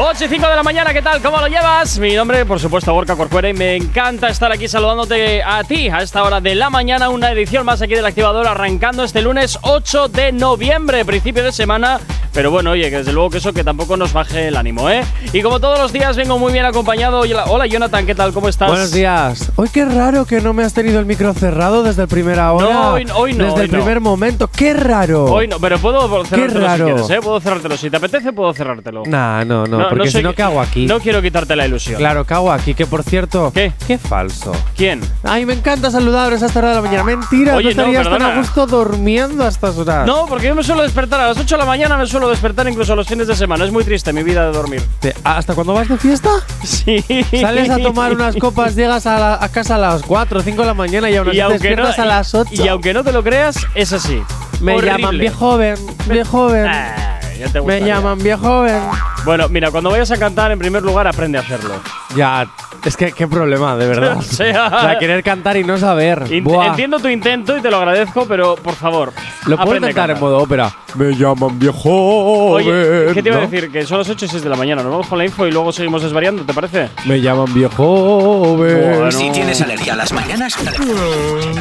8 0.00 0.26
y 0.26 0.28
5 0.28 0.48
de 0.48 0.54
la 0.54 0.62
mañana, 0.62 0.92
¿qué 0.92 1.02
tal? 1.02 1.20
¿Cómo 1.20 1.38
lo 1.38 1.48
llevas? 1.48 1.98
Mi 1.98 2.14
nombre, 2.14 2.44
por 2.46 2.60
supuesto, 2.60 2.92
Gorka 2.92 3.16
Corcuera 3.16 3.48
y 3.48 3.52
me 3.52 3.74
encanta 3.74 4.28
estar 4.28 4.52
aquí 4.52 4.68
saludándote 4.68 5.42
a 5.42 5.64
ti 5.64 5.88
a 5.88 6.02
esta 6.02 6.22
hora 6.22 6.40
de 6.40 6.54
la 6.54 6.70
mañana. 6.70 7.08
Una 7.08 7.32
edición 7.32 7.66
más 7.66 7.82
aquí 7.82 7.96
del 7.96 8.06
Activador 8.06 8.46
arrancando 8.46 9.02
este 9.02 9.22
lunes 9.22 9.58
8 9.62 10.06
de 10.06 10.30
noviembre, 10.30 11.04
principio 11.04 11.42
de 11.42 11.50
semana. 11.50 11.98
Pero 12.32 12.52
bueno, 12.52 12.70
oye, 12.70 12.88
que 12.90 12.98
desde 12.98 13.12
luego 13.12 13.30
que 13.30 13.38
eso 13.38 13.52
que 13.52 13.64
tampoco 13.64 13.96
nos 13.96 14.12
baje 14.12 14.46
el 14.46 14.56
ánimo, 14.56 14.88
¿eh? 14.88 15.02
Y 15.32 15.42
como 15.42 15.58
todos 15.58 15.76
los 15.80 15.92
días 15.92 16.16
vengo 16.16 16.38
muy 16.38 16.52
bien 16.52 16.64
acompañado. 16.64 17.22
Hola, 17.46 17.66
Jonathan, 17.66 18.06
¿qué 18.06 18.14
tal? 18.14 18.32
¿Cómo 18.32 18.48
estás? 18.48 18.68
Buenos 18.68 18.92
días. 18.92 19.50
Hoy 19.56 19.68
qué 19.72 19.84
raro 19.84 20.24
que 20.24 20.40
no 20.40 20.52
me 20.52 20.62
has 20.62 20.72
tenido 20.72 21.00
el 21.00 21.06
micro 21.06 21.34
cerrado 21.34 21.82
desde 21.82 22.02
el 22.02 22.08
primera 22.08 22.52
hora. 22.52 22.72
No, 22.72 22.92
hoy, 22.92 23.06
hoy 23.16 23.32
no. 23.32 23.46
Desde 23.46 23.62
el 23.62 23.70
primer 23.70 24.00
momento. 24.00 24.46
¡Qué 24.46 24.72
raro! 24.72 25.24
Hoy 25.24 25.48
no, 25.48 25.58
pero 25.58 25.78
puedo 25.80 26.24
cerrártelo 26.24 26.60
raro. 26.60 26.86
si 26.86 26.92
quieres, 26.92 27.10
¿eh? 27.10 27.20
Puedo 27.20 27.40
cerrártelo. 27.40 27.76
Si 27.76 27.90
te 27.90 27.96
apetece, 27.96 28.32
puedo 28.32 28.54
cerrártelo. 28.54 29.02
Nah, 29.06 29.44
no, 29.44 29.66
no, 29.66 29.87
porque 29.90 30.10
si 30.10 30.22
no, 30.22 30.34
¿qué 30.34 30.42
hago 30.42 30.60
aquí? 30.60 30.86
No 30.86 31.00
quiero 31.00 31.20
quitarte 31.22 31.56
la 31.56 31.66
ilusión. 31.66 31.96
Claro, 31.98 32.24
¿qué 32.24 32.34
hago 32.34 32.52
aquí? 32.52 32.74
Que 32.74 32.86
por 32.86 33.02
cierto. 33.02 33.50
¿Qué? 33.54 33.72
Qué 33.86 33.98
falso. 33.98 34.52
¿Quién? 34.76 35.00
Ay, 35.22 35.46
me 35.46 35.54
encanta 35.54 35.90
saludaros 35.90 36.42
a 36.42 36.46
esta 36.46 36.58
hora 36.58 36.68
de 36.70 36.74
la 36.76 36.82
mañana. 36.82 37.04
Mentira, 37.04 37.54
Oye, 37.56 37.74
no 37.74 37.82
no, 37.86 37.88
estarías 37.92 38.08
tan 38.18 38.22
a 38.22 38.36
gusto 38.38 38.66
durmiendo 38.66 39.44
a 39.44 39.48
estas 39.48 39.76
horas. 39.78 40.06
No, 40.06 40.26
porque 40.26 40.46
yo 40.48 40.54
me 40.54 40.62
suelo 40.62 40.82
despertar 40.82 41.20
a 41.20 41.28
las 41.28 41.38
8 41.38 41.54
de 41.54 41.58
la 41.58 41.64
mañana, 41.66 41.96
me 41.96 42.06
suelo 42.06 42.28
despertar 42.28 42.68
incluso 42.68 42.94
los 42.96 43.06
fines 43.06 43.26
de 43.26 43.36
semana. 43.36 43.64
Es 43.64 43.72
muy 43.72 43.84
triste 43.84 44.12
mi 44.12 44.22
vida 44.22 44.44
de 44.46 44.52
dormir. 44.52 44.82
¿Hasta 45.24 45.54
cuándo 45.54 45.74
vas 45.74 45.88
de 45.88 45.96
fiesta? 45.98 46.30
Sí. 46.64 47.04
Sales 47.40 47.70
a 47.70 47.78
tomar 47.78 48.12
unas 48.12 48.36
copas, 48.40 48.74
llegas 48.76 49.06
a, 49.06 49.18
la- 49.18 49.38
a 49.42 49.48
casa 49.48 49.74
a 49.76 49.78
las 49.78 50.02
4 50.02 50.40
o 50.40 50.42
5 50.42 50.60
de 50.62 50.66
la 50.66 50.74
mañana 50.74 51.10
y 51.10 51.16
aún 51.16 51.28
así 51.28 51.40
aunque, 51.40 51.58
no, 51.58 51.62
despiertas 51.86 51.98
a 51.98 52.04
las 52.06 52.34
8. 52.34 52.50
y 52.62 52.68
aunque 52.68 52.92
no 52.94 53.04
te 53.04 53.12
lo 53.12 53.22
creas, 53.22 53.58
es 53.74 53.92
así. 53.92 54.22
me 54.60 54.74
Horrible. 54.74 54.90
llaman 54.92 55.18
viejo 55.18 55.36
joven, 55.38 55.76
viejo 56.08 56.30
joven. 56.30 56.66
Ah, 56.66 57.17
ya 57.38 57.48
te 57.48 57.60
me 57.60 57.80
llaman 57.80 58.18
viejo 58.18 58.42
joven. 58.42 58.82
Bueno, 59.24 59.48
mira, 59.48 59.70
cuando 59.70 59.90
vayas 59.90 60.10
a 60.10 60.16
cantar, 60.16 60.50
en 60.52 60.58
primer 60.58 60.82
lugar, 60.82 61.06
aprende 61.06 61.38
a 61.38 61.42
hacerlo. 61.42 61.74
Ya, 62.16 62.46
es 62.84 62.96
que 62.96 63.12
qué 63.12 63.26
problema, 63.26 63.76
de 63.76 63.86
verdad. 63.86 64.16
O 64.18 64.22
sea- 64.22 64.96
querer 64.98 65.22
cantar 65.22 65.56
y 65.56 65.64
no 65.64 65.76
saber. 65.78 66.24
Buah. 66.42 66.68
Entiendo 66.68 66.98
tu 66.98 67.08
intento 67.08 67.56
y 67.56 67.60
te 67.60 67.70
lo 67.70 67.76
agradezco, 67.78 68.26
pero 68.26 68.56
por 68.56 68.74
favor. 68.74 69.12
Lo 69.46 69.56
puedo 69.58 69.80
cantar 69.80 70.10
en 70.10 70.20
modo 70.20 70.38
ópera. 70.38 70.72
Me 70.94 71.14
llaman 71.14 71.58
viejo 71.58 72.50
Oye. 72.52 73.12
¿qué 73.14 73.22
te 73.22 73.28
iba 73.28 73.38
a 73.38 73.46
decir? 73.46 73.70
Que 73.70 73.84
son 73.86 73.98
las 73.98 74.08
8 74.08 74.24
y 74.24 74.28
6 74.28 74.42
de 74.42 74.48
la 74.48 74.56
mañana. 74.56 74.82
Nos 74.82 74.90
vamos 74.90 75.06
con 75.06 75.18
la 75.18 75.24
info 75.24 75.46
y 75.46 75.52
luego 75.52 75.72
seguimos 75.72 76.02
desvariando, 76.02 76.44
¿te 76.44 76.54
parece? 76.54 76.88
Me 77.04 77.20
llaman 77.20 77.52
viejo. 77.52 78.56
Bueno. 78.56 79.12
Si 79.12 79.30
tienes 79.30 79.60
alergia 79.60 79.92
a 79.92 79.96
las 79.96 80.12
mañanas, 80.12 80.56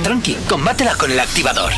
tranqui, 0.04 0.38
combátela 0.48 0.96
con 0.96 1.12
El 1.12 1.20
Activador. 1.20 1.72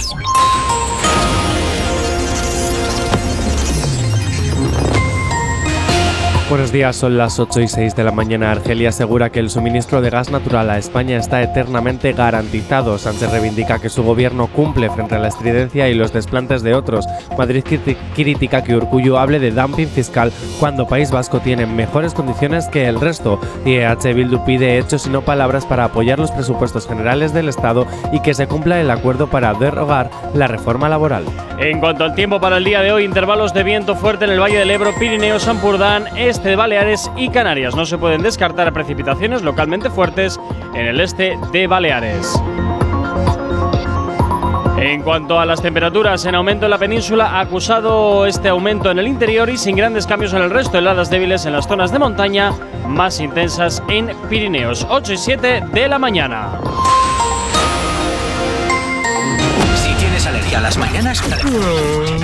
Buenos 6.50 6.72
días, 6.72 6.96
son 6.96 7.16
las 7.16 7.38
8 7.40 7.62
y 7.62 7.68
6 7.68 7.96
de 7.96 8.04
la 8.04 8.12
mañana. 8.12 8.50
Argelia 8.52 8.90
asegura 8.90 9.30
que 9.30 9.40
el 9.40 9.52
suministro 9.52 10.02
de 10.02 10.10
gas 10.10 10.32
natural 10.32 10.68
a 10.72 10.80
España 10.80 11.16
está 11.16 11.44
eternamente 11.44 12.12
garantizado. 12.14 12.98
Sánchez 12.98 13.32
reivindica 13.32 13.78
que 13.78 13.90
su 13.90 14.02
gobierno 14.02 14.48
cumple 14.48 14.90
frente 14.90 15.14
a 15.14 15.20
la 15.20 15.28
estridencia 15.28 15.88
y 15.90 15.94
los 15.94 16.12
desplantes 16.12 16.64
de 16.64 16.74
otros. 16.74 17.06
Madrid 17.38 17.64
criti- 17.64 17.96
critica 18.16 18.64
que 18.64 18.76
Urcullo 18.76 19.20
hable 19.20 19.38
de 19.38 19.52
dumping 19.52 19.88
fiscal 19.90 20.32
cuando 20.60 20.88
País 20.88 21.12
Vasco 21.12 21.40
tiene 21.40 21.68
mejores 21.68 22.16
condiciones 22.16 22.68
que 22.68 22.88
el 22.88 23.00
resto. 23.00 23.40
Y 23.64 23.76
EH 23.76 24.14
Bildu 24.16 24.44
pide 24.44 24.80
hechos 24.80 25.06
y 25.06 25.12
no 25.12 25.22
palabras 25.22 25.68
para 25.68 25.84
apoyar 25.84 26.18
los 26.18 26.32
presupuestos 26.32 26.88
generales 26.88 27.32
del 27.32 27.48
Estado 27.48 27.86
y 28.12 28.22
que 28.22 28.34
se 28.34 28.48
cumpla 28.48 28.82
el 28.82 28.90
acuerdo 28.90 29.28
para 29.30 29.54
derogar 29.54 30.10
la 30.34 30.48
reforma 30.48 30.90
laboral. 30.90 31.26
En 31.60 31.80
cuanto 31.80 32.06
al 32.06 32.16
tiempo 32.16 32.40
para 32.40 32.58
el 32.58 32.64
día 32.64 32.82
de 32.82 32.92
hoy, 32.92 33.04
intervalos 33.04 33.54
de 33.54 33.62
viento 33.62 33.96
fuerte 33.96 34.26
en 34.26 34.32
el 34.32 34.40
Valle 34.40 34.58
del 34.58 34.72
Ebro, 34.72 34.96
Pirineos, 34.98 35.44
Sampurdán, 35.44 36.06
este 36.18 36.39
de 36.44 36.56
Baleares 36.56 37.12
y 37.18 37.30
Canarias. 37.30 37.76
No 37.76 37.86
se 37.86 37.98
pueden 37.98 38.22
descartar 38.22 38.72
precipitaciones 38.74 39.42
localmente 39.42 39.90
fuertes 39.90 40.40
en 40.74 40.88
el 40.88 41.00
este 41.00 41.38
de 41.52 41.68
Baleares. 41.68 42.40
En 44.78 45.02
cuanto 45.02 45.38
a 45.40 45.46
las 45.46 45.62
temperaturas, 45.62 46.26
en 46.26 46.36
aumento 46.36 46.66
en 46.66 46.72
la 46.72 46.78
península, 46.78 47.32
ha 47.32 47.42
acusado 47.42 48.26
este 48.26 48.48
aumento 48.48 48.90
en 48.90 49.00
el 49.00 49.08
interior 49.08 49.50
y 49.50 49.58
sin 49.58 49.76
grandes 49.76 50.08
cambios 50.08 50.32
en 50.34 50.42
el 50.42 50.50
resto, 50.50 50.78
heladas 50.78 51.10
débiles 51.10 51.46
en 51.46 51.54
las 51.54 51.68
zonas 51.68 51.92
de 51.92 52.00
montaña, 52.00 52.54
más 52.88 53.20
intensas 53.20 53.84
en 53.90 54.16
Pirineos. 54.30 54.88
8 54.90 55.14
y 55.14 55.18
7 55.18 55.64
de 55.74 55.88
la 55.90 56.00
mañana. 56.00 56.60
Si 59.76 59.94
tienes 59.96 60.26
alergia 60.26 60.60
a 60.60 60.62
las 60.62 60.78
mañanas, 60.78 61.22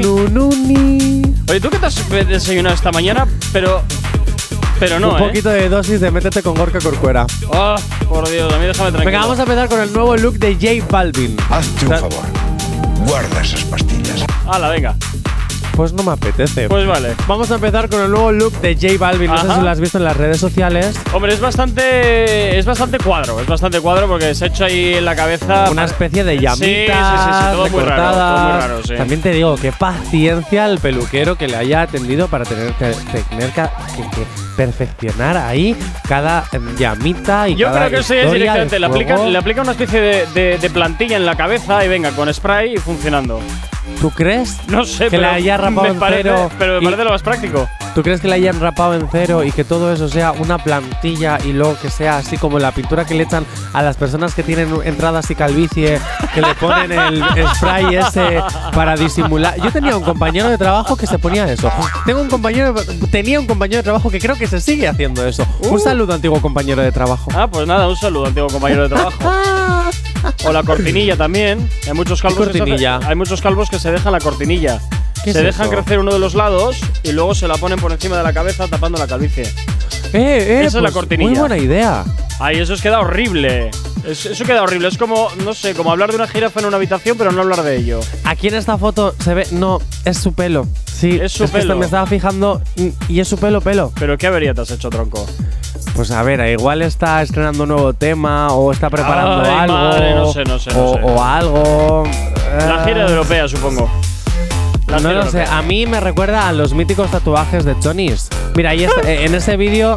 ni. 0.67 1.21
Oye, 1.49 1.59
¿tú 1.59 1.69
qué 1.69 1.77
te 1.79 1.85
has 1.87 2.09
desayunado 2.27 2.75
esta 2.75 2.91
mañana? 2.91 3.27
Pero. 3.51 3.81
Pero 4.81 4.99
no, 4.99 5.11
Un 5.11 5.15
¿eh? 5.21 5.27
poquito 5.27 5.49
de 5.49 5.69
dosis 5.69 6.01
de 6.01 6.09
métete 6.11 6.41
con 6.41 6.55
Gorka 6.55 6.79
Corcuera. 6.79 7.25
Oh, 7.49 7.75
por 8.09 8.27
Dios, 8.29 8.51
a 8.51 8.57
mí 8.57 8.65
déjame 8.65 8.89
tranquilo. 8.91 9.05
Venga, 9.05 9.19
vamos 9.19 9.37
a 9.39 9.43
empezar 9.43 9.69
con 9.69 9.79
el 9.79 9.93
nuevo 9.93 10.17
look 10.17 10.39
de 10.39 10.55
J 10.55 10.85
Balvin. 10.89 11.37
Hazte 11.49 11.85
un 11.85 11.91
favor. 11.91 12.25
Guarda 13.07 13.41
esas 13.41 13.63
pastillas. 13.65 14.25
Hala, 14.47 14.69
venga. 14.69 14.95
Pues 15.75 15.93
no 15.93 16.03
me 16.03 16.11
apetece. 16.11 16.67
Pues 16.67 16.85
vale. 16.85 17.15
Vamos 17.27 17.49
a 17.49 17.55
empezar 17.55 17.89
con 17.89 18.01
el 18.01 18.11
nuevo 18.11 18.31
look 18.31 18.53
de 18.59 18.75
J 18.75 18.95
Balvin. 18.99 19.29
No 19.31 19.37
sé 19.41 19.53
si 19.53 19.61
lo 19.61 19.69
has 19.69 19.79
visto 19.79 19.97
en 19.99 20.03
las 20.03 20.17
redes 20.17 20.37
sociales. 20.39 20.99
Hombre, 21.13 21.33
es 21.33 21.39
bastante. 21.39 22.57
Es 22.59 22.65
bastante 22.65 22.97
cuadro. 22.97 23.39
Es 23.39 23.47
bastante 23.47 23.79
cuadro 23.79 24.07
porque 24.07 24.33
se 24.35 24.45
ha 24.45 24.47
hecho 24.47 24.65
ahí 24.65 24.95
en 24.95 25.05
la 25.05 25.15
cabeza. 25.15 25.69
Una 25.71 25.85
especie 25.85 26.23
de 26.23 26.39
llamitas 26.39 26.57
Sí, 26.57 26.65
sí, 26.65 27.29
sí, 27.29 27.39
sí, 27.39 27.51
todo 27.51 27.69
muy 27.69 27.79
raro, 27.83 27.85
recortadas. 27.85 28.35
todo 28.35 28.49
muy 28.51 28.61
raro, 28.61 28.83
sí. 28.83 28.95
También 28.95 29.21
te 29.21 29.31
digo, 29.31 29.55
qué 29.55 29.71
paciencia 29.71 30.65
el 30.65 30.79
peluquero 30.79 31.35
que 31.37 31.47
le 31.47 31.55
haya 31.55 31.83
atendido 31.83 32.27
para 32.27 32.43
tener 32.45 32.73
que, 32.73 32.91
tener 33.29 33.49
que, 33.51 33.61
que- 33.61 34.09
que 34.09 34.40
perfeccionar 34.55 35.37
ahí 35.37 35.75
cada 36.07 36.43
em, 36.51 36.75
llamita 36.75 37.47
y 37.49 37.55
Yo 37.55 37.67
cada 37.67 37.87
creo 37.87 37.89
que 37.91 37.97
eso 38.01 38.13
ya 38.13 38.21
es 38.23 38.31
directamente. 38.31 38.79
Le 38.79 38.85
aplica, 38.85 39.17
le 39.17 39.37
aplica 39.37 39.61
una 39.61 39.71
especie 39.71 40.01
de, 40.01 40.25
de- 40.33 40.57
de 40.57 40.69
plantilla 40.69 41.17
en 41.17 41.25
la 41.25 41.35
cabeza 41.35 41.83
y 41.85 41.87
venga, 41.87 42.11
con 42.11 42.31
spray 42.33 42.73
y 42.75 42.77
funcionando. 42.77 43.39
¿Tú 43.99 44.09
crees? 44.11 44.57
No 44.67 44.85
sé, 44.85 45.05
Que 45.05 45.11
pero 45.11 45.23
le 45.23 45.27
haya 45.29 45.57
rapado 45.57 45.83
me 45.83 45.93
en 45.93 45.99
parece, 45.99 46.23
cero 46.23 46.51
Pero 46.57 46.79
me 46.79 46.85
parece 46.85 47.03
lo 47.03 47.09
más 47.11 47.21
práctico. 47.21 47.69
¿Tú 47.93 48.03
crees 48.03 48.21
que 48.21 48.27
la 48.27 48.35
hayan 48.35 48.59
rapado 48.59 48.93
en 48.95 49.07
cero 49.11 49.43
y 49.43 49.51
que 49.51 49.63
todo 49.63 49.91
eso 49.91 50.07
sea 50.07 50.31
una 50.31 50.57
plantilla 50.57 51.37
y 51.43 51.51
luego 51.51 51.77
que 51.81 51.89
sea 51.89 52.17
así 52.17 52.37
como 52.37 52.57
la 52.57 52.71
pintura 52.71 53.05
que 53.05 53.15
le 53.15 53.23
echan 53.23 53.45
a 53.73 53.81
las 53.81 53.97
personas 53.97 54.33
que 54.33 54.43
tienen 54.43 54.73
entradas 54.85 55.29
y 55.29 55.35
calvicie, 55.35 55.99
que 56.33 56.41
le 56.41 56.55
ponen 56.55 56.91
el 56.91 57.23
spray 57.55 57.95
ese 57.95 58.41
para 58.73 58.95
disimular? 58.95 59.55
Yo 59.61 59.71
tenía 59.71 59.97
un 59.97 60.03
compañero 60.03 60.49
de 60.49 60.57
trabajo 60.57 60.95
que 60.95 61.05
se 61.05 61.19
ponía 61.19 61.51
eso. 61.51 61.69
Tengo 62.05 62.21
un 62.21 62.29
compañero, 62.29 62.73
tenía 63.11 63.39
un 63.39 63.45
compañero 63.45 63.77
de 63.77 63.83
trabajo 63.83 64.09
que 64.09 64.19
creo 64.19 64.37
que 64.37 64.47
se 64.47 64.61
sigue 64.61 64.87
haciendo 64.87 65.27
eso. 65.27 65.45
Un 65.69 65.79
saludo, 65.79 66.13
antiguo 66.13 66.39
compañero 66.41 66.81
de 66.81 66.91
trabajo. 66.91 67.29
Ah, 67.35 67.47
pues 67.47 67.67
nada, 67.67 67.89
un 67.89 67.97
saludo, 67.97 68.27
antiguo 68.27 68.49
compañero 68.49 68.83
de 68.83 68.89
trabajo. 68.89 69.17
O 70.45 70.51
la 70.51 70.63
cortinilla 70.63 71.15
también. 71.15 71.69
Hay 71.87 71.93
muchos 71.93 72.21
calvos, 72.21 72.47
que 72.47 72.53
se 72.53 72.59
cortinilla? 72.59 72.99
hay 73.05 73.15
muchos 73.15 73.41
calvos 73.41 73.69
que 73.69 73.79
se 73.79 73.91
dejan 73.91 74.11
la 74.11 74.19
cortinilla. 74.19 74.79
¿Qué 75.23 75.33
Se 75.33 75.39
es 75.39 75.45
dejan 75.45 75.67
eso? 75.67 75.75
crecer 75.75 75.99
uno 75.99 76.11
de 76.13 76.19
los 76.19 76.33
lados 76.33 76.77
y 77.03 77.11
luego 77.11 77.35
se 77.35 77.47
la 77.47 77.55
ponen 77.57 77.77
por 77.79 77.91
encima 77.91 78.17
de 78.17 78.23
la 78.23 78.33
cabeza 78.33 78.67
tapando 78.67 78.97
la 78.97 79.05
calvicie. 79.07 79.43
Eh, 79.43 80.13
eh, 80.13 80.59
Esa 80.65 80.67
es 80.67 80.73
la 80.75 80.81
pues 80.83 80.93
cortinilla. 80.93 81.29
Muy 81.29 81.39
buena 81.39 81.57
idea. 81.57 82.03
Ay, 82.39 82.57
eso 82.59 82.73
es 82.73 82.81
queda 82.81 82.99
horrible. 82.99 83.69
Es- 84.05 84.25
eso 84.25 84.43
queda 84.45 84.63
horrible. 84.63 84.87
Es 84.87 84.97
como, 84.97 85.29
no 85.45 85.53
sé, 85.53 85.75
como 85.75 85.91
hablar 85.91 86.09
de 86.09 86.15
una 86.15 86.27
jirafa 86.27 86.59
en 86.59 86.65
una 86.65 86.77
habitación, 86.77 87.17
pero 87.19 87.31
no 87.31 87.41
hablar 87.43 87.61
de 87.61 87.77
ello. 87.77 87.99
Aquí 88.23 88.47
en 88.47 88.55
esta 88.55 88.77
foto 88.79 89.13
se 89.23 89.33
ve. 89.35 89.47
No, 89.51 89.79
es 90.05 90.17
su 90.17 90.33
pelo. 90.33 90.67
Sí, 90.91 91.19
Es 91.21 91.31
su 91.33 91.47
pelo. 91.47 91.75
me 91.77 91.85
estaba 91.85 92.07
fijando 92.07 92.61
y 93.07 93.19
es 93.19 93.27
su 93.27 93.37
pelo, 93.37 93.61
pelo. 93.61 93.91
Pero 93.99 94.17
qué 94.17 94.25
avería 94.27 94.55
te 94.55 94.61
has 94.61 94.71
hecho, 94.71 94.89
tronco. 94.89 95.27
Pues 95.95 96.09
a 96.11 96.23
ver, 96.23 96.39
igual 96.49 96.81
está 96.81 97.21
estrenando 97.21 97.63
un 97.63 97.69
nuevo 97.69 97.93
tema 97.93 98.47
o 98.53 98.71
está 98.71 98.89
preparando 98.89 99.41
Ay, 99.43 99.51
algo. 99.59 99.73
madre, 99.77 100.15
no 100.15 100.31
sé, 100.33 100.43
no 100.45 100.57
sé, 100.57 100.71
no 100.73 100.85
o, 100.85 100.93
sé. 100.95 100.99
o 101.03 101.23
algo. 101.23 102.03
La 102.57 102.75
Eh, 102.83 102.85
gira 102.85 103.07
europea, 103.09 103.47
supongo. 103.47 103.89
La 104.87 104.99
No 104.99 105.11
lo 105.13 105.21
sé, 105.29 105.37
europea. 105.39 105.57
a 105.57 105.61
mí 105.61 105.85
me 105.85 105.99
recuerda 105.99 106.47
a 106.47 106.53
los 106.53 106.73
míticos 106.73 107.11
tatuajes 107.11 107.65
de 107.65 107.75
Johnny's. 107.83 108.29
Mira, 108.55 108.71
ahí 108.71 108.83
está, 108.85 109.01
eh, 109.09 109.25
en 109.25 109.35
ese 109.35 109.57
vídeo 109.57 109.95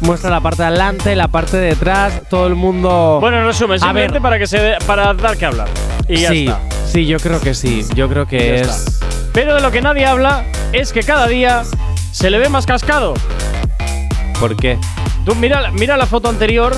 muestra 0.00 0.30
la 0.30 0.40
parte 0.40 0.62
de 0.62 0.68
adelante, 0.68 1.14
la 1.16 1.28
parte 1.28 1.56
de 1.58 1.72
atrás, 1.72 2.22
todo 2.30 2.46
el 2.46 2.54
mundo. 2.54 3.18
Bueno, 3.20 3.38
en 3.40 3.46
resumen, 3.46 3.76
A 3.76 3.78
simplemente 3.80 4.14
ver. 4.14 4.22
para 4.22 4.38
que 4.38 4.46
se 4.46 4.58
dé- 4.58 4.78
para 4.86 5.12
dar 5.12 5.36
que 5.36 5.44
hablar. 5.44 5.68
Y 6.08 6.20
ya 6.20 6.28
sí, 6.30 6.46
está. 6.46 6.60
sí, 6.86 7.04
yo 7.06 7.18
creo 7.18 7.40
que 7.40 7.52
sí. 7.54 7.84
Yo 7.94 8.08
creo 8.08 8.26
que 8.26 8.38
Ya 8.38 8.54
es. 8.54 8.68
está. 8.68 9.06
Pero 9.32 9.54
de 9.56 9.60
lo 9.60 9.70
que 9.70 9.82
nadie 9.82 10.06
habla 10.06 10.44
es 10.72 10.92
que 10.92 11.02
cada 11.02 11.26
día 11.26 11.62
se 12.12 12.30
le 12.30 12.38
ve 12.38 12.48
más 12.48 12.64
cascado. 12.64 13.14
¿Por 14.40 14.56
qué? 14.56 14.78
Tú 15.24 15.34
mira, 15.34 15.70
mira 15.72 15.96
la 15.96 16.06
foto 16.06 16.28
anterior 16.28 16.74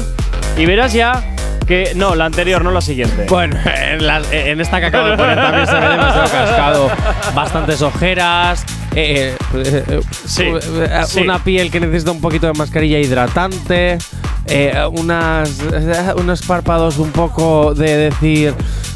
y 0.57 0.65
verás 0.67 0.93
ya 0.93 1.35
que. 1.67 1.93
No, 1.95 2.15
la 2.15 2.25
anterior, 2.25 2.65
no 2.65 2.71
la 2.71 2.81
siguiente. 2.81 3.27
Bueno, 3.29 3.57
en, 3.65 4.07
la- 4.07 4.23
en 4.33 4.61
esta 4.61 4.81
que 4.81 4.87
acabo 4.87 5.09
de 5.09 5.17
poner 5.17 5.37
también 5.37 5.67
se 5.67 5.75
ve 5.75 5.89
demasiado 5.89 6.29
cascado. 6.33 6.91
Bastantes 7.35 7.83
ojeras. 7.83 8.65
eh, 8.95 9.37
eh, 9.55 9.85
eh, 9.89 10.01
Sí, 10.27 10.47
sí. 11.07 11.21
Una 11.21 11.39
piel 11.45 11.71
que 11.71 11.81
necesita 11.81 12.11
un 12.13 12.21
poquito 12.21 12.47
de 12.47 12.55
mascarilla 12.55 12.99
hidratante. 12.99 13.99
unas, 14.93 15.59
unos 16.17 16.43
párpados 16.43 16.99
un 16.99 17.13
poco 17.13 17.75
de 17.75 17.97
decir 18.11 18.55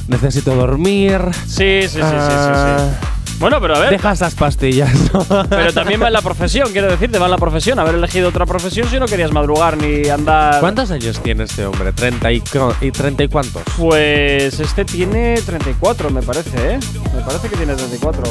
necesito 0.08 0.54
dormir. 0.54 1.20
Sí, 1.46 1.82
sí, 1.82 1.88
sí, 1.88 1.88
sí, 1.88 1.98
sí, 1.98 2.02
Ah, 2.02 2.76
sí. 2.90 3.06
Bueno, 3.38 3.60
pero 3.60 3.76
a 3.76 3.80
ver. 3.80 3.90
Deja 3.90 4.12
esas 4.12 4.34
pastillas. 4.34 4.90
¿no? 5.12 5.24
Pero 5.50 5.72
también 5.72 6.00
va 6.00 6.06
en 6.06 6.12
la 6.12 6.22
profesión, 6.22 6.68
quiero 6.72 6.88
decirte, 6.88 7.18
va 7.18 7.26
en 7.26 7.32
la 7.32 7.38
profesión. 7.38 7.78
Haber 7.78 7.96
elegido 7.96 8.28
otra 8.28 8.46
profesión 8.46 8.88
si 8.88 8.98
no 8.98 9.06
querías 9.06 9.32
madrugar 9.32 9.76
ni 9.76 10.08
andar. 10.08 10.60
¿Cuántos 10.60 10.90
años 10.90 11.20
tiene 11.20 11.44
este 11.44 11.66
hombre? 11.66 11.92
¿30 11.92 12.32
y, 12.80 12.86
y 12.86 12.90
30 12.90 13.24
y 13.24 13.28
cuántos? 13.28 13.62
Pues 13.76 14.60
este 14.60 14.84
tiene 14.84 15.34
34, 15.44 16.10
me 16.10 16.22
parece, 16.22 16.74
¿eh? 16.74 16.78
Me 17.14 17.20
parece 17.22 17.48
que 17.48 17.56
tiene 17.56 17.74
34. 17.74 18.22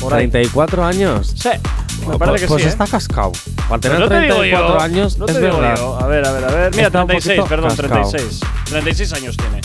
Por 0.00 0.14
ahí. 0.14 0.26
¿34 0.28 0.82
años? 0.82 1.32
Sí, 1.36 1.50
me 2.08 2.18
parece 2.18 2.40
que 2.40 2.46
pues 2.48 2.62
sí. 2.62 2.68
¿eh? 2.68 2.70
está 2.70 2.86
cascado. 2.86 3.32
Para 3.68 3.80
tener 3.80 3.98
no 4.00 4.08
te 4.08 4.20
digo 4.20 4.36
34 4.36 4.68
yo, 4.76 4.80
años, 4.80 5.18
no 5.18 5.26
es 5.26 5.32
te 5.34 5.40
digo 5.40 5.58
verdad. 5.58 5.76
yo. 5.76 5.98
A 6.00 6.06
ver, 6.06 6.26
a 6.26 6.32
ver, 6.32 6.44
a 6.44 6.48
ver. 6.48 6.70
Mira, 6.74 6.86
Está 6.88 7.02
un 7.02 7.06
36, 7.08 7.40
poquito 7.40 7.48
perdón, 7.48 7.76
cascao. 7.76 8.10
36. 8.10 8.40
36 8.70 9.12
años 9.12 9.36
tiene. 9.36 9.60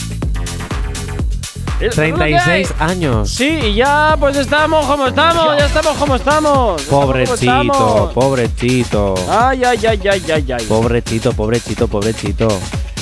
36 1.90 2.74
años. 2.80 3.30
Sí, 3.30 3.60
y 3.64 3.74
ya 3.76 4.16
pues 4.20 4.38
estamos 4.38 4.86
como 4.86 5.08
estamos, 5.08 5.58
ya 5.58 5.66
estamos 5.66 5.98
como 5.98 6.16
estamos. 6.16 6.82
Pobrecito, 6.84 8.12
pobrecito. 8.14 9.16
Ay, 9.30 9.64
ay, 9.64 9.80
ay, 9.88 10.00
ay, 10.10 10.24
ay, 10.32 10.52
ay. 10.52 10.66
Pobrecito, 10.66 11.34
pobrecito, 11.34 11.88
pobrecito. 11.88 12.48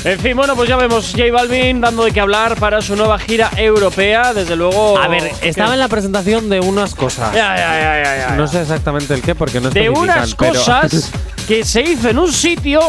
En 0.06 0.18
fin, 0.18 0.34
bueno, 0.36 0.56
pues 0.56 0.70
ya 0.70 0.78
vemos 0.78 1.12
J 1.12 1.26
Balvin 1.30 1.82
dando 1.82 2.06
de 2.06 2.12
qué 2.14 2.22
hablar 2.22 2.56
para 2.58 2.82
su 2.82 2.96
nueva 2.96 3.20
gira 3.20 3.52
europea. 3.58 4.34
Desde 4.34 4.56
luego. 4.56 4.98
A 4.98 5.10
ver, 5.10 5.30
estaba 5.42 5.74
en 5.74 5.80
la 5.80 5.90
presentación 5.90 6.50
de 6.50 6.62
unas 6.62 6.96
cosas. 6.96 7.34
Ya, 7.34 7.56
ya, 7.58 7.80
ya, 7.80 8.04
ya, 8.04 8.18
ya. 8.30 8.36
No 8.38 8.48
sé 8.48 8.62
exactamente 8.62 9.14
el 9.14 9.22
qué 9.22 9.36
porque 9.36 9.60
no 9.60 9.70
De 9.70 9.90
unas 9.90 10.36
pero- 10.36 10.54
cosas 10.54 11.12
que 11.48 11.66
se 11.66 11.82
hizo 11.82 12.08
en 12.10 12.18
un 12.18 12.32
sitio, 12.32 12.80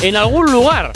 en 0.00 0.14
algún 0.14 0.52
lugar. 0.52 0.92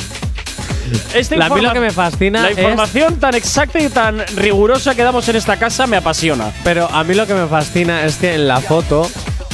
Esta 1.15 1.37
La- 1.37 1.47
a 1.47 1.49
mí 1.49 1.57
lo 1.57 1.69
informa- 1.69 1.73
que 1.73 1.81
me 1.81 1.91
fascina 1.91 2.43
La 2.43 2.51
es- 2.51 2.59
información 2.59 3.17
tan 3.21 3.35
exacta 3.35 3.81
y 3.81 3.89
tan 3.89 4.19
rigurosa 4.37 4.95
que 4.95 5.03
damos 5.03 5.29
en 5.29 5.37
esta 5.37 5.57
casa 5.57 5.87
me 5.87 5.97
apasiona. 5.97 6.53
Pero 6.65 6.89
a 6.91 7.05
mí 7.05 7.15
lo 7.15 7.27
que 7.27 7.35
me 7.35 7.47
fascina 7.47 8.05
es 8.05 8.17
que 8.17 8.35
en 8.35 8.49
la 8.49 8.61
foto 8.61 9.09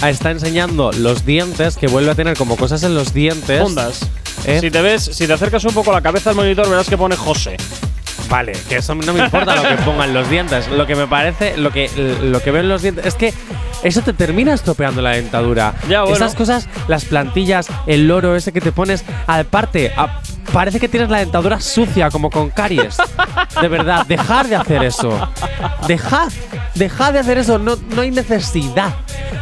está 0.06 0.30
enseñando 0.30 0.92
los 0.92 1.24
dientes, 1.26 1.76
que 1.76 1.86
vuelve 1.88 2.10
a 2.10 2.14
tener 2.14 2.36
como 2.36 2.56
cosas 2.56 2.82
en 2.82 2.94
los 2.94 3.12
dientes. 3.12 3.60
¿Eh? 4.46 4.58
Si 4.60 4.70
te 4.70 4.80
ves, 4.80 5.02
si 5.12 5.26
te 5.26 5.32
acercas 5.34 5.64
un 5.64 5.74
poco 5.74 5.92
la 5.92 6.00
cabeza 6.00 6.30
al 6.30 6.36
monitor, 6.36 6.68
verás 6.68 6.88
que 6.88 6.96
pone 6.96 7.14
José. 7.16 7.56
Vale, 8.30 8.52
que 8.68 8.76
eso 8.76 8.94
no 8.94 9.12
me 9.12 9.24
importa 9.24 9.54
lo 9.56 9.62
que 9.62 9.74
pongan 9.84 10.14
los 10.14 10.30
dientes. 10.30 10.68
Lo 10.68 10.86
que 10.86 10.94
me 10.94 11.06
parece, 11.06 11.56
lo 11.58 11.70
que, 11.72 11.90
lo 12.22 12.40
que 12.40 12.50
veo 12.52 12.62
en 12.62 12.68
los 12.68 12.80
dientes, 12.80 13.04
es 13.04 13.14
que 13.16 13.34
eso 13.82 14.00
te 14.02 14.12
termina 14.12 14.54
estropeando 14.54 15.02
la 15.02 15.10
dentadura. 15.10 15.74
Ya, 15.88 16.02
bueno. 16.02 16.16
Esas 16.16 16.34
cosas, 16.36 16.68
las 16.86 17.04
plantillas, 17.04 17.66
el 17.86 18.06
loro 18.06 18.36
ese 18.36 18.52
que 18.52 18.60
te 18.60 18.70
pones, 18.72 19.04
aparte, 19.26 19.92
a- 19.96 20.20
parece 20.52 20.78
que 20.78 20.88
tienes 20.88 21.10
la 21.10 21.18
dentadura 21.18 21.60
sucia, 21.60 22.08
como 22.10 22.30
con 22.30 22.50
caries. 22.50 22.96
De 23.60 23.66
verdad, 23.68 24.06
dejar 24.06 24.46
de 24.48 24.56
hacer 24.56 24.84
eso. 24.84 25.28
Dejad, 25.88 26.28
dejad 26.76 27.12
de 27.12 27.18
hacer 27.18 27.36
eso. 27.38 27.58
No, 27.58 27.76
no 27.94 28.02
hay 28.02 28.10
necesidad. 28.12 28.94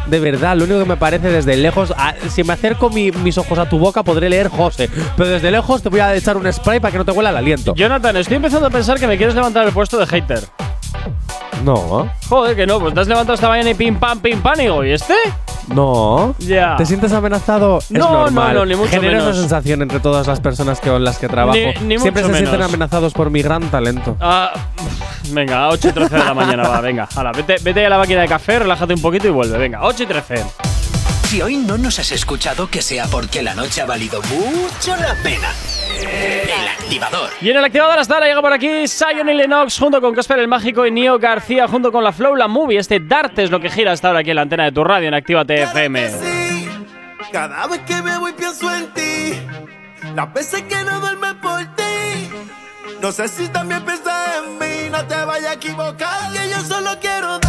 De 0.08 0.18
verdad, 0.20 0.56
lo 0.56 0.64
único 0.64 0.78
que 0.80 0.84
me 0.86 0.96
parece 0.96 1.28
desde 1.30 1.56
lejos, 1.56 1.92
a- 1.96 2.14
si 2.30 2.42
me 2.44 2.54
acerco 2.54 2.88
mi- 2.90 3.10
mis 3.12 3.36
ojos 3.38 3.58
a 3.58 3.68
tu 3.68 3.78
boca, 3.78 4.02
podré 4.02 4.28
leer 4.30 4.48
José. 4.48 4.88
Pero 5.16 5.28
desde 5.28 5.50
lejos 5.50 5.82
te 5.82 5.88
voy 5.90 6.00
a 6.00 6.14
echar 6.14 6.36
un 6.36 6.50
spray 6.52 6.80
para 6.80 6.92
que 6.92 6.98
no 6.98 7.04
te 7.04 7.12
huela 7.12 7.30
el 7.30 7.36
aliento. 7.36 7.74
Jonathan, 7.74 8.16
estoy 8.16 8.36
empezando 8.36 8.66
a 8.66 8.70
pensar 8.70 8.98
que 8.98 9.06
me 9.06 9.16
quieres 9.16 9.34
levantar 9.34 9.66
el 9.66 9.72
puesto 9.72 9.98
de 9.98 10.06
hater. 10.06 10.40
No. 11.64 12.10
Joder, 12.28 12.56
que 12.56 12.66
no, 12.66 12.78
pues 12.80 12.94
te 12.94 13.00
has 13.00 13.08
levantado 13.08 13.34
esta 13.34 13.48
mañana 13.48 13.70
y 13.70 13.74
pim 13.74 13.96
pam, 13.98 14.20
pim 14.20 14.40
pam, 14.40 14.54
y 14.58 14.62
digo, 14.62 14.84
¿y 14.84 14.92
este? 14.92 15.14
No. 15.74 16.34
Ya. 16.38 16.76
¿Te 16.76 16.86
sientes 16.86 17.12
amenazado? 17.12 17.78
es 17.78 17.90
No, 17.90 18.10
normal. 18.10 18.54
no, 18.54 18.60
no, 18.60 18.66
ni 18.66 18.74
mucho 18.74 18.90
Genera 18.90 19.18
menos. 19.18 19.26
una 19.28 19.34
sensación 19.36 19.82
entre 19.82 20.00
todas 20.00 20.26
las 20.26 20.40
personas 20.40 20.80
que, 20.80 20.90
con 20.90 21.04
las 21.04 21.18
que 21.18 21.28
trabajo. 21.28 21.58
Ni- 21.58 21.86
ni 21.86 21.98
Siempre 21.98 22.22
se 22.22 22.30
sienten 22.32 22.52
menos. 22.52 22.68
amenazados 22.68 23.12
por 23.12 23.30
mi 23.30 23.42
gran 23.42 23.62
talento. 23.70 24.16
Ah, 24.20 24.52
venga, 25.32 25.64
a 25.64 25.68
8 25.68 25.88
y 25.88 25.92
13 25.92 26.16
de 26.16 26.24
la 26.24 26.34
mañana 26.34 26.68
va, 26.68 26.80
venga. 26.80 27.08
Hala, 27.14 27.32
vete, 27.32 27.56
vete 27.62 27.84
a 27.84 27.88
la 27.88 27.98
máquina 27.98 28.22
de 28.22 28.28
café, 28.28 28.60
relájate 28.60 28.94
un 28.94 29.02
poquito 29.02 29.26
y 29.26 29.30
vuelve. 29.30 29.58
Venga, 29.58 29.80
8 29.82 30.02
y 30.04 30.06
13. 30.06 30.44
Si 31.28 31.42
hoy 31.42 31.56
no 31.58 31.76
nos 31.76 31.98
has 31.98 32.10
escuchado, 32.10 32.70
que 32.70 32.80
sea 32.80 33.04
porque 33.06 33.42
la 33.42 33.54
noche 33.54 33.82
ha 33.82 33.84
valido 33.84 34.22
mucho 34.22 34.96
la 34.96 35.14
pena. 35.22 35.52
El 36.00 36.68
activador. 36.68 37.28
Y 37.42 37.50
en 37.50 37.58
el 37.58 37.64
activador 37.66 37.98
hasta 37.98 38.14
ahora 38.14 38.28
llega 38.28 38.40
por 38.40 38.54
aquí 38.54 38.88
Sion 38.88 39.28
y 39.28 39.34
Lennox 39.34 39.78
junto 39.78 40.00
con 40.00 40.14
Casper 40.14 40.38
el 40.38 40.48
Mágico 40.48 40.86
y 40.86 40.90
Nio 40.90 41.18
García 41.18 41.68
junto 41.68 41.92
con 41.92 42.02
la 42.02 42.12
Flow, 42.12 42.34
la 42.34 42.48
Movie. 42.48 42.78
Este 42.78 42.98
Darte 42.98 43.44
es 43.44 43.50
lo 43.50 43.60
que 43.60 43.68
gira 43.68 43.92
hasta 43.92 44.08
ahora 44.08 44.20
aquí 44.20 44.30
en 44.30 44.36
la 44.36 44.42
antena 44.42 44.64
de 44.64 44.72
tu 44.72 44.82
radio 44.82 45.08
en 45.08 45.14
Actívate 45.14 45.64
FM. 45.64 46.08
Sí, 46.08 46.68
Cada 47.30 47.66
vez 47.66 47.80
que 47.82 48.00
me 48.00 48.16
voy 48.16 48.32
pienso 48.32 48.74
en 48.74 48.86
ti. 48.94 49.34
Las 50.14 50.32
veces 50.32 50.62
que 50.62 50.82
no 50.84 50.98
duerme 50.98 51.34
por 51.34 51.60
ti. 51.76 52.30
No 53.02 53.12
sé 53.12 53.28
si 53.28 53.48
también 53.48 53.82
piensas 53.84 54.38
en 54.38 54.58
mí. 54.58 54.88
No 54.90 55.04
te 55.04 55.14
vayas 55.26 55.50
a 55.50 55.54
equivocar. 55.54 56.32
Que 56.32 56.48
yo 56.48 56.60
solo 56.62 56.96
quiero 57.00 57.38
darte, 57.38 57.47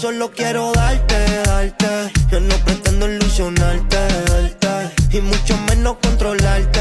solo 0.00 0.30
quiero 0.30 0.72
darte, 0.72 1.42
darte. 1.44 2.10
Yo 2.30 2.40
no 2.40 2.54
pretendo 2.64 3.06
ilusionarte, 3.06 3.98
darte. 4.30 5.16
Y 5.16 5.20
mucho 5.20 5.54
menos 5.68 5.96
controlarte. 6.02 6.80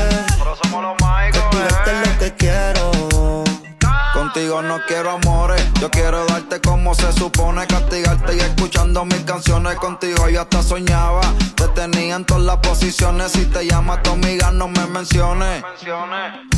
Castigarte 1.34 1.92
lo 2.06 2.20
que 2.20 2.34
quiero. 2.38 2.79
Contigo 4.40 4.62
no 4.62 4.80
quiero 4.88 5.12
amores, 5.12 5.62
yo 5.82 5.92
quiero 5.92 6.26
darte 6.26 6.62
como 6.62 6.96
se 6.96 7.12
supone, 7.12 7.68
castigarte 7.68 8.38
y 8.38 8.40
escuchando 8.40 9.04
mis 9.04 9.20
canciones. 9.24 9.76
Contigo 9.76 10.30
yo 10.30 10.40
hasta 10.40 10.64
soñaba, 10.64 11.20
te 11.56 11.68
tenía 11.68 12.16
en 12.16 12.24
todas 12.24 12.44
las 12.44 12.56
posiciones. 12.60 13.34
Si 13.34 13.44
te 13.48 13.68
llamas 13.68 14.02
tu 14.02 14.12
amiga, 14.12 14.50
no 14.52 14.70
me 14.70 14.86
menciones. 14.88 15.62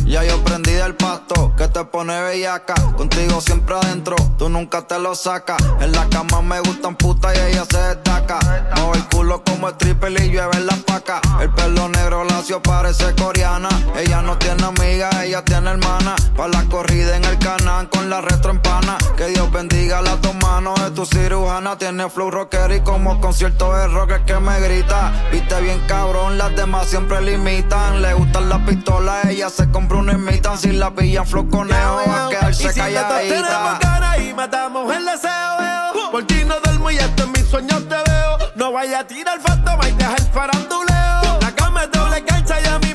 Ya 0.06 0.24
yo 0.24 0.44
prendí 0.44 0.74
del 0.74 0.94
pasto, 0.94 1.56
que 1.58 1.68
te 1.70 1.84
pone 1.86 2.22
bellaca. 2.22 2.76
Contigo 2.96 3.42
siempre 3.42 3.74
adentro, 3.74 4.16
tú 4.38 4.48
nunca 4.48 4.86
te 4.86 5.00
lo 5.00 5.16
sacas. 5.16 5.58
En 5.80 5.92
la 5.92 6.08
cama 6.10 6.44
me 6.44 6.60
gustan 6.60 6.96
putas 6.96 7.36
y 7.36 7.40
ella 7.52 7.66
se 7.68 7.80
destaca. 7.80 8.38
Mueve 8.76 8.98
el 9.00 9.06
culo 9.08 9.44
como 9.44 9.70
el 9.70 9.78
triple 9.78 10.24
y 10.24 10.30
llueve 10.30 10.58
en 10.58 10.68
la 10.68 10.76
paca. 10.76 11.20
El 11.40 11.50
pelo 11.50 11.90
negro 11.90 12.26
lacio 12.26 12.62
parece 12.62 13.16
coreana. 13.16 13.70
Ella 13.98 14.22
no 14.22 14.38
tiene 14.38 14.66
amiga, 14.66 15.10
ella 15.26 15.44
tiene 15.44 15.72
hermana. 15.72 16.16
Pa' 16.38 16.48
la 16.48 16.64
corrida 16.66 17.18
en 17.18 17.26
el 17.26 17.40
canal 17.40 17.71
con 17.90 18.10
la 18.10 18.22
retro 18.22 18.52
empana. 18.52 18.98
Que 19.16 19.28
Dios 19.28 19.52
bendiga 19.52 20.02
las 20.02 20.22
dos 20.22 20.36
manos 20.36 20.80
de 20.84 20.92
tu 20.92 21.06
cirujana. 21.06 21.78
Tiene 21.78 22.10
flow 22.10 22.30
rocker 22.30 22.72
y 22.72 22.82
como 22.82 23.20
concierto 23.22 23.74
de 23.74 23.88
rock 23.88 24.26
que 24.26 24.40
me 24.40 24.60
grita. 24.60 25.12
Viste 25.32 25.60
bien 25.62 25.80
cabrón, 25.88 26.38
las 26.38 26.56
demás 26.56 26.88
siempre 26.88 27.22
limitan. 27.22 28.02
Le 28.02 28.14
gustan 28.14 28.50
las 28.50 28.60
pistolas, 28.62 29.26
ella 29.26 29.50
se 29.50 29.70
compra 29.72 29.98
una 29.98 30.14
imitan. 30.14 30.58
Si 30.58 30.72
la 30.72 30.92
pillan 30.92 31.26
flow 31.26 31.50
conejo, 31.50 32.02
va 32.08 32.28
a 32.28 32.30
quedarse 32.30 32.64
y 32.64 32.70
si 32.70 32.80
calladita. 32.80 33.80
cara 33.82 34.18
y 34.20 34.34
matamos 34.34 34.94
el 34.94 35.06
deseo. 35.06 36.12
Por 36.12 36.26
ti 36.28 36.44
no 36.46 36.60
duermo 36.60 36.92
y 36.92 37.00
hasta 37.00 37.24
en 37.24 37.32
mis 37.32 37.48
sueños 37.48 37.88
te 37.88 37.96
veo. 37.96 38.38
No 38.56 38.74
vaya 38.74 39.00
a 39.00 39.08
tirar 39.08 39.40
fantoma 39.40 39.88
y 39.88 39.92
deja 39.94 40.16
el 40.16 40.24
faranduleo. 40.24 41.40
La 41.42 41.56
cama 41.56 41.84
es 41.84 41.92
doble 41.92 42.24
cancha 42.26 42.60
y 42.60 42.68
a 42.68 42.80
mí 42.80 42.91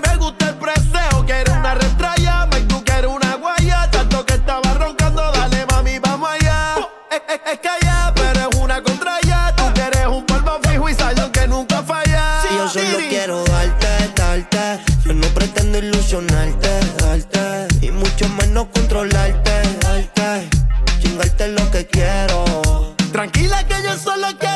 solo 24.07 24.29
quiero 24.39 24.56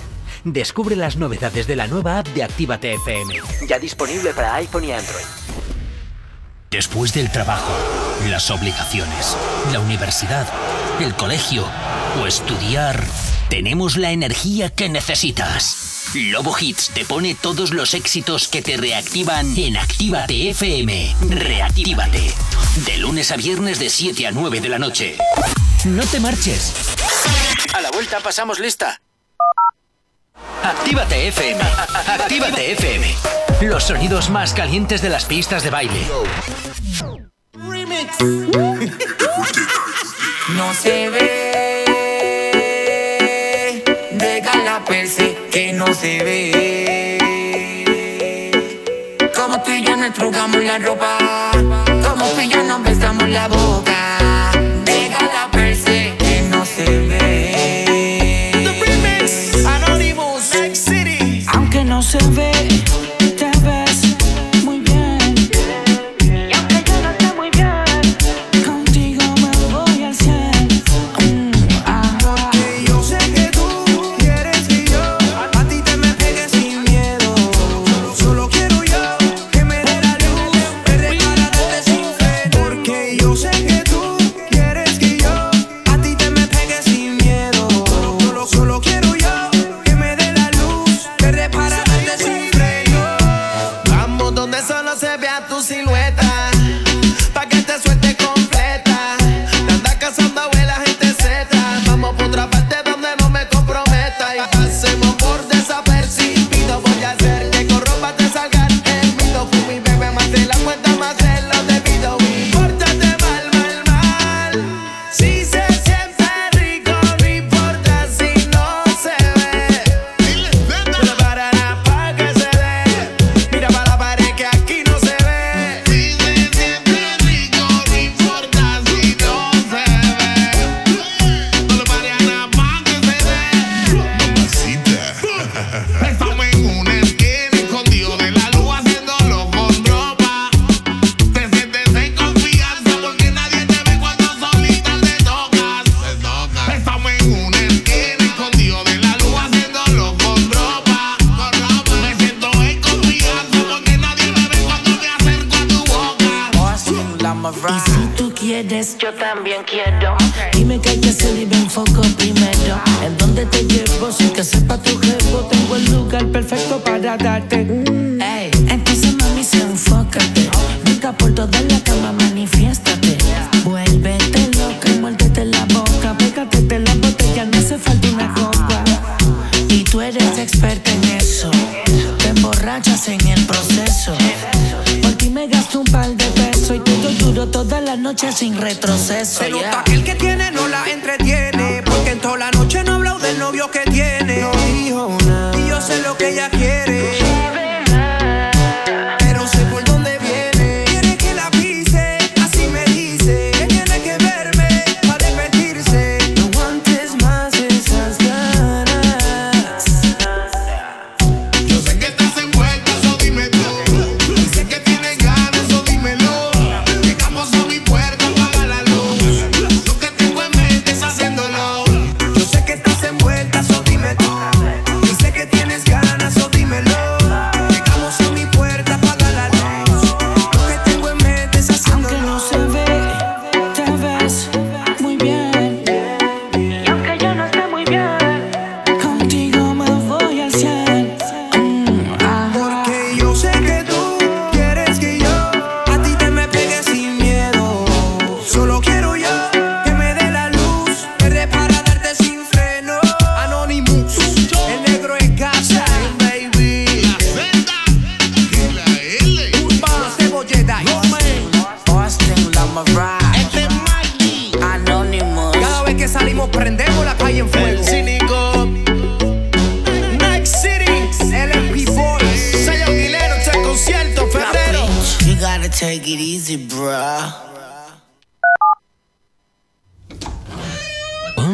Descubre 0.43 0.95
las 0.95 1.17
novedades 1.17 1.67
de 1.67 1.75
la 1.75 1.87
nueva 1.87 2.17
app 2.19 2.27
de 2.29 2.43
Actívate 2.43 2.93
FM. 2.95 3.35
Ya 3.67 3.77
disponible 3.77 4.33
para 4.33 4.55
iPhone 4.55 4.85
y 4.85 4.91
Android. 4.91 5.25
Después 6.71 7.13
del 7.13 7.31
trabajo, 7.31 7.71
las 8.27 8.49
obligaciones, 8.49 9.37
la 9.71 9.79
universidad, 9.79 10.47
el 10.99 11.13
colegio 11.13 11.65
o 12.21 12.25
estudiar, 12.25 13.03
tenemos 13.49 13.97
la 13.97 14.11
energía 14.11 14.69
que 14.69 14.89
necesitas. 14.89 16.09
Lobo 16.15 16.55
Hits 16.59 16.89
te 16.89 17.05
pone 17.05 17.35
todos 17.35 17.71
los 17.71 17.93
éxitos 17.93 18.47
que 18.47 18.61
te 18.61 18.77
reactivan 18.77 19.55
en 19.57 19.77
Actívate 19.77 20.49
FM. 20.49 21.15
Reactívate. 21.29 22.33
De 22.85 22.97
lunes 22.97 23.31
a 23.31 23.35
viernes 23.35 23.77
de 23.77 23.89
7 23.89 24.27
a 24.27 24.31
9 24.31 24.61
de 24.61 24.69
la 24.69 24.79
noche. 24.79 25.17
No 25.85 26.03
te 26.05 26.19
marches. 26.19 26.73
A 27.73 27.81
la 27.81 27.91
vuelta 27.91 28.19
pasamos 28.21 28.59
lista. 28.59 29.01
Actívate 30.63 31.27
FM. 31.27 31.61
Actívate 32.07 32.71
FM. 32.73 33.15
Los 33.61 33.83
sonidos 33.83 34.29
más 34.29 34.53
calientes 34.53 35.01
de 35.01 35.09
las 35.09 35.25
pistas 35.25 35.63
de 35.63 35.69
baile. 35.69 36.01
No 40.55 40.73
se 40.73 41.09
ve, 41.09 41.53
deja 44.11 44.57
la 44.63 44.83
perse 44.83 45.37
que 45.51 45.71
no 45.71 45.93
se 45.93 46.23
ve. 46.23 47.17
Como 49.33 49.61
tú 49.61 49.71
y 49.71 49.83
yo 49.83 49.95
nos 49.95 50.13
trugamos 50.13 50.61
la 50.63 50.77
ropa, 50.79 51.17
como 51.53 52.25
tú 52.31 52.41
y 52.41 52.49
yo 52.49 52.63
nos 52.63 52.83
besamos 52.83 53.29
la 53.29 53.47
boca. 53.47 54.19
Deja 54.83 55.21
la 55.21 55.49
perse 55.51 56.15
que 56.19 56.41
no 56.49 56.65
se 56.65 56.85
ve. 57.07 57.20
Aunque 62.01 62.17
no 62.17 62.19
se 62.19 62.31
ve, 62.31 63.00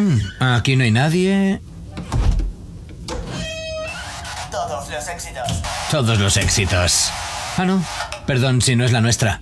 Mm, 0.08 0.44
aquí 0.44 0.76
no 0.76 0.84
hay 0.84 0.92
nadie. 0.92 1.62
Todos 4.52 4.90
los 4.90 5.08
éxitos. 5.08 5.48
Todos 5.92 6.20
los 6.20 6.38
éxitos. 6.38 7.12
Ah, 7.58 7.66
no. 7.66 7.84
Perdón 8.26 8.62
si 8.62 8.76
no 8.76 8.86
es 8.86 8.92
la 8.92 9.02
nuestra. 9.02 9.42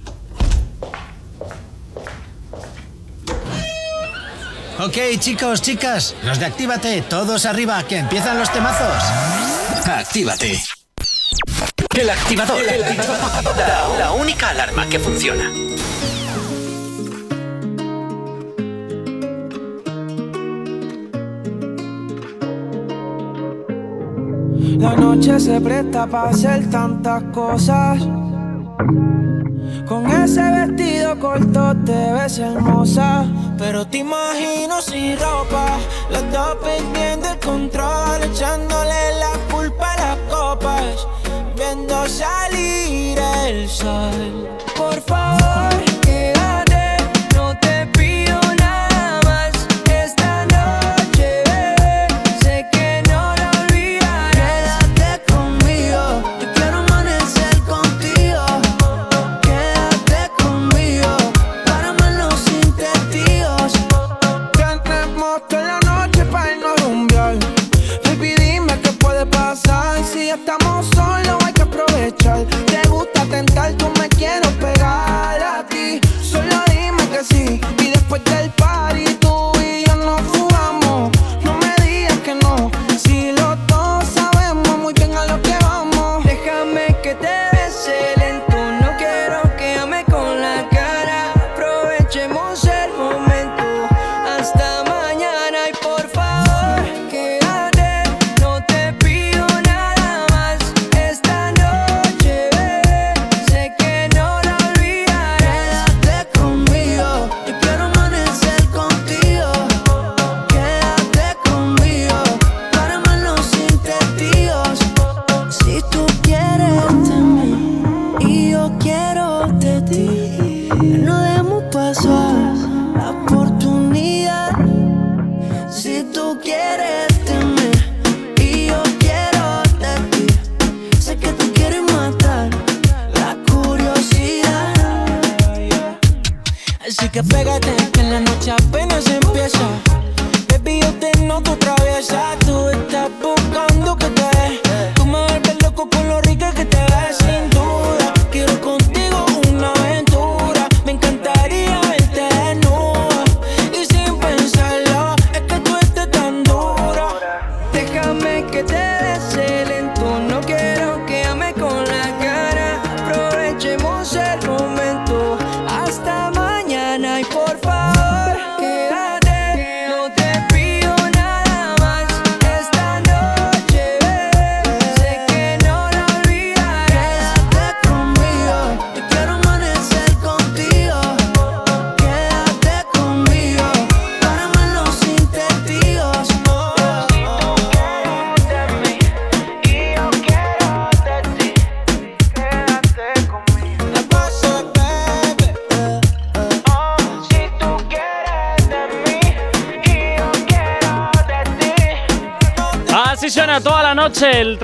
Ok, 4.79 4.97
chicos, 5.19 5.61
chicas, 5.61 6.15
los 6.23 6.37
de 6.37 6.45
Actívate, 6.45 7.01
todos 7.03 7.45
arriba, 7.45 7.81
que 7.83 7.97
empiezan 7.97 8.37
los 8.37 8.51
temazos. 8.51 9.03
Actívate. 9.85 10.61
El 11.95 12.09
activador. 12.09 12.61
El 12.61 12.83
activador. 12.83 13.57
La, 13.57 13.87
la 13.99 14.11
única 14.11 14.49
alarma 14.49 14.85
que 14.87 14.99
funciona. 14.99 15.64
La 24.85 24.95
noche 24.95 25.39
se 25.39 25.59
presta 25.59 26.05
para 26.05 26.29
hacer 26.29 26.69
tantas 26.69 27.23
cosas. 27.33 28.07
Con 29.87 30.05
ese 30.11 30.43
vestido 30.43 31.19
corto 31.19 31.75
te 31.83 32.13
ves 32.13 32.37
hermosa. 32.37 33.25
Pero 33.57 33.87
te 33.87 33.97
imagino 33.97 34.79
sin 34.83 35.17
ropa. 35.17 35.65
Los 36.11 36.31
dos 36.31 36.57
perdiendo 36.61 37.27
el 37.31 37.39
control. 37.39 38.21
Echándole 38.25 39.01
la 39.19 39.33
culpa 39.51 39.93
a 39.93 39.97
las 39.97 40.17
copas. 40.29 41.07
Viendo 41.57 42.07
salir 42.07 43.17
el 43.47 43.67
sol. 43.67 44.54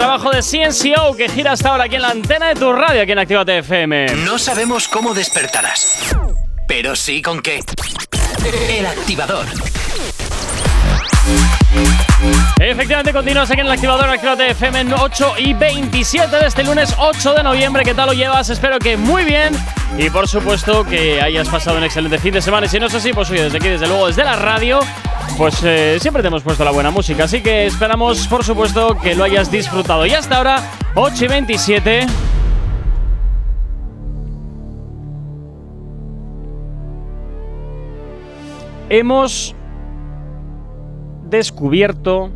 Trabajo 0.02 0.32
de 0.32 0.42
CNCO 0.42 1.16
que 1.16 1.30
gira 1.30 1.52
hasta 1.52 1.70
ahora 1.70 1.84
aquí 1.84 1.96
en 1.96 2.02
la 2.02 2.10
antena 2.10 2.48
de 2.48 2.56
tu 2.56 2.74
radio, 2.74 3.04
aquí 3.04 3.12
en 3.12 3.20
Actívate 3.20 3.60
FM. 3.60 4.16
No 4.26 4.40
sabemos 4.40 4.88
cómo 4.88 5.14
despertarás, 5.14 6.16
pero 6.68 6.96
sí 6.96 7.22
con 7.22 7.40
qué. 7.40 7.60
El 8.68 8.88
activador. 8.88 9.46
Efectivamente, 12.60 13.12
continúas 13.12 13.50
aquí 13.50 13.62
en 13.62 13.66
el 13.66 13.72
activador 13.72 14.10
Actívate 14.10 14.52
FM 14.52 14.82
en 14.82 14.94
8 14.94 15.34
y 15.40 15.54
27 15.54 16.38
de 16.38 16.46
este 16.46 16.64
lunes 16.64 16.94
8 16.98 17.34
de 17.34 17.44
noviembre. 17.44 17.84
¿Qué 17.84 17.94
tal 17.94 18.08
lo 18.08 18.14
llevas? 18.14 18.50
Espero 18.50 18.78
que 18.78 18.98
muy 18.98 19.24
bien. 19.24 19.54
Y 19.98 20.10
por 20.10 20.28
supuesto 20.28 20.84
que 20.86 21.22
hayas 21.22 21.50
pasado 21.50 21.78
un 21.78 21.84
excelente 21.84 22.20
fin 22.20 22.34
de 22.34 22.42
semana. 22.42 22.68
Y 22.68 22.70
si 22.70 22.80
no 22.80 22.86
es 22.86 22.94
así, 22.94 23.14
pues 23.14 23.30
oye, 23.32 23.44
desde 23.44 23.58
aquí, 23.58 23.68
desde 23.68 23.88
luego, 23.88 24.08
desde 24.08 24.24
la 24.24 24.36
radio, 24.36 24.80
pues 25.38 25.62
eh, 25.64 25.98
siempre 26.00 26.22
te 26.22 26.28
hemos 26.28 26.44
puesto 26.44 26.64
la 26.64 26.72
buena 26.72 26.92
música. 26.92 27.24
Así 27.24 27.42
que 27.42 27.66
esperamos, 27.66 28.28
por 28.28 28.44
supuesto, 28.44 28.98
que 28.98 29.16
lo 29.16 29.24
hayas 29.24 29.52
disfrutado. 29.52 30.06
Y 30.06 30.14
hasta 30.14 30.38
ahora, 30.38 30.62
8 30.96 31.26
y 31.26 31.28
27. 31.28 32.08
Hemos 38.90 39.56
descubierto 41.32 42.30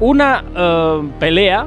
una 0.00 0.44
eh, 0.54 1.02
pelea 1.18 1.66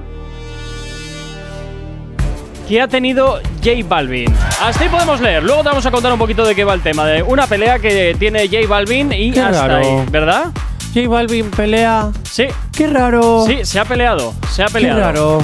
que 2.68 2.80
ha 2.82 2.88
tenido 2.88 3.40
J 3.64 3.72
Balvin. 3.88 4.32
Hasta 4.62 4.84
ahí 4.84 4.90
podemos 4.90 5.20
leer. 5.22 5.42
Luego 5.44 5.64
te 5.64 5.70
vamos 5.70 5.86
a 5.86 5.90
contar 5.92 6.14
un 6.14 6.20
poquito 6.20 6.46
de 6.46 6.54
qué 6.54 6.64
va 6.64 6.76
el 6.76 6.82
tema. 6.82 7.06
De 7.08 7.24
una 7.24 7.48
pelea 7.48 7.80
que 7.80 8.16
tiene 8.20 8.48
J 8.48 8.68
Balvin 8.68 9.12
y 9.12 9.32
Qué 9.32 9.42
hasta 9.42 9.68
raro. 9.68 9.84
ahí, 10.02 10.06
¿verdad? 10.12 10.46
J 10.94 11.08
Balvin 11.10 11.50
pelea. 11.50 12.12
Sí. 12.24 12.46
Qué 12.76 12.86
raro. 12.88 13.44
Sí, 13.48 13.66
se 13.66 13.80
ha 13.80 13.86
peleado. 13.86 14.34
Se 14.52 14.62
ha 14.62 14.68
Qué 14.68 14.74
peleado. 14.74 15.00
raro. 15.00 15.40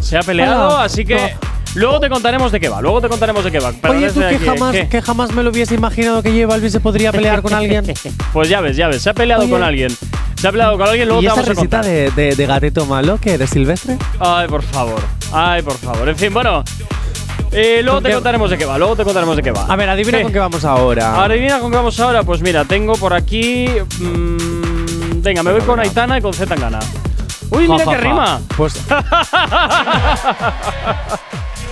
Se 0.00 0.16
ha 0.16 0.20
peleado, 0.22 0.76
Ah, 0.76 0.84
así 0.84 1.04
que 1.04 1.16
no. 1.16 1.48
Luego 1.74 2.00
te 2.00 2.08
contaremos 2.08 2.52
de 2.52 2.60
qué 2.60 2.68
va. 2.68 2.80
Luego 2.80 3.00
te 3.00 3.08
contaremos 3.08 3.44
de 3.44 3.50
qué 3.52 3.60
va. 3.60 3.72
Pero 3.80 3.94
Oye, 3.94 4.10
tú 4.10 4.20
que 4.20 4.26
aquí, 4.26 4.44
jamás, 4.44 4.72
¿qué? 4.72 4.88
que 4.88 5.02
jamás 5.02 5.32
me 5.32 5.42
lo 5.42 5.50
hubiese 5.50 5.74
imaginado 5.74 6.22
que 6.22 6.30
J 6.30 6.46
Balvin 6.46 6.70
se 6.70 6.80
podría 6.80 7.12
pelear 7.12 7.42
con 7.42 7.52
alguien. 7.54 7.84
Pues 8.32 8.48
ya 8.48 8.60
ves, 8.60 8.76
ya 8.76 8.88
ves. 8.88 9.02
Se 9.02 9.10
ha 9.10 9.14
peleado 9.14 9.42
Oye. 9.42 9.50
con 9.50 9.62
alguien. 9.62 9.90
Se 10.36 10.46
ha 10.48 10.50
peleado 10.52 10.76
con 10.78 10.86
alguien, 10.88 11.08
luego 11.08 11.20
¿Y 11.22 11.26
te 11.26 11.32
esa 11.32 11.40
vamos 11.40 11.50
a 11.50 11.54
contar. 11.54 11.84
de, 11.84 12.10
de, 12.12 12.36
de 12.36 12.46
gatito 12.46 12.86
malo 12.86 13.18
que 13.18 13.34
eres 13.34 13.50
silvestre? 13.50 13.96
Ay, 14.20 14.46
por 14.48 14.62
favor. 14.62 15.00
Ay, 15.32 15.62
por 15.62 15.74
favor. 15.76 16.08
En 16.08 16.16
fin, 16.16 16.32
bueno. 16.32 16.62
eh, 17.50 17.80
luego 17.82 17.96
¿Con 17.98 18.04
te 18.04 18.12
contaremos 18.14 18.50
de 18.50 18.58
qué 18.58 18.64
va. 18.66 18.78
Luego 18.78 18.94
te 18.96 19.04
contaremos 19.04 19.36
de 19.36 19.42
qué 19.42 19.50
va. 19.50 19.64
A 19.66 19.74
ver, 19.76 19.88
adivina 19.88 20.22
con 20.22 20.32
qué 20.32 20.38
vamos 20.38 20.64
ahora. 20.64 21.24
Adivina 21.24 21.58
con 21.58 21.70
qué 21.70 21.76
vamos 21.76 21.98
ahora. 21.98 22.22
Pues 22.22 22.40
mira, 22.40 22.64
tengo 22.64 22.94
por 22.94 23.12
aquí. 23.14 23.66
mm, 23.98 25.20
venga, 25.22 25.42
me 25.42 25.50
voy 25.52 25.62
con 25.62 25.80
Aitana 25.80 26.18
y 26.18 26.22
con 26.22 26.32
Z 26.32 26.46
Tangana. 26.54 26.78
Uy, 27.50 27.66
mira 27.68 27.84
qué 27.84 27.96
rima. 27.96 28.40
Pues. 28.56 28.74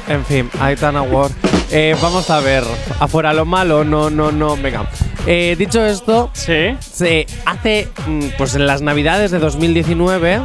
en 0.08 0.24
fin, 0.24 0.50
Aitana 0.60 1.02
War. 1.02 1.30
Eh, 1.70 1.96
vamos 2.00 2.30
a 2.30 2.40
ver. 2.40 2.62
Afuera 3.00 3.32
lo 3.32 3.44
malo, 3.44 3.84
no, 3.84 4.08
no, 4.10 4.30
no. 4.30 4.56
Venga. 4.56 4.88
Eh, 5.26 5.56
dicho 5.58 5.84
esto, 5.84 6.30
Sí. 6.32 6.76
se 6.80 7.26
hace. 7.44 7.88
mm, 8.06 8.28
Pues 8.38 8.54
en 8.54 8.66
las 8.66 8.82
navidades 8.82 9.30
de 9.30 9.38
2019. 9.38 10.40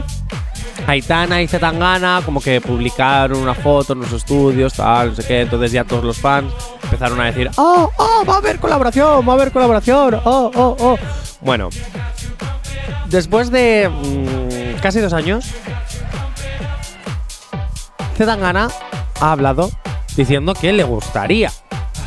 Aitana 0.88 1.41
y 1.43 1.47
Zetangana 1.47 2.24
como 2.26 2.41
que 2.41 2.60
publicaron 2.60 3.38
una 3.38 3.54
foto 3.54 3.93
en 3.93 4.00
los 4.00 4.12
estudios, 4.13 4.74
tal, 4.74 5.10
no 5.10 5.15
sé 5.15 5.24
qué. 5.24 5.41
Entonces 5.41 5.71
ya 5.71 5.84
todos 5.84 6.04
los 6.04 6.17
fans 6.17 6.52
empezaron 6.84 7.21
a 7.21 7.26
decir, 7.26 7.52
¡Oh, 7.58 7.91
oh, 7.97 8.24
va 8.28 8.36
a 8.36 8.38
haber 8.38 8.58
colaboración, 8.60 9.28
va 9.28 9.34
a 9.34 9.36
haber 9.36 9.52
colaboración! 9.52 10.15
¡Oh, 10.24 10.52
oh, 10.56 10.76
oh! 10.80 10.97
Bueno, 11.41 11.69
después 13.10 13.52
de 13.52 13.89
mm, 13.89 14.80
casi 14.82 15.00
dos 15.02 15.13
años, 15.13 15.45
Zetangana 18.17 18.69
ha 19.21 19.31
hablado 19.31 19.71
diciendo 20.17 20.53
que 20.53 20.73
le 20.73 20.84
gustaría. 20.84 21.51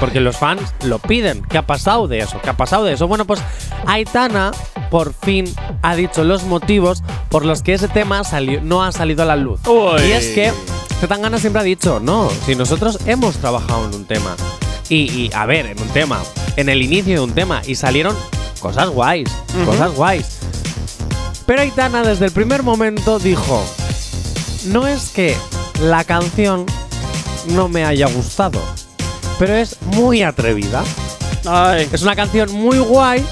Porque 0.00 0.18
los 0.20 0.36
fans 0.36 0.60
lo 0.82 0.98
piden. 0.98 1.42
¿Qué 1.48 1.56
ha 1.56 1.66
pasado 1.66 2.08
de 2.08 2.18
eso? 2.18 2.40
¿Qué 2.42 2.50
ha 2.50 2.56
pasado 2.56 2.84
de 2.84 2.92
eso? 2.94 3.06
Bueno, 3.06 3.24
pues 3.26 3.40
Aitana 3.86 4.50
por 4.90 5.14
fin 5.14 5.44
ha 5.82 5.94
dicho 5.94 6.24
los 6.24 6.42
motivos 6.42 7.02
por 7.28 7.44
los 7.44 7.62
que 7.62 7.74
ese 7.74 7.86
tema 7.88 8.24
salió- 8.24 8.60
no 8.60 8.82
ha 8.82 8.90
salido 8.90 9.22
a 9.22 9.26
la 9.26 9.36
luz. 9.36 9.60
Uy. 9.66 10.02
Y 10.08 10.12
es 10.12 10.26
que 10.34 10.52
Zetangana 11.00 11.38
siempre 11.38 11.60
ha 11.60 11.64
dicho, 11.64 12.00
no, 12.00 12.28
si 12.44 12.56
nosotros 12.56 12.98
hemos 13.06 13.36
trabajado 13.36 13.86
en 13.86 13.94
un 13.94 14.04
tema. 14.04 14.34
Y, 14.88 14.96
y, 15.12 15.30
a 15.32 15.46
ver, 15.46 15.66
en 15.66 15.80
un 15.80 15.88
tema, 15.88 16.20
en 16.56 16.68
el 16.68 16.82
inicio 16.82 17.14
de 17.14 17.20
un 17.20 17.32
tema, 17.32 17.62
y 17.64 17.76
salieron 17.76 18.16
cosas 18.60 18.88
guays, 18.90 19.30
cosas 19.64 19.94
guays. 19.94 20.38
Pero 21.46 21.62
Aitana 21.62 22.02
desde 22.02 22.26
el 22.26 22.32
primer 22.32 22.62
momento 22.64 23.18
dijo, 23.20 23.62
no 24.66 24.86
es 24.88 25.10
que 25.10 25.36
la 25.80 26.04
canción 26.04 26.66
no 27.48 27.68
me 27.68 27.84
haya 27.84 28.06
gustado, 28.08 28.60
pero 29.38 29.54
es 29.54 29.76
muy 29.82 30.22
atrevida. 30.22 30.82
Ay. 31.46 31.88
Es 31.92 32.02
una 32.02 32.16
canción 32.16 32.50
muy 32.52 32.78
guay, 32.78 33.24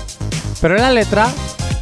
pero 0.60 0.76
la 0.76 0.90
letra 0.90 1.28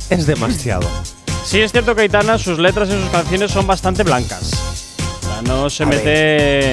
es 0.09 0.27
demasiado. 0.27 0.87
Sí, 1.43 1.59
es 1.59 1.73
cierto 1.73 1.95
que 1.97 2.03
Aitana, 2.03 2.39
sus 2.39 2.59
letras 2.59 2.91
y 2.91 2.93
sus 2.93 3.09
canciones 3.11 3.51
son 3.51 3.67
bastante 3.67 4.03
blancas. 4.05 4.53
O 5.23 5.27
sea, 5.27 5.43
no 5.43 5.71
se 5.71 5.83
A 5.83 5.87
mete. 5.87 6.73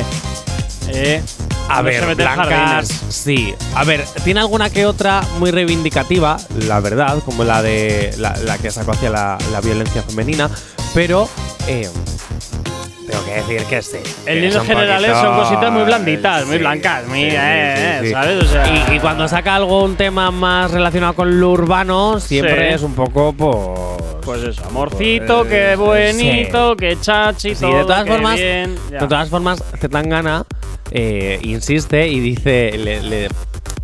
Eh, 0.90 1.22
A 1.70 1.78
no 1.78 1.84
ver, 1.84 2.02
se 2.02 2.06
mete 2.06 2.24
en 2.24 2.28
blancas, 2.36 2.48
jardines. 2.90 3.02
sí. 3.10 3.56
A 3.74 3.84
ver, 3.86 4.06
tiene 4.26 4.42
alguna 4.42 4.70
que 4.70 4.86
otra 4.86 5.24
muy 5.40 5.52
reivindicativa, 5.52 6.38
la 6.68 6.80
verdad, 6.82 7.20
como 7.26 7.44
la 7.46 7.62
de 7.64 8.14
la, 8.18 8.36
la 8.44 8.58
que 8.58 8.70
sacó 8.70 8.92
hacia 8.92 9.10
la, 9.10 9.38
la 9.54 9.62
violencia 9.62 10.04
femenina, 10.04 10.50
pero 10.94 11.28
eh, 11.68 11.90
tengo 13.08 13.26
que 13.26 13.32
decir 13.36 13.64
que 13.64 13.82
sí. 13.82 13.98
En 14.26 14.42
líneas 14.42 14.66
generales 14.66 15.12
poquito- 15.12 15.26
son 15.28 15.38
cositas 15.44 15.72
muy 15.72 15.84
blanditas, 15.84 16.46
muy 16.46 16.56
Sí, 16.58 16.60
blancas, 16.60 17.08
muy. 17.08 17.20
sí, 17.22 17.28
eh, 17.32 17.76
sí, 17.78 17.84
eh, 17.84 18.00
sí. 18.04 18.12
¿Sabes? 18.12 18.44
O 18.44 18.48
sea, 18.48 18.68
Y, 18.92 18.96
y 18.96 19.00
cuando 19.00 19.28
saca 19.28 19.56
algún 19.56 19.96
tema 19.96 20.30
más 20.32 20.72
relacionado 20.72 21.14
con 21.14 21.40
lo 21.40 21.52
urbano, 21.52 22.20
siempre 22.20 22.70
Sí. 22.70 22.74
es 22.76 22.82
un 22.84 22.94
poco 22.94 23.34
pues. 23.34 24.04
Pues 24.26 24.44
eso, 24.44 24.62
amorcito, 24.68 25.46
Pues, 25.46 25.50
qué 25.50 25.76
bonito, 25.78 26.76
qué 26.76 26.98
chachi, 27.00 27.56
Sí, 27.56 27.62
todo, 27.62 27.78
de 27.78 27.82
todas 27.84 28.04
qué 28.04 28.12
formas, 28.12 28.36
bien. 28.36 28.76
De 28.90 28.98
todas 29.00 29.30
formas, 29.30 29.64
Zetangana 29.80 30.44
eh, 30.92 31.40
insiste 31.44 32.08
y 32.10 32.20
dice, 32.20 32.74
le- 32.78 33.02
le- 33.04 33.30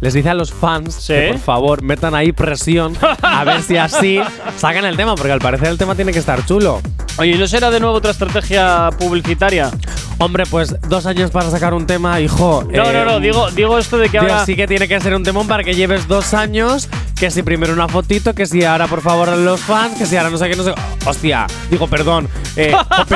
les 0.03 0.13
dice 0.13 0.29
a 0.29 0.33
los 0.33 0.51
fans 0.51 0.93
Sí. 0.95 1.13
que 1.13 1.29
por 1.31 1.39
favor 1.39 1.81
metan 1.81 2.13
ahí 2.13 2.33
presión 2.33 2.93
a 3.21 3.43
ver 3.45 3.61
si 3.63 3.77
así 3.77 4.19
sacan 4.57 4.83
el 4.83 4.97
tema, 4.97 5.15
porque 5.15 5.31
al 5.31 5.39
parecer 5.39 5.69
el 5.69 5.77
tema 5.77 5.95
tiene 5.95 6.11
que 6.11 6.19
estar 6.19 6.45
chulo. 6.45 6.81
Oye, 7.17 7.37
¿no 7.37 7.47
será 7.47 7.71
de 7.71 7.79
nuevo 7.79 7.95
otra 7.95 8.11
estrategia 8.11 8.89
publicitaria? 8.99 9.71
Hombre, 10.17 10.43
pues 10.49 10.75
dos 10.89 11.05
años 11.05 11.31
para 11.31 11.49
sacar 11.49 11.73
un 11.73 11.85
tema, 11.87 12.19
hijo. 12.19 12.63
No, 12.69 12.83
eh, 12.89 12.93
no, 12.93 13.05
no, 13.05 13.19
digo, 13.19 13.49
digo 13.51 13.77
esto 13.79 13.97
de 13.97 14.05
que 14.09 14.19
tío, 14.19 14.21
ahora. 14.21 14.45
sí 14.45 14.55
que 14.55 14.67
tiene 14.67 14.87
que 14.87 14.99
ser 14.99 15.15
un 15.15 15.23
temón 15.23 15.47
para 15.47 15.63
que 15.63 15.73
lleves 15.73 16.07
dos 16.07 16.33
años 16.33 16.87
Que 17.19 17.29
si 17.31 17.41
primero 17.43 17.71
una 17.73 17.87
fotito, 17.87 18.33
que 18.35 18.45
si 18.45 18.63
ahora 18.65 18.87
por 18.87 19.01
favor 19.01 19.29
a 19.29 19.35
los 19.35 19.61
fans, 19.61 19.97
que 19.97 20.05
si 20.05 20.17
ahora 20.17 20.29
no 20.29 20.37
sé 20.37 20.49
qué, 20.49 20.55
no 20.55 20.63
sé. 20.63 20.73
Hostia, 21.05 21.47
digo, 21.71 21.87
perdón. 21.87 22.27
Eh. 22.57 22.75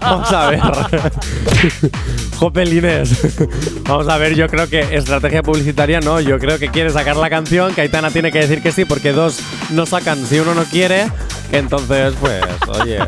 Vamos 0.00 0.32
a 0.32 0.46
ver. 0.50 0.60
Jopelines. 2.38 3.38
Vamos 3.84 4.08
a 4.08 4.18
ver, 4.18 4.34
yo 4.34 4.48
creo 4.48 4.68
que 4.68 4.96
estrategia 4.96 5.42
publicitaria 5.42 6.00
no. 6.00 6.20
Yo 6.20 6.38
creo 6.38 6.58
que 6.58 6.68
quiere 6.68 6.90
sacar 6.90 7.16
la 7.16 7.30
canción, 7.30 7.74
que 7.74 7.82
Aitana 7.82 8.10
tiene 8.10 8.32
que 8.32 8.38
decir 8.40 8.62
que 8.62 8.72
sí, 8.72 8.84
porque 8.84 9.12
dos 9.12 9.40
no 9.70 9.86
sacan 9.86 10.26
si 10.26 10.38
uno 10.38 10.54
no 10.54 10.64
quiere. 10.64 11.08
Entonces, 11.52 12.14
pues, 12.20 12.42
oye. 12.80 12.98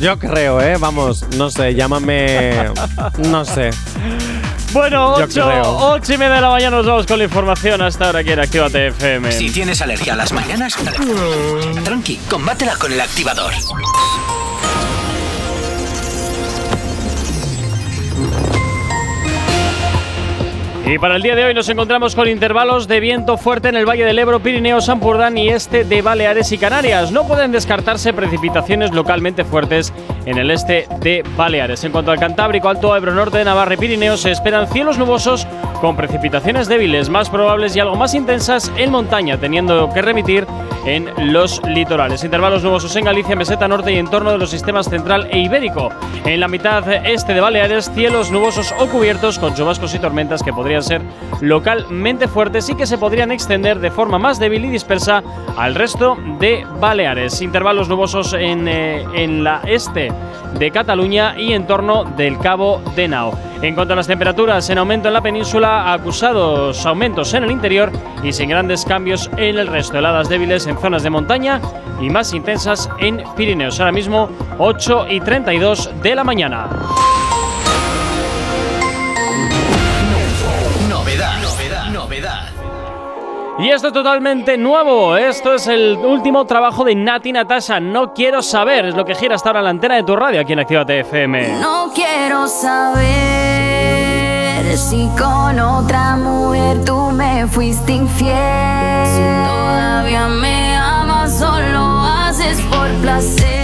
Yo 0.00 0.18
creo, 0.18 0.60
¿eh? 0.60 0.76
Vamos, 0.78 1.24
no 1.36 1.50
sé, 1.50 1.74
llámame. 1.74 2.70
No 3.28 3.44
sé. 3.44 3.70
Bueno, 4.72 5.18
Yo 5.18 5.24
8, 5.24 5.44
creo. 5.48 5.76
8 5.92 6.14
y 6.14 6.18
media 6.18 6.34
de 6.36 6.40
la 6.40 6.50
mañana 6.50 6.76
nos 6.78 6.86
vamos 6.86 7.06
con 7.06 7.18
la 7.18 7.24
información 7.24 7.82
hasta 7.82 8.06
ahora 8.06 8.20
aquí 8.20 8.32
en 8.32 8.40
Actívate 8.40 8.86
FM. 8.88 9.30
Si 9.32 9.50
tienes 9.50 9.82
alergia 9.82 10.14
a 10.14 10.16
las 10.16 10.32
mañanas, 10.32 10.74
tranqui, 11.84 12.16
combátela 12.28 12.76
con 12.76 12.90
el 12.90 13.00
activador. 13.00 13.52
Y 20.84 20.98
para 20.98 21.14
el 21.14 21.22
día 21.22 21.36
de 21.36 21.44
hoy 21.44 21.54
nos 21.54 21.68
encontramos 21.68 22.16
con 22.16 22.28
intervalos 22.28 22.88
de 22.88 22.98
viento 22.98 23.36
fuerte 23.36 23.68
en 23.68 23.76
el 23.76 23.88
Valle 23.88 24.04
del 24.04 24.18
Ebro, 24.18 24.40
Pirineos, 24.40 24.88
Ampurdán 24.88 25.38
y 25.38 25.48
este 25.48 25.84
de 25.84 26.02
Baleares 26.02 26.50
y 26.50 26.58
Canarias. 26.58 27.12
No 27.12 27.24
pueden 27.26 27.52
descartarse 27.52 28.12
precipitaciones 28.12 28.90
localmente 28.90 29.44
fuertes 29.44 29.92
en 30.26 30.38
el 30.38 30.50
este 30.50 30.88
de 31.00 31.24
Baleares. 31.36 31.84
En 31.84 31.92
cuanto 31.92 32.10
al 32.10 32.18
Cantábrico, 32.18 32.68
Alto 32.68 32.96
Ebro, 32.96 33.14
Norte 33.14 33.38
de 33.38 33.44
Navarra 33.44 33.74
y 33.74 33.76
Pirineos, 33.76 34.22
se 34.22 34.32
esperan 34.32 34.66
cielos 34.66 34.98
nubosos 34.98 35.46
con 35.80 35.96
precipitaciones 35.96 36.66
débiles, 36.66 37.08
más 37.08 37.30
probables 37.30 37.76
y 37.76 37.80
algo 37.80 37.94
más 37.94 38.14
intensas 38.14 38.70
en 38.76 38.90
montaña, 38.90 39.38
teniendo 39.38 39.88
que 39.92 40.02
remitir 40.02 40.46
en 40.84 41.08
los 41.32 41.62
litorales. 41.64 42.24
Intervalos 42.24 42.64
nubosos 42.64 42.94
en 42.96 43.04
Galicia, 43.04 43.36
Meseta 43.36 43.68
Norte 43.68 43.92
y 43.92 43.98
en 43.98 44.08
torno 44.08 44.32
de 44.32 44.38
los 44.38 44.50
sistemas 44.50 44.88
central 44.88 45.28
e 45.30 45.38
ibérico. 45.38 45.90
En 46.24 46.40
la 46.40 46.48
mitad 46.48 46.88
este 47.06 47.34
de 47.34 47.40
Baleares, 47.40 47.90
cielos 47.94 48.32
nubosos 48.32 48.74
o 48.78 48.86
cubiertos 48.86 49.38
con 49.38 49.54
chubascos 49.54 49.94
y 49.94 50.00
tormentas 50.00 50.42
que 50.42 50.52
podrían 50.52 50.81
ser 50.82 51.02
localmente 51.40 52.28
fuertes 52.28 52.68
y 52.68 52.74
que 52.74 52.86
se 52.86 52.98
podrían 52.98 53.32
extender 53.32 53.80
de 53.80 53.90
forma 53.90 54.18
más 54.18 54.38
débil 54.38 54.64
y 54.64 54.68
dispersa 54.68 55.22
al 55.56 55.74
resto 55.74 56.16
de 56.38 56.66
Baleares. 56.80 57.42
Intervalos 57.42 57.88
nubosos 57.88 58.32
en, 58.32 58.68
eh, 58.68 59.04
en 59.14 59.44
la 59.44 59.62
este 59.66 60.10
de 60.58 60.70
Cataluña 60.70 61.34
y 61.38 61.52
en 61.52 61.66
torno 61.66 62.04
del 62.04 62.38
Cabo 62.38 62.80
de 62.94 63.08
Nao. 63.08 63.32
En 63.62 63.74
cuanto 63.74 63.92
a 63.92 63.96
las 63.96 64.06
temperaturas, 64.06 64.68
en 64.70 64.78
aumento 64.78 65.08
en 65.08 65.14
la 65.14 65.20
península, 65.20 65.92
acusados 65.92 66.84
aumentos 66.84 67.32
en 67.34 67.44
el 67.44 67.50
interior 67.50 67.92
y 68.22 68.32
sin 68.32 68.48
grandes 68.48 68.84
cambios 68.84 69.30
en 69.36 69.58
el 69.58 69.68
resto. 69.68 69.98
Heladas 69.98 70.28
débiles 70.28 70.66
en 70.66 70.78
zonas 70.78 71.02
de 71.02 71.10
montaña 71.10 71.60
y 72.00 72.10
más 72.10 72.32
intensas 72.32 72.90
en 72.98 73.22
Pirineos. 73.36 73.78
Ahora 73.78 73.92
mismo 73.92 74.28
8 74.58 75.06
y 75.10 75.20
32 75.20 75.90
de 76.02 76.14
la 76.14 76.24
mañana. 76.24 76.68
Y 83.58 83.68
esto 83.68 83.88
es 83.88 83.92
totalmente 83.92 84.56
nuevo. 84.56 85.16
Esto 85.16 85.54
es 85.54 85.66
el 85.66 85.98
último 85.98 86.44
trabajo 86.46 86.84
de 86.84 86.94
Nati 86.94 87.32
Natasha. 87.32 87.80
No 87.80 88.14
quiero 88.14 88.42
saber. 88.42 88.86
Es 88.86 88.94
lo 88.94 89.04
que 89.04 89.14
gira 89.14 89.34
hasta 89.34 89.50
ahora 89.50 89.62
la 89.62 89.70
antena 89.70 89.96
de 89.96 90.04
tu 90.04 90.16
radio 90.16 90.40
aquí 90.40 90.54
en 90.54 90.60
Actívate 90.60 91.00
FM. 91.00 91.60
No 91.60 91.92
quiero 91.94 92.48
saber 92.48 93.02
si 94.76 95.06
con 95.18 95.60
otra 95.60 96.16
mujer 96.16 96.82
tú 96.84 97.10
me 97.10 97.46
fuiste 97.46 97.92
infiel. 97.92 99.06
Si 99.06 99.20
todavía 99.46 100.28
me 100.28 100.74
amas, 100.76 101.38
solo 101.38 102.00
haces 102.00 102.58
por 102.62 102.88
placer. 103.02 103.61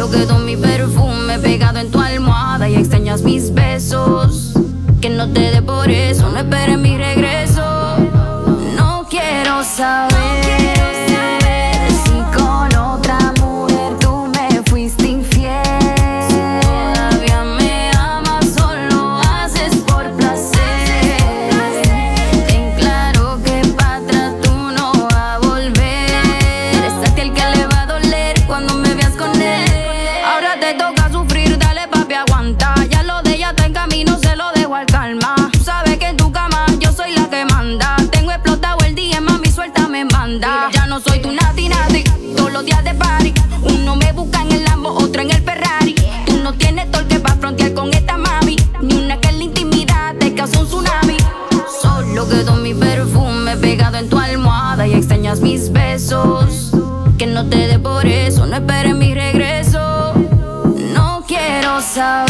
Solo 0.00 0.12
quedó 0.12 0.38
mi 0.38 0.56
perfume 0.56 1.38
pegado 1.40 1.78
en 1.78 1.90
tu 1.90 2.00
almohada 2.00 2.66
y 2.70 2.74
extrañas 2.76 3.20
mis 3.20 3.52
besos. 3.52 4.54
Que 4.98 5.10
no 5.10 5.28
te 5.28 5.50
dé 5.50 5.60
por 5.60 5.90
eso, 5.90 6.30
no 6.30 6.38
esperes 6.38 6.78
mi 6.78 6.96
regreso. 6.96 7.98
No 8.78 9.06
quiero 9.10 9.62
saber 9.62 10.49
un 50.44 50.66
tsunami. 50.66 51.16
Solo 51.82 52.26
quedó 52.28 52.54
mi 52.56 52.72
perfume 52.72 53.56
pegado 53.56 53.98
en 53.98 54.08
tu 54.08 54.18
almohada 54.18 54.86
y 54.86 54.94
extrañas 54.94 55.40
mis 55.40 55.70
besos. 55.70 56.72
Que 57.18 57.26
no 57.26 57.46
te 57.46 57.66
dé 57.66 57.78
por 57.78 58.06
eso, 58.06 58.46
no 58.46 58.56
esperes 58.56 58.94
mi 58.94 59.14
regreso. 59.14 60.14
No 60.94 61.22
quiero 61.26 61.82
saber 61.82 62.29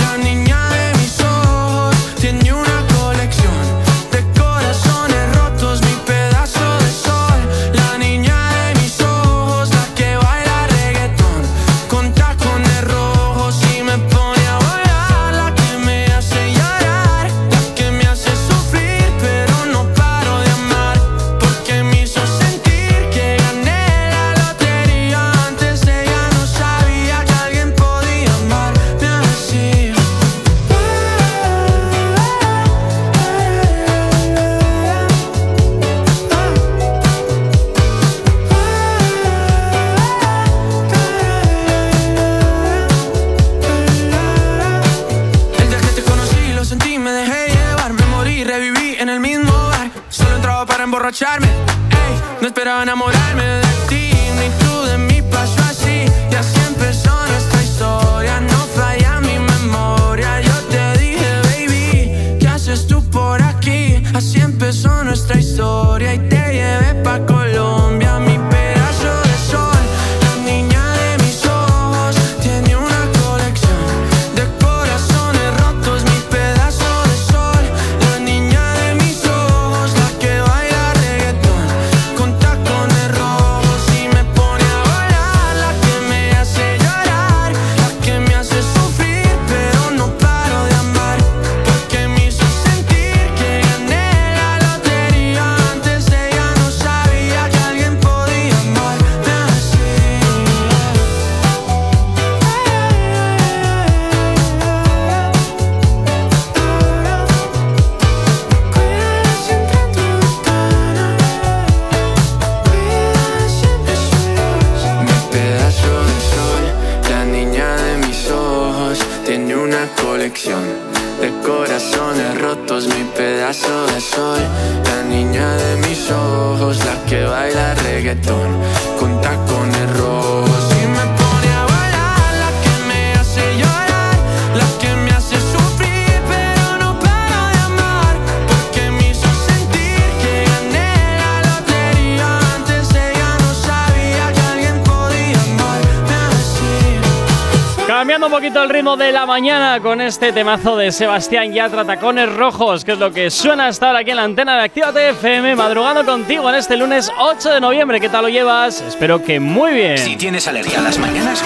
un 148.25 148.31
poquito 148.31 148.61
el 148.61 148.69
ritmo 148.69 148.97
de 148.97 149.11
la 149.11 149.25
mañana 149.25 149.79
con 149.79 149.99
este 149.99 150.31
temazo 150.31 150.77
de 150.77 150.91
Sebastián 150.91 151.51
Yatra, 151.53 151.85
Tacones 151.85 152.31
Rojos, 152.31 152.85
que 152.85 152.91
es 152.91 152.99
lo 152.99 153.11
que 153.11 153.31
suena 153.31 153.67
hasta 153.67 153.87
ahora 153.87 153.99
aquí 153.99 154.11
en 154.11 154.17
la 154.17 154.23
antena 154.23 154.57
de 154.57 154.63
Actívate 154.63 155.09
FM, 155.09 155.55
madrugando 155.55 156.05
contigo 156.05 156.47
en 156.49 156.55
este 156.55 156.77
lunes 156.77 157.11
8 157.17 157.49
de 157.49 157.61
noviembre. 157.61 157.99
¿Qué 157.99 158.09
tal 158.09 158.23
lo 158.23 158.29
llevas? 158.29 158.81
Espero 158.81 159.23
que 159.23 159.39
muy 159.39 159.71
bien. 159.71 159.97
Si 159.97 160.15
tienes 160.17 160.47
alergia 160.47 160.79
a 160.79 160.83
las 160.83 160.99
mañanas, 160.99 161.43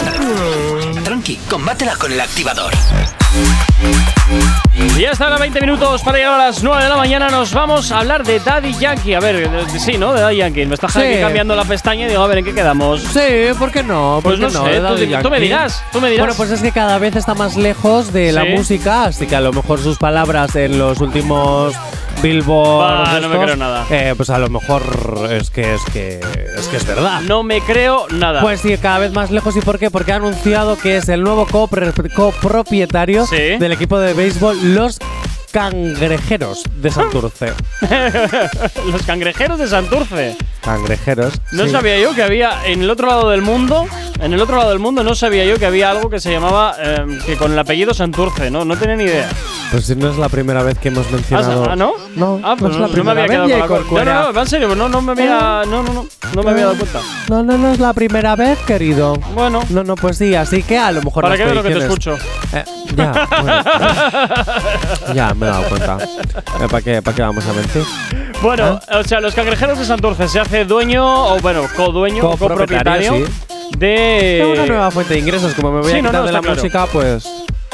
tranqui, 1.03 1.37
combátela 1.49 1.95
con 1.95 2.11
el 2.11 2.19
activador. 2.19 2.73
Y 4.97 5.01
ya 5.01 5.11
están 5.11 5.33
a 5.33 5.37
20 5.37 5.59
minutos 5.61 6.01
para 6.03 6.17
llegar 6.17 6.33
a 6.39 6.45
las 6.47 6.63
9 6.63 6.83
de 6.83 6.89
la 6.89 6.95
mañana. 6.97 7.29
Nos 7.29 7.53
vamos 7.53 7.91
a 7.91 7.99
hablar 7.99 8.23
de 8.23 8.39
Daddy 8.39 8.73
Yankee. 8.73 9.13
A 9.13 9.19
ver, 9.19 9.49
sí, 9.79 9.97
¿no? 9.97 10.13
De 10.13 10.21
Daddy 10.21 10.37
Yankee. 10.37 10.65
Me 10.65 10.75
estás 10.75 10.93
Sí. 10.93 11.01
cambiando 11.19 11.55
la 11.55 11.65
pestaña 11.65 12.05
y 12.05 12.09
digo, 12.09 12.21
a 12.23 12.27
ver, 12.27 12.39
¿en 12.39 12.45
qué 12.45 12.53
quedamos? 12.53 13.01
Sí, 13.01 13.19
¿por 13.59 13.71
qué 13.71 13.83
no? 13.83 14.19
¿Por 14.23 14.35
Pues 14.37 14.51
qué 14.51 14.57
no 14.57 14.65
sé, 14.65 14.79
tú 15.23 15.29
me 15.29 15.39
dirás, 15.39 15.83
tú 15.91 16.01
me 16.01 16.09
dirás. 16.09 16.25
Bueno, 16.25 16.33
pues 16.37 16.51
es 16.51 16.61
que 16.61 16.71
cada 16.71 16.97
vez 16.97 17.15
está 17.15 17.33
más 17.33 17.55
lejos 17.57 18.13
de 18.13 18.31
la 18.31 18.45
música, 18.45 19.05
así 19.05 19.27
que 19.27 19.35
a 19.35 19.41
lo 19.41 19.51
mejor 19.53 19.79
sus 19.81 19.97
palabras 19.97 20.55
en 20.55 20.77
los 20.77 20.99
últimos 21.01 21.73
Billboard. 22.21 23.05
Bah, 23.05 23.19
no 23.19 23.29
me 23.29 23.37
creo 23.43 23.55
nada. 23.55 23.85
eh, 23.89 24.13
pues 24.17 24.29
a 24.29 24.39
lo 24.39 24.49
mejor 24.49 24.81
es 25.31 25.49
que 25.49 25.75
es 25.75 25.81
que 25.93 26.19
es 26.57 26.67
que 26.67 26.77
es 26.77 26.85
verdad. 26.87 27.21
No 27.21 27.43
me 27.43 27.61
creo 27.61 28.07
nada. 28.09 28.41
Pues 28.41 28.61
sí, 28.61 28.75
cada 28.77 28.99
vez 28.99 29.11
más 29.13 29.31
lejos. 29.31 29.55
¿Y 29.55 29.61
por 29.61 29.77
qué? 29.79 29.91
Porque 29.91 30.11
ha 30.13 30.15
anunciado 30.15 30.77
que 30.77 30.97
es 30.97 31.09
el 31.09 31.21
nuevo 31.23 31.45
copropietario 32.15 33.25
Sí. 33.27 33.57
del 33.59 33.71
equipo 33.71 33.99
de 33.99 34.13
béisbol 34.13 34.73
Los 34.75 34.99
Cangrejeros 35.51 36.63
de 36.81 36.91
Santurce. 36.91 37.53
Los 38.91 39.03
cangrejeros 39.03 39.57
de 39.57 39.67
Santurce. 39.69 40.35
Cangrejeros. 40.61 41.33
No 41.53 41.63
sí. 41.65 41.69
sabía 41.69 41.97
yo 41.97 42.13
que 42.13 42.23
había 42.23 42.65
en 42.65 42.81
el 42.81 42.89
otro 42.89 43.07
lado 43.07 43.29
del 43.29 43.41
mundo, 43.41 43.87
en 44.19 44.33
el 44.33 44.41
otro 44.41 44.55
lado 44.57 44.69
del 44.69 44.79
mundo 44.79 45.03
no 45.03 45.13
sabía 45.15 45.45
yo 45.45 45.57
que 45.57 45.65
había 45.65 45.91
algo 45.91 46.09
que 46.09 46.19
se 46.19 46.31
llamaba 46.31 46.75
eh, 46.79 47.05
que 47.25 47.35
con 47.35 47.51
el 47.51 47.59
apellido 47.59 47.93
Santurce, 47.93 48.49
no, 48.49 48.63
no 48.65 48.75
tenía 48.77 48.95
ni 48.95 49.03
idea. 49.05 49.29
Pues 49.71 49.85
si 49.85 49.95
no 49.95 50.09
es 50.09 50.17
la 50.17 50.29
primera 50.29 50.63
vez 50.63 50.77
que 50.77 50.87
hemos 50.89 51.05
Ah, 51.07 51.11
mencionado. 51.11 51.67
ah, 51.69 51.75
¿no? 51.75 51.93
No, 52.15 52.39
Ah, 52.43 52.55
pues 52.57 52.75
no 52.77 52.85
es 52.85 52.91
no, 52.91 52.97
la 52.97 52.97
no 52.97 53.03
me 53.03 53.11
había 53.11 53.25
quedado 53.45 53.67
con 53.87 53.97
la 53.97 54.05
No, 54.05 54.23
no, 54.23 54.31
no, 54.33 54.41
en 54.41 54.47
serio, 54.47 54.75
no, 54.75 54.87
no 54.89 55.01
me 55.01 55.11
había, 55.13 55.63
no, 55.67 55.83
no, 55.83 55.93
no, 55.93 56.05
no 56.33 56.43
me 56.43 56.51
había 56.51 56.65
dado 56.65 56.77
cuenta. 56.77 56.99
No, 57.29 57.43
no, 57.43 57.57
no 57.57 57.71
es 57.71 57.79
la 57.79 57.93
primera 57.93 58.35
vez, 58.35 58.57
querido. 58.59 59.15
Bueno, 59.33 59.61
No, 59.69 59.83
no, 59.83 59.95
pues 59.95 60.17
sí, 60.17 60.33
así 60.35 60.63
que 60.63 60.77
a 60.77 60.91
lo 60.91 61.01
mejor. 61.01 61.23
para 61.23 61.35
veas 61.35 61.53
lo 61.55 61.63
que 61.63 61.69
te 61.71 61.79
escucho. 61.79 62.17
Eh, 62.53 62.63
ya, 62.95 63.27
bueno. 63.41 63.63
ya, 65.13 65.33
me 65.33 65.45
he 65.45 65.49
dado 65.49 65.63
cuenta. 65.63 65.97
Eh, 66.03 66.67
¿Para 66.69 66.81
qué, 66.81 67.01
para 67.01 67.15
qué 67.15 67.21
vamos 67.21 67.45
a 67.45 67.53
mentir? 67.53 67.83
Bueno, 68.41 68.79
¿Ah? 68.87 68.99
o 68.99 69.03
sea, 69.03 69.19
los 69.19 69.33
cangrejeros 69.33 69.77
de 69.79 69.85
Santurce 69.85 70.27
se 70.27 70.39
hace 70.39 70.65
dueño, 70.65 71.03
o 71.33 71.39
bueno, 71.39 71.63
codueño, 71.75 72.21
Copropietario, 72.21 73.09
copropietario 73.11 73.54
de. 73.77 74.41
Es 74.41 74.57
una 74.59 74.65
nueva 74.67 74.91
fuente 74.91 75.13
de 75.13 75.19
ingresos. 75.19 75.53
Como 75.53 75.71
me 75.71 75.81
voy 75.81 75.91
Sí, 75.91 75.97
a 75.97 76.01
no, 76.01 76.09
quitar 76.09 76.21
no, 76.21 76.27
de 76.27 76.33
la 76.33 76.39
claro. 76.41 76.55
música, 76.55 76.85
pues. 76.91 77.27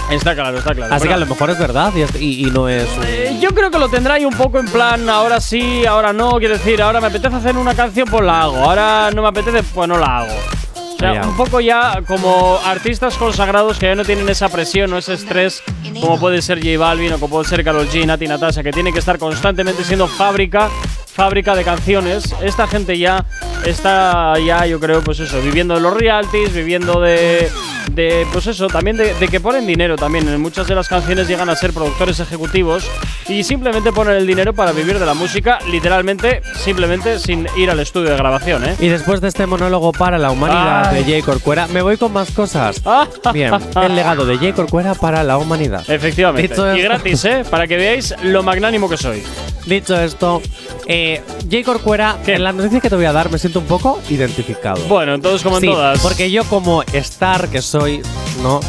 Está 0.10 0.36
claro, 0.36 0.58
está 0.58 0.74
claro. 0.76 0.94
Así 0.94 1.08
que 1.08 1.14
a 1.14 1.18
lo 1.18 1.26
mejor 1.26 1.50
es 1.52 1.58
verdad 1.60 1.94
y, 1.96 2.02
es- 2.02 2.16
y- 2.20 2.46
y 2.48 2.52
no 2.52 2.68
es. 2.68 2.88
un- 2.98 3.04
eh, 3.06 3.38
yo 3.40 3.52
creo 3.52 3.72
que 3.72 3.80
lo 3.80 3.88
tendrá 3.88 4.16
ahí 4.16 4.26
un 4.26 4.34
poco 4.34 4.60
en 4.60 4.66
plan, 4.68 5.08
ahora 5.10 5.40
sí, 5.40 5.86
ahora 5.86 6.12
no. 6.12 6.32
Quiero 6.40 6.56
decir, 6.58 6.82
ahora 6.82 7.00
me 7.00 7.08
apetece 7.08 7.34
hacer 7.36 7.56
una 7.56 7.74
canción, 7.76 8.10
pues 8.10 8.24
la 8.26 8.42
hago. 8.42 8.58
Ahora 8.58 9.10
no 9.16 9.22
me 9.22 9.30
apetece, 9.30 9.64
pues 9.64 9.88
no 9.88 9.98
la 9.98 10.20
hago. 10.20 10.34
O 10.76 11.00
sea, 11.04 11.22
un 11.26 11.36
poco 11.36 11.60
ya 11.62 12.02
como 12.06 12.60
artistas 12.64 13.16
consagrados 13.16 13.80
que 13.80 13.88
ya 13.88 13.96
no 13.96 14.06
tienen 14.06 14.30
esa 14.30 14.50
presión 14.50 14.94
o 14.94 14.98
ese 15.00 15.14
estrés 15.16 15.64
como 16.00 16.20
puede 16.20 16.44
ser 16.44 16.60
J 16.60 16.78
Balvin 16.78 17.14
o 17.14 17.18
como 17.20 17.38
puede 17.38 17.50
ser 17.50 17.64
Karol 17.64 17.88
G, 17.90 18.06
Nati 18.06 18.28
Natasha, 18.28 18.62
que 18.62 18.72
tiene 18.72 18.94
que 18.94 19.00
estar 19.00 19.18
constantemente 19.18 19.84
siendo 19.84 20.08
fábrica, 20.08 20.70
fábrica 21.14 21.56
de 21.56 21.64
canciones. 21.64 22.34
Esta 22.42 22.68
gente 22.68 22.98
ya 22.98 23.26
está 23.66 24.34
ya, 24.40 24.66
yo 24.66 24.80
creo, 24.80 25.02
pues 25.02 25.20
eso, 25.20 25.40
viviendo 25.42 25.76
de 25.76 25.82
los 25.82 25.94
royalties, 25.94 26.54
viviendo 26.54 27.00
de, 27.02 27.50
de 27.92 28.26
pues 28.32 28.48
eso, 28.48 28.68
también 28.68 28.98
de, 28.98 29.14
de 29.14 29.28
que 29.28 29.40
ponen 29.40 29.68
dinero 29.68 29.96
también. 29.98 30.28
En 30.28 30.42
muchas 30.42 30.68
de 30.68 30.76
las 30.76 30.88
canciones 30.88 31.28
llegan 31.28 31.50
a 31.50 31.56
ser 31.56 31.74
productores 31.74 32.20
ejecutivos 32.20 32.86
y 33.28 33.44
simplemente 33.44 33.92
ponen 33.92 34.16
el 34.16 34.26
dinero 34.28 34.54
para 34.54 34.72
vivir 34.72 35.00
de 35.00 35.06
la 35.06 35.14
música, 35.14 35.60
literalmente, 35.70 36.42
simplemente 36.56 37.20
sin 37.20 37.48
ir 37.58 37.70
al 37.70 37.80
estudio 37.80 38.10
de 38.12 38.18
grabación, 38.18 38.64
¿eh? 38.68 38.76
Y 38.80 38.88
después 38.88 39.22
de 39.22 39.28
este 39.28 39.46
monólogo 39.46 39.92
para 39.92 40.18
la 40.18 40.32
humanidad 40.32 40.88
Ay. 40.90 41.04
de 41.04 41.12
Jay 41.12 41.22
Corcuera, 41.22 41.68
me 41.68 41.82
voy 41.82 41.98
con 41.98 42.14
más 42.14 42.32
cosas. 42.32 42.82
Bien, 43.34 43.54
el 43.82 43.96
legado 43.96 44.26
de 44.26 44.38
Jay 44.38 44.54
Corcuera 44.54 44.96
para 44.96 45.24
la 45.24 45.38
humanidad. 45.38 45.84
Efectivamente. 45.90 46.48
Dicho 46.48 46.66
y 46.76 46.80
esto- 46.80 46.84
gratis, 46.90 47.26
¿eh? 47.26 47.44
Para 47.50 47.68
que 47.68 47.78
veáis 47.78 48.16
lo 48.24 48.44
magnánimo 48.44 48.90
que 48.90 48.98
soy. 48.98 49.22
Dicho 49.66 50.00
esto, 50.00 50.42
eh, 50.88 51.01
Jay 51.50 51.64
Corcuera, 51.64 52.18
en 52.26 52.44
la 52.44 52.52
noticia 52.52 52.80
que 52.80 52.90
te 52.90 52.96
voy 52.96 53.06
a 53.06 53.14
dar 53.14 53.30
me 53.32 53.38
siento 53.38 53.60
un 53.60 53.66
poco 53.66 54.00
identificado. 54.10 54.82
Bueno, 54.88 55.14
entonces 55.16 55.44
como 55.44 55.58
en 55.58 55.62
Sí, 55.62 55.68
todas. 55.68 56.00
Porque 56.00 56.32
yo 56.32 56.44
como 56.46 56.84
star 56.94 57.48
que 57.50 57.62
soy, 57.62 58.02
¿no? 58.42 58.60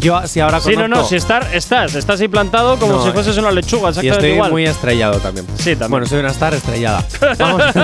Yo, 0.00 0.26
si 0.26 0.40
ahora 0.40 0.60
Sí, 0.60 0.76
no, 0.76 0.86
no, 0.88 1.04
si 1.04 1.16
estar, 1.16 1.48
estás, 1.54 1.94
estás 1.94 2.20
ahí 2.20 2.28
plantado 2.28 2.78
como 2.78 2.94
No, 2.94 3.04
si 3.04 3.10
fueses 3.12 3.36
una 3.38 3.50
lechuga, 3.50 3.86
Y 3.86 3.88
exactamente 3.90 4.16
estoy 4.18 4.30
igual. 4.32 4.50
muy 4.50 4.64
estrellado 4.66 5.18
también. 5.18 5.46
Sí, 5.56 5.70
también. 5.70 5.90
Bueno, 5.90 6.06
soy 6.06 6.18
una 6.20 6.30
star 6.30 6.52
estrellada. 6.52 7.04
Vamos, 7.38 7.62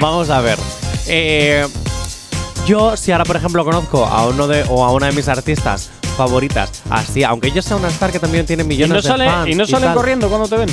Vamos 0.00 0.30
a 0.30 0.40
ver. 0.40 0.58
Eh, 1.06 1.66
yo, 2.66 2.96
si 2.96 3.12
ahora, 3.12 3.24
por 3.24 3.36
ejemplo, 3.36 3.64
conozco 3.64 4.04
a 4.04 4.26
uno 4.26 4.46
de 4.46 4.64
o 4.68 4.84
a 4.84 4.92
una 4.92 5.06
de 5.06 5.12
mis 5.12 5.28
artistas 5.28 5.90
favoritas, 6.16 6.82
así, 6.90 7.24
aunque 7.24 7.50
yo 7.52 7.62
sea 7.62 7.76
una 7.76 7.88
star 7.88 8.10
que 8.12 8.18
también 8.18 8.44
tiene 8.44 8.64
y 8.64 8.66
millones 8.66 8.96
no, 8.96 9.02
sale, 9.10 9.24
de 9.24 9.30
fans 9.30 9.48
y 9.48 9.54
no 9.54 9.66
salen 9.66 9.94
corriendo 9.94 10.28
cuando 10.28 10.48
te 10.48 10.56
ven. 10.56 10.68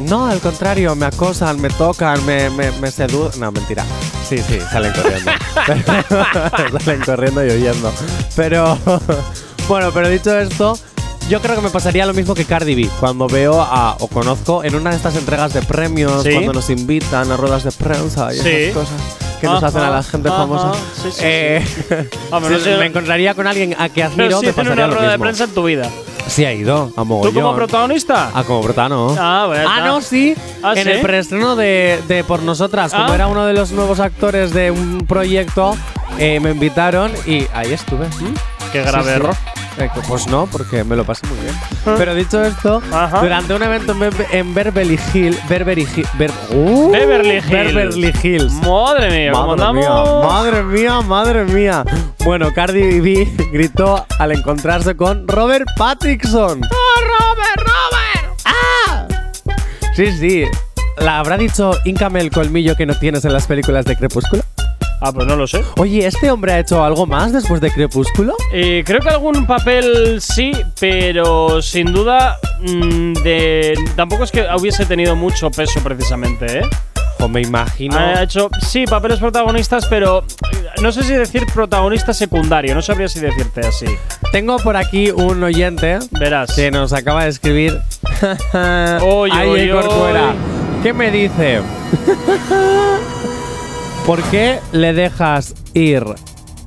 No, 0.00 0.26
al 0.26 0.38
contrario, 0.40 0.94
me 0.94 1.06
acosan, 1.06 1.60
me 1.60 1.68
tocan, 1.70 2.24
me, 2.24 2.50
me, 2.50 2.70
me 2.72 2.90
seducen. 2.90 3.40
No, 3.40 3.50
mentira. 3.50 3.84
Sí, 4.28 4.38
sí, 4.38 4.58
salen 4.70 4.92
corriendo. 4.92 5.30
salen 6.84 7.00
corriendo 7.04 7.44
y 7.44 7.50
huyendo. 7.50 7.92
Pero, 8.36 8.78
bueno, 9.68 9.90
pero 9.92 10.08
dicho 10.08 10.36
esto, 10.38 10.78
yo 11.28 11.40
creo 11.42 11.56
que 11.56 11.62
me 11.62 11.70
pasaría 11.70 12.06
lo 12.06 12.14
mismo 12.14 12.34
que 12.34 12.44
Cardi 12.44 12.74
B. 12.74 12.88
Cuando 13.00 13.26
veo 13.26 13.60
a, 13.60 13.96
o 14.00 14.08
conozco 14.08 14.62
en 14.64 14.74
una 14.76 14.90
de 14.90 14.96
estas 14.96 15.16
entregas 15.16 15.52
de 15.54 15.62
premios, 15.62 16.22
Sí. 16.22 16.30
cuando 16.32 16.52
nos 16.52 16.70
invitan 16.70 17.30
a 17.32 17.36
ruedas 17.36 17.64
de 17.64 17.72
prensa 17.72 18.32
y 18.32 18.38
Sí. 18.38 18.48
esas 18.48 18.74
cosas 18.74 19.00
que 19.40 19.46
nos 19.46 19.62
hacen 19.62 19.80
a 19.82 19.90
la 19.90 20.02
gente 20.02 20.28
famosa. 20.28 20.72
sí, 21.02 21.08
sí, 21.12 21.20
Eh, 21.22 21.64
Hombre, 22.30 22.52
no 22.52 22.58
si 22.58 22.64
sé- 22.64 22.76
me 22.76 22.86
encontraría 22.86 23.34
con 23.34 23.46
alguien 23.46 23.74
a 23.78 23.88
que 23.88 24.02
Pero 24.16 24.36
admiro, 24.36 24.40
sí 24.40 24.46
me 24.46 24.50
en 24.52 24.58
una 24.60 24.64
pasaría 24.64 24.86
lo 24.86 24.92
rueda 24.94 25.10
de 25.10 25.16
mismo. 25.16 25.24
prensa 25.24 25.44
en 25.44 25.50
tu 25.50 25.64
vida. 25.64 25.90
Sí 26.26 26.44
ha 26.44 26.52
ido, 26.52 26.92
a 26.94 27.00
¿Tú 27.00 27.04
mogollón. 27.06 27.34
como 27.34 27.54
protagonista? 27.56 28.30
Ah, 28.34 28.44
como 28.44 28.60
protano. 28.60 29.16
Ah, 29.18 29.44
bueno, 29.46 29.64
Ah, 29.68 29.76
está. 29.78 29.86
no, 29.86 30.00
sí. 30.02 30.34
Ah, 30.62 30.74
en 30.76 30.84
¿sí? 30.84 30.90
el 30.90 31.00
preestreno 31.00 31.56
de, 31.56 32.02
de 32.06 32.22
Por 32.22 32.42
Nosotras, 32.42 32.92
como 32.92 33.10
Ah. 33.12 33.14
era 33.14 33.26
uno 33.28 33.46
de 33.46 33.54
los 33.54 33.70
nuevos 33.72 33.98
actores 33.98 34.52
de 34.52 34.70
un 34.70 35.06
proyecto, 35.08 35.74
eh, 36.18 36.38
me 36.40 36.50
invitaron 36.50 37.10
y 37.26 37.46
ahí 37.54 37.72
estuve. 37.72 38.06
Qué 38.72 38.82
Sí, 38.84 38.88
grave 38.90 39.04
sí. 39.04 39.10
error. 39.10 39.34
Eh, 39.80 39.90
pues 40.08 40.26
no, 40.26 40.46
porque 40.46 40.82
me 40.84 40.96
lo 40.96 41.04
pasé 41.04 41.26
muy 41.26 41.38
bien. 41.38 41.54
Ah. 41.86 41.94
Pero 41.96 42.14
dicho 42.14 42.42
esto, 42.42 42.82
Ajá. 42.92 43.20
durante 43.20 43.54
un 43.54 43.62
evento 43.62 43.92
en, 43.92 43.98
Be- 44.00 44.26
en 44.32 44.54
Beverly 44.54 44.98
Hills. 45.14 45.38
Beverly 45.48 45.86
Hills. 45.96 46.08
¡Uh! 46.50 46.90
Beverly 46.90 47.36
Hills. 47.36 47.48
Beverly 47.50 48.12
Hills. 48.22 48.52
Madre 48.54 49.10
mía, 49.10 49.32
¿cómo 49.32 49.56
Madre 49.56 49.72
mía, 49.72 49.90
madre 49.90 50.62
mía, 50.64 51.00
madre 51.02 51.44
mía. 51.44 51.84
Bueno, 52.24 52.52
Cardi 52.52 53.00
B 53.00 53.28
gritó 53.52 54.04
al 54.18 54.32
encontrarse 54.32 54.96
con 54.96 55.26
Robert 55.28 55.66
Pattinson. 55.76 56.60
¡Oh, 56.64 57.00
Robert, 57.00 57.56
Robert! 57.68 58.40
¡Ah! 58.44 59.06
Sí, 59.94 60.12
sí. 60.12 60.44
¿La 60.98 61.20
habrá 61.20 61.36
dicho 61.38 61.70
Íncame 61.84 62.20
el 62.20 62.30
colmillo 62.30 62.74
que 62.76 62.84
no 62.84 62.98
tienes 62.98 63.24
en 63.24 63.32
las 63.32 63.46
películas 63.46 63.84
de 63.84 63.96
Crepúsculo? 63.96 64.42
Ah, 65.00 65.12
pues 65.12 65.26
no 65.26 65.36
lo 65.36 65.46
sé. 65.46 65.62
Oye, 65.76 66.06
¿este 66.06 66.30
hombre 66.30 66.52
ha 66.52 66.58
hecho 66.58 66.82
algo 66.82 67.06
más 67.06 67.32
después 67.32 67.60
de 67.60 67.70
Crepúsculo? 67.70 68.34
Eh, 68.52 68.82
creo 68.84 69.00
que 69.00 69.08
algún 69.08 69.46
papel 69.46 70.20
sí, 70.20 70.50
pero 70.80 71.62
sin 71.62 71.92
duda 71.92 72.38
mm, 72.60 73.12
de 73.22 73.74
tampoco 73.94 74.24
es 74.24 74.32
que 74.32 74.46
hubiese 74.58 74.86
tenido 74.86 75.14
mucho 75.14 75.50
peso 75.50 75.80
precisamente, 75.82 76.60
¿eh? 76.60 76.62
O 77.20 77.28
me 77.28 77.42
imagino. 77.42 77.96
Ha 77.96 78.22
hecho 78.22 78.48
sí 78.60 78.84
papeles 78.86 79.18
protagonistas, 79.18 79.86
pero 79.86 80.20
eh, 80.52 80.66
no 80.82 80.92
sé 80.92 81.02
si 81.02 81.14
decir 81.14 81.44
protagonista 81.52 82.12
secundario, 82.12 82.74
no 82.74 82.82
sabría 82.82 83.08
si 83.08 83.20
decirte 83.20 83.60
así. 83.66 83.86
Tengo 84.30 84.56
por 84.58 84.76
aquí 84.76 85.10
un 85.10 85.42
oyente 85.42 85.98
Verás. 86.12 86.54
que 86.54 86.70
nos 86.70 86.92
acaba 86.92 87.24
de 87.24 87.30
escribir. 87.30 87.80
Oy, 89.02 89.30
oy, 89.30 89.70
oy. 89.70 90.20
¿Qué 90.82 90.92
me 90.92 91.10
dice? 91.10 91.60
¿Por 94.08 94.22
qué 94.30 94.58
le 94.72 94.94
dejas 94.94 95.54
ir 95.74 96.02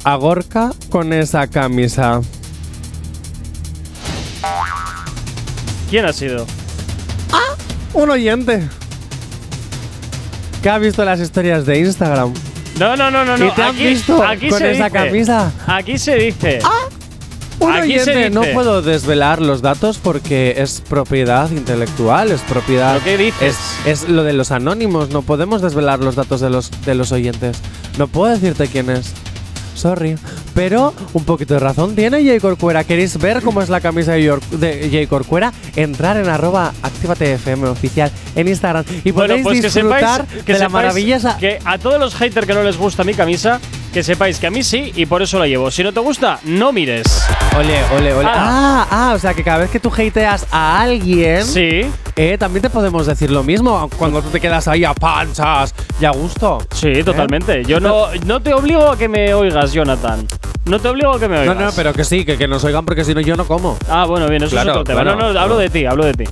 a 0.03 0.15
Gorka 0.15 0.69
con 0.91 1.11
esa 1.11 1.47
camisa? 1.47 2.21
¿Quién 5.89 6.05
ha 6.05 6.13
sido? 6.13 6.45
Un 7.93 8.11
oyente. 8.11 8.61
Que 10.61 10.69
ha 10.69 10.77
visto 10.77 11.03
las 11.03 11.19
historias 11.19 11.65
de 11.65 11.79
Instagram. 11.79 12.31
No, 12.79 12.95
no, 12.95 13.09
no, 13.09 13.25
no, 13.25 13.35
no. 13.35 13.47
¿Y 13.47 13.49
te 13.53 13.63
han 13.63 13.69
aquí, 13.73 13.87
visto 13.87 14.23
aquí 14.23 14.47
con 14.49 14.59
se 14.59 14.71
esa 14.73 14.83
dice- 14.85 14.91
camisa? 14.97 15.51
Aquí 15.65 15.97
se 15.97 16.15
dice. 16.17 16.59
Un 17.61 17.71
Aquí 17.73 17.99
se 17.99 18.11
oyente, 18.11 18.29
no 18.31 18.41
dice. 18.41 18.53
puedo 18.53 18.81
desvelar 18.81 19.41
los 19.41 19.61
datos 19.61 19.97
porque 19.99 20.55
es 20.57 20.81
propiedad 20.87 21.49
intelectual, 21.51 22.31
es 22.31 22.41
propiedad. 22.41 22.99
¿Pero 23.03 23.17
qué 23.17 23.23
dices? 23.23 23.55
Es, 23.85 24.03
es 24.03 24.09
lo 24.09 24.23
de 24.23 24.33
los 24.33 24.51
anónimos, 24.51 25.09
no 25.09 25.21
podemos 25.21 25.61
desvelar 25.61 25.99
los 25.99 26.15
datos 26.15 26.41
de 26.41 26.49
los, 26.49 26.71
de 26.85 26.95
los 26.95 27.11
oyentes. 27.11 27.57
No 27.97 28.07
puedo 28.07 28.33
decirte 28.33 28.67
quién 28.67 28.89
es. 28.89 29.13
Sorry. 29.75 30.15
Pero 30.53 30.93
un 31.13 31.23
poquito 31.23 31.53
de 31.53 31.59
razón 31.61 31.95
tiene 31.95 32.23
Jay 32.25 32.39
Corcuera. 32.39 32.83
¿Queréis 32.83 33.17
ver 33.17 33.41
cómo 33.41 33.61
es 33.61 33.69
la 33.69 33.79
camisa 33.79 34.11
de, 34.13 34.23
York- 34.23 34.43
de 34.51 34.89
Jay 34.91 35.07
Corcuera? 35.07 35.53
Entrar 35.75 36.17
en 36.17 36.27
arroba 36.29 36.73
activatefm 36.83 37.63
oficial 37.63 38.11
en 38.35 38.47
Instagram 38.49 38.83
y 39.03 39.11
Bueno, 39.11 39.29
podéis 39.29 39.43
pues 39.43 39.57
que 39.61 39.67
disfrutar 39.67 40.21
sepáis, 40.27 40.43
que 40.43 40.53
de 40.53 40.59
la 40.59 40.69
maravillosa 40.69 41.37
Que 41.39 41.59
a 41.63 41.77
todos 41.77 41.99
los 41.99 42.13
haters 42.15 42.45
que 42.45 42.53
no 42.53 42.63
les 42.63 42.77
gusta 42.77 43.03
mi 43.05 43.13
camisa, 43.13 43.59
que 43.91 44.03
sepáis 44.03 44.39
que 44.39 44.47
a 44.47 44.51
mí 44.51 44.63
sí 44.63 44.91
y 44.95 45.05
por 45.05 45.21
eso 45.21 45.37
la 45.39 45.47
llevo. 45.47 45.69
Si 45.71 45.83
no 45.83 45.91
te 45.91 45.99
gusta, 45.99 46.39
no 46.43 46.71
mires. 46.71 47.03
Ole, 47.57 47.79
ole, 47.95 48.13
ole. 48.13 48.27
Ah. 48.29 48.87
Ah, 48.91 49.09
ah, 49.09 49.13
o 49.15 49.19
sea 49.19 49.33
que 49.33 49.43
cada 49.43 49.59
vez 49.59 49.69
que 49.69 49.79
tú 49.79 49.91
hateas 49.93 50.47
a 50.51 50.81
alguien, 50.81 51.45
Sí. 51.45 51.81
eh, 52.15 52.37
también 52.39 52.61
te 52.61 52.69
podemos 52.69 53.05
decir 53.05 53.29
lo 53.31 53.43
mismo 53.43 53.89
cuando 53.97 54.21
tú 54.21 54.29
te 54.29 54.39
quedas 54.39 54.67
ahí 54.67 54.83
a 54.85 54.93
panchas 54.93 55.73
y 55.99 56.05
a 56.05 56.11
gusto. 56.11 56.59
Sí, 56.73 57.03
totalmente. 57.03 57.63
Yo 57.65 57.79
no, 57.79 58.07
no 58.25 58.41
te 58.41 58.53
obligo 58.53 58.89
a 58.91 58.97
que 58.97 59.07
me 59.07 59.33
oigas, 59.33 59.73
Jonathan. 59.73 60.25
No 60.65 60.79
te 60.79 60.87
obligo 60.89 61.11
a 61.13 61.19
que 61.19 61.27
me 61.27 61.35
No, 61.45 61.51
oigas. 61.51 61.57
no, 61.57 61.71
pero 61.75 61.93
que 61.93 62.03
sí, 62.03 62.23
que, 62.23 62.37
que 62.37 62.47
nos 62.47 62.63
oigan 62.63 62.85
porque 62.85 63.03
si 63.03 63.13
no 63.13 63.21
yo 63.21 63.35
no 63.35 63.45
como. 63.45 63.77
Ah, 63.89 64.05
bueno, 64.05 64.27
bien, 64.29 64.43
eso 64.43 64.51
Claro, 64.51 64.71
es 64.71 64.77
otro 64.77 64.83
tema. 64.85 65.01
claro, 65.01 65.17
no, 65.17 65.25
no, 65.27 65.31
claro. 65.31 65.43
hablo 65.45 65.57
de 65.57 65.69
ti, 65.69 65.85
hablo 65.85 66.05
de 66.05 66.13
ti. 66.13 66.23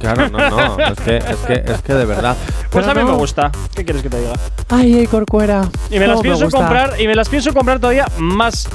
Claro, 0.00 0.30
no, 0.30 0.38
no. 0.38 0.78
es, 0.82 0.98
que, 1.00 1.16
es, 1.18 1.36
que, 1.46 1.62
es 1.72 1.82
que 1.82 1.92
de 1.94 2.06
verdad. 2.06 2.34
Pues 2.70 2.86
Pero 2.86 2.90
a 2.90 2.94
mí 2.94 3.00
no. 3.02 3.12
me 3.12 3.18
gusta. 3.18 3.52
¿Qué 3.74 3.84
quieres 3.84 4.02
que 4.02 4.08
te 4.08 4.18
diga? 4.18 4.32
Ay, 4.70 4.94
ay, 5.00 5.06
Corcuera. 5.06 5.68
Y 5.90 5.98
me 5.98 6.06
las 6.06 6.20
pienso 6.22 6.44
gusta. 6.44 6.58
comprar 6.58 6.98
y 6.98 7.06
me 7.06 7.14
las 7.14 7.28
pienso 7.28 7.52
comprar 7.52 7.78
todavía 7.78 8.06
más 8.16 8.66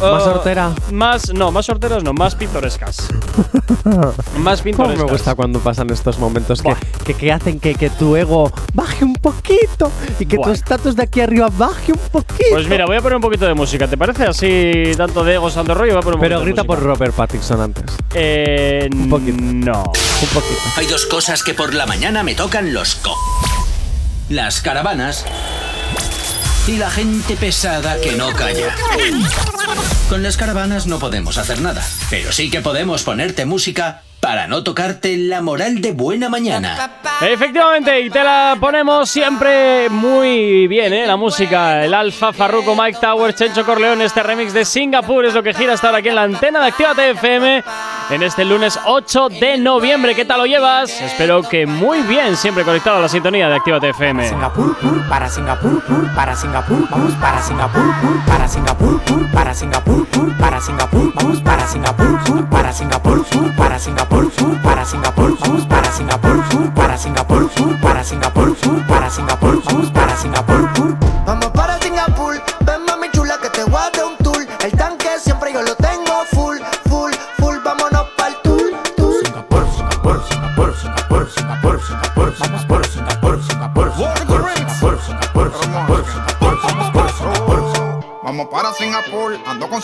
Más 0.00 0.26
uh, 0.26 0.30
hortera. 0.30 0.72
Más 0.90 1.32
no, 1.32 1.50
más 1.52 1.66
sorteras 1.66 2.02
no, 2.02 2.12
más 2.12 2.34
pintorescas. 2.34 3.08
más 4.38 4.60
Cómo 4.60 4.64
pintorescas. 4.64 5.04
me 5.04 5.10
gusta 5.12 5.34
cuando 5.34 5.60
pasan 5.60 5.88
estos 5.90 6.18
momentos 6.18 6.62
que, 6.62 6.74
que, 7.04 7.14
que 7.14 7.32
hacen 7.32 7.60
que, 7.60 7.74
que 7.74 7.90
tu 7.90 8.16
ego 8.16 8.50
baje 8.72 9.04
un 9.04 9.14
poquito 9.14 9.90
y 10.18 10.26
que 10.26 10.36
Buah. 10.36 10.46
tu 10.48 10.52
estatus 10.52 10.96
de 10.96 11.04
aquí 11.04 11.20
arriba 11.20 11.48
baje 11.56 11.92
un 11.92 11.98
poquito. 12.10 12.44
Pues 12.50 12.68
mira, 12.68 12.86
voy 12.86 12.96
a 12.96 13.00
poner 13.00 13.16
un 13.16 13.22
poquito 13.22 13.46
de 13.46 13.54
música. 13.54 13.86
¿Te 13.86 13.96
parece 13.96 14.24
así 14.24 14.92
tanto 14.96 15.22
de 15.24 15.34
ego, 15.34 15.48
santo 15.50 15.74
rollo? 15.74 15.92
Voy 15.92 16.00
a 16.00 16.02
poner 16.02 16.16
un 16.16 16.20
Pero 16.20 16.34
poquito 16.40 16.44
de 16.44 16.44
grita 16.52 16.64
por. 16.64 16.80
Robert 16.82 17.14
Pattinson 17.14 17.60
antes. 17.60 17.84
Eh, 18.14 18.88
Un 18.92 19.08
poquito. 19.08 19.36
No. 19.40 19.82
Un 19.84 20.28
poquito. 20.32 20.60
Hay 20.76 20.86
dos 20.86 21.06
cosas 21.06 21.42
que 21.42 21.54
por 21.54 21.72
la 21.72 21.86
mañana 21.86 22.22
me 22.22 22.34
tocan 22.34 22.74
los 22.74 22.96
co. 22.96 23.14
Las 24.28 24.60
caravanas 24.60 25.24
y 26.66 26.78
la 26.78 26.90
gente 26.90 27.36
pesada 27.36 28.00
que 28.00 28.12
no 28.12 28.32
calla. 28.32 28.74
Con 30.08 30.22
las 30.22 30.36
caravanas 30.36 30.86
no 30.86 30.98
podemos 30.98 31.36
hacer 31.36 31.60
nada, 31.60 31.86
pero 32.08 32.32
sí 32.32 32.50
que 32.50 32.60
podemos 32.60 33.02
ponerte 33.02 33.44
música 33.44 34.02
para 34.24 34.46
no 34.46 34.64
tocarte 34.64 35.18
la 35.18 35.42
moral 35.42 35.82
de 35.82 35.92
buena 35.92 36.30
mañana. 36.30 36.92
Efectivamente, 37.20 38.00
y 38.00 38.08
te 38.08 38.24
la 38.24 38.56
ponemos 38.58 39.10
siempre 39.10 39.90
muy 39.90 40.66
bien, 40.66 40.94
¿eh? 40.94 41.06
La 41.06 41.16
música, 41.16 41.84
el 41.84 41.92
Alfa, 41.92 42.32
Farruko, 42.32 42.74
Mike 42.74 42.96
Tower, 42.98 43.34
Chencho 43.34 43.66
Corleone, 43.66 44.06
este 44.06 44.22
remix 44.22 44.54
de 44.54 44.64
Singapur 44.64 45.26
es 45.26 45.34
lo 45.34 45.42
que 45.42 45.52
gira 45.52 45.74
hasta 45.74 45.88
ahora 45.88 45.98
aquí 45.98 46.08
en 46.08 46.14
la 46.14 46.22
antena 46.22 46.60
de 46.60 46.68
Actívate 46.68 47.10
FM 47.10 47.62
en 48.10 48.22
este 48.22 48.46
lunes 48.46 48.80
8 48.86 49.28
de 49.28 49.58
noviembre. 49.58 50.14
¿Qué 50.14 50.24
tal 50.24 50.38
lo 50.38 50.46
llevas? 50.46 51.02
Espero 51.02 51.42
que 51.42 51.66
muy 51.66 52.00
bien, 52.00 52.34
siempre 52.34 52.64
conectado 52.64 52.96
a 52.96 53.00
la 53.02 53.08
sintonía 53.10 53.50
de 53.50 53.56
Actívate 53.56 53.90
FM. 53.90 54.26
Singapur, 54.26 54.74
pur, 54.78 55.06
para 55.06 55.28
Singapur, 55.28 55.82
pur, 55.82 56.14
para 56.14 56.34
Singapur, 56.34 56.88
vamos 56.88 57.12
para 57.16 57.42
Singapur, 57.42 57.94
pur, 58.00 58.24
para 58.26 58.48
Singapur, 58.48 59.00
pur, 59.02 59.30
para 59.30 59.54
Singapur, 59.54 60.06
pur, 60.06 60.38
para 60.38 60.60
Singapur, 60.62 61.12
vamos 61.14 61.40
para 61.42 61.66
Singapur, 61.66 62.24
pur, 62.24 62.48
para 62.48 62.72
Singapur, 62.72 63.24
pur, 63.26 63.56
para 63.56 63.78
Singapur, 63.78 64.13
pur, 64.22 64.62
para 64.62 64.84
Singapur, 64.84 65.36
vamos 65.40 65.66
para 65.66 65.90
Singapur, 65.90 66.42
pur, 66.48 66.70
para 66.72 66.96
Singapur, 66.96 67.50
pur, 67.50 67.80
para 67.80 68.04
Singapur, 68.04 68.54
pur, 68.56 68.86
para 68.86 69.10
Singapur, 69.10 69.62
vamos 69.64 69.90
para 69.90 70.16
Singapur, 70.16 70.72
pur. 70.74 70.96
Vamos 71.26 71.46
para 71.46 71.78
Singapur, 71.80 72.40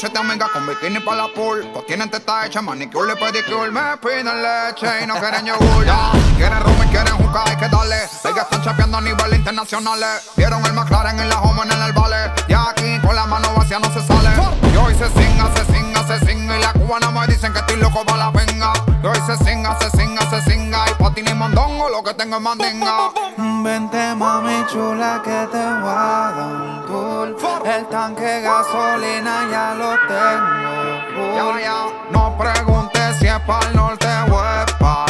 7 0.01 0.19
amigas 0.19 0.49
con 0.49 0.67
bikini 0.67 0.99
para 1.01 1.25
la 1.25 1.29
pool. 1.29 1.69
Pues 1.75 1.85
tienen 1.85 2.11
teta 2.11 2.47
hecha, 2.47 2.63
manicure, 2.63 3.15
pedicure. 3.17 3.71
Me 3.71 3.99
piden 3.99 4.25
leche 4.43 4.87
y 5.03 5.07
no 5.07 5.15
quieren 5.17 5.45
yogur. 5.45 5.85
Ya, 5.85 6.11
quieren 6.39 6.59
rum 6.61 6.83
y 6.83 6.89
quieren 6.89 7.15
jugar, 7.17 7.47
hay 7.47 7.57
que 7.57 7.69
darle. 7.69 7.97
Ellas 7.97 8.45
están 8.45 8.63
chapeando 8.63 8.97
a 8.97 9.03
nivel 9.03 9.35
internacional. 9.35 10.01
Vieron 10.39 10.65
el 10.65 10.73
McLaren 10.73 11.21
en 11.21 11.29
la 11.29 11.43
home 11.43 11.65
en 11.65 11.83
el 11.83 11.93
ballet. 11.93 12.33
Y 12.49 12.55
aquí 12.55 12.99
con 13.07 13.15
la 13.15 13.27
mano 13.27 13.53
vacía 13.55 13.79
no 13.79 13.93
se 13.93 14.01
sale. 14.07 14.31
Yo 14.73 14.91
hice 14.91 15.07
se 15.07 15.21
singa, 15.21 15.55
se 15.55 15.65
singa, 15.71 16.07
se. 16.07 16.33
Y 16.33 16.61
la 16.63 16.73
cubana 16.73 17.11
me 17.11 17.27
dicen 17.27 17.53
que 17.53 17.59
estoy 17.59 17.77
loco 17.77 18.03
para 18.07 18.17
la 18.17 18.31
venga. 18.31 18.73
Y 19.03 19.07
hoy 19.07 19.19
se 19.27 19.37
singa, 19.45 19.79
que 22.03 22.15
tengo 22.15 22.37
es 22.37 22.43
mandinga. 22.43 23.11
Vente 23.63 24.15
mami 24.15 24.65
chula 24.71 25.21
que 25.23 25.47
te 25.51 25.65
voy 25.81 25.91
a 25.91 26.33
dar 26.37 26.55
un 26.55 26.87
tour 26.87 27.37
El 27.65 27.87
tanque 27.89 28.23
de 28.23 28.41
gasolina 28.43 29.49
ya 29.51 29.75
lo 29.75 29.91
tengo 30.09 30.71
full. 31.15 32.13
No 32.13 32.37
preguntes 32.39 33.17
si 33.19 33.27
es 33.27 33.41
para 33.41 33.67
el 33.69 33.77
norte 33.77 34.07
o 34.31 34.45
es 34.45 34.73
para 34.75 35.10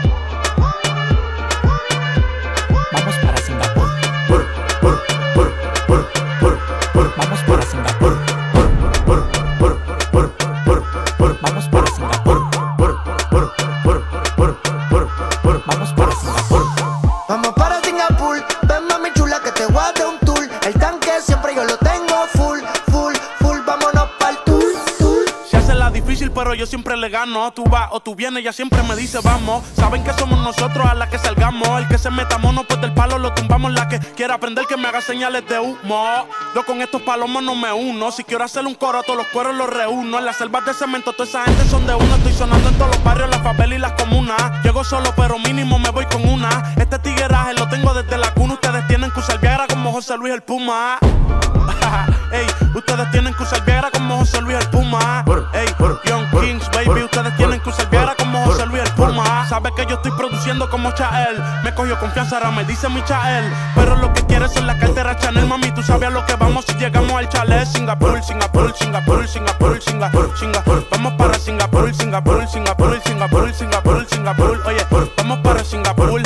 Le 27.01 27.09
gano. 27.09 27.51
Tú 27.51 27.63
vas 27.63 27.89
o 27.91 27.99
tú 27.99 28.15
vienes, 28.15 28.41
ella 28.41 28.53
siempre 28.53 28.81
me 28.83 28.95
dice 28.95 29.19
vamos. 29.23 29.63
Saben 29.75 30.03
que 30.03 30.13
somos 30.13 30.39
nosotros 30.39 30.85
a 30.85 30.93
la 30.93 31.09
que 31.09 31.17
salgamos. 31.17 31.67
El 31.79 31.87
que 31.87 31.97
se 31.97 32.11
meta 32.11 32.37
mono, 32.37 32.63
pues 32.63 32.79
del 32.79 32.93
palo 32.93 33.17
lo 33.17 33.33
tumbamos. 33.33 33.73
La 33.73 33.87
que 33.87 33.99
quiera 33.99 34.35
aprender 34.35 34.65
que 34.67 34.77
me 34.77 34.87
haga 34.87 35.01
señales 35.01 35.45
de 35.47 35.59
humo. 35.59 36.27
Yo 36.55 36.63
con 36.65 36.81
estos 36.81 37.01
palomos 37.01 37.43
no 37.43 37.55
me 37.55 37.73
uno. 37.73 38.11
Si 38.11 38.23
quiero 38.23 38.43
hacer 38.43 38.65
un 38.65 38.75
coro, 38.75 39.01
todos 39.03 39.17
los 39.17 39.27
cueros 39.27 39.55
los 39.55 39.67
reúno. 39.69 40.19
En 40.19 40.25
las 40.25 40.37
selvas 40.37 40.63
de 40.65 40.73
cemento, 40.73 41.11
toda 41.13 41.27
esa 41.27 41.43
gente 41.43 41.65
son 41.65 41.87
de 41.87 41.95
uno. 41.95 42.15
Estoy 42.15 42.33
sonando 42.33 42.69
en 42.69 42.77
todos 42.77 42.95
los 42.95 43.03
barrios, 43.03 43.29
las 43.29 43.41
favelas 43.41 43.77
y 43.77 43.81
las 43.81 43.93
comunas. 43.93 44.63
Llego 44.63 44.83
solo, 44.83 45.11
pero 45.17 45.39
mínimo 45.39 45.79
me 45.79 45.89
voy 45.89 46.05
con 46.05 46.27
una. 46.29 46.73
Este 46.77 46.99
tigueraje 46.99 47.55
lo 47.55 47.67
tengo 47.67 47.93
desde 47.95 48.17
la 48.17 48.33
cuna. 48.33 48.53
Ustedes 48.53 48.87
tienen 48.87 49.09
que 49.11 49.19
usar 49.19 49.39
Viagra 49.39 49.60
como 49.91 49.99
José 49.99 50.17
Luis 50.17 50.33
el 50.33 50.41
Puma. 50.41 50.97
Ey, 52.31 52.47
ustedes 52.73 53.11
tienen 53.11 53.33
que 53.33 53.43
usar 53.43 53.61
Viagra 53.65 53.91
como 53.91 54.19
José 54.19 54.41
Luis 54.41 54.57
el 54.57 54.69
Puma. 54.69 55.25
Ey, 55.53 55.67
Young 56.05 56.29
Kings, 56.31 56.69
baby, 56.71 57.03
ustedes 57.03 57.35
tienen 57.35 57.59
que 57.59 57.69
usar 57.69 57.89
Viagra 57.89 58.15
como 58.15 58.41
José 58.45 58.65
Luis 58.67 58.83
el 58.83 58.93
Puma. 58.93 59.45
Sabes 59.49 59.73
que 59.75 59.85
yo 59.87 59.95
estoy 59.95 60.11
produciendo 60.11 60.69
como 60.69 60.91
Chael. 60.91 61.43
Me 61.65 61.75
cogió 61.75 61.99
confianza, 61.99 62.37
ahora 62.37 62.51
me 62.51 62.63
dice 62.63 62.87
mi 62.87 63.03
Chael. 63.03 63.51
Pero 63.75 63.97
lo 63.97 64.13
que 64.13 64.25
quieres 64.27 64.55
es 64.55 64.63
la 64.63 64.79
cartera 64.79 65.17
Chanel, 65.17 65.45
mami. 65.45 65.71
Tú 65.71 65.83
sabes 65.83 66.07
a 66.07 66.11
lo 66.11 66.25
que 66.25 66.35
vamos 66.35 66.63
si 66.65 66.73
llegamos 66.75 67.11
al 67.11 67.27
chalet. 67.27 67.65
Singapur, 67.65 68.23
Singapur, 68.23 68.73
Singapur, 68.73 69.27
Singapur, 69.27 69.81
Singapur, 69.81 70.37
Singapur. 70.37 70.87
Vamos 70.89 71.13
para 71.17 71.37
Singapur, 71.37 71.93
Singapur, 71.93 72.47
Singapur, 72.47 73.01
Singapur, 73.03 73.53
Singapur, 73.53 74.07
Singapur. 74.09 74.61
Oye, 74.65 74.85
vamos 75.17 75.39
para 75.39 75.65
Singapur. 75.65 76.21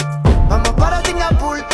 Vamos 0.47 0.69
para 0.73 1.01
Singapur, 1.03 1.65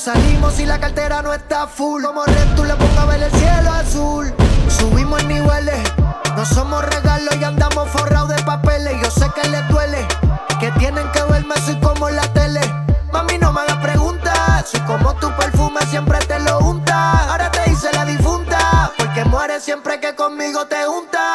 salimos 0.00 0.54
si 0.54 0.64
la 0.64 0.80
cartera 0.80 1.20
no 1.20 1.34
está 1.34 1.66
full. 1.66 2.02
Como 2.02 2.24
Red, 2.24 2.54
tú 2.56 2.64
le 2.64 2.74
pongo 2.74 3.00
a 3.00 3.04
ver 3.04 3.22
el 3.22 3.30
cielo 3.32 3.70
azul. 3.70 4.32
Subimos 4.68 5.22
niveles, 5.24 5.78
no 6.36 6.46
somos 6.46 6.82
regalos 6.84 7.36
y 7.38 7.44
andamos 7.44 7.88
forrados 7.90 8.30
de 8.30 8.42
papeles. 8.42 8.94
Yo 9.02 9.10
sé 9.10 9.30
que 9.34 9.46
les 9.48 9.68
duele, 9.68 10.06
que 10.58 10.70
tienen 10.72 11.10
que 11.12 11.22
verme 11.24 11.54
soy 11.66 11.78
como 11.80 12.08
en 12.08 12.16
la 12.16 12.32
tele. 12.32 12.60
Mami, 13.12 13.38
no 13.38 13.52
me 13.52 13.60
hagas 13.60 13.76
preguntas. 13.78 14.70
Soy 14.70 14.80
como 14.80 15.14
tu 15.16 15.30
perfume, 15.36 15.80
siempre 15.90 16.18
te 16.20 16.38
lo 16.40 16.58
unta. 16.60 17.30
Ahora 17.30 17.50
te 17.50 17.70
hice 17.70 17.92
la 17.92 18.04
difunta, 18.04 18.92
porque 18.96 19.24
mueres 19.24 19.62
siempre 19.62 20.00
que 20.00 20.14
conmigo 20.14 20.66
te 20.66 20.88
unta. 20.88 21.34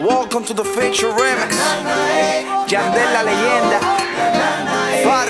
Welcome 0.00 0.44
to 0.44 0.52
the 0.52 0.62
Feature 0.62 1.08
Remix. 1.08 1.56
Yandel 2.68 3.12
la 3.14 3.22
leyenda. 3.22 3.80
Far. 5.02 5.28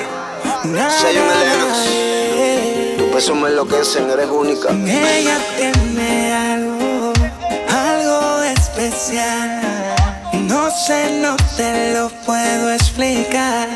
Zion 0.91 1.29
Elenas. 1.31 2.99
Tu 2.99 3.11
peso 3.12 3.35
me 3.37 3.49
enloquecen, 3.49 4.11
eres 4.11 4.29
única. 4.29 4.71
Ella 4.71 5.39
tiene 5.57 6.35
algo, 6.35 7.12
algo 7.71 8.43
especial. 8.43 9.61
No 10.49 10.69
sé, 10.71 11.21
no 11.21 11.37
te 11.57 11.95
lo 11.95 12.09
puedo 12.27 12.73
explicar. 12.73 13.69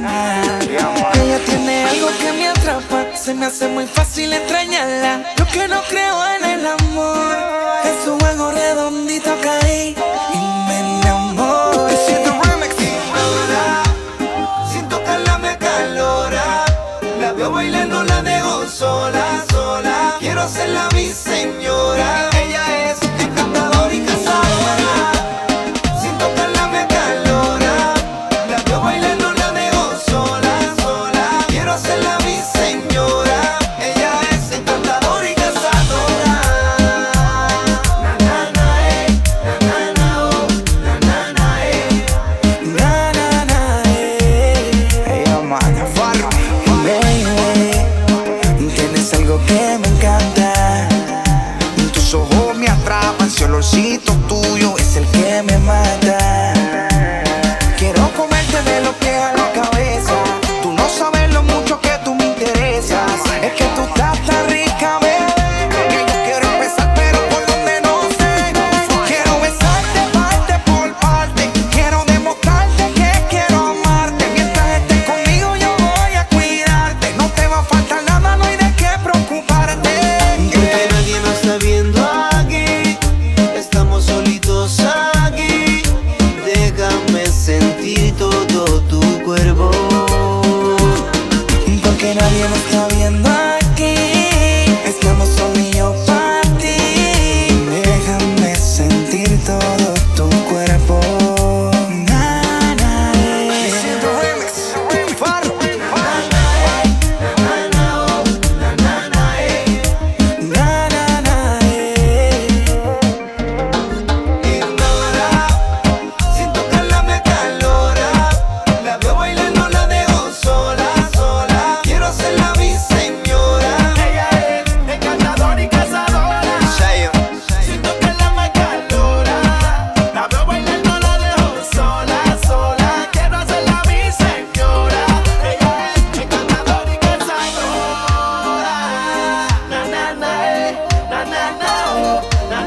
Ella 0.00 1.38
tiene 1.46 1.84
algo 1.84 2.08
que 2.18 2.32
me 2.32 2.48
atrapa, 2.48 3.16
se 3.16 3.34
me 3.34 3.46
hace 3.46 3.68
muy 3.68 3.86
fácil 3.86 4.32
extrañarla. 4.32 5.34
Yo 5.36 5.46
que 5.46 5.68
no 5.68 5.80
creo 5.88 6.26
en 6.36 6.44
el 6.44 6.66
amor, 6.66 7.36
es 7.84 7.97
redondito 8.38 9.30
caí 9.42 9.96
y 10.32 10.38
me 10.68 11.00
enamoré. 11.00 11.96
Siento 12.06 12.30
remix. 12.44 12.74
Sin 14.72 14.88
tocarla 14.88 15.38
me 15.38 15.58
calora. 15.58 16.64
La 17.20 17.32
veo 17.32 17.50
bailando, 17.50 18.04
la 18.04 18.22
dejo 18.22 18.66
sola, 18.68 19.44
sola. 19.50 20.16
Quiero 20.20 20.42
hacerla 20.42 20.88
mi 20.94 21.06
señora. 21.06 22.37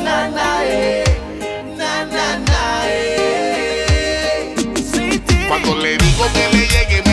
na, 0.04 0.28
na, 0.30 0.66
eh. 0.66 1.04
Na, 1.78 2.06
na. 2.06 2.42
Cuando 5.48 5.76
le 5.76 5.98
digo 5.98 6.26
que 6.34 6.58
le 6.58 6.68
llegue 6.68 7.11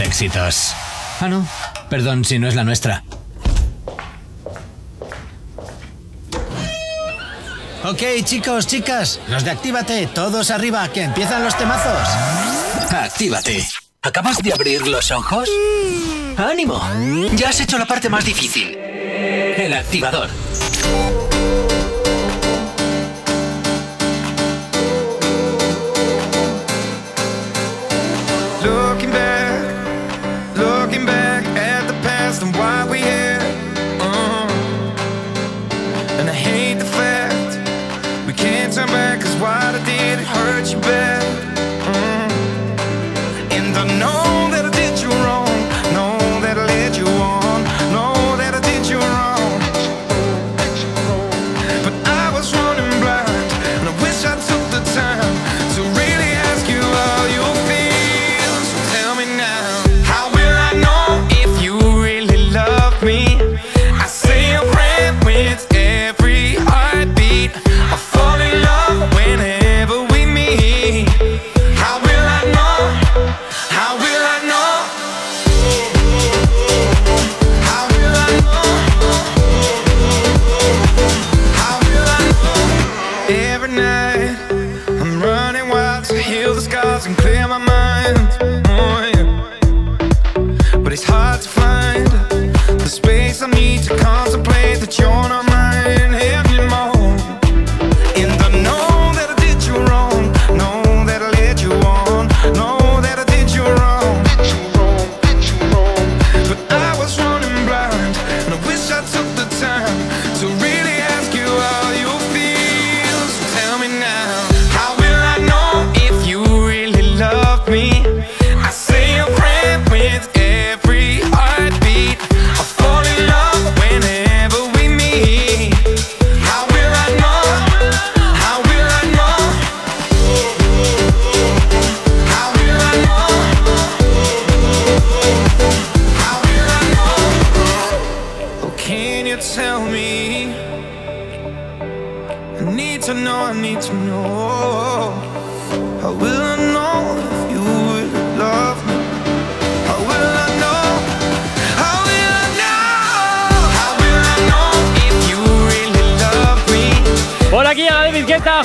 éxitos. 0.00 0.74
Ah, 1.20 1.28
no. 1.28 1.46
Perdón 1.88 2.24
si 2.24 2.38
no 2.38 2.48
es 2.48 2.54
la 2.54 2.64
nuestra. 2.64 3.04
Ok, 7.84 8.00
chicos, 8.24 8.66
chicas, 8.68 9.18
los 9.28 9.44
de 9.44 9.50
Actívate, 9.50 10.06
todos 10.06 10.52
arriba, 10.52 10.88
que 10.88 11.02
empiezan 11.02 11.42
los 11.42 11.56
temazos. 11.58 12.08
Actívate. 12.90 13.66
¿Acabas 14.02 14.38
de 14.38 14.52
abrir 14.52 14.86
los 14.86 15.10
ojos? 15.10 15.48
Mm. 15.48 16.40
¡Ánimo! 16.40 16.80
Ya 17.34 17.48
has 17.48 17.60
hecho 17.60 17.78
la 17.78 17.86
parte 17.86 18.08
más 18.08 18.24
difícil. 18.24 18.76
El 18.76 19.72
activador. 19.74 20.28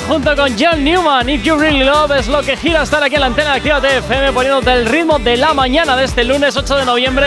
Junto 0.06 0.34
con 0.36 0.56
John 0.58 0.84
Newman. 0.84 1.28
If 1.28 1.42
You 1.42 1.56
Really 1.56 1.84
Love 1.84 2.12
es 2.18 2.28
lo 2.28 2.42
que 2.42 2.56
gira 2.56 2.82
estar 2.82 3.02
aquí 3.02 3.16
en 3.16 3.20
la 3.20 3.26
antena 3.26 3.50
de 3.50 3.56
Actívate 3.56 3.98
FM 3.98 4.32
poniéndote 4.32 4.72
el 4.72 4.86
ritmo 4.86 5.18
de 5.18 5.36
la 5.36 5.54
mañana 5.54 5.96
de 5.96 6.04
este 6.04 6.24
lunes 6.24 6.56
8 6.56 6.76
de 6.76 6.84
noviembre. 6.84 7.26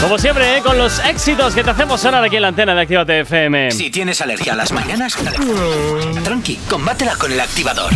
Como 0.00 0.18
siempre, 0.18 0.58
¿eh? 0.58 0.60
con 0.62 0.78
los 0.78 0.98
éxitos 1.04 1.54
que 1.54 1.64
te 1.64 1.70
hacemos 1.70 2.00
sonar 2.00 2.22
aquí 2.22 2.36
en 2.36 2.42
la 2.42 2.48
antena 2.48 2.74
de 2.74 2.82
Actívate 2.82 3.20
FM. 3.20 3.70
Si 3.70 3.90
tienes 3.90 4.20
alergia 4.20 4.52
a 4.52 4.56
las 4.56 4.72
mañanas, 4.72 5.16
tranqui, 6.22 6.56
combátela 6.68 7.16
con 7.16 7.32
el 7.32 7.40
activador. 7.40 7.92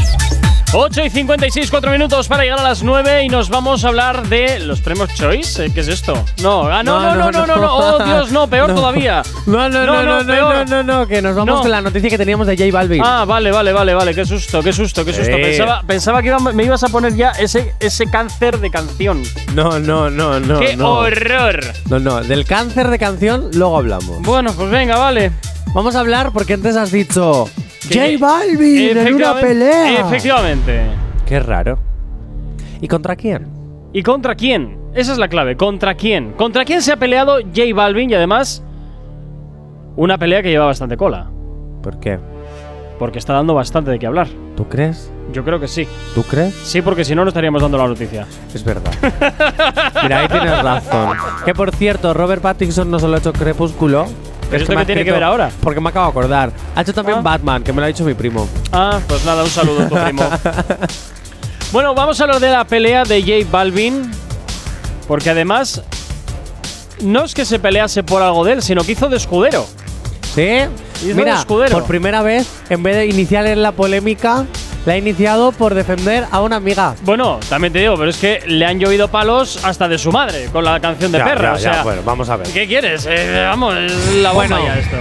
8 0.74 1.02
y 1.06 1.08
56, 1.10 1.70
4 1.70 1.90
minutos 1.92 2.28
para 2.28 2.42
llegar 2.42 2.58
a 2.60 2.62
las 2.62 2.82
9 2.82 3.24
y 3.24 3.28
nos 3.30 3.48
vamos 3.48 3.84
a 3.84 3.88
hablar 3.88 4.28
de 4.28 4.58
los 4.60 4.80
premios 4.82 5.08
Choice. 5.14 5.64
Eh, 5.64 5.70
¿Qué 5.72 5.80
es 5.80 5.88
esto? 5.88 6.12
No, 6.42 6.64
ah, 6.68 6.82
no, 6.82 7.00
no, 7.00 7.14
no, 7.14 7.32
no, 7.32 7.46
no, 7.46 7.56
no. 7.56 7.74
Oh, 7.74 8.04
Dios, 8.04 8.30
no, 8.32 8.46
peor 8.48 8.68
No. 8.68 8.74
todavía. 8.74 9.22
No, 9.46 9.66
no, 9.70 9.86
no, 9.86 10.02
no, 10.02 10.22
no, 10.22 10.24
no, 10.24 10.64
no, 10.66 10.82
no, 10.82 11.06
que 11.06 11.22
nos 11.22 11.34
vamos 11.34 11.54
No. 11.56 11.60
con 11.62 11.70
la 11.70 11.80
noticia 11.80 12.10
que 12.10 12.18
teníamos 12.18 12.46
de 12.46 12.54
J 12.56 12.70
Balvin. 12.70 13.00
Ah, 13.02 13.24
vale, 13.26 13.50
vale, 13.50 13.72
vale, 13.72 13.94
vale. 13.94 14.14
Qué 14.14 14.26
susto, 14.26 14.62
qué 14.62 14.74
susto, 14.74 15.06
qué 15.06 15.14
susto. 15.14 15.30
Eh. 15.32 15.40
Pensaba, 15.42 15.82
pensaba 15.86 16.20
que 16.20 16.28
iba- 16.28 16.38
me 16.38 16.64
ibas 16.64 16.84
a 16.84 16.88
poner 16.88 17.16
ya 17.16 17.30
ese, 17.30 17.74
ese 17.80 18.04
cáncer 18.10 18.58
de 18.60 18.70
canción. 18.70 19.22
No, 19.54 19.78
no, 19.80 20.10
no, 20.10 20.38
no. 20.38 20.60
¡Qué 20.60 20.76
no. 20.76 20.98
horror! 20.98 21.60
No, 21.88 21.98
no, 21.98 22.20
del 22.20 22.44
cáncer 22.44 22.88
de 22.88 22.98
canción 22.98 23.48
luego 23.54 23.78
hablamos. 23.78 24.20
Bueno, 24.20 24.52
pues 24.52 24.70
venga, 24.70 24.98
vale. 24.98 25.32
Vamos 25.72 25.94
a 25.96 26.00
hablar 26.00 26.30
porque 26.32 26.54
antes 26.54 26.76
has 26.76 26.92
dicho 26.92 27.48
J 27.88 28.18
Balvin 28.18 28.96
en 28.96 29.14
una 29.14 29.34
pelea. 29.34 30.00
Efectivamente. 30.00 30.82
Qué 31.26 31.40
raro. 31.40 31.78
¿Y 32.80 32.88
contra 32.88 33.16
quién? 33.16 33.46
¿Y 33.92 34.02
contra 34.02 34.34
quién? 34.34 34.78
Esa 34.94 35.12
es 35.12 35.18
la 35.18 35.28
clave. 35.28 35.56
¿Contra 35.56 35.94
quién? 35.94 36.32
¿Contra 36.32 36.64
quién 36.64 36.82
se 36.82 36.92
ha 36.92 36.96
peleado 36.96 37.38
J 37.40 37.62
Balvin? 37.74 38.10
Y 38.10 38.14
además, 38.14 38.62
una 39.96 40.18
pelea 40.18 40.42
que 40.42 40.50
lleva 40.50 40.66
bastante 40.66 40.96
cola. 40.96 41.30
¿Por 41.82 41.98
qué? 42.00 42.18
Porque 42.98 43.18
está 43.18 43.32
dando 43.32 43.54
bastante 43.54 43.90
de 43.90 43.98
qué 43.98 44.06
hablar. 44.06 44.28
¿Tú 44.56 44.68
crees? 44.68 45.10
Yo 45.32 45.44
creo 45.44 45.60
que 45.60 45.68
sí. 45.68 45.86
¿Tú 46.14 46.22
crees? 46.22 46.54
Sí, 46.54 46.82
porque 46.82 47.04
si 47.04 47.14
no, 47.14 47.22
no 47.22 47.28
estaríamos 47.28 47.62
dando 47.62 47.78
la 47.78 47.86
noticia. 47.86 48.26
Es 48.52 48.64
verdad. 48.64 48.90
Mira, 50.02 50.20
ahí 50.20 50.28
tienes 50.28 50.62
razón. 50.62 51.16
Que 51.44 51.54
por 51.54 51.74
cierto, 51.74 52.14
Robert 52.14 52.42
Pattinson 52.42 52.90
no 52.90 52.98
solo 52.98 53.16
ha 53.16 53.18
hecho 53.18 53.32
Crepúsculo. 53.32 54.06
¿Pero 54.50 54.62
es 54.64 54.68
esto 54.68 54.84
tiene 54.86 55.04
que 55.04 55.12
ver 55.12 55.24
ahora? 55.24 55.50
Porque 55.62 55.80
me 55.80 55.88
acabo 55.90 56.06
de 56.06 56.10
acordar. 56.10 56.52
Ha 56.74 56.80
hecho 56.82 56.94
también 56.94 57.18
Ah. 57.18 57.22
Batman, 57.22 57.62
que 57.62 57.72
me 57.72 57.80
lo 57.80 57.84
ha 57.84 57.88
dicho 57.88 58.04
mi 58.04 58.14
primo. 58.14 58.48
Ah, 58.72 58.98
pues 59.06 59.24
nada, 59.24 59.42
un 59.44 59.50
saludo 59.50 59.82
a 59.82 59.88
tu 59.88 59.94
primo. 59.94 60.22
bueno, 61.72 61.94
vamos 61.94 62.18
a 62.20 62.24
hablar 62.24 62.40
de 62.40 62.50
la 62.50 62.64
pelea 62.64 63.04
de 63.04 63.20
J 63.20 63.48
Balvin. 63.50 64.10
Porque 65.06 65.30
además, 65.30 65.82
no 67.00 67.24
es 67.24 67.34
que 67.34 67.44
se 67.44 67.58
pelease 67.58 68.02
por 68.02 68.22
algo 68.22 68.44
de 68.44 68.54
él, 68.54 68.62
sino 68.62 68.84
que 68.84 68.92
hizo 68.92 69.08
de 69.08 69.16
escudero. 69.16 69.66
¿Sí? 70.34 70.42
Hizo 70.96 71.06
de 71.08 71.14
Mira, 71.14 71.38
escudero. 71.38 71.72
por 71.78 71.84
primera 71.86 72.22
vez, 72.22 72.46
en 72.68 72.82
vez 72.82 72.96
de 72.96 73.06
iniciar 73.06 73.46
en 73.46 73.62
la 73.62 73.72
polémica, 73.72 74.44
la 74.86 74.92
ha 74.94 74.96
iniciado 74.96 75.52
por 75.52 75.74
defender 75.74 76.24
a 76.30 76.40
una 76.42 76.56
amiga. 76.56 76.94
Bueno, 77.04 77.38
también 77.48 77.72
te 77.72 77.80
digo, 77.80 77.94
pero 77.96 78.08
es 78.10 78.16
que 78.18 78.40
le 78.46 78.64
han 78.64 78.78
llovido 78.78 79.08
palos 79.08 79.62
hasta 79.64 79.86
de 79.88 79.98
su 79.98 80.10
madre 80.12 80.46
con 80.52 80.64
la 80.64 80.80
canción 80.80 81.12
de 81.12 81.18
Ya, 81.18 81.24
perra. 81.24 81.42
ya, 81.50 81.52
o 81.54 81.58
sea, 81.58 81.72
ya, 81.74 81.82
bueno, 81.82 82.02
vamos 82.04 82.28
a 82.30 82.36
ver. 82.36 82.46
¿qué 82.48 82.66
quieres? 82.66 83.06
Eh, 83.10 83.44
vamos, 83.46 83.74
la 84.22 84.32
Bueno. 84.32 84.56
ya 84.64 84.78
esto. 84.78 84.96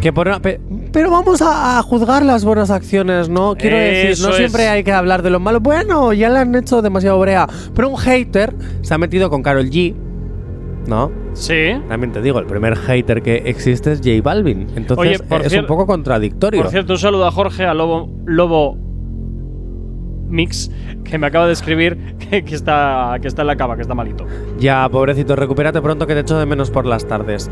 Que 0.00 0.12
por 0.12 0.28
una- 0.28 0.38
pe- 0.40 0.60
pero 0.92 1.10
vamos 1.10 1.40
a, 1.42 1.78
a 1.78 1.82
juzgar 1.82 2.22
las 2.24 2.44
buenas 2.44 2.70
acciones, 2.70 3.28
¿no? 3.30 3.54
Quiero 3.56 3.76
decir, 3.78 4.22
no 4.24 4.30
es. 4.30 4.36
siempre 4.36 4.68
hay 4.68 4.84
que 4.84 4.92
hablar 4.92 5.22
de 5.22 5.30
lo 5.30 5.40
malo. 5.40 5.60
Bueno, 5.60 6.12
ya 6.12 6.28
le 6.28 6.38
han 6.40 6.54
hecho 6.54 6.82
demasiado 6.82 7.18
brea. 7.18 7.46
Pero 7.74 7.88
un 7.88 7.96
hater 7.96 8.54
se 8.82 8.92
ha 8.94 8.98
metido 8.98 9.30
con 9.30 9.42
Carol 9.42 9.64
G, 9.70 9.94
¿no? 10.86 11.10
Sí. 11.32 11.72
También 11.88 12.12
te 12.12 12.20
digo, 12.20 12.38
el 12.38 12.46
primer 12.46 12.76
hater 12.76 13.22
que 13.22 13.36
existe 13.46 13.92
es 13.92 13.98
J 14.00 14.10
Balvin. 14.22 14.68
Entonces 14.76 14.98
Oye, 14.98 15.18
por 15.18 15.40
es 15.44 15.52
un 15.54 15.66
poco 15.66 15.86
contradictorio. 15.86 16.60
Por 16.62 16.70
cierto, 16.70 16.92
un 16.92 16.98
saludo 16.98 17.26
a 17.26 17.30
Jorge, 17.32 17.64
a 17.64 17.72
Lobo, 17.74 18.08
Lobo 18.26 18.76
Mix, 20.28 20.70
que 21.04 21.18
me 21.18 21.26
acaba 21.26 21.46
de 21.46 21.52
escribir 21.52 22.16
que, 22.18 22.44
que 22.44 22.54
está, 22.54 23.16
que 23.20 23.28
está 23.28 23.42
en 23.42 23.48
la 23.48 23.56
cama, 23.56 23.76
que 23.76 23.82
está 23.82 23.94
malito. 23.94 24.26
Ya, 24.58 24.88
pobrecito, 24.88 25.36
recupérate 25.36 25.80
pronto 25.80 26.06
que 26.06 26.14
te 26.14 26.20
echo 26.20 26.38
de 26.38 26.46
menos 26.46 26.70
por 26.70 26.86
las 26.86 27.06
tardes. 27.06 27.50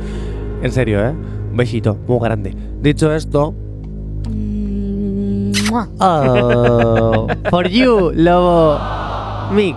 En 0.63 0.73
serio, 0.73 1.05
¿eh? 1.05 1.11
Un 1.11 1.57
besito, 1.57 1.99
muy 2.07 2.19
grande. 2.21 2.55
Dicho 2.81 3.13
esto. 3.13 3.55
Oh, 6.01 7.27
for 7.51 7.69
you, 7.69 8.13
Lobo 8.15 8.79
Mix. 9.53 9.77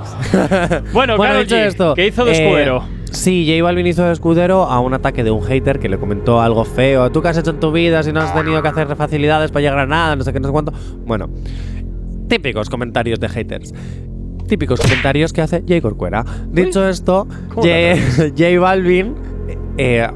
Bueno, 0.93 1.17
Karol 1.17 1.43
dicho 1.43 1.55
G, 1.55 1.65
esto. 1.65 1.93
que 1.95 2.07
hizo 2.07 2.25
de 2.25 2.31
eh, 2.31 2.43
escudero. 2.45 2.83
Sí, 3.11 3.45
J 3.49 3.63
Balvin 3.63 3.87
hizo 3.87 4.03
de 4.03 4.11
escudero 4.11 4.63
a 4.63 4.79
un 4.81 4.93
ataque 4.93 5.23
de 5.23 5.31
un 5.31 5.41
hater 5.41 5.79
que 5.79 5.87
le 5.87 5.97
comentó 5.97 6.41
algo 6.41 6.65
feo. 6.65 7.11
¿Tú 7.11 7.21
qué 7.21 7.29
has 7.29 7.37
hecho 7.37 7.51
en 7.51 7.61
tu 7.61 7.71
vida 7.71 8.03
si 8.03 8.11
no 8.11 8.19
has 8.19 8.33
tenido 8.33 8.61
que 8.61 8.67
hacer 8.67 8.93
facilidades 8.95 9.51
para 9.51 9.61
llegar 9.61 9.79
a 9.79 9.85
nada? 9.85 10.15
No 10.17 10.23
sé 10.23 10.33
qué, 10.33 10.39
no 10.41 10.49
sé 10.49 10.51
cuánto. 10.51 10.73
Bueno, 11.05 11.29
típicos 12.27 12.69
comentarios 12.69 13.19
de 13.19 13.29
haters. 13.29 13.73
Típicos 14.47 14.79
comentarios 14.79 15.33
que 15.33 15.41
hace 15.41 15.61
J 15.61 15.81
Corcuera. 15.81 16.23
Dicho 16.49 16.87
esto, 16.87 17.27
¿Cómo 17.49 17.63
J, 17.63 17.67
te 17.67 18.33
J 18.37 18.59
Balvin 18.59 19.15
eh, 19.77 20.07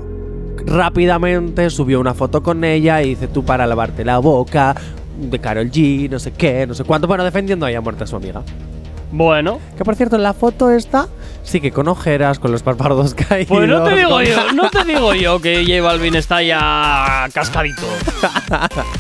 rápidamente 0.66 1.70
subió 1.70 2.00
una 2.00 2.14
foto 2.14 2.44
con 2.44 2.64
ella 2.64 3.02
y 3.02 3.10
dice 3.10 3.28
tú 3.28 3.44
para 3.44 3.66
lavarte 3.66 4.06
la 4.06 4.20
boca 4.20 4.76
de 5.20 5.40
Carol 5.40 5.70
G, 5.70 6.10
no 6.10 6.20
sé 6.20 6.32
qué, 6.32 6.66
no 6.68 6.74
sé 6.74 6.84
cuánto. 6.84 7.08
Bueno, 7.08 7.24
defendiendo 7.24 7.66
a 7.66 7.82
muerte 7.82 8.04
a 8.04 8.08
su 8.08 8.16
amiga. 8.16 8.44
Bueno, 9.12 9.60
Que 9.76 9.84
por 9.84 9.96
cierto, 9.96 10.16
en 10.16 10.24
la 10.24 10.34
foto 10.34 10.70
esta 10.70 11.08
sí 11.50 11.60
que 11.62 11.72
con 11.72 11.88
ojeras, 11.88 12.40
con 12.40 12.52
los 12.52 12.64
párpados 12.64 13.14
caídos. 13.30 13.48
pues 13.50 13.68
no 13.68 13.84
te 13.84 13.96
digo 13.96 14.22
yo, 14.22 14.52
no 14.54 14.70
te 14.70 14.84
digo 14.86 15.14
yo 15.14 15.42
que 15.42 15.66
J 15.68 15.82
Balvin 15.82 16.16
está 16.16 16.42
ya 16.42 17.28
cascadito. 17.34 17.84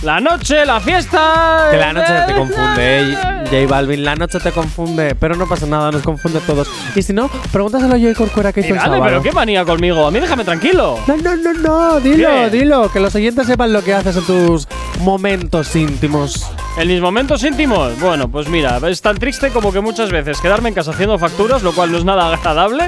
La 0.04 0.20
noche, 0.20 0.66
la 0.66 0.80
fiesta. 0.80 1.68
Que 1.72 1.78
la 1.78 1.94
noche 1.94 2.14
te 2.28 2.34
confunde, 2.34 3.02
eh, 3.12 3.18
J 3.46 3.68
Balvin, 3.68 4.04
la 4.04 4.16
noche 4.16 4.40
te 4.40 4.52
confunde, 4.52 5.16
pero 5.16 5.36
no 5.36 5.48
pasa 5.48 5.66
nada, 5.66 5.92
nos 5.92 6.02
confunde 6.02 6.40
a 6.40 6.42
todos. 6.42 6.70
Y 6.96 7.02
si 7.02 7.14
no, 7.14 7.30
pregúntaselo 7.52 7.96
a 7.96 8.00
J 8.00 8.14
Corcuera 8.16 8.52
que 8.54 8.62
Y 8.62 8.66
hizo 8.66 8.74
el 8.76 8.80
sábado. 8.82 9.04
pero 9.04 9.22
qué 9.22 9.32
manía 9.32 9.64
conmigo. 9.66 10.08
A 10.08 10.12
mí 10.12 10.20
déjame 10.20 10.44
tranquilo. 10.44 10.98
No, 11.08 11.18
no, 11.18 11.36
no, 11.36 11.54
no, 11.54 12.00
dilo, 12.00 12.30
¿Qué? 12.30 12.50
dilo, 12.50 12.92
que 12.92 13.00
los 13.00 13.14
oyentes 13.16 13.46
sepan 13.48 13.72
lo 13.74 13.84
que 13.84 13.94
haces 13.94 14.16
en 14.18 14.24
tus 14.26 14.68
momentos 15.00 15.76
íntimos. 15.76 16.46
En 16.78 16.88
mis 16.88 17.02
momentos 17.02 17.44
íntimos, 17.44 18.00
bueno, 18.00 18.30
pues 18.30 18.48
mira, 18.48 18.80
es 18.88 19.02
tan 19.02 19.18
triste 19.18 19.50
como 19.50 19.72
que 19.72 19.80
muchas 19.82 20.12
veces 20.12 20.40
quedarme 20.40 20.70
en 20.70 20.76
casa 20.76 20.92
haciendo 20.92 21.18
facturas, 21.18 21.64
lo 21.64 21.72
cual 21.74 21.92
no 21.92 21.98
es 21.98 22.06
nada 22.06 22.32
agradable, 22.34 22.88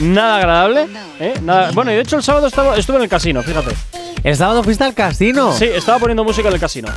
nada 0.00 0.36
agradable, 0.36 0.86
¿eh? 1.20 1.34
Nada- 1.42 1.70
bueno, 1.72 1.90
y 1.92 1.94
de 1.96 2.00
hecho 2.02 2.16
el 2.16 2.22
sábado 2.22 2.46
estaba, 2.46 2.76
estuve 2.76 2.96
en 2.98 3.02
el 3.04 3.08
casino, 3.08 3.42
fíjate. 3.42 3.74
El 4.24 4.34
sábado 4.34 4.64
fuiste 4.64 4.82
al 4.82 4.92
casino. 4.94 5.52
Sí, 5.52 5.66
estaba 5.66 5.98
poniendo 6.00 6.24
música 6.24 6.48
en 6.48 6.54
el 6.54 6.60
casino. 6.60 6.88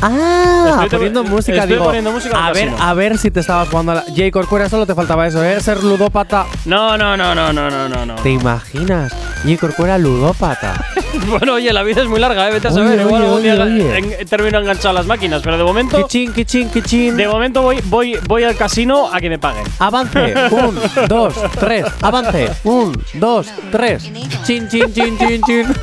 Ah, 0.00 0.80
Estoy 0.84 0.90
poniendo 0.98 1.24
música, 1.24 1.56
estoy 1.58 1.72
digo. 1.72 1.84
poniendo 1.86 2.12
música 2.12 2.36
en 2.36 2.40
el 2.40 2.46
a 2.48 2.52
ver, 2.52 2.68
casino. 2.68 2.84
a 2.88 2.94
ver 2.94 3.18
si 3.18 3.30
te 3.32 3.40
estabas 3.40 3.68
jugando 3.68 3.92
a 3.92 3.94
la. 3.96 4.00
J 4.02 4.30
Corcuera, 4.30 4.68
solo 4.68 4.86
te 4.86 4.94
faltaba 4.94 5.26
eso, 5.26 5.42
¿eh? 5.42 5.60
Ser 5.60 5.82
ludópata. 5.82 6.46
No, 6.66 6.96
no, 6.96 7.16
no, 7.16 7.34
no, 7.34 7.52
no, 7.52 7.68
no, 7.88 8.06
no. 8.06 8.14
¿Te 8.16 8.30
imaginas? 8.30 9.12
J 9.44 9.56
Corcuera 9.58 9.96
ludópata. 9.98 10.84
bueno, 11.28 11.54
oye, 11.54 11.72
la 11.72 11.82
vida 11.82 12.02
es 12.02 12.08
muy 12.08 12.18
larga, 12.20 12.48
¿eh? 12.48 12.52
Vete 12.52 12.68
a 12.68 12.70
Oye, 12.72 12.82
saber, 12.82 13.00
igual 13.00 13.22
oye, 13.22 13.26
algún 13.28 13.42
día 13.42 13.54
oye, 13.54 13.96
oye. 13.96 13.98
en- 14.20 14.26
termino 14.26 14.58
enganchado 14.58 14.90
a 14.90 14.92
las 14.94 15.06
máquinas, 15.06 15.40
pero 15.42 15.56
de 15.56 15.64
momento, 15.64 15.96
Kichín, 16.06 16.32
kichín, 16.32 16.70
kichín. 16.70 17.16
de 17.16 17.28
momento 17.28 17.62
voy, 17.62 17.80
voy, 17.84 18.18
voy 18.26 18.44
al 18.44 18.56
casino 18.56 19.08
a 19.12 19.20
que 19.20 19.28
me 19.30 19.38
paguen. 19.38 19.64
Avance. 19.78 20.34
Un, 20.50 20.80
dos, 21.08 21.34
tres. 21.58 21.86
Avance. 22.02 22.50
Un, 22.64 22.92
dos, 23.14 23.46
tres. 23.70 24.04
Chin, 24.44 24.68
chin, 24.68 24.92
chin, 24.92 25.18
chin, 25.18 25.42
chin. 25.46 25.66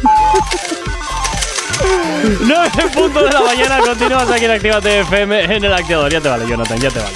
9 2.41 2.69
en 2.81 2.89
punto 2.89 3.23
de 3.23 3.31
la 3.31 3.41
mañana, 3.41 3.77
continúas 3.79 4.29
aquí 4.31 4.45
en 4.45 4.51
Actívate 4.51 4.99
FM 5.01 5.43
en 5.55 5.63
el 5.63 5.73
activador. 5.73 6.11
Ya 6.11 6.21
te 6.21 6.29
vale, 6.29 6.47
Jonathan, 6.47 6.79
ya 6.79 6.89
te 6.89 6.99
vale. 6.99 7.15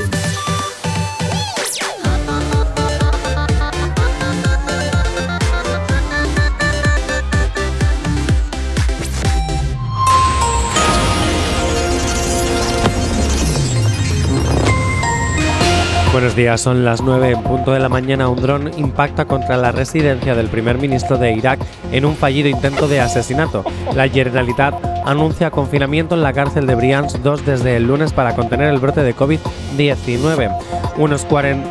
Buenos 16.11 16.35
días, 16.35 16.59
son 16.59 16.83
las 16.83 17.01
9 17.01 17.31
en 17.31 17.41
punto 17.41 17.71
de 17.71 17.79
la 17.79 17.87
mañana. 17.87 18.27
Un 18.27 18.41
dron 18.41 18.71
impacta 18.77 19.23
contra 19.23 19.55
la 19.55 19.71
residencia 19.71 20.35
del 20.35 20.49
primer 20.49 20.77
ministro 20.77 21.17
de 21.17 21.31
Irak 21.31 21.61
en 21.93 22.03
un 22.03 22.17
fallido 22.17 22.49
intento 22.49 22.89
de 22.89 22.99
asesinato. 22.99 23.63
La 23.95 24.09
Generalitat 24.09 24.75
anuncia 25.05 25.51
confinamiento 25.51 26.15
en 26.15 26.21
la 26.21 26.33
cárcel 26.33 26.67
de 26.67 26.75
Brians 26.75 27.23
2 27.23 27.45
desde 27.45 27.77
el 27.77 27.87
lunes 27.87 28.11
para 28.11 28.35
contener 28.35 28.73
el 28.73 28.79
brote 28.79 29.03
de 29.03 29.15
COVID-19. 29.15 30.53
Unos, 30.97 31.25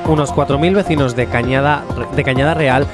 unos 0.07 0.35
4.000 0.35 0.75
vecinos 0.75 1.15
de 1.15 1.27
Cañada, 1.27 1.85
de 2.17 2.25
Cañada 2.25 2.55
Real 2.55 2.87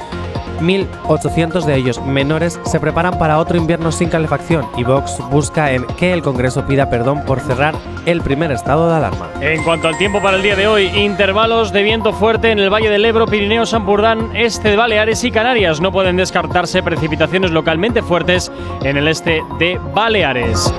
1.800 0.59 1.65
de 1.65 1.75
ellos 1.75 2.01
menores 2.03 2.59
se 2.65 2.79
preparan 2.79 3.17
para 3.17 3.37
otro 3.37 3.57
invierno 3.57 3.91
sin 3.91 4.09
calefacción 4.09 4.65
y 4.77 4.83
Vox 4.83 5.19
busca 5.29 5.71
en 5.71 5.85
que 5.97 6.13
el 6.13 6.21
Congreso 6.21 6.65
pida 6.65 6.89
perdón 6.89 7.23
por 7.25 7.39
cerrar 7.39 7.75
el 8.05 8.21
primer 8.21 8.51
estado 8.51 8.89
de 8.89 8.95
alarma. 8.95 9.29
En 9.41 9.63
cuanto 9.63 9.87
al 9.87 9.97
tiempo 9.97 10.21
para 10.21 10.37
el 10.37 10.43
día 10.43 10.55
de 10.55 10.67
hoy, 10.67 10.85
intervalos 10.87 11.71
de 11.71 11.83
viento 11.83 12.13
fuerte 12.13 12.51
en 12.51 12.59
el 12.59 12.71
Valle 12.71 12.89
del 12.89 13.05
Ebro, 13.05 13.25
Pirineos, 13.25 13.73
Ampurdán, 13.73 14.35
este 14.35 14.69
de 14.69 14.75
Baleares 14.75 15.23
y 15.23 15.31
Canarias. 15.31 15.81
No 15.81 15.91
pueden 15.91 16.17
descartarse 16.17 16.83
precipitaciones 16.83 17.51
localmente 17.51 18.01
fuertes 18.01 18.51
en 18.83 18.97
el 18.97 19.07
este 19.07 19.41
de 19.59 19.79
Baleares. 19.93 20.73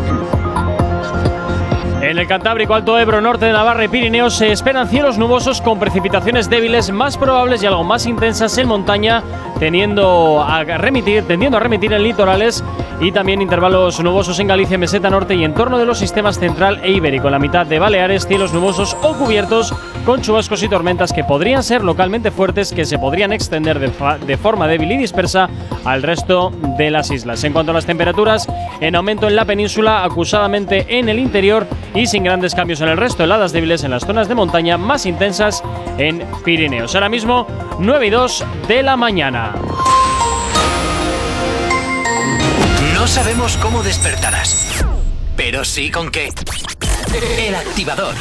En 2.00 2.16
el 2.16 2.28
Cantábrico, 2.28 2.74
Alto 2.74 2.96
Ebro, 2.96 3.20
norte 3.20 3.46
de 3.46 3.52
Navarra 3.52 3.84
y 3.84 3.88
Pirineos 3.88 4.34
se 4.34 4.52
esperan 4.52 4.88
cielos 4.88 5.18
nubosos 5.18 5.60
con 5.60 5.80
precipitaciones 5.80 6.48
débiles 6.48 6.92
más 6.92 7.18
probables 7.18 7.60
y 7.62 7.66
algo 7.66 7.82
más 7.82 8.06
intensas 8.06 8.56
en 8.56 8.68
montaña, 8.68 9.24
teniendo 9.58 10.40
a 10.40 10.62
remitir, 10.62 11.24
tendiendo 11.24 11.56
a 11.56 11.60
remitir 11.60 11.92
en 11.92 12.04
litorales 12.04 12.62
y 13.00 13.10
también 13.10 13.42
intervalos 13.42 14.00
nubosos 14.00 14.38
en 14.38 14.46
Galicia, 14.46 14.78
Meseta 14.78 15.10
Norte 15.10 15.34
y 15.34 15.44
en 15.44 15.54
torno 15.54 15.76
de 15.76 15.86
los 15.86 15.98
sistemas 15.98 16.38
central 16.38 16.80
e 16.82 16.92
ibérico. 16.92 17.26
En 17.26 17.32
la 17.32 17.38
mitad 17.40 17.66
de 17.66 17.78
Baleares, 17.80 18.26
cielos 18.26 18.52
nubosos 18.52 18.96
o 19.02 19.14
cubiertos 19.14 19.74
con 20.04 20.22
chubascos 20.22 20.62
y 20.62 20.68
tormentas 20.68 21.12
que 21.12 21.24
podrían 21.24 21.62
ser 21.62 21.84
localmente 21.84 22.30
fuertes, 22.30 22.72
que 22.72 22.84
se 22.84 22.98
podrían 22.98 23.32
extender 23.32 23.78
de, 23.78 24.36
forma 24.36 24.66
débil 24.66 24.92
y 24.92 24.96
dispersa 24.96 25.48
al 25.84 26.02
resto 26.02 26.52
de 26.76 26.90
las 26.90 27.10
islas. 27.10 27.44
En 27.44 27.52
cuanto 27.52 27.72
a 27.72 27.74
las 27.74 27.86
temperaturas, 27.86 28.46
en 28.80 28.96
aumento 28.96 29.28
en 29.28 29.36
la 29.36 29.44
península, 29.44 30.04
acusadamente 30.04 30.98
en 30.98 31.08
el 31.08 31.18
interior 31.18 31.66
y 31.94 32.06
sin 32.06 32.24
grandes 32.24 32.54
cambios 32.54 32.80
en 32.80 32.88
el 32.88 32.96
resto, 32.96 33.24
heladas 33.24 33.52
débiles 33.52 33.84
en 33.84 33.90
las 33.90 34.04
zonas 34.04 34.28
de 34.28 34.34
montaña 34.34 34.78
más 34.78 35.06
intensas 35.06 35.62
en 35.98 36.24
Pirineos. 36.44 36.94
Ahora 36.94 37.08
mismo, 37.08 37.46
9 37.78 38.06
y 38.06 38.10
2 38.10 38.44
de 38.68 38.82
la 38.82 38.96
mañana. 38.96 39.54
No 42.94 43.06
sabemos 43.06 43.56
cómo 43.58 43.82
despertarás, 43.82 44.84
pero 45.36 45.64
sí 45.64 45.90
con 45.90 46.10
qué. 46.10 46.30
El 47.38 47.54
activador. 47.54 48.14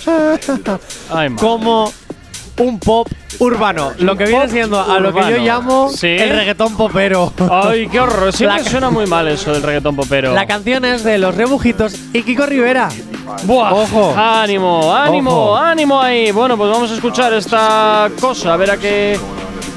Ay, 1.09 1.29
madre. 1.29 1.35
Como 1.39 1.93
un 2.59 2.79
pop 2.79 3.07
urbano. 3.39 3.91
Lo 3.99 4.15
que 4.15 4.25
viene 4.25 4.47
siendo 4.49 4.79
a 4.79 4.99
lo 4.99 5.13
que 5.13 5.19
yo 5.21 5.27
urbano. 5.27 5.43
llamo 5.45 5.89
¿Sí? 5.89 6.07
el 6.07 6.29
reggaetón 6.29 6.75
popero. 6.75 7.31
Ay, 7.51 7.87
qué 7.87 7.99
horror. 7.99 8.33
Siempre 8.33 8.63
La- 8.63 8.69
suena 8.69 8.89
muy 8.89 9.05
mal 9.07 9.27
eso 9.27 9.51
del 9.53 9.63
reggaetón 9.63 9.95
popero. 9.95 10.33
La 10.33 10.45
canción 10.47 10.85
es 10.85 11.03
de 11.03 11.17
Los 11.17 11.35
Rebujitos 11.35 11.93
y 12.13 12.23
Kiko 12.23 12.45
Rivera. 12.45 12.89
Buah, 13.43 13.73
Ojo. 13.73 14.13
ánimo, 14.17 14.93
ánimo, 14.95 15.31
Ojo. 15.31 15.57
ánimo 15.57 16.01
ahí. 16.01 16.31
Bueno, 16.31 16.57
pues 16.57 16.69
vamos 16.71 16.89
a 16.91 16.95
escuchar 16.95 17.33
esta 17.33 18.09
cosa, 18.19 18.53
a 18.53 18.57
ver 18.57 18.71
a 18.71 18.77
qué 18.77 19.19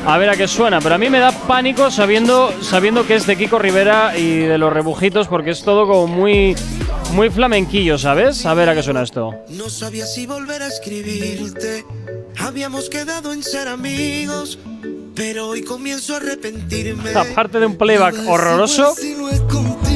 a 0.06 0.16
ver 0.16 0.30
a 0.30 0.36
qué 0.36 0.48
suena, 0.48 0.80
pero 0.80 0.94
a 0.94 0.98
mí 0.98 1.10
me 1.10 1.18
da 1.18 1.30
pánico 1.30 1.90
sabiendo 1.90 2.50
sabiendo 2.62 3.06
que 3.06 3.16
es 3.16 3.26
de 3.26 3.36
Kiko 3.36 3.58
Rivera 3.58 4.16
y 4.16 4.38
de 4.38 4.56
los 4.56 4.72
rebujitos 4.72 5.28
porque 5.28 5.50
es 5.50 5.62
todo 5.62 5.86
como 5.86 6.06
muy 6.06 6.56
muy 7.12 7.30
flamenquillo, 7.30 7.98
¿sabes? 7.98 8.44
A 8.46 8.54
ver 8.54 8.68
a 8.68 8.74
qué 8.74 8.82
suena 8.82 9.02
esto. 9.02 9.34
No 9.50 9.68
sabía 9.68 10.06
si 10.06 10.26
volver 10.26 10.62
a 10.62 10.68
escribirte. 10.68 11.84
Habíamos 12.38 12.88
quedado 12.88 13.32
en 13.32 13.42
ser 13.42 13.68
amigos, 13.68 14.58
pero 15.14 15.48
hoy 15.48 15.62
comienzo 15.62 16.14
a 16.14 16.16
arrepentirme. 16.18 17.10
Aparte 17.14 17.58
de 17.60 17.66
un 17.66 17.76
playback 17.76 18.14
horroroso, 18.26 18.94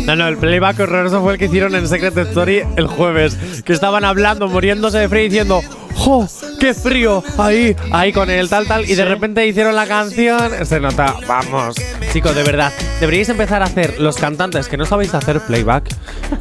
No, 0.07 0.17
no, 0.17 0.29
el 0.29 0.37
playback 0.37 0.81
horroroso 0.81 1.23
fue 1.23 1.35
el 1.35 1.39
que 1.39 1.47
hicieron 1.47 1.75
en 1.75 1.89
Secret 1.89 2.17
Story 2.19 2.63
el 2.77 2.87
jueves. 2.87 3.37
Que 3.65 3.73
estaban 3.73 4.05
hablando, 4.05 4.49
muriéndose 4.49 4.99
de 4.99 5.09
frío, 5.09 5.25
diciendo 5.25 5.63
¡Jo! 5.97 6.27
¡Qué 6.61 6.75
frío! 6.75 7.23
Ahí, 7.39 7.77
ahí 7.91 8.13
con 8.13 8.31
el 8.31 8.49
tal, 8.49 8.67
tal. 8.67 8.89
Y 8.89 8.95
de 8.95 9.05
repente 9.05 9.47
hicieron 9.47 9.75
la 9.75 9.87
canción. 9.87 10.67
Se 10.67 10.81
nota, 10.81 11.15
vamos. 11.27 11.77
Chicos, 12.13 12.35
de 12.35 12.43
verdad, 12.43 12.73
deberíais 13.01 13.29
empezar 13.29 13.63
a 13.63 13.67
hacer, 13.67 14.01
los 14.01 14.17
cantantes 14.17 14.69
que 14.69 14.77
no 14.77 14.87
sabéis 14.87 15.15
hacer 15.15 15.41
playback, 15.41 15.89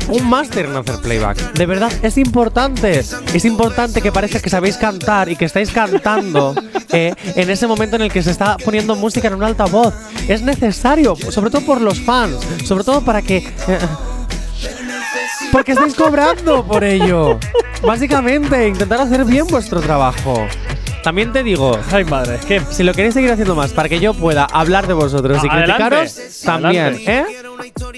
un 0.10 0.30
máster 0.30 0.66
en 0.66 0.76
hacer 0.78 1.00
playback. 1.02 1.54
De 1.54 1.66
verdad, 1.66 1.92
es 2.02 2.18
importante. 2.18 3.00
Es 3.00 3.46
importante 3.46 4.02
que 4.02 4.12
parezca 4.12 4.40
que 4.40 4.50
sabéis 4.50 4.78
cantar 4.78 5.30
y 5.30 5.36
que 5.36 5.46
estáis 5.46 5.72
cantando 5.72 6.54
eh, 6.92 7.14
en 7.36 7.50
ese 7.50 7.68
momento 7.68 7.96
en 7.96 8.04
el 8.04 8.12
que 8.12 8.22
se 8.24 8.32
está 8.32 8.58
poniendo 8.58 8.96
música 8.96 9.28
en 9.28 9.36
un 9.36 9.44
altavoz. 9.44 9.94
Es 10.28 10.42
necesario, 10.42 11.16
sobre 11.16 11.50
todo 11.50 11.66
por 11.66 11.82
los 11.82 12.00
fans, 12.00 12.38
sobre 12.66 12.84
todo 12.84 13.02
para 13.02 13.22
que. 13.22 13.38
eh, 13.38 13.80
porque 15.52 15.74
estáis 15.74 15.96
cobrando 15.96 16.66
por 16.66 16.84
ello. 16.84 17.40
Básicamente, 17.82 18.68
intentar 18.68 19.02
hacer 19.02 19.26
bien 19.26 19.46
vuestro 19.48 19.82
trabajo. 19.82 20.48
También 21.04 21.34
te 21.34 21.44
digo, 21.44 21.78
ay 21.92 22.06
madre, 22.06 22.40
que 22.48 22.62
si 22.72 22.82
lo 22.84 22.94
queréis 22.94 23.14
seguir 23.14 23.30
haciendo 23.32 23.56
más 23.56 23.74
para 23.74 23.90
que 23.90 24.00
yo 24.00 24.14
pueda 24.14 24.46
hablar 24.46 24.88
de 24.88 24.94
vosotros 24.94 25.44
y 25.44 25.48
Adelante, 25.50 25.74
criticaros, 25.74 26.42
también, 26.46 26.86
adelante. 26.86 27.12
¿eh? 27.12 27.26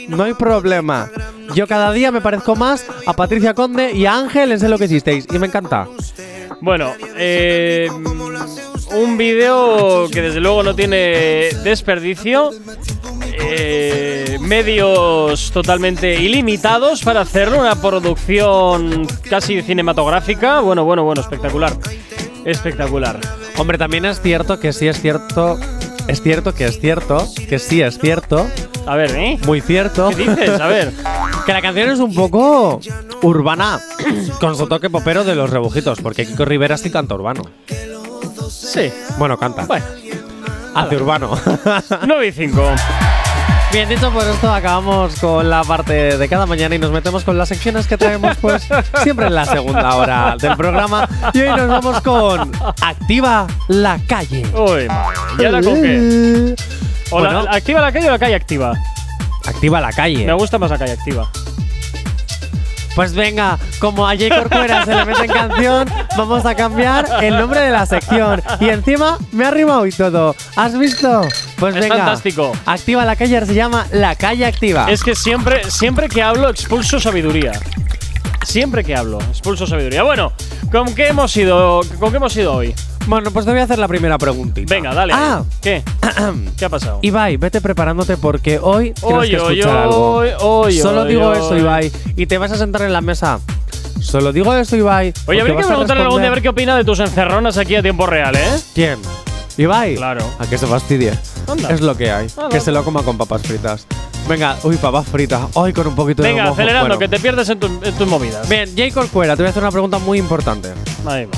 No 0.09 0.23
hay 0.23 0.33
problema. 0.33 1.09
Yo 1.53 1.67
cada 1.67 1.91
día 1.91 2.11
me 2.11 2.21
parezco 2.21 2.55
más 2.55 2.85
a 3.05 3.13
Patricia 3.13 3.53
Conde 3.53 3.91
y 3.91 4.07
a 4.07 4.17
Ángel 4.17 4.51
en 4.51 4.59
Sé 4.59 4.69
lo 4.69 4.79
que 4.79 4.85
hicisteis 4.85 5.27
y 5.31 5.37
me 5.37 5.47
encanta. 5.47 5.87
Bueno, 6.61 6.93
eh, 7.15 7.87
un 8.97 9.17
vídeo 9.17 10.07
que 10.11 10.21
desde 10.21 10.39
luego 10.39 10.63
no 10.63 10.75
tiene 10.75 11.49
desperdicio. 11.63 12.51
eh, 13.37 14.37
medios 14.41 15.51
totalmente 15.51 16.15
ilimitados 16.21 17.01
para 17.03 17.21
hacerlo, 17.21 17.59
una 17.59 17.75
producción 17.75 19.07
casi 19.29 19.61
cinematográfica. 19.61 20.61
Bueno, 20.61 20.83
bueno, 20.85 21.03
bueno, 21.03 21.21
espectacular. 21.21 21.73
Espectacular. 22.45 23.19
Hombre, 23.57 23.77
también 23.77 24.05
es 24.05 24.21
cierto 24.21 24.59
que 24.59 24.71
sí 24.73 24.87
es 24.87 25.01
cierto. 25.01 25.57
Es 26.07 26.21
cierto 26.21 26.53
que 26.53 26.65
es 26.65 26.79
cierto. 26.79 27.27
Que 27.49 27.57
sí 27.59 27.81
es 27.81 27.97
cierto. 27.99 28.45
A 28.85 28.95
ver, 28.95 29.11
¿eh? 29.15 29.39
Muy 29.45 29.61
cierto. 29.61 30.09
¿Qué 30.09 30.27
dices? 30.29 30.59
A 30.59 30.67
ver. 30.67 30.91
Que 31.45 31.53
la 31.53 31.61
canción 31.61 31.91
es 31.91 31.99
un 31.99 32.11
poco 32.15 32.79
urbana, 33.21 33.79
con 34.39 34.55
su 34.57 34.65
toque 34.65 34.89
popero 34.89 35.23
de 35.23 35.35
los 35.35 35.47
rebujitos, 35.51 36.01
porque 36.01 36.25
Kiko 36.25 36.43
Rivera 36.43 36.75
sí 36.75 36.89
canta 36.89 37.13
urbano. 37.13 37.43
Sí. 38.55 38.91
Bueno, 39.17 39.37
canta. 39.37 39.65
Bueno. 39.65 39.85
Hace 40.75 40.95
urbano. 40.97 41.31
9 42.07 42.27
y 42.27 42.31
5. 42.31 42.71
Bien, 43.71 43.89
dicho 43.89 44.09
por 44.11 44.23
esto, 44.25 44.53
acabamos 44.53 45.19
con 45.19 45.49
la 45.49 45.63
parte 45.63 46.17
de 46.17 46.29
cada 46.29 46.45
mañana 46.45 46.75
y 46.75 46.79
nos 46.79 46.91
metemos 46.91 47.23
con 47.25 47.37
las 47.37 47.49
secciones 47.49 47.87
que 47.87 47.97
traemos, 47.97 48.37
pues, 48.37 48.67
siempre 49.03 49.27
en 49.27 49.35
la 49.35 49.45
segunda 49.45 49.95
hora 49.95 50.35
del 50.39 50.55
programa. 50.55 51.07
Y 51.33 51.41
hoy 51.41 51.49
nos 51.49 51.67
vamos 51.67 52.01
con 52.01 52.51
Activa 52.81 53.47
la 53.67 53.99
calle. 54.07 54.43
Uy. 54.53 54.87
¿Y 55.39 55.45
ahora 55.45 55.61
con 55.61 55.81
qué? 55.81 56.55
O 57.11 57.19
la- 57.19 57.33
Bueno. 57.33 57.45
¿Activa 57.51 57.81
la 57.81 57.91
calle 57.91 58.07
o 58.07 58.11
la 58.11 58.19
calle 58.19 58.35
activa? 58.35 58.73
Activa 59.45 59.81
la 59.81 59.91
calle. 59.91 60.25
Me 60.25 60.33
gusta 60.33 60.57
más 60.57 60.71
la 60.71 60.77
calle 60.77 60.93
activa. 60.93 61.29
Pues 62.95 63.13
venga, 63.13 63.59
como 63.79 64.07
a 64.07 64.15
J. 64.15 64.29
Corcuera 64.33 64.85
se 64.85 64.95
le 64.95 65.03
mete 65.05 65.25
en 65.25 65.31
canción, 65.31 65.89
vamos 66.17 66.45
a 66.45 66.55
cambiar 66.55 67.05
el 67.21 67.37
nombre 67.37 67.59
de 67.59 67.69
la 67.71 67.85
sección. 67.85 68.41
Y 68.61 68.69
encima 68.69 69.17
me 69.33 69.45
ha 69.45 69.51
rimado 69.51 69.85
y 69.85 69.91
todo. 69.91 70.33
¿Has 70.55 70.77
visto? 70.79 71.21
Pues 71.59 71.75
Es 71.75 71.81
venga. 71.81 71.97
fantástico. 71.97 72.53
Activa 72.65 73.03
la 73.03 73.15
calle, 73.17 73.45
se 73.45 73.53
llama 73.53 73.85
La 73.91 74.15
Calle 74.15 74.45
Activa. 74.45 74.89
Es 74.89 75.03
que 75.03 75.13
siempre, 75.13 75.69
siempre 75.69 76.07
que 76.07 76.21
hablo 76.23 76.49
expulso 76.49 76.99
sabiduría. 76.99 77.51
Siempre 78.45 78.83
que 78.83 78.95
hablo 78.95 79.19
expulso 79.21 79.67
sabiduría. 79.67 80.03
Bueno, 80.03 80.31
¿con 80.71 80.93
qué 80.95 81.07
hemos 81.07 81.35
ido, 81.35 81.81
con 81.99 82.11
qué 82.11 82.17
hemos 82.17 82.35
ido 82.37 82.53
hoy? 82.53 82.73
Bueno, 83.07 83.29
pues 83.31 83.45
te 83.45 83.51
voy 83.51 83.59
a 83.61 83.63
hacer 83.63 83.77
la 83.77 83.87
primera 83.87 84.17
preguntita. 84.17 84.73
Venga, 84.73 84.93
dale. 84.93 85.13
Ah. 85.15 85.43
¿Qué? 85.61 85.83
¿Qué 86.57 86.65
ha 86.65 86.69
pasado? 86.69 86.99
Ibai, 87.03 87.37
vete 87.37 87.61
preparándote 87.61 88.17
porque 88.17 88.57
hoy 88.61 88.93
tienes 88.93 89.29
que 89.29 89.35
escuchar 89.35 89.77
algo. 89.77 90.23
Solo 90.71 91.05
digo 91.05 91.33
eso, 91.33 91.55
Ibai. 91.57 91.91
Y 92.15 92.25
te 92.25 92.37
vas 92.37 92.51
a 92.51 92.57
sentar 92.57 92.81
en 92.81 92.93
la 92.93 93.01
mesa. 93.01 93.39
Solo 94.01 94.31
digo 94.31 94.53
eso, 94.55 94.75
Ibai. 94.75 95.13
Oye, 95.27 95.41
habría 95.41 95.57
que 95.57 95.63
preguntarle 95.65 96.03
algún 96.03 96.21
día 96.21 96.29
a 96.29 96.33
ver 96.33 96.41
qué 96.41 96.49
opina 96.49 96.75
de 96.77 96.83
tus 96.83 96.99
encerronas 96.99 97.57
aquí 97.57 97.75
a 97.75 97.81
tiempo 97.81 98.05
real, 98.07 98.35
¿eh? 98.35 98.59
¿Quién? 98.73 98.99
¿Ibai? 99.57 99.95
Claro. 99.95 100.25
A 100.39 100.47
que 100.47 100.57
se 100.57 100.67
fastidie. 100.67 101.13
Anda. 101.47 101.69
Es 101.69 101.81
lo 101.81 101.95
que 101.95 102.11
hay. 102.11 102.27
Anda. 102.37 102.49
Que 102.49 102.59
se 102.59 102.71
lo 102.71 102.83
coma 102.83 103.03
con 103.03 103.17
papas 103.17 103.41
fritas. 103.43 103.85
Venga, 104.27 104.57
uy, 104.63 104.75
papas 104.77 105.07
fritas. 105.07 105.41
Hoy 105.53 105.71
con 105.71 105.85
un 105.87 105.95
poquito 105.95 106.23
de 106.23 106.29
Venga, 106.29 106.49
acelerando, 106.49 106.87
Bueno. 106.87 106.99
que 106.99 107.07
te 107.07 107.19
pierdes 107.19 107.47
en, 107.49 107.59
tu- 107.59 107.79
en 107.83 107.93
tus 107.93 108.07
movidas. 108.07 108.49
Bien, 108.49 108.67
J. 108.75 108.91
Corcuera, 108.93 109.35
te 109.35 109.43
voy 109.43 109.47
a 109.47 109.49
hacer 109.51 109.61
una 109.63 109.71
pregunta 109.71 109.99
muy 109.99 110.17
importante. 110.17 110.69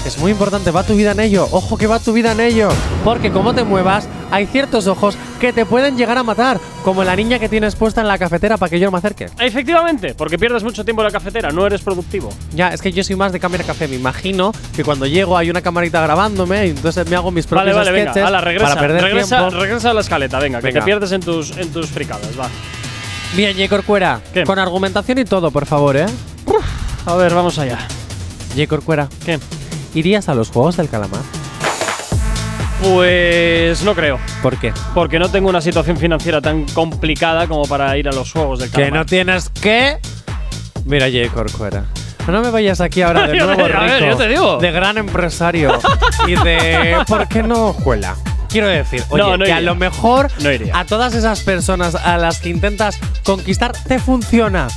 Es 0.06 0.18
muy 0.18 0.32
importante, 0.32 0.72
va 0.72 0.84
tu 0.84 0.96
vida 0.96 1.12
en 1.12 1.20
ello. 1.20 1.48
Ojo 1.52 1.78
que 1.78 1.88
va 1.88 2.00
tu 2.00 2.14
vida 2.14 2.32
en 2.32 2.40
ello. 2.40 2.70
Porque 3.04 3.32
como 3.32 3.54
te 3.54 3.64
muevas, 3.64 4.08
hay 4.32 4.46
ciertos 4.46 4.88
ojos 4.88 5.18
que 5.42 5.52
te 5.52 5.66
pueden 5.66 5.98
llegar 5.98 6.18
a 6.18 6.24
matar. 6.24 6.60
Como 6.84 7.04
la 7.04 7.16
niña 7.16 7.38
que 7.38 7.50
tienes 7.50 7.76
puesta 7.76 8.00
en 8.02 8.08
la 8.08 8.18
cafetera 8.18 8.56
para 8.58 8.70
que 8.70 8.80
yo 8.80 8.86
no 8.88 8.92
me 8.92 8.98
acerque. 9.00 9.30
Efectivamente, 9.40 10.14
porque 10.16 10.40
pierdes 10.40 10.64
mucho 10.64 10.86
tiempo 10.86 11.02
en 11.02 11.08
la 11.08 11.12
cafetera, 11.12 11.50
no 11.52 11.66
eres 11.68 11.82
productivo. 11.82 12.30
Ya, 12.54 12.70
es 12.70 12.82
que 12.82 12.92
yo 12.94 13.04
soy 13.04 13.16
más 13.18 13.32
de 13.34 13.40
cámara 13.40 13.64
café. 13.66 13.88
Me 13.90 13.96
imagino 13.98 14.54
que 14.76 14.84
cuando 14.86 15.06
llego 15.06 15.38
hay 15.38 15.50
una 15.50 15.62
camarita 15.62 16.02
grabándome 16.02 16.68
y 16.68 16.70
entonces 16.70 17.08
me 17.10 17.16
hago 17.18 17.30
mis 17.32 17.46
Vale, 17.50 17.72
propios 17.72 17.76
vale, 17.78 17.92
venga, 17.92 18.12
sketches 18.12 18.28
ala, 18.28 18.42
regresa, 18.42 18.68
para 18.70 18.82
perder 18.82 19.02
regresa, 19.04 19.38
tiempo. 19.40 19.60
regresa 19.64 19.90
a 19.92 19.94
la 19.94 20.02
escaleta, 20.02 20.40
venga, 20.40 20.60
que 20.60 20.68
Venga. 20.68 20.80
te 20.80 20.86
pierdes 20.86 21.12
en 21.12 21.22
tus, 21.22 21.58
en 21.58 21.72
tus 21.74 21.88
fricadas, 21.88 22.40
va. 22.40 22.48
Bien, 23.36 23.54
J. 23.58 23.68
Corcuera, 23.68 24.22
¿Qué? 24.34 24.44
con 24.46 24.58
argumentación 24.58 25.18
y 25.18 25.26
todo, 25.26 25.52
por 25.52 25.66
favor, 25.66 25.98
¿eh? 25.98 26.06
A 27.06 27.16
ver, 27.16 27.34
vamos 27.34 27.58
allá. 27.60 27.80
J. 28.56 28.68
Corcuera, 28.68 29.08
¿Qué? 29.26 29.38
¿Irías 29.98 30.30
a 30.30 30.36
los 30.36 30.50
Juegos 30.50 30.78
del 30.78 30.90
Calamar? 30.90 31.22
Pues 32.84 33.82
no 33.84 33.96
creo, 33.96 34.20
¿Por 34.44 34.58
qué? 34.58 34.72
porque 34.94 35.18
no 35.18 35.30
tengo 35.30 35.50
una 35.50 35.62
situación 35.62 35.98
financiera 35.98 36.42
tan 36.42 36.66
complicada 36.66 37.48
como 37.48 37.64
para 37.64 37.98
ir 37.98 38.08
a 38.08 38.12
los 38.12 38.32
juegos 38.32 38.60
del 38.60 38.70
Que 38.70 38.76
calamar. 38.84 39.00
no 39.00 39.06
tienes 39.06 39.50
que. 39.50 39.98
Mira, 40.86 41.08
J. 41.08 41.34
Corcuera. 41.34 41.86
No 42.28 42.42
me 42.42 42.52
vayas 42.52 42.80
aquí 42.82 43.02
ahora 43.02 43.26
de 43.28 43.38
nuevo 43.40 43.56
te- 43.66 43.74
a 43.74 43.80
ver, 43.82 43.94
rico, 44.04 44.12
yo 44.12 44.18
te 44.18 44.28
digo. 44.28 44.58
de 44.60 44.72
gran 44.72 44.98
empresario 45.00 45.80
y 46.28 46.36
de 46.36 46.98
¿por 47.08 47.28
qué 47.28 47.42
no 47.42 47.74
juela? 47.74 48.16
Quiero 48.50 48.68
decir, 48.68 49.04
oye, 49.10 49.24
No, 49.24 49.38
no 49.38 49.46
que 49.46 49.52
a 49.54 49.60
lo 49.60 49.76
mejor 49.76 50.30
No 50.40 50.50
a 50.74 50.86
todas 50.86 51.14
esas 51.16 51.42
personas 51.42 51.96
a 51.96 52.18
las 52.18 52.40
que 52.40 52.50
intentas 52.50 52.98
conquistar 53.24 53.74
te 53.88 53.98
funciona. 54.00 54.68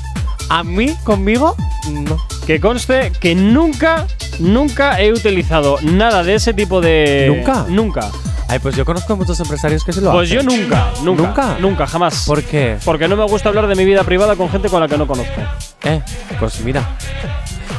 A 0.51 0.63
mí, 0.65 0.95
conmigo, 1.05 1.57
no. 1.91 2.19
Que 2.47 2.61
conste 2.61 3.13
que 3.21 3.35
nunca, 3.37 4.07
nunca 4.41 5.01
he 5.01 5.13
utilizado 5.13 5.79
nada 5.83 6.23
de 6.25 6.35
ese 6.35 6.53
tipo 6.53 6.81
de. 6.81 7.27
¿Nunca? 7.35 7.65
Nunca. 7.69 8.11
Ay, 8.49 8.59
pues 8.59 8.75
yo 8.75 8.85
conozco 8.85 9.15
muchos 9.17 9.39
empresarios 9.39 9.85
que 9.85 9.93
se 9.93 10.01
lo 10.01 10.11
Pues 10.11 10.29
yo 10.29 10.41
hacen. 10.41 10.63
nunca, 10.63 10.89
nunca. 11.05 11.23
¿Nunca? 11.23 11.57
Nunca, 11.61 11.87
jamás. 11.87 12.25
¿Por 12.27 12.43
qué? 12.43 12.79
Porque 12.85 13.07
no 13.07 13.17
me 13.17 13.23
gusta 13.25 13.49
hablar 13.49 13.69
de 13.69 13.77
mi 13.77 13.85
vida 13.85 14.03
privada 14.03 14.35
con 14.35 14.51
gente 14.51 14.69
con 14.69 14.81
la 14.81 14.89
que 14.89 14.99
no 14.99 15.07
conozco. 15.07 15.41
Eh, 15.85 16.03
pues 16.41 16.61
mira. 16.65 16.97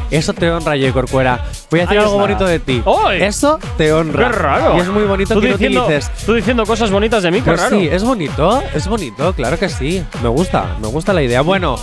Eso 0.10 0.34
te 0.34 0.50
honra, 0.50 0.76
J. 0.78 0.92
Corcuera. 0.94 1.44
Voy 1.70 1.80
a 1.82 1.84
decir 1.84 1.98
Ahí 1.98 2.04
algo 2.06 2.18
bonito 2.20 2.46
de 2.46 2.60
ti. 2.60 2.82
¡Ay! 3.06 3.22
Eso 3.22 3.60
te 3.78 3.92
honra. 3.94 4.28
¡Qué 4.28 4.34
raro! 4.38 4.78
Y 4.78 4.80
es 4.82 4.88
muy 4.90 5.04
bonito 5.04 5.34
Tú 5.34 5.40
que 5.42 5.48
diciendo, 5.54 5.86
utilices 5.86 6.12
tú 6.26 6.34
diciendo 6.34 6.66
cosas 6.66 6.92
bonitas 6.92 7.24
de 7.24 7.32
mí, 7.32 7.38
qué 7.40 7.52
Pues 7.52 7.62
raro. 7.62 7.78
sí, 7.78 7.88
es 7.90 8.04
bonito, 8.04 8.62
es 8.74 8.88
bonito, 8.88 9.34
claro 9.34 9.58
que 9.58 9.70
sí. 9.70 10.04
Me 10.22 10.28
gusta, 10.30 10.76
me 10.82 10.88
gusta 10.88 11.14
la 11.14 11.22
idea. 11.24 11.42
Bueno, 11.42 11.78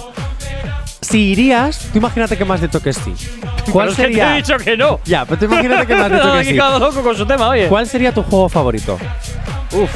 si 1.00 1.30
irías, 1.30 1.78
tú 1.92 1.98
imagínate 1.98 2.36
que 2.36 2.44
has 2.44 2.60
dicho 2.60 2.80
que 2.82 2.92
sí. 2.92 3.14
¿Cuál 3.72 3.88
Pero 3.88 3.90
es 3.90 3.96
que 3.96 4.02
sería? 4.02 4.24
te 4.26 4.32
he 4.32 4.36
dicho 4.36 4.56
que 4.58 4.76
no. 4.76 5.00
Ya, 5.04 5.24
pero 5.24 5.38
tú 5.38 5.44
imagínate 5.46 5.86
que 5.86 5.94
dicho 5.94 6.08
que 6.32 6.38
Aquí 6.38 6.50
sí. 6.50 6.56
cada 6.56 6.78
loco 6.78 7.02
con 7.02 7.16
su 7.16 7.24
tema, 7.26 7.48
oye. 7.48 7.66
¿Cuál 7.68 7.86
sería 7.86 8.12
tu 8.12 8.22
juego 8.22 8.48
favorito? 8.48 8.98
Uf. 9.72 9.90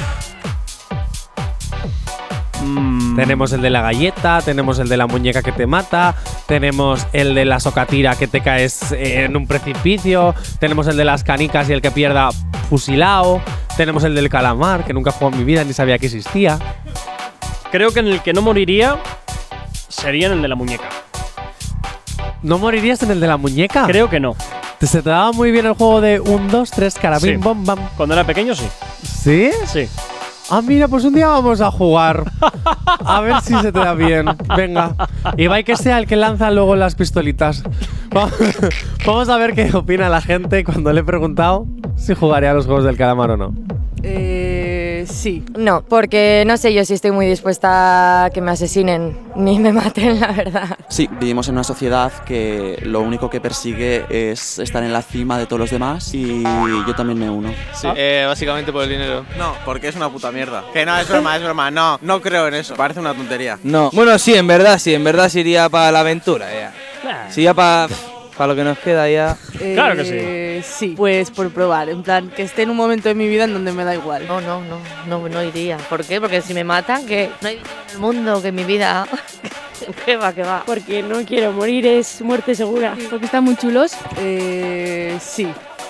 Tenemos 3.16 3.52
el 3.52 3.60
de 3.60 3.68
la 3.68 3.82
galleta, 3.82 4.40
tenemos 4.40 4.78
el 4.78 4.88
de 4.88 4.96
la 4.96 5.06
muñeca 5.06 5.42
que 5.42 5.52
te 5.52 5.66
mata, 5.66 6.14
tenemos 6.46 7.06
el 7.12 7.34
de 7.34 7.44
la 7.44 7.60
socatira 7.60 8.14
que 8.16 8.26
te 8.26 8.40
caes 8.40 8.92
eh, 8.92 9.24
en 9.24 9.36
un 9.36 9.46
precipicio, 9.46 10.34
tenemos 10.58 10.86
el 10.86 10.96
de 10.96 11.04
las 11.04 11.22
canicas 11.22 11.68
y 11.68 11.72
el 11.72 11.82
que 11.82 11.90
pierda 11.90 12.30
fusilado, 12.70 13.42
tenemos 13.76 14.04
el 14.04 14.14
del 14.14 14.30
calamar, 14.30 14.84
que 14.84 14.94
nunca 14.94 15.10
jugado 15.10 15.32
en 15.34 15.40
mi 15.40 15.44
vida 15.44 15.62
ni 15.64 15.74
sabía 15.74 15.98
que 15.98 16.06
existía. 16.06 16.58
Creo 17.70 17.92
que 17.92 18.00
en 18.00 18.06
el 18.06 18.20
que 18.22 18.32
no 18.32 18.40
moriría 18.40 18.96
sería 19.92 20.26
en 20.28 20.32
el 20.34 20.42
de 20.42 20.48
la 20.48 20.54
muñeca. 20.56 20.88
¿No 22.42 22.58
morirías 22.58 23.02
en 23.02 23.10
el 23.12 23.20
de 23.20 23.26
la 23.28 23.36
muñeca? 23.36 23.84
Creo 23.86 24.08
que 24.10 24.18
no. 24.18 24.34
¿Te 24.78 24.86
se 24.86 25.00
te 25.02 25.10
daba 25.10 25.30
muy 25.32 25.52
bien 25.52 25.66
el 25.66 25.74
juego 25.74 26.00
de 26.00 26.18
1, 26.18 26.48
2, 26.50 26.70
3, 26.72 26.94
carabín, 26.94 27.30
Sí. 27.34 27.36
bom, 27.36 27.64
bam? 27.64 27.78
Cuando 27.96 28.14
era 28.14 28.24
pequeño, 28.24 28.54
sí. 28.54 28.66
¿Sí? 29.04 29.50
Sí. 29.66 29.88
Ah, 30.50 30.60
mira, 30.60 30.88
pues 30.88 31.04
un 31.04 31.14
día 31.14 31.28
vamos 31.28 31.60
a 31.60 31.70
jugar. 31.70 32.24
A 33.04 33.20
ver 33.20 33.40
si 33.42 33.54
se 33.60 33.70
te 33.72 33.78
da 33.78 33.94
bien. 33.94 34.26
Venga. 34.56 34.94
Y 35.36 35.46
va 35.46 35.62
que 35.62 35.76
sea 35.76 35.98
el 35.98 36.06
que 36.06 36.16
lanza 36.16 36.50
luego 36.50 36.74
las 36.74 36.96
pistolitas. 36.96 37.62
Va- 38.14 38.28
Vamos 39.06 39.28
a 39.28 39.36
ver 39.36 39.54
qué 39.54 39.70
opina 39.74 40.08
la 40.08 40.20
gente 40.20 40.64
cuando 40.64 40.92
le 40.92 41.00
he 41.00 41.04
preguntado 41.04 41.66
si 41.96 42.14
jugaría 42.14 42.50
a 42.50 42.54
los 42.54 42.66
juegos 42.66 42.84
del 42.84 42.96
calamar 42.96 43.30
o 43.30 43.36
no. 43.36 43.54
Eh, 44.02 44.61
sí. 45.06 45.44
No, 45.56 45.82
porque 45.82 46.44
no 46.46 46.56
sé 46.56 46.72
yo 46.72 46.84
si 46.84 46.94
estoy 46.94 47.10
muy 47.10 47.26
dispuesta 47.26 48.24
a 48.24 48.30
que 48.30 48.40
me 48.40 48.50
asesinen 48.50 49.16
ni 49.36 49.58
me 49.58 49.72
maten, 49.72 50.20
la 50.20 50.32
verdad. 50.32 50.78
Sí, 50.88 51.08
vivimos 51.20 51.48
en 51.48 51.54
una 51.54 51.64
sociedad 51.64 52.12
que 52.24 52.78
lo 52.84 53.00
único 53.00 53.30
que 53.30 53.40
persigue 53.40 54.04
es 54.08 54.58
estar 54.58 54.82
en 54.82 54.92
la 54.92 55.02
cima 55.02 55.38
de 55.38 55.46
todos 55.46 55.60
los 55.60 55.70
demás 55.70 56.12
y 56.14 56.42
yo 56.42 56.94
también 56.94 57.18
me 57.18 57.30
uno. 57.30 57.52
Sí, 57.74 57.88
eh, 57.96 58.24
básicamente 58.26 58.72
por 58.72 58.84
el 58.84 58.90
dinero. 58.90 59.24
No, 59.38 59.54
porque 59.64 59.88
es 59.88 59.96
una 59.96 60.10
puta 60.10 60.30
mierda. 60.30 60.64
Que 60.72 60.84
no, 60.84 60.96
es 60.98 61.08
broma, 61.08 61.36
es 61.36 61.42
broma. 61.42 61.70
No, 61.70 61.98
no 62.02 62.20
creo 62.20 62.48
en 62.48 62.54
eso. 62.54 62.74
Parece 62.74 63.00
una 63.00 63.14
tontería. 63.14 63.58
No. 63.62 63.90
Bueno, 63.92 64.18
sí, 64.18 64.34
en 64.34 64.46
verdad, 64.46 64.78
sí, 64.78 64.94
en 64.94 65.04
verdad 65.04 65.28
sí 65.28 65.40
iría 65.40 65.68
para 65.68 65.92
la 65.92 66.00
aventura 66.00 66.48
ya. 66.52 66.72
Sí, 67.30 67.42
ya 67.42 67.54
para 67.54 67.88
lo 68.38 68.54
que 68.56 68.64
nos 68.64 68.78
queda 68.78 69.08
ya. 69.08 69.36
Claro 69.74 69.96
que 69.96 70.04
sí. 70.04 70.10
Eh, 70.14 70.62
sí. 70.64 70.94
Pues 70.96 71.30
por 71.30 71.50
probar, 71.50 71.88
en 71.88 72.02
plan, 72.02 72.28
que 72.28 72.42
esté 72.42 72.62
en 72.62 72.70
un 72.70 72.76
momento 72.76 73.08
de 73.08 73.14
mi 73.14 73.28
vida 73.28 73.44
en 73.44 73.52
donde 73.52 73.72
me 73.72 73.84
da 73.84 73.94
igual. 73.94 74.26
No, 74.26 74.40
no, 74.40 74.60
no, 74.62 74.80
no, 75.06 75.28
no 75.28 75.42
iría. 75.42 75.76
¿Por 75.76 76.04
qué? 76.04 76.20
Porque 76.20 76.40
si 76.40 76.54
me 76.54 76.64
matan, 76.64 77.06
que 77.06 77.30
no 77.40 77.48
hay 77.48 77.56
vida 77.56 77.68
en 77.88 77.94
el 77.94 77.98
mundo, 77.98 78.42
que 78.42 78.52
mi 78.52 78.64
vida. 78.64 79.06
¿Qué 80.04 80.16
va, 80.16 80.32
qué 80.32 80.42
va? 80.42 80.62
Porque 80.64 81.02
no 81.02 81.24
quiero 81.24 81.52
morir, 81.52 81.86
es 81.86 82.22
muerte 82.22 82.54
segura. 82.54 82.96
Porque 83.10 83.26
están 83.26 83.44
muy 83.44 83.56
chulos. 83.56 83.92
Eh, 84.18 85.18
sí. 85.20 85.48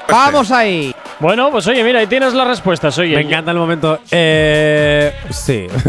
¡Vamos 0.08 0.50
ahí! 0.50 0.94
Bueno, 1.20 1.50
pues 1.50 1.66
oye, 1.68 1.82
mira, 1.84 2.00
ahí 2.00 2.06
tienes 2.06 2.34
las 2.34 2.46
respuestas, 2.46 2.98
oye. 2.98 3.14
Me 3.14 3.22
encanta 3.22 3.52
el 3.52 3.56
momento. 3.56 4.00
Eh. 4.10 5.12
Sí. 5.30 5.66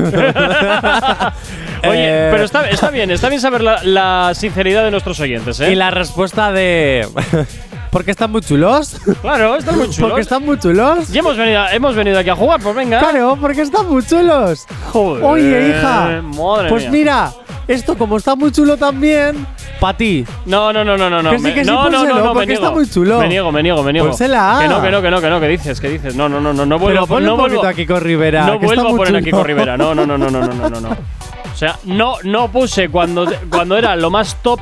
Oye, 1.86 2.05
Eh, 2.05 2.28
pero 2.32 2.43
está, 2.45 2.70
está 2.70 2.89
bien, 2.89 3.11
está 3.11 3.28
bien 3.30 3.41
saber 3.41 3.61
la, 3.61 3.84
la 3.84 4.32
sinceridad 4.36 4.84
de 4.86 4.91
nuestros 4.91 5.20
oyentes, 5.20 5.59
¿eh? 5.59 5.72
Y 5.72 5.76
la 5.76 5.91
respuesta 5.91 6.51
de. 6.51 7.07
¿Porque 7.91 8.11
están 8.11 8.32
muy 8.32 8.41
chulos? 8.41 8.95
Claro, 9.22 9.55
están 9.57 9.78
muy 9.78 9.89
chulos. 9.89 10.09
¿Porque 10.11 10.22
están 10.22 10.45
muy 10.45 10.57
chulos? 10.59 11.14
Y 11.14 11.18
hemos 11.20 11.36
venido, 11.36 11.64
hemos 11.72 11.95
venido 11.95 12.20
aquí 12.20 12.30
a 12.30 12.36
jugar, 12.36 12.59
pues 12.61 12.74
venga. 12.76 12.99
Claro, 12.99 13.38
porque 13.39 13.61
están 13.61 13.88
muy 13.89 14.03
chulos. 14.05 14.66
Joder, 14.91 15.24
Oye, 15.24 15.70
hija. 15.70 16.22
madre 16.24 16.70
pues 16.70 16.84
mía. 16.84 16.91
mira, 16.91 17.32
esto 17.68 17.97
como 17.97 18.18
está 18.18 18.36
muy 18.36 18.51
chulo 18.51 18.78
también, 18.78 19.45
para 19.80 19.97
ti. 19.97 20.26
No, 20.45 20.72
no, 20.74 20.84
no, 20.84 20.97
no, 20.97 21.09
no, 21.09 21.22
no. 21.22 21.32
Que 21.32 21.38
sí, 21.38 21.43
me- 21.43 21.53
que 21.53 21.64
sí, 21.66 21.70
no, 21.72 21.89
no, 21.89 22.05
no, 22.05 22.16
no, 22.16 22.16
me 22.28 22.30
porque 22.34 22.47
niego. 22.47 22.64
está 22.64 22.76
muy 22.76 22.89
chulo. 22.89 23.20
Me 23.20 23.28
niego, 23.30 23.51
me 23.51 23.64
niego, 23.64 23.84
me 23.84 23.93
niego. 23.93 24.07
Pónsela. 24.07 24.57
Que 24.61 24.68
no, 24.68 24.82
que 24.82 24.91
no, 24.91 25.01
que 25.01 25.11
no, 25.11 25.22
que 25.22 25.30
no, 25.30 25.39
que 25.39 25.47
dices, 25.47 25.80
que 25.80 25.89
dices. 25.89 26.16
No, 26.16 26.28
no, 26.30 26.39
no, 26.41 26.53
no, 26.53 26.66
no 26.66 26.80
vuelvo, 26.80 27.01
Pero 27.01 27.07
ponle 27.07 27.26
no 27.28 27.34
un 27.36 27.39
poquito 27.39 27.57
vuelvo, 27.61 27.70
a 27.72 27.74
Kiko 27.74 27.99
Rivera. 27.99 28.45
no 28.45 28.59
que 28.59 28.66
está 28.66 28.76
vuelvo 28.76 28.82
a 28.82 28.89
muy 28.91 28.97
poner 28.97 29.16
a 29.16 29.20
chulo. 29.20 29.26
Kiko 29.26 29.43
Rivera. 29.43 29.78
No, 29.78 29.95
no, 29.95 30.05
no, 30.05 30.18
no, 30.18 30.30
no, 30.30 30.41
no, 30.41 30.53
no, 30.53 30.70
no, 30.70 30.82
no. 30.82 30.89
O 30.89 31.55
sea, 31.55 31.78
no, 31.86 32.16
no 32.24 32.47
puse 32.51 32.89
cuando, 32.89 33.26
cuando 33.49 33.78
era 33.78 33.95
lo 33.95 34.09
más 34.09 34.36
top. 34.41 34.59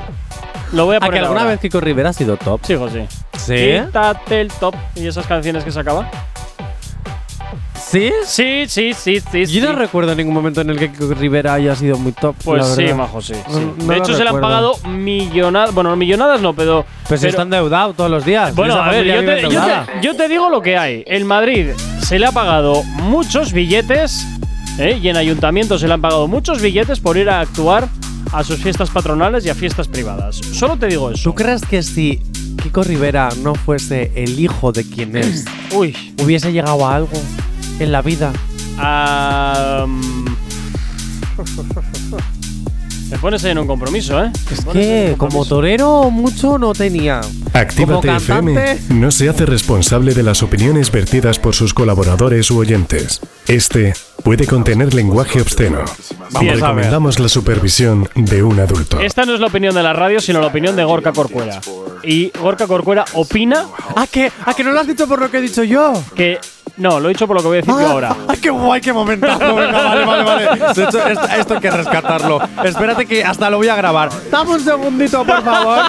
Lo 0.74 0.86
voy 0.86 0.95
a 0.95 0.97
¿A 0.97 0.99
que 1.02 1.06
poner 1.08 1.22
alguna 1.24 1.41
ahora. 1.41 1.52
vez 1.52 1.60
Kiko 1.60 1.82
Rivera 1.82 2.10
ha 2.10 2.14
sido 2.14 2.38
top? 2.38 2.62
Sí, 2.64 2.76
José. 2.76 3.08
¿Sí? 3.38 3.56
Quítate 3.86 4.39
el 4.41 4.47
top. 4.54 4.74
¿Y 4.95 5.06
esas 5.08 5.28
canciones 5.28 5.64
que 5.66 5.72
sacaba? 5.72 6.10
¿Sí? 7.91 8.09
Sí, 8.25 8.63
sí, 8.67 8.93
sí, 8.93 9.19
sí. 9.31 9.45
Yo 9.47 9.61
no 9.65 9.71
sí. 9.73 9.75
recuerdo 9.75 10.15
ningún 10.15 10.33
momento 10.33 10.61
en 10.61 10.69
el 10.69 10.79
que 10.79 10.91
Kiko 10.91 11.13
Rivera 11.13 11.55
haya 11.55 11.75
sido 11.75 11.97
muy 11.97 12.13
top. 12.13 12.35
Pues 12.43 12.65
la 12.65 12.75
sí, 12.75 12.93
majo, 12.93 13.21
sí. 13.21 13.33
No- 13.49 13.53
sí. 13.59 13.65
no 13.79 13.83
de 13.83 13.85
lo 13.85 14.03
hecho, 14.03 14.15
se 14.15 14.23
le 14.23 14.29
han 14.29 14.39
pagado 14.39 14.77
millonadas. 14.87 15.73
Bueno, 15.73 15.95
millonadas 15.95 16.41
no, 16.41 16.53
pero. 16.53 16.85
Pues 17.07 17.19
pero- 17.19 17.29
está 17.31 17.41
endeudado 17.41 17.93
todos 17.93 18.09
los 18.09 18.23
días. 18.23 18.55
Bueno, 18.55 18.75
a 18.75 18.85
ver, 18.89 19.05
familia 19.05 19.15
yo 19.15 19.21
vive 19.21 19.35
te, 19.35 19.41
yo, 19.41 19.47
endeudada. 19.49 19.85
te, 19.85 20.07
yo 20.07 20.15
te 20.15 20.27
digo 20.29 20.49
lo 20.49 20.61
que 20.61 20.77
hay. 20.77 21.03
El 21.05 21.25
Madrid 21.25 21.71
se 22.01 22.17
le 22.17 22.25
ha 22.25 22.31
pagado 22.31 22.81
muchos 22.83 23.51
billetes 23.51 24.25
¿eh? 24.79 24.97
Y 25.01 25.09
en 25.09 25.17
ayuntamientos 25.17 25.81
se 25.81 25.87
le 25.87 25.93
han 25.93 26.01
pagado 26.01 26.27
muchos 26.29 26.61
billetes 26.61 26.99
por 27.01 27.17
ir 27.17 27.29
a 27.29 27.41
actuar 27.41 27.89
a 28.31 28.43
sus 28.45 28.57
fiestas 28.59 28.89
patronales 28.89 29.45
y 29.45 29.49
a 29.49 29.55
fiestas 29.55 29.89
privadas. 29.89 30.37
Solo 30.37 30.77
te 30.77 30.87
digo 30.87 31.11
eso. 31.11 31.23
¿Tú 31.23 31.35
crees 31.35 31.61
que 31.65 31.83
si 31.83 32.21
Kiko 32.63 32.83
Rivera 32.83 33.29
no 33.43 33.53
fuese 33.53 34.11
el 34.15 34.39
hijo 34.39 34.71
de 34.71 34.87
quien 34.89 35.17
es, 35.17 35.43
Uy. 35.75 35.93
hubiese 36.23 36.53
llegado 36.53 36.87
a 36.87 36.95
algo 36.95 37.11
en 37.82 37.91
la 37.91 38.01
vida? 38.01 38.32
Ah, 38.77 39.86
mm. 39.88 40.25
Me 43.11 43.17
pones 43.17 43.43
ahí 43.43 43.51
en 43.51 43.57
un 43.57 43.67
compromiso, 43.67 44.23
¿eh? 44.23 44.32
Es 44.49 44.63
que 44.63 45.15
como 45.17 45.45
torero 45.45 46.09
mucho 46.09 46.57
no 46.57 46.71
tenía. 46.71 47.19
Actívate 47.51 48.15
FM 48.15 48.77
no 48.91 49.11
se 49.11 49.27
hace 49.27 49.45
responsable 49.45 50.13
de 50.13 50.23
las 50.23 50.41
opiniones 50.43 50.91
vertidas 50.91 51.38
por 51.38 51.53
sus 51.53 51.73
colaboradores 51.73 52.49
u 52.51 52.59
oyentes. 52.59 53.19
Este 53.47 53.93
puede 54.23 54.47
contener 54.47 54.93
lenguaje 54.93 55.41
obsceno. 55.41 55.84
Vamos. 56.32 56.53
Recomendamos 56.53 57.19
la 57.19 57.27
supervisión 57.27 58.07
de 58.15 58.43
un 58.43 58.61
adulto. 58.61 59.01
Esta 59.01 59.25
no 59.25 59.34
es 59.34 59.41
la 59.41 59.47
opinión 59.47 59.75
de 59.75 59.84
la 59.84 59.91
radio, 59.91 60.21
sino 60.21 60.39
la 60.39 60.47
opinión 60.47 60.77
de 60.77 60.86
Gorka 60.86 61.11
Corcuera. 61.11 61.59
Y 62.03 62.32
Gorka 62.39 62.65
Corcuera 62.65 63.03
opina. 63.13 63.67
¿A 63.97 64.07
que, 64.07 64.32
¿A 64.45 64.53
que 64.53 64.63
no 64.63 64.71
lo 64.71 64.79
has 64.79 64.88
dicho 64.88 65.05
por 65.05 65.19
lo 65.19 65.29
que 65.29 65.39
he 65.39 65.41
dicho 65.41 65.63
yo? 65.65 66.01
Que. 66.15 66.39
No, 66.82 66.99
lo 66.99 67.09
he 67.09 67.13
dicho 67.13 67.27
por 67.27 67.36
lo 67.38 67.41
que 67.43 67.47
voy 67.47 67.57
a 67.59 67.61
decir 67.61 67.73
yo 67.79 67.88
ahora. 67.88 68.15
¡Ay, 68.27 68.38
qué 68.39 68.49
guay, 68.49 68.82
qué 68.82 68.91
momentazo! 68.91 69.55
Venga, 69.55 69.84
vale, 69.84 70.03
vale, 70.05 70.23
vale. 70.23 70.45
De 70.73 70.84
hecho, 70.84 71.07
esto, 71.07 71.27
esto 71.27 71.53
hay 71.53 71.59
que 71.59 71.69
rescatarlo. 71.71 72.41
Espérate 72.63 73.05
que 73.05 73.23
hasta 73.23 73.49
lo 73.51 73.57
voy 73.57 73.67
a 73.67 73.75
grabar. 73.75 74.09
Dame 74.32 74.51
un 74.51 74.59
segundito, 74.59 75.23
por 75.23 75.43
favor. 75.43 75.79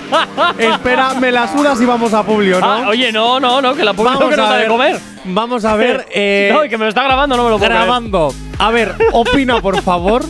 Espera, 0.59 1.15
me 1.15 1.33
la 1.33 1.51
sudas 1.51 1.81
y 1.81 1.87
vamos 1.87 2.13
a 2.13 2.23
Publio, 2.23 2.61
¿no? 2.61 2.67
Ah, 2.71 2.85
oye, 2.89 3.11
no, 3.11 3.41
no, 3.41 3.63
no, 3.63 3.75
que 3.75 3.85
la 3.85 3.95
público 3.95 4.19
Vamos 4.19 4.35
que 4.35 4.37
nos 4.37 4.47
a 4.47 4.51
da 4.51 4.57
de 4.57 4.63
ver. 4.63 4.71
comer. 4.71 5.01
Vamos 5.25 5.65
a 5.65 5.77
ver. 5.77 6.07
eh, 6.13 6.51
no, 6.55 6.65
y 6.65 6.69
que 6.69 6.77
me 6.77 6.85
lo 6.85 6.89
está 6.91 7.03
grabando, 7.05 7.37
no 7.39 7.45
me 7.45 7.51
lo 7.51 7.59
puedo 7.59 7.71
grabando. 7.71 8.35
A 8.59 8.71
ver, 8.71 8.95
opina, 9.13 9.61
por 9.63 9.81
favor. 9.83 10.23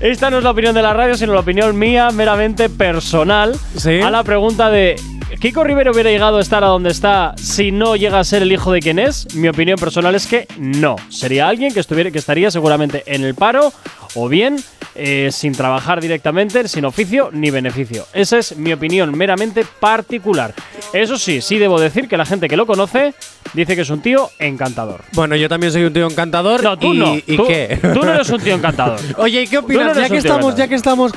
Esta 0.00 0.30
no 0.30 0.38
es 0.38 0.44
la 0.44 0.50
opinión 0.50 0.74
de 0.74 0.82
la 0.82 0.94
radio, 0.94 1.16
sino 1.16 1.32
la 1.34 1.40
opinión 1.40 1.78
mía, 1.78 2.08
meramente 2.12 2.68
personal. 2.70 3.54
A 4.04 4.10
la 4.10 4.24
pregunta 4.24 4.70
de. 4.70 4.96
¿Kiko 5.40 5.64
Rivera 5.64 5.90
hubiera 5.90 6.10
llegado 6.10 6.38
a 6.38 6.40
estar 6.40 6.62
a 6.62 6.68
donde 6.68 6.90
está 6.90 7.34
si 7.36 7.72
no 7.72 7.96
llega 7.96 8.20
a 8.20 8.24
ser 8.24 8.42
el 8.42 8.52
hijo 8.52 8.72
de 8.72 8.80
quien 8.80 8.98
es? 8.98 9.34
Mi 9.34 9.48
opinión 9.48 9.78
personal 9.78 10.14
es 10.14 10.26
que 10.26 10.46
no. 10.58 10.96
Sería 11.08 11.48
alguien 11.48 11.72
que, 11.72 11.80
estuviera, 11.80 12.10
que 12.10 12.18
estaría 12.18 12.50
seguramente 12.50 13.02
en 13.06 13.24
el 13.24 13.34
paro 13.34 13.72
o 14.14 14.28
bien 14.28 14.56
eh, 14.94 15.30
sin 15.32 15.52
trabajar 15.52 16.00
directamente, 16.00 16.68
sin 16.68 16.84
oficio 16.84 17.30
ni 17.32 17.50
beneficio. 17.50 18.06
Esa 18.12 18.38
es 18.38 18.56
mi 18.56 18.72
opinión 18.72 19.16
meramente 19.16 19.64
particular. 19.80 20.54
Eso 20.92 21.18
sí, 21.18 21.40
sí 21.40 21.58
debo 21.58 21.80
decir 21.80 22.08
que 22.08 22.16
la 22.16 22.26
gente 22.26 22.48
que 22.48 22.56
lo 22.56 22.66
conoce 22.66 23.14
dice 23.54 23.74
que 23.74 23.82
es 23.82 23.90
un 23.90 24.00
tío 24.02 24.30
encantador. 24.38 25.02
Bueno, 25.12 25.36
yo 25.36 25.48
también 25.48 25.72
soy 25.72 25.84
un 25.84 25.92
tío 25.92 26.06
encantador. 26.06 26.62
No, 26.62 26.78
tú 26.78 26.92
y, 26.94 26.98
no. 26.98 27.14
¿Y 27.16 27.36
Tú- 27.36 27.46
qué? 27.46 27.78
tú 27.94 28.02
no 28.02 28.12
eres 28.12 28.28
un 28.30 28.40
tío 28.40 28.54
encantador. 28.54 28.98
Oye, 29.18 29.42
¿y 29.42 29.46
qué 29.46 29.56
no 29.56 29.62
opinas? 29.62 29.96
eres 29.96 30.02
ya 30.02 30.08
que 30.08 30.18
estamos, 30.18 30.56
ya 30.56 30.68
que 30.68 30.74
estamos, 30.74 31.12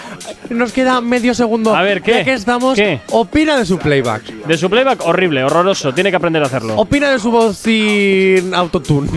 nos 0.49 0.71
queda 0.71 1.01
medio 1.01 1.33
segundo. 1.33 1.75
A 1.75 1.81
ver, 1.81 2.01
¿qué? 2.01 2.11
Ya 2.11 2.23
que 2.23 2.33
estamos, 2.33 2.75
¿Qué? 2.75 3.01
opina 3.11 3.57
de 3.57 3.65
su 3.65 3.77
playback. 3.77 4.23
De 4.23 4.57
su 4.57 4.69
playback, 4.69 5.05
horrible, 5.05 5.43
horroroso. 5.43 5.93
Tiene 5.93 6.09
que 6.09 6.15
aprender 6.17 6.41
a 6.43 6.45
hacerlo. 6.45 6.75
Opina 6.77 7.09
de 7.11 7.19
su 7.19 7.31
voz 7.31 7.57
sin 7.57 8.53
autotune. 8.53 9.09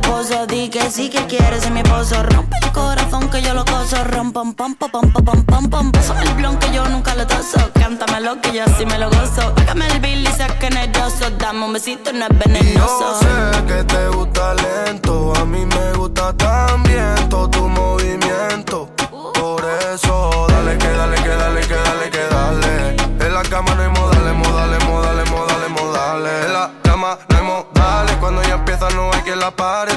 esposo, 0.03 0.45
di 0.47 0.69
que 0.69 0.91
sí 0.91 1.09
que 1.09 1.25
quieres 1.27 1.63
ser 1.63 1.71
mi 1.71 1.79
esposo. 1.79 2.21
Rompe 2.23 2.57
el 2.61 2.71
corazón 2.71 3.29
que 3.29 3.41
yo 3.41 3.53
lo 3.53 3.65
coso. 3.65 4.03
Rom, 4.03 4.31
pom, 4.31 4.53
pom, 4.53 4.75
pom, 4.75 4.89
pom, 4.91 5.11
pom, 5.11 5.43
pom, 5.43 5.69
pom. 5.69 5.91
Pásame 5.91 6.23
el 6.23 6.33
blon 6.35 6.57
que 6.57 6.71
yo 6.71 6.87
nunca 6.89 7.15
lo 7.15 7.25
toso. 7.25 7.59
Cántamelo 7.73 8.41
que 8.41 8.53
yo 8.53 8.65
sí 8.77 8.85
me 8.85 8.97
lo 8.97 9.09
gozo. 9.09 9.53
Págame 9.55 9.87
el 9.87 9.99
bill 9.99 10.23
y 10.23 10.27
saquen 10.27 10.77
el. 10.77 10.91
Dame 11.37 11.65
un 11.65 11.73
besito, 11.73 12.11
no 12.13 12.25
es 12.25 12.37
venenoso. 12.39 13.19
Yo 13.21 13.53
sé 13.53 13.65
que 13.65 13.83
te 13.83 14.07
gusta 14.09 14.53
lento, 14.55 15.33
a 15.35 15.45
mí 15.45 15.65
me 15.65 15.93
gusta 15.93 16.33
también 16.33 17.29
todo 17.29 17.49
tu 17.49 17.67
movimiento 17.67 18.52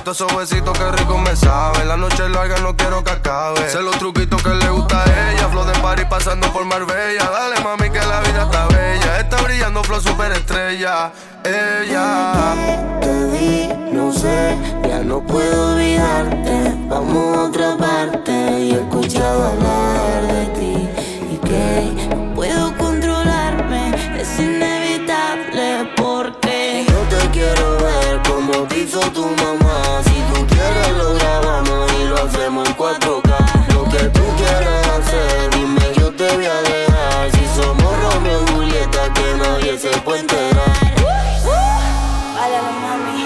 Todos 0.06 0.20
esos 0.20 0.36
besitos 0.36 0.78
que 0.78 0.88
rico 0.92 1.18
me 1.18 1.34
sabe. 1.34 1.84
La 1.84 1.96
noche 1.96 2.28
larga, 2.28 2.58
no 2.58 2.76
quiero 2.76 3.02
que 3.02 3.10
acabe. 3.10 3.68
Sé 3.68 3.82
los 3.82 3.98
truquitos 3.98 4.40
que 4.40 4.50
le 4.50 4.70
gusta 4.70 5.02
a 5.02 5.32
ella. 5.32 5.48
Flow 5.48 5.64
de 5.64 5.72
party 5.80 6.04
pasando 6.04 6.46
por 6.52 6.64
Marbella. 6.64 7.28
Dale 7.28 7.60
mami 7.60 7.90
que 7.90 7.98
la 7.98 8.20
vida 8.20 8.44
está 8.44 8.68
bella. 8.68 9.18
Está 9.18 9.42
brillando 9.42 9.82
flow 9.82 10.00
super 10.00 10.30
estrella. 10.30 11.10
Ella. 11.42 12.54
Te 13.00 13.24
vi, 13.32 13.68
no 13.90 14.12
sé, 14.12 14.56
ya 14.88 15.00
no 15.00 15.26
puedo 15.26 15.72
olvidarte. 15.72 16.76
Vamos 16.88 17.36
a 17.36 17.42
otra 17.42 17.76
parte 17.76 18.30
y 18.60 18.74
he 18.74 18.80
escuchado 18.80 19.48
hablar 19.48 20.22
de 20.22 20.46
ti. 20.54 20.88
Y 21.32 21.36
que 21.38 22.14
no 22.14 22.32
puedo 22.32 22.76
controlarme, 22.76 23.92
es 24.20 24.38
inevitable 24.38 25.90
porque 25.96 26.86
Yo 26.86 27.18
te 27.18 27.30
quiero 27.30 27.76
ver 27.78 28.22
como 28.22 28.52
te 28.68 28.78
hizo 28.78 29.00
tu 29.10 29.24
mamá. 29.24 29.65
Quieres 30.66 30.96
lo 30.96 31.14
grabamos 31.14 31.92
y 31.92 32.04
lo 32.08 32.16
hacemos 32.16 32.68
en 32.68 32.76
4K. 32.76 33.74
Lo 33.74 33.84
que 33.84 34.04
tú 34.08 34.22
quieras 34.36 34.88
hacer, 34.88 35.50
dime 35.50 35.80
yo 35.96 36.12
te 36.12 36.34
voy 36.34 36.46
a 36.46 36.60
dejar. 36.62 37.30
Si 37.30 37.46
somos 37.54 37.92
Romeo 38.02 38.42
y 38.42 38.52
Julieta, 38.52 39.12
que 39.14 39.34
nadie 39.38 39.78
se 39.78 39.90
puede 40.00 40.20
enterar. 40.20 40.72
Báilalo, 42.34 42.72
mami. 42.82 43.24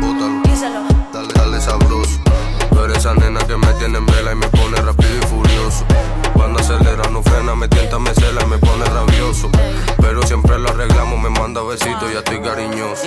Bótalo, 0.00 0.82
dale, 1.12 1.32
dale 1.34 1.60
sabroso. 1.60 2.20
Eres 2.84 2.98
esa 2.98 3.14
nena 3.14 3.40
que 3.46 3.56
me 3.56 3.72
tiene 3.74 3.96
en 3.98 4.06
vela 4.06 4.32
y 4.32 4.34
me 4.34 4.48
pone 4.48 4.76
rápido 4.76 5.16
y 5.16 5.26
furioso. 5.26 5.86
Cuando 6.34 6.60
acelera 6.60 7.08
no 7.10 7.22
frena, 7.22 7.54
me 7.54 7.68
tienta, 7.68 7.98
me 7.98 8.12
cela 8.14 8.42
y 8.42 8.46
me 8.46 8.58
pone 8.58 8.84
rabioso. 8.84 9.48
Pero 10.02 10.22
siempre 10.26 10.58
lo 10.58 10.68
arreglamos, 10.68 11.18
me 11.18 11.30
manda 11.30 11.62
besitos 11.62 12.10
y 12.10 12.12
ya 12.12 12.18
estoy 12.18 12.40
cariñoso. 12.42 13.06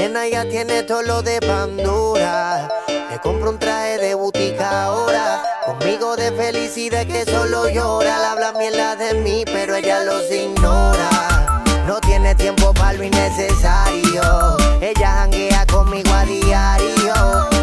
Nena 0.00 0.26
ya 0.26 0.48
tiene 0.48 0.82
todo 0.84 1.02
lo 1.02 1.20
de 1.20 1.42
Pandora. 1.42 2.66
Le 2.88 3.18
compro 3.18 3.50
un 3.50 3.58
traje 3.58 3.98
de 3.98 4.14
butica 4.14 4.84
ahora. 4.84 5.42
Conmigo 5.66 6.16
de 6.16 6.32
felicidad 6.32 7.06
que 7.06 7.26
solo 7.26 7.68
llora. 7.68 8.18
La 8.18 8.32
habla 8.32 8.52
mierda 8.52 8.96
de 8.96 9.12
mí, 9.12 9.44
pero 9.44 9.74
ella 9.74 10.02
los 10.04 10.22
ignora. 10.30 11.62
No 11.86 12.00
tiene 12.00 12.34
tiempo 12.34 12.72
para 12.72 12.94
lo 12.94 13.04
innecesario. 13.04 14.56
Ella 14.80 15.16
janguea 15.16 15.66
conmigo 15.66 16.10
a 16.14 16.24
diario. 16.24 17.14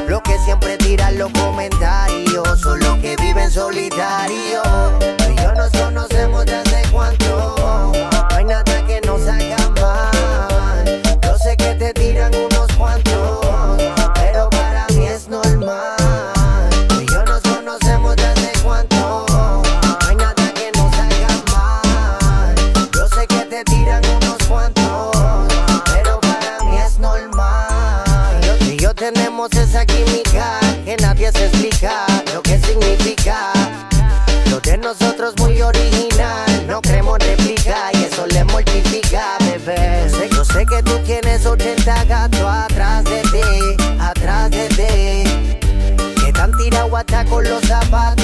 Lo 0.07 0.21
que 0.21 0.37
siempre 0.45 0.77
tiran 0.77 1.17
los 1.17 1.31
comentarios. 1.31 2.61
Son 2.61 2.79
los 2.79 2.99
que 2.99 3.15
viven 3.15 3.49
solitario. 3.49 4.61
Tú 4.99 5.31
y 5.31 5.41
yo 5.41 5.53
nos 5.55 5.71
conocemos 5.71 6.45
desde 6.45 6.87
cuánto. 6.91 7.55
No 7.57 8.27
hay 8.29 8.45
nada 8.45 8.85
que 8.85 9.01
nos 9.07 9.27
haga 9.27 9.66
Atrás 41.89 43.05
de 43.05 43.21
ti, 43.21 43.83
atrás 43.97 44.51
de 44.51 44.67
ti. 44.67 45.55
Que 46.19 46.33
tan 46.33 46.51
tirado 46.57 46.97
hasta 46.97 47.23
con 47.23 47.45
los 47.45 47.61
zapatos. 47.61 48.16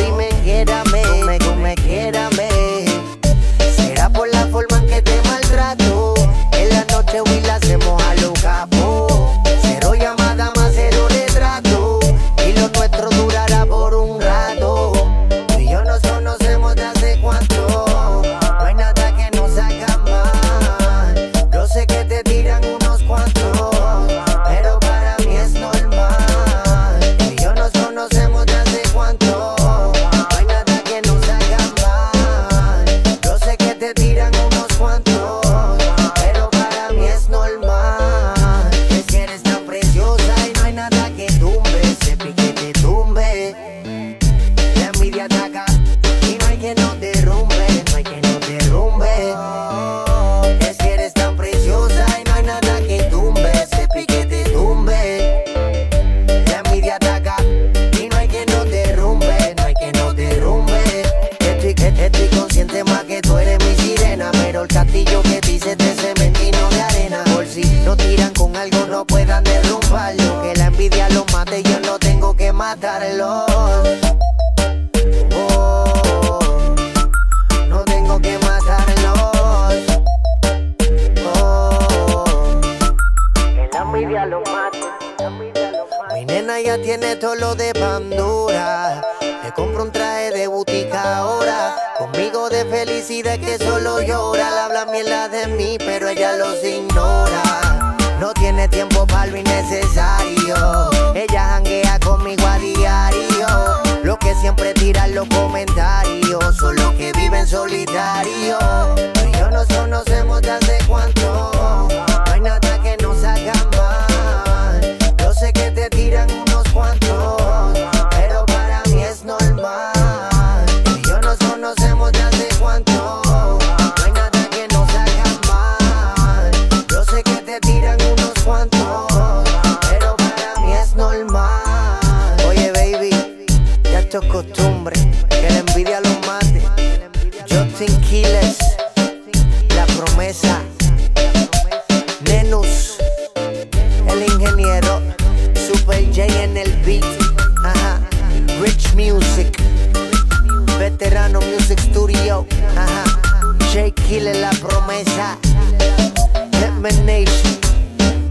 Hitman 156.83 157.05
Nation. 157.05 157.59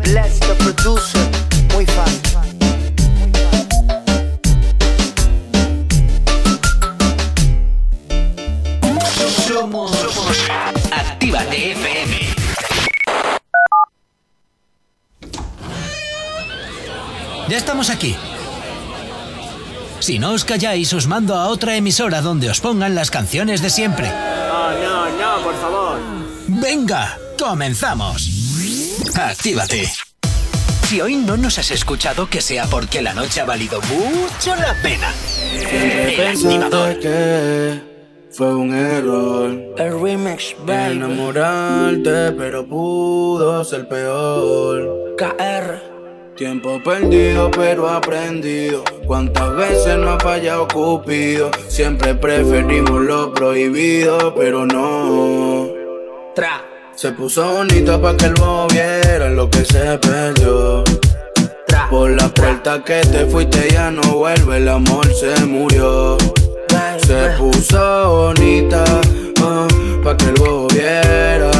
Bless 0.02 0.38
the 0.40 0.54
producer. 0.58 1.20
Muy 1.72 1.86
fácil. 1.86 2.20
Somos, 9.48 9.90
somos 9.90 10.50
Actívate 10.90 11.72
FM. 11.72 12.16
Ya 17.48 17.56
estamos 17.56 17.90
aquí. 17.90 18.16
Si 20.00 20.18
no 20.18 20.32
os 20.32 20.44
calláis, 20.44 20.92
os 20.92 21.06
mando 21.06 21.34
a 21.34 21.46
otra 21.48 21.76
emisora 21.76 22.20
donde 22.20 22.50
os 22.50 22.60
pongan 22.60 22.94
las 22.94 23.10
canciones 23.10 23.62
de 23.62 23.70
siempre. 23.70 24.08
No, 24.08 24.72
no, 24.72 25.08
no, 25.10 25.42
por 25.42 25.54
favor. 25.56 25.81
Venga, 26.62 27.18
comenzamos. 27.36 28.30
Actívate. 29.16 29.82
Si 30.84 31.00
hoy 31.00 31.16
no 31.16 31.36
nos 31.36 31.58
has 31.58 31.72
escuchado, 31.72 32.30
que 32.30 32.40
sea 32.40 32.66
porque 32.66 33.02
la 33.02 33.14
noche 33.14 33.40
ha 33.40 33.44
valido 33.44 33.80
mucho 33.82 34.54
la 34.54 34.72
pena. 34.80 35.12
El 35.54 36.28
activador. 36.28 37.00
que 37.00 37.80
fue 38.30 38.54
un 38.54 38.72
error. 38.72 39.50
El 39.76 40.00
remix, 40.00 40.54
baby. 40.64 40.98
Enamorarte, 40.98 42.30
pero 42.38 42.64
pudo 42.64 43.64
ser 43.64 43.88
peor. 43.88 45.16
KR. 45.18 45.92
Tiempo 46.36 46.80
perdido, 46.82 47.50
pero 47.50 47.88
aprendido. 47.88 48.84
Cuántas 49.06 49.56
veces 49.56 49.98
no 49.98 50.10
ha 50.10 50.20
fallado 50.20 50.68
Cupido. 50.68 51.50
Siempre 51.66 52.14
preferimos 52.14 53.00
lo 53.02 53.34
prohibido, 53.34 54.32
pero 54.34 54.64
no. 54.64 55.61
Tra. 56.34 56.64
Se 56.94 57.12
puso 57.12 57.44
bonita 57.44 58.00
pa' 58.00 58.16
que 58.16 58.26
el 58.26 58.34
bobo 58.34 58.66
viera 58.68 59.28
lo 59.28 59.50
que 59.50 59.64
se 59.66 59.98
perdió. 59.98 60.82
Por 61.90 62.10
la 62.10 62.28
puerta 62.28 62.82
que 62.82 63.00
te 63.02 63.26
fuiste 63.26 63.68
ya 63.70 63.90
no 63.90 64.02
vuelve, 64.02 64.56
el 64.56 64.68
amor 64.68 65.06
se 65.14 65.44
murió. 65.44 66.16
Se 67.06 67.30
puso 67.36 68.08
bonita 68.08 68.82
ah, 69.42 69.68
pa' 70.02 70.16
que 70.16 70.24
el 70.24 70.34
bobo 70.34 70.68
viera. 70.68 71.50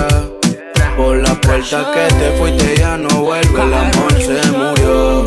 Por 0.96 1.16
la 1.18 1.34
puerta 1.40 1.92
que 1.92 2.14
te 2.14 2.38
fuiste 2.38 2.76
ya 2.78 2.96
no 2.96 3.10
vuelve, 3.22 3.62
el 3.62 3.74
amor 3.74 4.12
se 4.18 4.50
murió. 4.52 5.24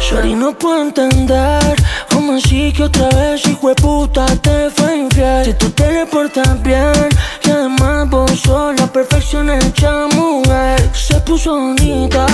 Shorty 0.00 0.34
no 0.34 0.56
puedo 0.58 0.80
entender 0.82 1.76
cómo 2.10 2.32
así 2.32 2.72
que 2.72 2.84
otra 2.84 3.08
vez 3.10 3.46
hijo 3.46 3.68
de 3.68 3.74
puta 3.74 4.24
te 4.42 4.70
fue 4.70 4.96
infiel 4.96 5.44
Si 5.44 5.52
tú 5.54 5.70
te 5.70 5.92
le 5.92 6.06
portas 6.06 6.60
bien 6.62 7.10
vos 8.08 8.40
sos 8.40 8.78
la 8.78 8.86
perfección 8.86 9.50
hecha 9.50 10.06
mujer 10.14 10.90
Se 10.94 11.20
puso 11.20 11.58
bonita 11.58 12.26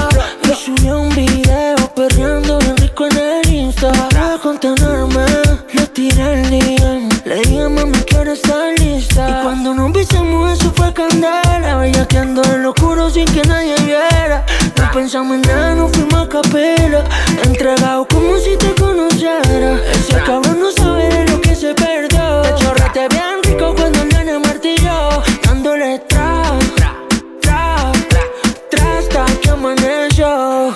y 0.44 0.54
subió 0.54 1.00
un 1.00 1.14
video 1.14 1.76
perreando 1.94 2.58
bien 2.58 2.76
rico 2.76 3.06
en 3.06 3.16
el 3.16 3.52
Insta 3.52 3.92
Para 4.10 4.38
contenerme 4.38 5.24
le 5.72 5.86
tiré 5.88 6.42
el 6.42 6.50
DM 6.50 7.08
Le 7.24 7.36
dije 7.36 7.68
mami 7.68 7.98
quiero 8.06 8.32
estar 8.32 8.78
lista 8.78 9.28
Y 9.28 9.42
cuando 9.42 9.74
nos 9.74 9.92
besamos 9.92 10.58
eso 10.58 10.72
fue 10.74 10.92
candela 10.92 11.78
Bellaqueando 11.78 12.42
en 12.44 12.62
lo 12.62 12.70
oscuro 12.70 13.10
sin 13.10 13.26
que 13.26 13.42
nadie 13.42 13.74
viera. 13.84 14.44
No 14.76 14.90
pensamos 14.92 15.36
en 15.36 15.42
nada, 15.42 15.74
nos 15.74 15.92
fuimos 15.92 16.26
a 16.26 16.28
capela 16.28 17.04
Entregado 17.44 18.06
como 18.08 18.38
si 18.38 18.56
te 18.56 18.74
conociera. 18.74 19.80
Ese 19.92 20.20
cabrón 20.24 20.60
no 20.60 20.70
sabe 20.72 21.08
de 21.08 21.28
lo 21.30 21.40
que 21.40 21.54
se 21.54 21.74
perdió. 21.74 22.42
Te 22.42 22.54
chorrete 22.54 23.08
bien 23.08 23.25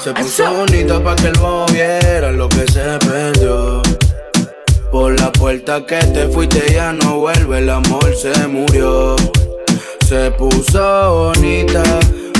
Se 0.02 0.14
puso 0.14 0.54
bonita 0.54 0.98
pa' 1.04 1.14
que 1.14 1.26
el 1.26 1.38
bobo 1.38 1.66
viera 1.66 2.32
lo 2.32 2.48
que 2.48 2.66
se 2.72 2.98
perdió. 3.06 3.82
Por 4.90 5.20
la 5.20 5.30
puerta 5.30 5.84
que 5.84 5.98
te 5.98 6.26
fuiste 6.26 6.72
ya 6.72 6.94
no 6.94 7.18
vuelve, 7.18 7.58
el 7.58 7.68
amor 7.68 8.16
se 8.16 8.32
murió. 8.46 9.14
Se 10.08 10.30
puso 10.30 11.34
bonita 11.34 11.82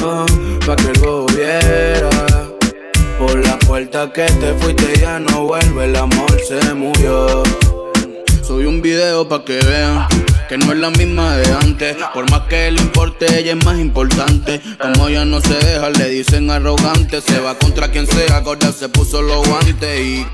ah, 0.03 0.25
pa' 0.67 0.77
que 0.77 0.89
el 0.89 1.01
bobo 1.01 1.27
viera. 1.37 2.09
Por 3.19 3.45
la 3.47 3.59
puerta 3.59 4.11
que 4.11 4.25
te 4.25 4.55
fuiste 4.55 4.99
ya 4.99 5.19
no 5.19 5.45
vuelve, 5.45 5.85
el 5.85 5.97
amor 5.97 6.41
se 6.41 6.73
murió. 6.73 7.43
Subí 8.43 8.65
un 8.65 8.81
video 8.81 9.29
pa' 9.29 9.45
que 9.45 9.59
vean 9.59 10.09
que 10.51 10.59
no 10.59 10.73
es 10.73 10.79
la 10.81 10.91
misma 10.91 11.37
de 11.37 11.53
antes. 11.53 11.97
Por 12.13 12.29
más 12.29 12.41
que 12.49 12.73
le 12.73 12.83
importe, 12.83 13.39
ella 13.39 13.53
es 13.53 13.65
más 13.65 13.79
importante. 13.79 14.61
Como 14.81 15.07
ella 15.07 15.25
no 15.25 15.41
se 15.41 15.55
deja, 15.55 15.91
le 15.91 16.09
dicen 16.09 16.51
arrogante. 16.51 17.21
Se 17.21 17.39
va 17.39 17.55
contra 17.55 17.89
quien 17.89 18.05
sea, 18.09 18.41
gorda 18.41 18.73
se 18.73 18.89
puso 18.89 19.23
los 19.23 19.47
guantes 19.47 20.01
y. 20.01 20.27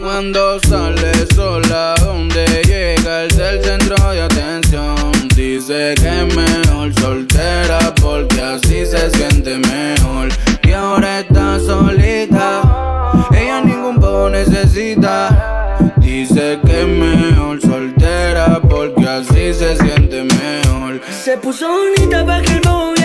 Cuando 0.00 0.58
sale 0.60 1.12
sola, 1.34 1.94
donde 2.00 2.46
llega 2.64 3.24
es 3.24 3.36
el 3.36 3.62
centro 3.62 4.10
de 4.10 4.22
atención. 4.22 5.12
Dice 5.36 5.94
que 6.00 6.08
es 6.08 6.34
mejor 6.34 6.94
soltera 6.94 7.94
porque 8.00 8.40
así 8.40 8.86
se 8.86 9.10
siente 9.10 9.58
mejor. 9.58 10.30
Y 10.62 10.72
ahora 10.72 11.20
está 11.20 11.60
solita, 11.60 13.28
ella 13.32 13.60
ningún 13.60 13.96
poco 13.96 14.30
necesita. 14.30 15.92
Dice 15.98 16.58
que 16.64 16.80
es 16.80 16.88
Se 21.32 21.38
puso 21.38 21.66
bonita 21.66 22.26
pa' 22.26 22.42
que 22.42 22.52
el 22.52 23.01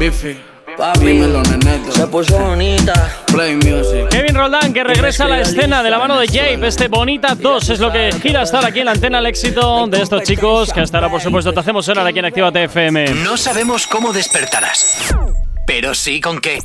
Biffy. 0.00 0.34
Papi, 0.78 1.04
Dímelo, 1.04 1.42
neneto. 1.42 1.92
se 1.92 2.06
puso 2.06 2.38
bonita. 2.38 2.94
Play 3.26 3.56
music. 3.56 4.08
Kevin 4.08 4.34
Roldán 4.34 4.72
que 4.72 4.82
regresa 4.82 5.26
a 5.26 5.28
la 5.28 5.40
escena 5.42 5.82
de 5.82 5.90
la 5.90 5.98
mano 5.98 6.18
de 6.18 6.26
Jape. 6.26 6.66
Este 6.66 6.88
Bonita 6.88 7.34
2 7.34 7.68
es 7.68 7.80
lo 7.80 7.92
que 7.92 8.10
gira 8.22 8.40
estar 8.40 8.64
aquí 8.64 8.78
en 8.78 8.86
la 8.86 8.92
antena 8.92 9.18
el 9.18 9.26
éxito 9.26 9.86
de 9.88 10.00
estos 10.00 10.22
chicos 10.22 10.72
que 10.72 10.80
hasta 10.80 10.96
ahora, 10.96 11.10
por 11.10 11.20
supuesto, 11.20 11.52
te 11.52 11.60
hacemos 11.60 11.84
sonar 11.84 12.06
aquí 12.06 12.18
en 12.18 12.24
Activa 12.24 12.50
TFM. 12.50 13.10
No 13.16 13.36
sabemos 13.36 13.86
cómo 13.86 14.10
despertarás, 14.14 15.14
pero 15.66 15.92
sí 15.94 16.18
con 16.18 16.40
qué. 16.40 16.60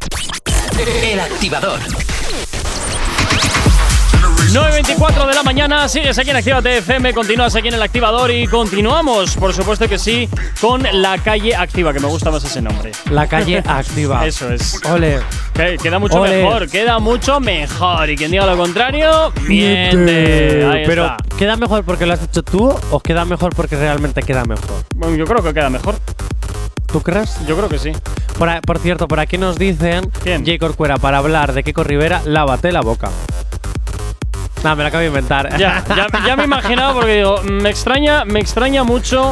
El 1.03 1.20
activador. 1.20 1.82
9.24 4.56 5.27
de 5.27 5.34
la 5.34 5.44
mañana, 5.44 5.90
sigues 5.90 6.18
aquí 6.18 6.30
en 6.30 6.38
Activa 6.38 6.61
TFM, 6.61 7.14
continúas 7.14 7.53
aquí 7.57 7.68
en 7.68 7.73
el 7.73 7.82
activador 7.82 8.32
y 8.32 8.48
continuamos, 8.48 9.36
por 9.36 9.53
supuesto 9.53 9.86
que 9.90 9.99
sí, 9.99 10.30
con 10.61 10.82
la 10.94 11.18
calle 11.18 11.53
activa, 11.53 11.91
que 11.91 11.99
me 11.99 12.07
gusta 12.07 12.32
más 12.32 12.41
ese 12.45 12.61
nombre. 12.61 12.94
La 13.11 13.27
calle 13.27 13.61
activa. 13.65 14.26
Eso 14.26 14.49
es. 14.53 14.80
Ole. 14.90 15.19
Que- 15.53 15.76
Queda 15.76 15.99
mucho 15.99 16.22
Ole. 16.22 16.41
mejor, 16.41 16.69
queda 16.69 16.99
mucho 16.99 17.41
mejor. 17.41 18.10
Y 18.10 18.15
quien 18.15 18.32
diga 18.32 18.45
lo 18.45 18.56
contrario, 18.56 19.34
miente. 19.41 20.65
Ahí 20.65 20.84
Pero, 20.86 21.03
está. 21.03 21.18
¿queda 21.38 21.57
mejor 21.57 21.84
porque 21.84 22.06
lo 22.06 22.14
has 22.14 22.23
hecho 22.23 22.41
tú 22.41 22.73
o 22.91 22.99
queda 23.02 23.26
mejor 23.26 23.53
porque 23.53 23.76
realmente 23.76 24.22
queda 24.23 24.45
mejor? 24.45 24.86
Bueno, 24.95 25.18
yo 25.18 25.26
creo 25.26 25.44
que 25.44 25.53
queda 25.53 25.69
mejor. 25.69 25.95
¿Tú 26.86 27.02
crees? 27.02 27.38
Yo 27.45 27.57
creo 27.57 27.68
que 27.68 27.77
sí. 27.77 27.91
Por, 28.65 28.80
cierto, 28.80 29.10
por 29.10 29.19
aquí 29.19 29.38
nos 29.38 29.57
dicen, 29.57 30.10
J. 30.23 30.57
Corcuera, 30.61 30.95
para 30.98 31.18
hablar 31.18 31.52
de 31.52 31.61
Kiko 31.61 31.84
Rivera, 31.84 32.22
lávate 32.23 32.72
la 32.72 32.80
boca. 32.80 33.10
Nada, 34.66 34.76
me 34.76 34.82
la 34.84 34.90
acabo 34.90 35.02
de 35.02 35.08
inventar. 35.08 35.58
Ya, 35.60 35.84
ya, 35.96 36.08
ya 36.26 36.36
me 36.36 36.42
he 36.42 36.46
imaginado 36.46 36.96
porque 36.96 37.18
digo, 37.18 37.40
me 37.44 37.70
extraña, 37.70 38.26
me 38.26 38.40
extraña 38.40 38.84
mucho 38.84 39.32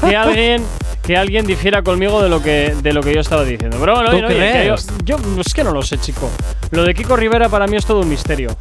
que 0.00 0.16
alguien 0.16 0.64
que 1.02 1.16
alguien 1.16 1.44
difiera 1.46 1.82
conmigo 1.82 2.22
de 2.22 2.28
lo 2.30 2.42
que 2.42 2.74
de 2.82 2.92
lo 2.94 3.02
que 3.02 3.12
yo 3.14 3.20
estaba 3.20 3.44
diciendo. 3.44 3.76
Pero 3.78 3.94
bueno, 3.96 4.10
¿Tú 4.10 4.16
oye, 4.16 4.24
oye, 4.24 4.66
yo, 4.66 4.76
yo 5.04 5.40
es 5.40 5.52
que 5.52 5.62
no 5.62 5.72
lo 5.72 5.82
sé, 5.82 5.98
chico. 5.98 6.30
Lo 6.70 6.84
de 6.84 6.94
Kiko 6.94 7.16
Rivera 7.16 7.50
para 7.50 7.66
mí 7.66 7.76
es 7.76 7.84
todo 7.84 8.00
un 8.00 8.08
misterio. 8.08 8.56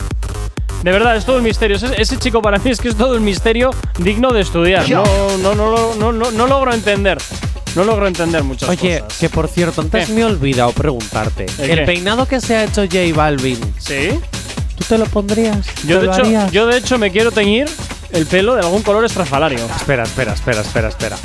De 0.84 0.92
verdad, 0.92 1.16
es 1.16 1.24
todo 1.26 1.38
un 1.38 1.44
misterio. 1.44 1.78
Ese, 1.78 2.02
ese 2.02 2.18
chico 2.18 2.42
para 2.42 2.58
mí 2.58 2.72
es 2.72 2.82
que 2.82 2.90
es 2.90 2.96
todo 2.96 3.16
un 3.16 3.24
misterio 3.24 3.70
digno 4.00 4.34
de 4.34 4.42
estudiar. 4.42 4.90
No, 4.90 5.04
no, 5.42 5.56
no, 5.56 5.72
lo- 5.72 5.96
no, 5.96 6.12
no, 6.12 6.32
no 6.32 6.48
logro 6.48 6.74
entender. 6.74 7.20
No 7.76 7.86
logro 7.86 8.06
entender 8.06 8.44
muchas 8.44 8.68
Oye, 8.68 9.00
cosas. 9.00 9.18
que 9.20 9.30
por 9.30 9.48
cierto, 9.48 9.80
antes 9.80 10.08
¿Qué? 10.08 10.14
me 10.14 10.22
he 10.22 10.26
olvidado 10.26 10.72
preguntarte. 10.74 11.46
¿El 11.58 11.70
El, 11.80 11.86
peinado 11.86 12.26
que 12.28 12.42
se 12.42 12.56
ha 12.58 12.64
hecho 12.66 12.82
J 12.82 12.98
Balvin. 13.16 13.58
¿Sí? 13.78 14.20
¿Tú 14.82 14.88
te 14.88 14.98
lo 14.98 15.06
pondrías? 15.06 15.68
Yo 15.86 16.00
¿Te 16.00 16.02
de, 16.02 16.08
lo 16.08 16.14
hecho, 16.14 16.52
yo 16.52 16.66
de 16.66 16.78
hecho 16.78 16.98
me 16.98 17.12
quiero 17.12 17.32
teñir 17.32 17.70
el 18.14 18.26
pelo 18.26 18.56
de 18.56 18.62
algún 18.62 18.82
color 18.82 19.06
estrafalario. 19.06 19.64
Espera, 19.76 20.02
espera, 20.02 20.34
espera, 20.34 20.62
espera, 20.62 20.88
espera. 20.88 21.18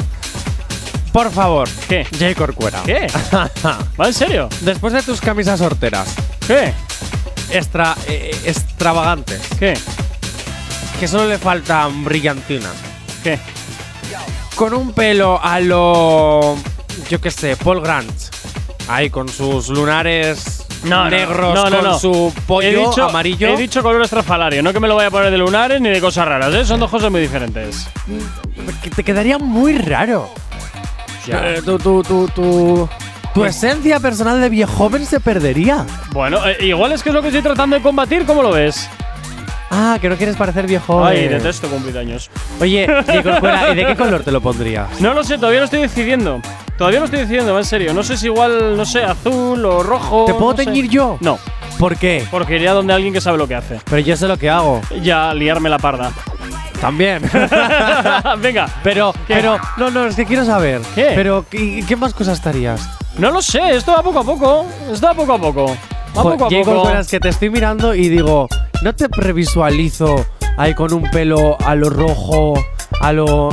Por 1.10 1.32
favor. 1.32 1.66
¿Qué? 1.88 2.06
Jay 2.18 2.34
Corcuera. 2.34 2.82
¿Qué? 2.84 3.06
¿Va 3.98 4.06
en 4.08 4.12
serio? 4.12 4.50
Después 4.60 4.92
de 4.92 5.02
tus 5.02 5.22
camisas 5.22 5.62
horteras. 5.62 6.06
¿Qué? 6.46 6.74
Extra, 7.50 7.96
eh, 8.06 8.38
extravagantes. 8.44 9.40
¿Qué? 9.58 9.72
Que 11.00 11.08
solo 11.08 11.26
le 11.26 11.38
faltan 11.38 12.04
brillantinas. 12.04 12.74
¿Qué? 13.22 13.38
Con 14.54 14.74
un 14.74 14.92
pelo 14.92 15.40
a 15.42 15.60
lo. 15.60 16.58
Yo 17.08 17.22
qué 17.22 17.30
sé, 17.30 17.56
Paul 17.56 17.80
Grant. 17.80 18.12
Ahí 18.88 19.08
con 19.08 19.30
sus 19.30 19.68
lunares 19.70 20.65
No, 20.84 21.04
no, 21.04 21.10
negros, 21.10 21.54
no, 21.54 21.70
no, 21.70 21.90
con 21.90 22.00
su 22.00 22.32
pollo 22.46 22.68
he 22.68 22.76
dicho, 22.76 23.04
amarillo. 23.04 23.48
He 23.48 23.56
dicho 23.56 23.82
color 23.82 24.02
estrafalario, 24.02 24.62
no 24.62 24.72
que 24.72 24.80
me 24.80 24.88
lo 24.88 24.94
vaya 24.96 25.08
a 25.08 25.10
poner 25.10 25.30
de 25.30 25.38
lunares 25.38 25.80
ni 25.80 25.88
de 25.88 26.00
cosas 26.00 26.26
raras, 26.26 26.54
¿eh? 26.54 26.64
Son 26.64 26.78
dos 26.78 26.90
cosas 26.90 27.10
muy 27.10 27.20
diferentes. 27.20 27.88
te 28.94 29.04
quedaría 29.04 29.38
muy 29.38 29.78
raro. 29.78 30.30
Ya. 31.26 31.54
Eh, 31.54 31.62
tu, 31.62 31.78
tu, 31.78 32.02
tu, 32.02 32.28
tu, 32.28 32.88
tu 33.34 33.44
esencia 33.44 33.98
personal 34.00 34.40
de 34.40 34.48
viejo 34.48 34.72
joven 34.72 35.04
se 35.04 35.18
perdería. 35.20 35.84
Bueno, 36.12 36.46
eh, 36.46 36.56
igual 36.66 36.92
es 36.92 37.02
que 37.02 37.08
es 37.08 37.14
lo 37.14 37.20
que 37.20 37.28
estoy 37.28 37.42
tratando 37.42 37.76
de 37.76 37.82
combatir, 37.82 38.24
¿cómo 38.24 38.42
lo 38.42 38.52
ves? 38.52 38.88
Ah, 39.70 39.98
que 40.00 40.08
no 40.08 40.16
quieres 40.16 40.36
parecer 40.36 40.66
viejo. 40.66 41.04
Ay, 41.04 41.28
detesto 41.28 41.68
cumplir 41.68 41.98
años. 41.98 42.30
Oye, 42.60 42.84
¿y 43.08 43.74
de 43.74 43.86
qué 43.86 43.96
color 43.96 44.22
te 44.22 44.30
lo 44.30 44.40
pondrías? 44.40 45.00
No 45.00 45.12
lo 45.12 45.24
sé, 45.24 45.36
todavía 45.36 45.60
lo 45.60 45.64
estoy 45.64 45.80
decidiendo. 45.80 46.40
Todavía 46.78 47.00
lo 47.00 47.06
estoy 47.06 47.20
decidiendo, 47.20 47.56
en 47.58 47.64
serio. 47.64 47.94
No 47.94 48.02
sé 48.02 48.16
si 48.16 48.26
igual, 48.26 48.76
no 48.76 48.84
sé, 48.84 49.02
azul 49.02 49.64
o 49.64 49.82
rojo. 49.82 50.24
¿Te 50.26 50.34
puedo 50.34 50.52
no 50.52 50.56
sé. 50.56 50.64
teñir 50.64 50.88
yo? 50.88 51.18
No, 51.20 51.38
¿Por 51.78 51.96
qué? 51.96 52.26
porque 52.30 52.56
iría 52.56 52.72
donde 52.72 52.92
alguien 52.92 53.12
que 53.12 53.20
sabe 53.20 53.38
lo 53.38 53.48
que 53.48 53.54
hace. 53.54 53.80
Pero 53.84 53.98
yo 53.98 54.16
sé 54.16 54.28
lo 54.28 54.36
que 54.36 54.50
hago. 54.50 54.80
Ya, 55.02 55.32
liarme 55.34 55.68
la 55.68 55.78
parda. 55.78 56.12
También. 56.80 57.22
Venga. 58.38 58.68
pero, 58.82 59.12
¿Qué? 59.26 59.34
pero, 59.34 59.58
no, 59.78 59.90
no, 59.90 60.06
es 60.06 60.14
que 60.14 60.26
quiero 60.26 60.44
saber. 60.44 60.82
¿Qué? 60.94 61.12
Pero, 61.14 61.46
¿qué, 61.50 61.82
qué 61.88 61.96
más 61.96 62.12
cosas 62.12 62.34
estarías? 62.38 62.88
No 63.18 63.30
lo 63.30 63.40
sé, 63.40 63.74
esto 63.74 63.92
va 63.92 64.02
poco 64.02 64.20
a 64.20 64.24
poco. 64.24 64.66
Esto 64.92 65.06
va 65.06 65.14
poco 65.14 65.32
a 65.32 65.38
poco. 65.38 65.76
Va 66.16 66.22
poco 66.22 66.44
a 66.46 66.48
poco. 66.48 66.90
Es 66.90 67.08
que 67.08 67.20
te 67.20 67.30
estoy 67.30 67.50
mirando 67.50 67.94
y 67.94 68.08
digo, 68.08 68.48
no 68.82 68.94
te 68.94 69.08
previsualizo 69.08 70.26
ahí 70.56 70.74
con 70.74 70.92
un 70.92 71.10
pelo 71.10 71.56
a 71.60 71.74
lo 71.74 71.90
rojo, 71.90 72.54
a 73.00 73.12
lo. 73.12 73.50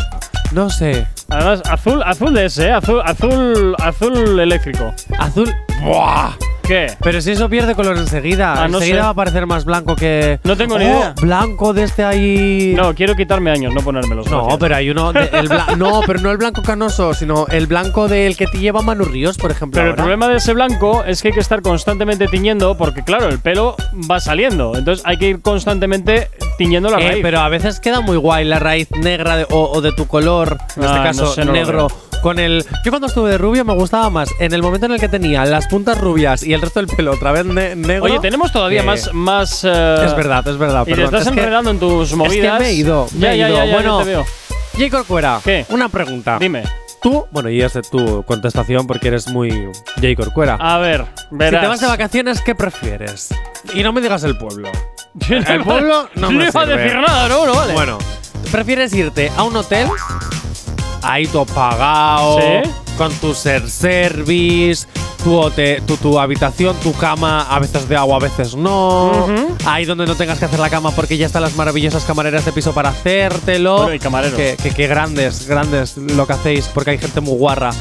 No 0.51 0.69
sé. 0.69 1.07
Además, 1.29 1.61
azul, 1.69 2.03
azul 2.03 2.33
de 2.33 2.45
ese, 2.45 2.67
¿eh? 2.67 2.71
Azul, 2.71 3.01
azul, 3.03 3.75
azul 3.79 4.39
eléctrico. 4.39 4.93
Azul. 5.17 5.51
¡Buah! 5.83 6.35
¿Qué? 6.63 6.87
Pero 7.01 7.21
si 7.21 7.31
eso 7.31 7.49
pierde 7.49 7.75
color 7.75 7.97
enseguida. 7.97 8.53
Ah, 8.63 8.67
no 8.67 8.77
enseguida 8.77 8.99
sé. 8.99 9.03
va 9.03 9.09
a 9.09 9.13
parecer 9.13 9.45
más 9.45 9.65
blanco 9.65 9.95
que. 9.95 10.39
No 10.43 10.55
tengo 10.55 10.79
ni 10.79 10.85
Oh, 10.85 10.87
idea. 10.87 11.13
Blanco 11.21 11.73
de 11.73 11.83
este 11.83 12.03
ahí. 12.03 12.73
No, 12.75 12.93
quiero 12.95 13.15
quitarme 13.15 13.51
años, 13.51 13.73
no 13.73 13.81
ponérmelos. 13.81 14.27
No, 14.31 14.37
gracias. 14.43 14.59
pero 14.59 14.75
hay 14.77 14.89
uno. 14.89 15.11
de- 15.13 15.29
el 15.33 15.49
bla- 15.49 15.75
no, 15.77 16.01
pero 16.07 16.19
no 16.21 16.31
el 16.31 16.37
blanco 16.37 16.61
canoso, 16.61 17.13
sino 17.13 17.47
el 17.47 17.67
blanco 17.67 18.07
del 18.07 18.37
que 18.37 18.47
te 18.47 18.57
lleva 18.59 18.81
Manu 18.81 19.03
Ríos, 19.05 19.37
por 19.37 19.51
ejemplo. 19.51 19.75
Pero 19.79 19.87
el 19.87 19.91
ahora. 19.91 20.03
problema 20.03 20.27
de 20.29 20.37
ese 20.37 20.53
blanco 20.53 21.03
es 21.05 21.21
que 21.21 21.27
hay 21.29 21.33
que 21.33 21.39
estar 21.41 21.61
constantemente 21.61 22.27
tiñendo 22.27 22.77
porque, 22.77 23.03
claro, 23.03 23.27
el 23.27 23.39
pelo 23.39 23.75
va 24.09 24.19
saliendo. 24.19 24.73
Entonces 24.77 25.05
hay 25.05 25.17
que 25.17 25.27
ir 25.29 25.41
constantemente 25.41 26.29
tiñendo 26.57 26.89
la 26.89 26.99
Eh, 26.99 27.07
raíz. 27.09 27.19
pero 27.23 27.39
a 27.41 27.49
veces 27.49 27.79
queda 27.81 27.99
muy 28.01 28.15
guay 28.17 28.45
la 28.45 28.59
raíz 28.59 28.89
negra 28.91 29.35
de- 29.37 29.47
o, 29.49 29.69
o 29.71 29.81
de 29.81 29.91
tu 29.91 30.07
color, 30.07 30.57
en 30.77 30.83
Ah, 30.83 30.85
este 30.85 30.97
no 30.97 31.03
caso 31.03 31.33
sé, 31.33 31.41
no 31.41 31.47
lo 31.47 31.51
negro. 31.53 31.87
Con 32.23 32.39
el. 32.39 32.65
Yo 32.83 32.91
cuando 32.91 33.07
estuve 33.07 33.29
de 33.31 33.37
rubio 33.37 33.63
me 33.65 33.73
gustaba 33.73 34.09
más 34.09 34.29
en 34.39 34.53
el 34.53 34.63
momento 34.63 34.85
en 34.87 34.93
el 34.93 34.99
que 34.99 35.09
tenía 35.09 35.45
las 35.45 35.67
puntas 35.67 35.99
rubias 35.99 36.41
y 36.41 36.53
el 36.53 36.61
resto 36.61 36.79
del 36.79 36.87
pelo 36.87 37.11
otra 37.11 37.31
vez 37.33 37.45
ne- 37.45 37.75
negro. 37.75 38.05
Oye, 38.05 38.19
tenemos 38.19 38.51
todavía 38.51 38.79
que- 38.81 38.87
más. 38.87 39.13
más 39.13 39.63
eh, 39.65 39.95
Es 40.05 40.15
verdad, 40.15 40.47
es 40.47 40.57
verdad. 40.57 40.83
Y 40.83 40.85
te 40.85 40.91
perdón. 40.95 41.05
estás 41.13 41.27
Es 41.27 41.33
que- 41.33 41.39
enredando 41.41 41.69
en 41.71 41.79
tus 41.79 42.13
movidas. 42.15 42.53
Es 42.53 42.57
que 42.59 42.63
me 42.63 42.69
he 42.69 42.73
ido. 42.73 43.07
me 43.13 43.19
Ya, 43.19 43.33
he 43.33 43.37
ido. 43.37 43.49
ya, 43.49 43.65
ya, 43.65 43.73
bueno, 43.73 44.03
te 44.77 44.89
Corcuera, 44.89 45.39
¿Qué? 45.43 45.65
una 45.69 45.87
pregunta. 45.89 46.37
Dime. 46.39 46.63
Tú, 47.01 47.27
bueno, 47.31 47.49
y 47.49 47.61
es 47.61 47.73
tu 47.91 48.23
contestación 48.23 48.87
porque 48.87 49.09
eres 49.09 49.27
muy 49.27 49.69
Jay 49.99 50.15
Corcuera. 50.15 50.55
A 50.59 50.77
ver, 50.77 51.05
verás. 51.29 51.59
Si 51.59 51.65
te 51.65 51.67
vas 51.67 51.81
de 51.81 51.87
vacaciones, 51.87 52.41
¿qué 52.41 52.55
prefieres? 52.55 53.29
Y 53.73 53.83
no 53.83 53.91
me 53.91 53.99
digas 54.01 54.23
el 54.23 54.37
pueblo. 54.37 54.69
No 55.29 55.35
el 55.37 55.63
pueblo 55.63 56.09
no 56.15 56.31
me 56.31 56.45
iba 56.47 56.61
a 56.61 56.65
decir 56.65 56.95
nada, 56.99 57.27
no, 57.27 57.45
no 57.45 57.53
vale. 57.53 57.73
Bueno, 57.73 57.97
¿prefieres 58.51 58.93
irte 58.93 59.29
a 59.37 59.43
un 59.43 59.55
hotel? 59.57 59.87
Ahí 61.03 61.27
todo 61.27 61.45
pagado, 61.45 62.39
Sí. 62.39 62.69
con 62.97 63.11
tu 63.15 63.33
ser 63.33 63.69
service, 63.69 64.87
tu, 65.23 65.35
hote- 65.37 65.81
tu, 65.85 65.97
tu 65.97 66.19
habitación, 66.19 66.75
tu 66.77 66.93
cama, 66.93 67.41
a 67.49 67.59
veces 67.59 67.87
de 67.89 67.95
agua, 67.97 68.17
a 68.17 68.19
veces 68.19 68.55
no. 68.55 69.27
Ahí 69.65 69.85
donde 69.85 70.05
no 70.05 70.15
tengas 70.15 70.39
que 70.39 70.45
hacer 70.45 70.59
la 70.59 70.69
cama 70.69 70.91
porque 70.91 71.17
ya 71.17 71.25
están 71.25 71.41
las 71.41 71.55
maravillosas 71.55 72.03
camareras 72.05 72.45
de 72.45 72.51
piso 72.53 72.71
para 72.73 72.89
hacértelo. 72.89 73.77
Bueno, 73.77 73.93
y 73.93 73.99
camareros. 73.99 74.35
Que, 74.37 74.55
que- 74.61 74.71
que 74.71 74.87
grandes, 74.87 75.47
grandes 75.47 75.97
lo 75.97 76.25
que 76.25 76.33
hacéis 76.33 76.65
porque 76.73 76.91
hay 76.91 76.97
gente 76.97 77.19
muy 77.21 77.35
guarra. 77.37 77.71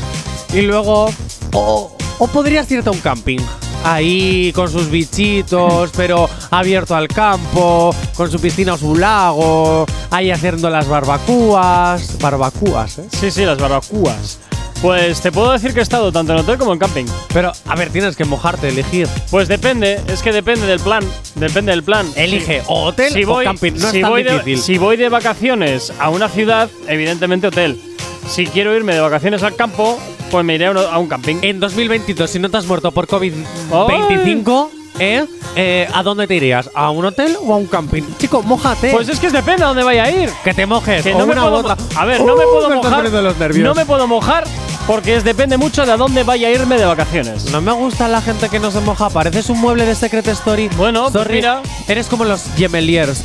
Y 0.53 0.63
luego, 0.63 1.11
o, 1.53 1.97
o 2.19 2.27
podrías 2.29 2.71
irte 2.71 2.89
a 2.89 2.93
un 2.93 3.01
camping. 3.01 3.39
Ahí 3.85 4.53
con 4.53 4.71
sus 4.71 4.89
bichitos, 4.91 5.91
pero 5.97 6.29
abierto 6.51 6.95
al 6.95 7.09
campo, 7.09 7.95
con 8.17 8.31
su 8.31 8.39
piscina 8.41 8.75
o 8.75 8.79
su 8.79 8.95
lago, 8.97 9.87
ahí 10.11 10.31
haciendo 10.31 10.71
las 10.71 10.87
barbacoas. 10.89 12.19
Barbacoas, 12.21 12.99
¿eh? 12.99 13.05
Sí, 13.21 13.31
sí, 13.31 13.45
las 13.45 13.59
barbacoas. 13.59 14.39
Pues 14.81 15.21
te 15.21 15.31
puedo 15.31 15.53
decir 15.53 15.73
que 15.75 15.79
he 15.81 15.83
estado 15.83 16.11
tanto 16.11 16.33
en 16.33 16.41
hotel 16.41 16.59
como 16.59 16.73
en 16.73 16.79
camping. 16.81 17.05
Pero, 17.33 17.53
a 17.69 17.77
ver, 17.77 17.91
tienes 17.91 18.17
que 18.17 18.25
mojarte, 18.25 18.69
elegir. 18.69 19.07
Pues 19.31 19.47
depende, 19.47 20.01
es 20.09 20.23
que 20.23 20.33
depende 20.33 20.67
del 20.67 20.81
plan. 20.81 21.05
Depende 21.37 21.71
del 21.71 21.85
plan. 21.85 22.07
Elige 22.17 22.63
o 22.67 22.85
hotel 22.87 23.13
si 23.13 23.23
o 23.25 23.41
camping. 23.45 23.73
No 23.75 23.91
si 23.91 23.97
es 23.99 24.03
tan 24.03 24.11
voy 24.11 24.23
de- 24.25 24.33
difícil. 24.33 24.59
si 24.59 24.79
voy 24.79 24.97
de 24.97 25.09
vacaciones 25.09 25.93
a 26.01 26.09
una 26.11 26.29
ciudad, 26.29 26.69
evidentemente 26.89 27.47
hotel. 27.47 27.81
Si 28.29 28.47
quiero 28.47 28.75
irme 28.77 28.95
de 28.95 29.01
vacaciones 29.01 29.43
al 29.45 29.55
campo, 29.55 29.99
pues 30.33 30.47
me 30.47 30.55
iré 30.55 30.65
a 30.67 30.99
un, 30.99 31.09
camping. 31.09 31.37
En 31.43 31.61
2022, 31.61 32.31
si 32.31 32.39
no 32.39 32.51
te 32.51 32.57
has 32.57 32.65
muerto 32.65 32.91
por 32.91 33.07
COVID-25, 33.07 34.71
¿eh? 34.99 35.27
Eh, 35.55 35.87
¿A 35.93 36.03
dónde 36.03 36.27
te 36.27 36.35
irías? 36.35 36.71
¿A 36.75 36.91
un 36.91 37.05
hotel 37.05 37.37
o 37.45 37.53
a 37.53 37.59
un 37.59 37.67
camping? 37.67 38.03
Chico, 38.17 38.43
mójate. 38.43 38.93
Pues 38.93 39.11
es 39.11 39.21
que 39.21 39.29
depende 39.29 39.63
a 39.63 39.67
dónde 39.67 39.83
vaya 39.83 40.05
a 40.05 40.11
ir. 40.11 40.31
que 40.43 40.55
te 40.55 40.65
mojes. 40.65 41.03
Que 41.03 41.13
o 41.13 41.19
no 41.19 41.27
me 41.27 41.35
una 41.35 41.43
puedo 41.43 41.57
otra. 41.59 41.77
A 41.97 42.07
ver, 42.07 42.23
no 42.23 42.35
me 42.35 42.47
Uh, 42.47 42.51
puedo 42.51 42.69
me 42.71 42.77
están 42.77 42.91
mojar. 42.93 43.23
los. 43.23 43.57
No 43.59 43.75
me 43.75 43.85
puedo 43.85 44.07
mojar 44.07 44.45
porque 44.87 45.17
es, 45.17 45.23
depende 45.23 45.59
mucho 45.59 45.85
de 45.85 45.93
a 45.93 45.99
dónde 45.99 46.23
vaya 46.23 46.49
a 46.49 46.51
irme 46.51 46.79
de 46.79 46.87
vacaciones. 46.87 47.51
No 47.53 47.61
me 47.61 47.73
gusta 47.73 48.09
la 48.09 48.23
gente 48.23 48.49
que 48.49 48.59
no 48.59 48.71
se 48.71 48.81
moja. 48.81 49.11
Pareces 49.11 49.51
un 49.51 49.61
mueble 49.61 49.85
de 49.85 49.95
Secret 49.95 50.27
Story. 50.29 50.71
Bueno, 50.79 51.11
pues 51.13 51.29
mira. 51.29 51.61
Eres 51.89 52.07
como 52.09 52.25
los 52.25 52.45
gemeliers. 52.57 53.23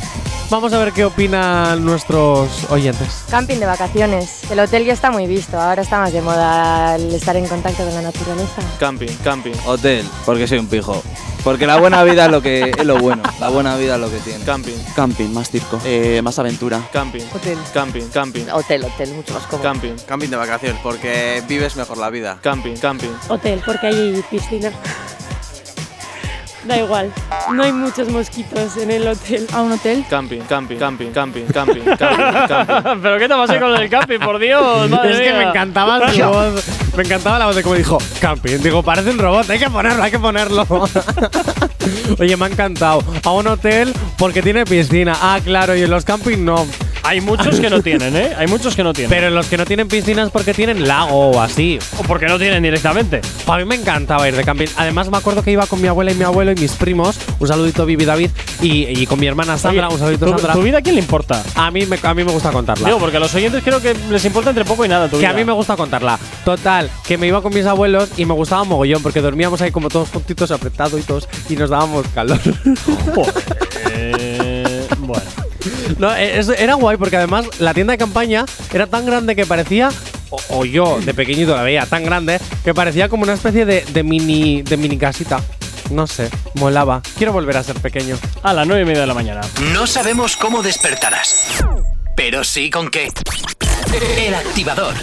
Vamos 0.50 0.72
a 0.72 0.78
ver 0.78 0.92
qué 0.94 1.04
opinan 1.04 1.84
nuestros 1.84 2.70
oyentes. 2.70 3.24
Camping 3.28 3.58
de 3.58 3.66
vacaciones. 3.66 4.50
El 4.50 4.58
hotel 4.60 4.86
ya 4.86 4.94
está 4.94 5.10
muy 5.10 5.26
visto, 5.26 5.60
ahora 5.60 5.82
está 5.82 5.98
más 6.00 6.10
de 6.12 6.22
moda 6.22 6.96
el 6.96 7.14
estar 7.14 7.36
en 7.36 7.46
contacto 7.46 7.84
con 7.84 7.92
la 7.94 8.00
naturaleza. 8.00 8.62
Camping, 8.80 9.12
camping. 9.22 9.52
Hotel, 9.66 10.06
porque 10.24 10.48
soy 10.48 10.58
un 10.58 10.66
pijo. 10.66 11.02
Porque 11.44 11.66
la 11.66 11.76
buena 11.78 12.02
vida 12.02 12.24
es 12.26 12.30
lo 12.32 12.40
que 12.40 12.70
es 12.76 12.84
lo 12.86 12.96
bueno. 12.98 13.22
La 13.40 13.50
buena 13.50 13.76
vida 13.76 13.96
es 13.96 14.00
lo 14.00 14.10
que 14.10 14.16
tiene. 14.20 14.42
Camping, 14.44 14.76
Camping, 14.96 15.28
más 15.34 15.50
circo, 15.50 15.78
eh, 15.84 16.20
más 16.22 16.38
aventura. 16.38 16.80
camping, 16.94 17.22
Hotel. 17.34 17.58
camping, 17.74 18.08
camping, 18.08 18.44
Hotel, 18.50 18.84
hotel, 18.84 19.12
mucho 19.14 19.34
más 19.34 19.42
cómodo. 19.44 19.62
camping, 19.68 19.96
Camping 20.06 20.28
de 20.30 20.36
vacaciones, 20.36 20.80
porque 20.82 21.42
vives 21.46 21.76
mejor 21.76 21.98
la 21.98 22.08
vida. 22.08 22.38
camping, 22.42 22.74
camping. 22.76 23.10
Hotel, 23.28 23.62
porque 23.66 23.86
hay 23.88 24.24
piscina. 24.30 24.72
Da 26.64 26.76
igual, 26.76 27.12
no 27.52 27.62
hay 27.62 27.72
muchos 27.72 28.08
mosquitos 28.08 28.76
en 28.76 28.90
el 28.90 29.06
hotel. 29.06 29.46
¿A 29.52 29.62
un 29.62 29.72
hotel? 29.72 30.04
Camping, 30.10 30.40
camping, 30.40 30.76
camping, 30.76 31.10
camping, 31.12 31.46
camping, 31.46 31.84
camping, 31.84 32.46
camping. 32.48 33.00
Pero 33.02 33.18
qué 33.18 33.28
te 33.28 33.34
pasa 33.34 33.60
con 33.60 33.74
el 33.76 33.88
camping, 33.88 34.18
por 34.18 34.38
Dios, 34.38 34.90
madre 34.90 35.12
es 35.12 35.20
que 35.20 35.32
me 35.32 35.44
encantaba 35.44 36.12
su 36.12 36.22
voz. 36.24 36.64
Me 36.96 37.04
encantaba 37.04 37.38
la 37.38 37.46
voz 37.46 37.54
de 37.56 37.62
como 37.62 37.76
dijo 37.76 37.98
camping. 38.20 38.58
Digo, 38.58 38.82
parece 38.82 39.10
un 39.10 39.18
robot. 39.18 39.48
Hay 39.50 39.58
que 39.58 39.70
ponerlo, 39.70 40.02
hay 40.02 40.10
que 40.10 40.18
ponerlo. 40.18 40.66
Oye, 42.18 42.36
me 42.36 42.46
ha 42.46 42.48
encantado. 42.48 43.02
A 43.24 43.30
un 43.30 43.46
hotel 43.46 43.94
porque 44.18 44.42
tiene 44.42 44.64
piscina. 44.64 45.16
Ah, 45.20 45.38
claro. 45.42 45.76
Y 45.76 45.82
en 45.82 45.90
los 45.90 46.04
camping 46.04 46.44
no. 46.44 46.66
Hay 47.08 47.22
muchos 47.22 47.58
que 47.58 47.70
no 47.70 47.80
tienen, 47.80 48.14
¿eh? 48.16 48.34
Hay 48.36 48.46
muchos 48.48 48.76
que 48.76 48.84
no 48.84 48.92
tienen. 48.92 49.08
Pero 49.08 49.30
los 49.30 49.46
que 49.46 49.56
no 49.56 49.64
tienen 49.64 49.88
piscina 49.88 50.22
es 50.24 50.30
porque 50.30 50.52
tienen 50.52 50.86
lago 50.86 51.30
o 51.30 51.40
así. 51.40 51.78
o 51.98 52.02
porque 52.02 52.26
no 52.26 52.38
tienen 52.38 52.62
directamente. 52.62 53.22
A 53.46 53.56
mí 53.56 53.64
me 53.64 53.76
encantaba 53.76 54.28
ir 54.28 54.36
de 54.36 54.44
camping. 54.44 54.66
Además, 54.76 55.10
me 55.10 55.16
acuerdo 55.16 55.42
que 55.42 55.50
iba 55.50 55.66
con 55.66 55.80
mi 55.80 55.88
abuela 55.88 56.12
y 56.12 56.14
mi 56.14 56.24
abuelo 56.24 56.52
y 56.52 56.56
mis 56.56 56.72
primos. 56.72 57.18
Un 57.38 57.48
saludito, 57.48 57.86
Vivi 57.86 58.04
David. 58.04 58.30
Y, 58.60 59.00
y 59.00 59.06
con 59.06 59.18
mi 59.18 59.26
hermana 59.26 59.56
Sandra. 59.56 59.86
Oye, 59.86 59.94
un 59.94 60.00
saludito, 60.00 60.26
¿tu, 60.26 60.32
Sandra. 60.32 60.52
tu 60.52 60.62
vida 60.62 60.78
a 60.78 60.82
quién 60.82 60.96
le 60.96 61.00
importa? 61.00 61.42
A 61.54 61.70
mí, 61.70 61.86
me, 61.86 61.98
a 62.02 62.12
mí 62.14 62.24
me 62.24 62.32
gusta 62.32 62.50
contarla. 62.50 62.86
Digo, 62.88 62.98
porque 62.98 63.16
a 63.16 63.20
los 63.20 63.34
oyentes 63.34 63.62
creo 63.64 63.80
que 63.80 63.96
les 64.10 64.24
importa 64.26 64.50
entre 64.50 64.66
poco 64.66 64.84
y 64.84 64.88
nada 64.88 65.06
tu 65.06 65.12
Que 65.12 65.20
vida. 65.20 65.30
a 65.30 65.32
mí 65.32 65.44
me 65.46 65.52
gusta 65.52 65.76
contarla. 65.76 66.18
Total, 66.44 66.90
que 67.06 67.16
me 67.16 67.26
iba 67.26 67.40
con 67.40 67.54
mis 67.54 67.64
abuelos 67.64 68.10
y 68.18 68.26
me 68.26 68.34
gustaba 68.34 68.64
mogollón 68.64 69.02
porque 69.02 69.22
dormíamos 69.22 69.62
ahí 69.62 69.70
como 69.70 69.88
todos 69.88 70.10
juntitos, 70.10 70.50
apretados 70.50 71.00
y 71.00 71.04
todos 71.04 71.26
y 71.48 71.56
nos 71.56 71.70
dábamos 71.70 72.06
calor. 72.14 72.38
Eh, 74.00 74.86
bueno. 74.98 75.47
no, 75.98 76.14
eh, 76.14 76.38
eso 76.38 76.52
era 76.52 76.74
guay 76.74 76.96
porque 76.96 77.16
además 77.16 77.46
la 77.58 77.74
tienda 77.74 77.92
de 77.92 77.98
campaña 77.98 78.44
era 78.72 78.86
tan 78.86 79.06
grande 79.06 79.36
que 79.36 79.46
parecía 79.46 79.90
o, 80.30 80.38
o 80.50 80.64
yo 80.64 80.98
de 81.00 81.14
pequeñito 81.14 81.54
la 81.56 81.62
veía 81.62 81.86
tan 81.86 82.04
grande 82.04 82.40
que 82.64 82.74
parecía 82.74 83.08
como 83.08 83.22
una 83.22 83.34
especie 83.34 83.64
de, 83.64 83.82
de 83.82 84.02
mini 84.02 84.62
de 84.62 84.76
mini 84.76 84.96
casita. 84.98 85.40
No 85.90 86.06
sé, 86.06 86.28
molaba. 86.54 87.00
Quiero 87.16 87.32
volver 87.32 87.56
a 87.56 87.62
ser 87.62 87.76
pequeño. 87.76 88.18
A 88.42 88.52
las 88.52 88.66
nueve 88.66 88.82
y 88.82 88.84
media 88.84 89.00
de 89.00 89.06
la 89.06 89.14
mañana. 89.14 89.40
No 89.72 89.86
sabemos 89.86 90.36
cómo 90.36 90.62
despertarás, 90.62 91.64
pero 92.14 92.44
sí 92.44 92.68
con 92.68 92.90
qué. 92.90 93.08
El 94.18 94.34
activador. 94.34 94.94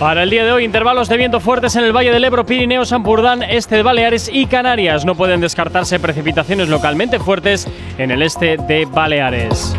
Para 0.00 0.22
el 0.22 0.30
día 0.30 0.46
de 0.46 0.52
hoy, 0.52 0.64
intervalos 0.64 1.10
de 1.10 1.18
viento 1.18 1.40
fuertes 1.40 1.76
en 1.76 1.84
el 1.84 1.94
Valle 1.94 2.10
del 2.10 2.24
Ebro, 2.24 2.46
Pirineos, 2.46 2.88
Sampurdán, 2.88 3.42
este 3.42 3.76
de 3.76 3.82
Baleares 3.82 4.30
y 4.32 4.46
Canarias. 4.46 5.04
No 5.04 5.14
pueden 5.14 5.42
descartarse 5.42 6.00
precipitaciones 6.00 6.70
localmente 6.70 7.18
fuertes 7.18 7.68
en 7.98 8.10
el 8.10 8.22
este 8.22 8.56
de 8.56 8.86
Baleares. 8.86 9.76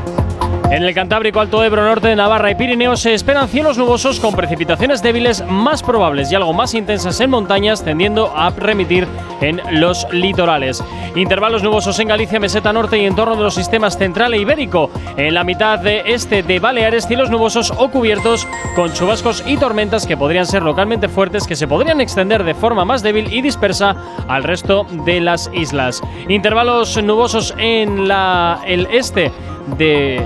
En 0.71 0.83
el 0.83 0.93
Cantábrico, 0.93 1.41
Alto 1.41 1.61
Ebro, 1.65 1.83
Norte 1.83 2.07
de 2.07 2.15
Navarra 2.15 2.49
y 2.49 2.55
Pirineos 2.55 3.01
se 3.01 3.13
esperan 3.13 3.49
cielos 3.49 3.77
nubosos 3.77 4.21
con 4.21 4.33
precipitaciones 4.33 5.03
débiles 5.03 5.43
más 5.45 5.83
probables 5.83 6.31
y 6.31 6.35
algo 6.35 6.53
más 6.53 6.73
intensas 6.73 7.19
en 7.19 7.29
montañas, 7.29 7.83
tendiendo 7.83 8.31
a 8.33 8.51
remitir 8.51 9.05
en 9.41 9.61
los 9.81 10.07
litorales. 10.13 10.81
Intervalos 11.13 11.61
nubosos 11.61 11.99
en 11.99 12.07
Galicia, 12.07 12.39
Meseta 12.39 12.71
Norte 12.71 12.97
y 12.97 13.05
en 13.05 13.17
torno 13.17 13.35
de 13.35 13.43
los 13.43 13.55
sistemas 13.55 13.97
central 13.97 14.33
e 14.33 14.37
ibérico. 14.37 14.89
En 15.17 15.33
la 15.33 15.43
mitad 15.43 15.77
de 15.77 16.03
este 16.05 16.41
de 16.41 16.59
Baleares, 16.59 17.05
cielos 17.05 17.29
nubosos 17.29 17.73
o 17.77 17.89
cubiertos 17.91 18.47
con 18.73 18.93
chubascos 18.93 19.43
y 19.45 19.57
tormentas 19.57 20.07
que 20.07 20.15
podrían 20.15 20.45
ser 20.45 20.63
localmente 20.63 21.09
fuertes, 21.09 21.47
que 21.47 21.57
se 21.57 21.67
podrían 21.67 21.99
extender 21.99 22.45
de 22.45 22.53
forma 22.53 22.85
más 22.85 23.03
débil 23.03 23.27
y 23.33 23.41
dispersa 23.41 23.97
al 24.29 24.45
resto 24.45 24.85
de 25.03 25.19
las 25.19 25.51
islas. 25.53 25.99
Intervalos 26.29 26.95
nubosos 27.03 27.53
en 27.57 28.07
la, 28.07 28.61
el 28.65 28.87
este 28.89 29.33
de 29.77 30.21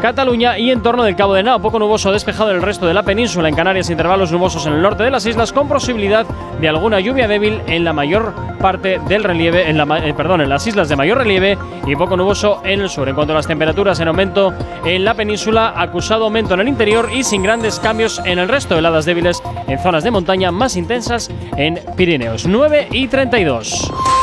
Cataluña 0.00 0.58
y 0.58 0.70
en 0.70 0.82
torno 0.82 1.04
del 1.04 1.16
Cabo 1.16 1.34
de 1.34 1.42
Nao. 1.42 1.60
Poco 1.60 1.78
nuboso 1.78 2.12
despejado 2.12 2.50
en 2.50 2.56
el 2.56 2.62
resto 2.62 2.86
de 2.86 2.94
la 2.94 3.02
península. 3.02 3.48
En 3.48 3.54
Canarias, 3.54 3.90
intervalos 3.90 4.32
nubosos 4.32 4.66
en 4.66 4.74
el 4.74 4.82
norte 4.82 5.02
de 5.02 5.10
las 5.10 5.26
islas 5.26 5.52
con 5.52 5.68
posibilidad 5.68 6.26
de 6.60 6.68
alguna 6.68 7.00
lluvia 7.00 7.28
débil 7.28 7.60
en 7.66 7.84
la 7.84 7.92
mayor 7.92 8.34
parte 8.60 9.00
del 9.08 9.24
relieve, 9.24 9.68
en 9.68 9.78
la, 9.78 9.98
eh, 9.98 10.14
perdón, 10.14 10.40
en 10.40 10.48
las 10.48 10.66
islas 10.66 10.88
de 10.88 10.96
mayor 10.96 11.18
relieve 11.18 11.58
y 11.86 11.96
poco 11.96 12.16
nuboso 12.16 12.62
en 12.64 12.80
el 12.80 12.88
sur. 12.88 13.08
En 13.08 13.14
cuanto 13.14 13.32
a 13.32 13.36
las 13.36 13.46
temperaturas, 13.46 14.00
en 14.00 14.08
aumento 14.08 14.52
en 14.84 15.04
la 15.04 15.14
península, 15.14 15.74
acusado 15.76 16.24
aumento 16.24 16.54
en 16.54 16.60
el 16.60 16.68
interior 16.68 17.08
y 17.12 17.24
sin 17.24 17.42
grandes 17.42 17.80
cambios 17.80 18.20
en 18.24 18.38
el 18.38 18.48
resto. 18.48 18.78
Heladas 18.78 19.04
débiles 19.04 19.42
en 19.66 19.78
zonas 19.78 20.04
de 20.04 20.10
montaña 20.10 20.50
más 20.50 20.76
intensas 20.76 21.30
en 21.56 21.78
Pirineos. 21.96 22.46
9 22.46 22.88
y 22.90 23.08
32. 23.08 24.19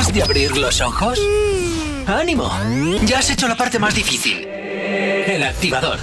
¿Acabas 0.00 0.14
de 0.14 0.22
abrir 0.22 0.56
los 0.56 0.80
ojos? 0.80 1.20
¡Ánimo! 2.06 2.50
Ya 3.04 3.18
has 3.18 3.28
hecho 3.28 3.46
la 3.46 3.54
parte 3.54 3.78
más 3.78 3.94
difícil. 3.94 4.46
El 4.48 5.42
activador. 5.42 5.98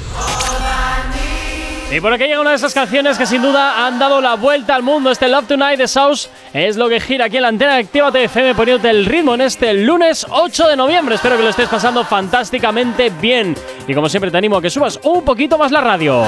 Y 1.91 1.99
por 1.99 2.13
aquí 2.13 2.25
llega 2.25 2.39
una 2.39 2.51
de 2.51 2.57
esas 2.57 2.75
canciones 2.75 3.17
que 3.17 3.25
sin 3.25 3.41
duda 3.41 3.87
han 3.87 3.97
dado 3.97 4.21
la 4.21 4.35
vuelta 4.35 4.75
al 4.75 4.83
mundo. 4.83 5.09
Este 5.09 5.27
Love 5.27 5.47
Tonight 5.47 5.79
de 5.79 5.87
South 5.87 6.27
es 6.53 6.77
lo 6.77 6.89
que 6.89 6.99
gira 6.99 7.25
aquí 7.25 7.37
en 7.37 7.41
la 7.41 7.47
antena 7.47 7.73
de 7.73 7.79
Actívate 7.79 8.25
FM 8.25 8.53
poniéndote 8.53 8.91
el 8.91 9.03
ritmo 9.03 9.33
en 9.33 9.41
este 9.41 9.73
lunes 9.73 10.27
8 10.29 10.67
de 10.67 10.75
noviembre. 10.75 11.15
Espero 11.15 11.35
que 11.35 11.41
lo 11.41 11.49
estés 11.49 11.67
pasando 11.67 12.05
fantásticamente 12.05 13.09
bien. 13.19 13.55
Y 13.87 13.95
como 13.95 14.09
siempre 14.09 14.29
te 14.29 14.37
animo 14.37 14.57
a 14.57 14.61
que 14.61 14.69
subas 14.69 14.99
un 15.01 15.25
poquito 15.25 15.57
más 15.57 15.71
la 15.71 15.81
radio. 15.81 16.23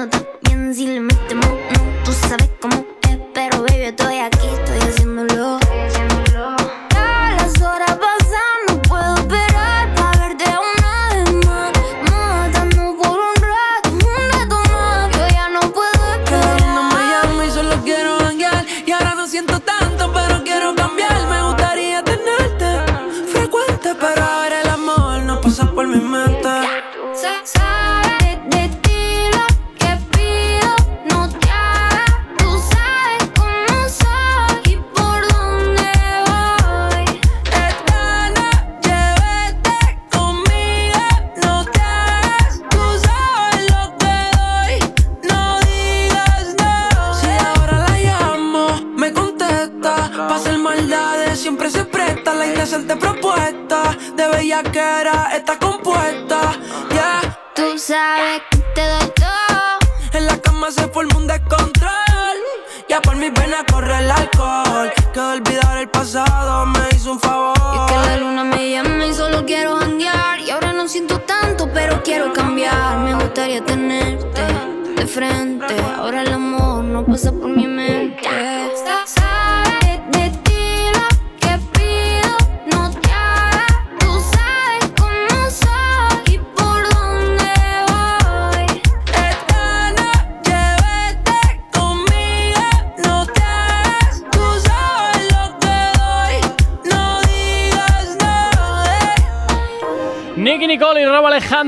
Haciendo 0.00 0.08
también. 0.08 0.74
Si 0.74 0.86
le 0.86 1.00
metemos, 1.00 1.46
no, 1.46 2.04
tú 2.04 2.12
sabes 2.12 2.50
cómo 2.60 2.74
es. 3.08 3.18
Pero 3.34 3.62
baby, 3.62 3.84
estoy 3.84 4.18
aquí, 4.18 4.46
estoy 4.46 4.88
haciéndolo. 4.88 5.69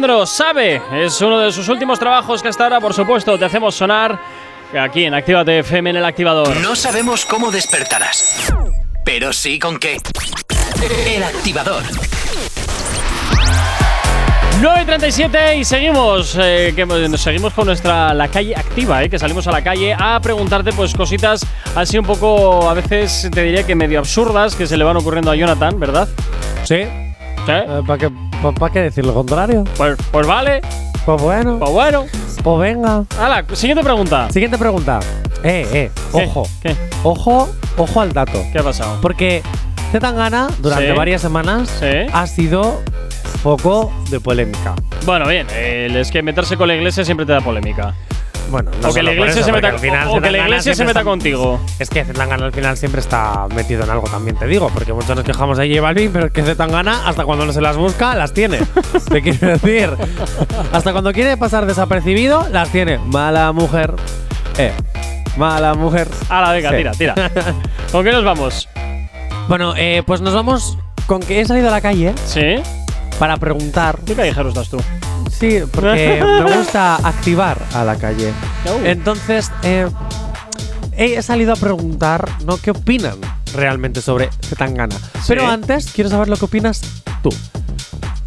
Alejandro, 0.02 0.26
sabe, 0.26 0.82
es 0.94 1.20
uno 1.20 1.38
de 1.38 1.52
sus 1.52 1.68
últimos 1.68 1.96
trabajos 1.96 2.42
que 2.42 2.48
hasta 2.48 2.64
ahora, 2.64 2.80
por 2.80 2.92
supuesto, 2.92 3.38
te 3.38 3.44
hacemos 3.44 3.76
sonar 3.76 4.18
aquí 4.76 5.04
en 5.04 5.14
Actívate 5.14 5.60
FM 5.60 5.90
en 5.90 5.96
el 5.96 6.04
activador. 6.04 6.56
No 6.56 6.74
sabemos 6.74 7.24
cómo 7.24 7.52
despertarás, 7.52 8.52
pero 9.04 9.32
sí 9.32 9.60
con 9.60 9.78
qué. 9.78 9.98
El 11.06 11.22
activador. 11.22 11.84
9.37 14.60 15.58
y 15.60 15.64
seguimos, 15.64 16.36
eh, 16.40 16.72
que, 16.74 16.84
nos 16.84 17.20
seguimos 17.20 17.52
con 17.52 17.66
nuestra 17.66 18.12
la 18.12 18.26
calle 18.26 18.56
activa, 18.56 19.04
eh, 19.04 19.08
que 19.08 19.20
salimos 19.20 19.46
a 19.46 19.52
la 19.52 19.62
calle 19.62 19.94
a 19.96 20.18
preguntarte 20.20 20.72
pues 20.72 20.94
cositas 20.94 21.46
así 21.76 21.96
un 21.96 22.06
poco, 22.06 22.68
a 22.68 22.74
veces 22.74 23.28
te 23.32 23.44
diría 23.44 23.64
que 23.64 23.76
medio 23.76 24.00
absurdas 24.00 24.56
que 24.56 24.66
se 24.66 24.76
le 24.76 24.82
van 24.82 24.96
ocurriendo 24.96 25.30
a 25.30 25.36
Jonathan, 25.36 25.78
¿verdad? 25.78 26.08
Sí. 26.64 26.86
¿Para 27.46 27.98
qué, 27.98 28.10
pa- 28.42 28.52
pa' 28.52 28.70
qué 28.70 28.80
decir 28.80 29.06
lo 29.06 29.14
contrario? 29.14 29.64
Pues, 29.76 29.96
pues 30.10 30.26
vale. 30.26 30.60
Pues 31.04 31.20
bueno. 31.22 31.58
Pues 31.58 31.70
bueno. 31.70 32.04
Pues 32.42 32.60
venga. 32.60 33.04
Hala, 33.18 33.44
siguiente 33.52 33.82
pregunta. 33.84 34.28
Siguiente 34.30 34.58
pregunta. 34.58 35.00
Eh, 35.42 35.66
eh, 35.72 35.90
¿Qué? 36.12 36.24
ojo. 36.26 36.48
¿Qué? 36.60 36.76
Ojo, 37.02 37.48
ojo 37.76 38.00
al 38.00 38.12
dato. 38.12 38.40
¿Qué 38.52 38.58
ha 38.58 38.62
pasado? 38.62 38.98
Porque 39.00 39.42
Zetangana, 39.90 40.48
durante 40.60 40.90
Sí. 40.90 40.96
varias 40.96 41.20
semanas, 41.22 41.82
ha 42.12 42.26
sido 42.26 42.80
foco 43.42 43.92
de 44.10 44.20
polémica. 44.20 44.74
Bueno, 45.04 45.26
bien, 45.28 45.46
eh, 45.50 45.92
es 46.00 46.10
que 46.10 46.22
meterse 46.22 46.56
con 46.56 46.68
la 46.68 46.74
iglesia 46.76 47.04
siempre 47.04 47.26
te 47.26 47.32
da 47.32 47.40
polémica. 47.40 47.94
Bueno, 48.50 48.70
no 48.82 48.88
o 48.90 48.92
que 48.92 49.02
la 49.02 49.12
iglesia 49.12 49.40
eso, 49.40 49.46
se 49.46 49.52
meta, 49.52 49.68
al 49.68 49.78
final 49.78 50.08
o 50.08 50.20
que 50.20 50.30
la 50.30 50.38
iglesia 50.38 50.74
se 50.74 50.82
meta 50.84 51.00
está- 51.00 51.04
contigo. 51.10 51.60
Es 51.78 51.88
que 51.88 52.04
Zetangana 52.04 52.44
al 52.46 52.52
final 52.52 52.76
siempre 52.76 53.00
está 53.00 53.46
metido 53.54 53.82
en 53.84 53.90
algo, 53.90 54.08
también 54.08 54.36
te 54.36 54.46
digo, 54.46 54.68
porque 54.74 54.92
muchos 54.92 55.16
nos 55.16 55.24
quejamos 55.24 55.56
de 55.56 55.68
J 55.68 55.80
Balvin, 55.80 56.12
pero 56.12 56.26
es 56.26 56.32
que 56.32 56.42
Zetangana, 56.42 57.08
hasta 57.08 57.24
cuando 57.24 57.46
no 57.46 57.52
se 57.52 57.60
las 57.62 57.76
busca, 57.76 58.14
las 58.14 58.32
tiene. 58.34 58.58
te 59.10 59.22
quiero 59.22 59.48
decir. 59.48 59.90
Hasta 60.72 60.92
cuando 60.92 61.12
quiere 61.12 61.36
pasar 61.38 61.64
desapercibido, 61.66 62.46
las 62.50 62.68
tiene. 62.70 62.98
Mala 62.98 63.52
mujer. 63.52 63.94
Eh. 64.58 64.72
Mala 65.38 65.72
mujer. 65.74 66.08
Hala, 66.28 66.52
venga, 66.52 66.70
Sí. 66.70 66.76
tira, 66.76 66.90
tira. 66.92 67.14
¿Con 67.92 68.04
qué 68.04 68.12
nos 68.12 68.24
vamos? 68.24 68.68
Bueno, 69.48 69.72
eh, 69.76 70.02
pues 70.06 70.20
nos 70.20 70.34
vamos 70.34 70.76
con 71.06 71.20
que 71.20 71.40
he 71.40 71.44
salido 71.46 71.68
a 71.68 71.70
la 71.72 71.80
calle. 71.80 72.12
Sí. 72.26 72.56
Para 73.18 73.38
preguntar. 73.38 73.98
¿Qué 74.06 74.14
callejero 74.14 74.48
estás 74.50 74.68
tú? 74.68 74.78
Sí, 75.30 75.60
porque 75.72 76.22
me 76.22 76.56
gusta 76.56 76.96
activar 76.96 77.60
a 77.74 77.84
la 77.84 77.96
calle. 77.96 78.32
Entonces, 78.84 79.50
eh, 79.62 79.88
he 80.96 81.20
salido 81.22 81.52
a 81.52 81.56
preguntar, 81.56 82.28
¿no? 82.44 82.56
¿Qué 82.56 82.70
opinan 82.70 83.16
realmente 83.54 84.00
sobre 84.00 84.30
Zetangana? 84.42 84.96
Pero 85.26 85.46
antes, 85.46 85.92
quiero 85.92 86.10
saber 86.10 86.28
lo 86.28 86.36
que 86.36 86.44
opinas 86.44 86.80
tú. 87.22 87.30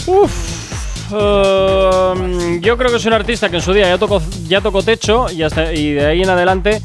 Uf. 0.07 1.11
um, 1.11 2.59
yo 2.61 2.77
creo 2.77 2.89
que 2.91 2.97
es 2.97 3.05
un 3.05 3.13
artista 3.13 3.49
que 3.49 3.57
en 3.57 3.61
su 3.61 3.73
día 3.73 3.87
ya 3.87 3.97
tocó, 3.97 4.21
ya 4.47 4.61
tocó 4.61 4.83
techo 4.83 5.31
y, 5.31 5.43
hasta, 5.43 5.73
y 5.73 5.93
de 5.93 6.05
ahí 6.05 6.21
en 6.21 6.29
adelante. 6.29 6.81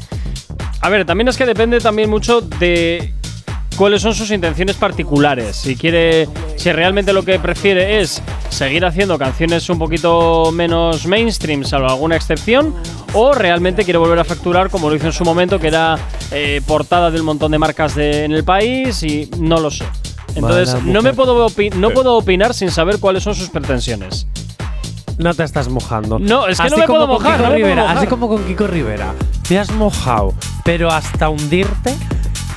A 0.81 0.89
ver, 0.89 1.05
también 1.05 1.27
es 1.27 1.37
que 1.37 1.45
depende 1.45 1.79
también 1.79 2.09
mucho 2.09 2.41
de 2.41 3.13
cuáles 3.77 4.01
son 4.01 4.13
sus 4.13 4.31
intenciones 4.31 4.75
particulares. 4.75 5.55
Si 5.55 5.75
quiere, 5.75 6.27
si 6.55 6.71
realmente 6.71 7.13
lo 7.13 7.23
que 7.23 7.39
prefiere 7.39 8.01
es 8.01 8.21
seguir 8.49 8.85
haciendo 8.85 9.17
canciones 9.17 9.69
un 9.69 9.79
poquito 9.79 10.51
menos 10.51 11.05
mainstream, 11.05 11.63
salvo 11.63 11.87
alguna 11.89 12.15
excepción, 12.15 12.75
o 13.13 13.33
realmente 13.33 13.83
quiere 13.83 13.97
volver 13.97 14.19
a 14.19 14.23
facturar 14.23 14.69
como 14.69 14.89
lo 14.89 14.95
hizo 14.95 15.07
en 15.07 15.13
su 15.13 15.23
momento, 15.23 15.59
que 15.59 15.67
era 15.67 15.97
eh, 16.31 16.61
portada 16.65 17.11
de 17.11 17.19
un 17.19 17.25
montón 17.25 17.51
de 17.51 17.57
marcas 17.59 17.95
de- 17.95 18.25
en 18.25 18.31
el 18.31 18.43
país 18.43 19.01
y 19.03 19.29
no 19.37 19.59
lo 19.59 19.71
sé. 19.71 19.85
Entonces, 20.35 20.75
no 20.85 21.01
me 21.01 21.13
puedo 21.13 21.45
opi- 21.49 21.73
no 21.73 21.89
puedo 21.89 22.15
opinar 22.15 22.53
sin 22.53 22.71
saber 22.71 22.99
cuáles 22.99 23.23
son 23.23 23.35
sus 23.35 23.49
pretensiones. 23.49 24.27
No 25.17 25.33
te 25.33 25.43
estás 25.43 25.67
mojando. 25.67 26.19
No, 26.19 26.47
es 26.47 26.57
que 26.57 26.63
Así 26.67 26.71
no 26.71 26.77
me 26.77 26.87
puedo 26.87 27.05
mojar, 27.07 27.41
no 27.41 27.49
me 27.51 27.59
puedo 27.59 27.75
mojar. 27.75 27.97
Así 27.97 28.07
como 28.07 28.27
con 28.29 28.43
Kiko 28.45 28.65
Rivera. 28.65 29.13
Te 29.47 29.59
has 29.59 29.69
mojado, 29.71 30.33
pero 30.63 30.89
hasta 30.89 31.27
hundirte. 31.29 31.93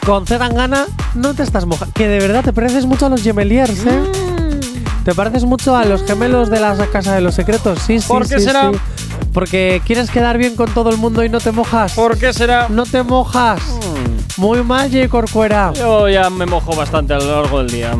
Con 0.05 0.27
Zetangana 0.27 0.87
no 1.15 1.35
te 1.35 1.43
estás 1.43 1.65
mojando. 1.65 1.95
Que 1.95 2.09
de 2.09 2.19
verdad 2.19 2.45
te 2.45 2.53
pareces 2.53 2.85
mucho 2.85 3.07
a 3.07 3.09
los 3.09 3.23
Gemeliers, 3.23 3.87
¿eh? 3.87 4.01
Mm. 4.01 5.05
Te 5.05 5.15
pareces 5.15 5.45
mucho 5.45 5.77
a 5.77 5.85
los 5.85 6.03
gemelos 6.05 6.51
de 6.51 6.61
la 6.61 6.75
Casa 6.93 7.15
de 7.15 7.21
los 7.21 7.35
Secretos. 7.35 7.79
Sí, 7.81 8.01
sí, 8.01 8.09
¿Por 8.09 8.29
qué 8.29 8.39
sí, 8.39 8.45
será? 8.45 8.71
sí. 8.71 8.79
Porque 9.33 9.83
quieres 9.85 10.11
quedar 10.11 10.39
bien 10.39 10.57
con 10.57 10.73
todo 10.73 10.91
el 10.91 10.97
mundo 10.97 11.25
y 11.25 11.29
no 11.29 11.41
te 11.41 11.53
mojas. 11.53 11.93
¿Por 11.93 12.17
qué 12.19 12.33
será? 12.33 12.69
No 12.69 12.85
te 12.85 13.03
mojas. 13.03 13.61
Muy 14.37 14.63
mal, 14.63 14.91
J. 14.91 15.09
Corcuera. 15.09 15.73
Yo 15.75 16.09
ya 16.09 16.31
me 16.31 16.47
mojo 16.47 16.75
bastante 16.75 17.15
a 17.15 17.19
lo 17.19 17.43
largo 17.43 17.59
del 17.59 17.71
día. 17.71 17.93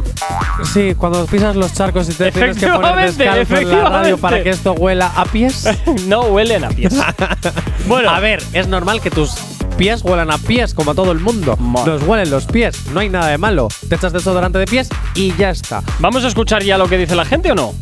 Sí, 0.73 0.95
cuando 0.97 1.27
pisas 1.27 1.57
los 1.57 1.73
charcos 1.75 2.09
y 2.09 2.15
te 2.15 2.33
tienes 2.33 2.57
que 2.57 2.69
poner 2.69 3.13
descalzo 3.13 3.57
en 3.57 3.71
la 3.71 3.89
radio 3.89 4.19
para 4.19 4.43
que 4.43 4.51
esto 4.51 4.73
huela 4.73 5.13
a 5.15 5.25
pies. 5.25 5.69
no 6.07 6.23
huelen 6.23 6.65
a 6.65 6.69
pies. 6.69 6.95
bueno, 7.87 8.11
a 8.11 8.21
ver, 8.21 8.43
es 8.53 8.67
normal 8.69 9.01
que 9.01 9.11
tus 9.11 9.35
pies 9.77 10.03
huelan 10.03 10.31
a 10.31 10.39
pies, 10.39 10.75
como 10.75 10.93
a 10.93 10.95
todo 10.95 11.13
el 11.13 11.21
mundo. 11.21 11.57
Nos 11.59 12.03
huelen 12.03 12.31
los 12.31 12.47
pies, 12.47 12.87
no 12.93 13.01
hay 13.01 13.09
nada 13.09 13.29
de 13.29 13.39
malo. 13.39 13.69
Te 13.89 13.97
echas 13.97 14.13
desodorante 14.13 14.59
de 14.59 14.67
pies 14.67 14.89
y 15.15 15.35
ya 15.37 15.51
está. 15.51 15.83
¿Vamos 15.99 16.25
a 16.25 16.29
escuchar 16.29 16.63
ya 16.63 16.79
lo 16.79 16.89
que 16.89 16.99
dice 16.99 17.15
la 17.15 17.25
gente 17.25 17.53
o 17.53 17.55
no? 17.55 17.75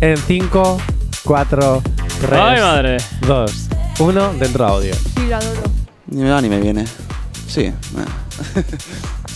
En 0.00 0.16
5, 0.16 0.78
4, 1.24 1.82
3, 2.20 2.32
Ay, 2.32 2.60
madre. 2.60 2.96
2, 3.26 3.52
1, 3.98 4.32
dentro 4.34 4.66
audio. 4.66 4.94
Sí, 4.94 5.26
lo 5.28 5.36
adoro. 5.36 5.62
Ni 6.06 6.22
me 6.22 6.30
va 6.30 6.40
ni 6.40 6.48
me 6.48 6.60
viene. 6.60 6.84
Sí. 7.48 7.72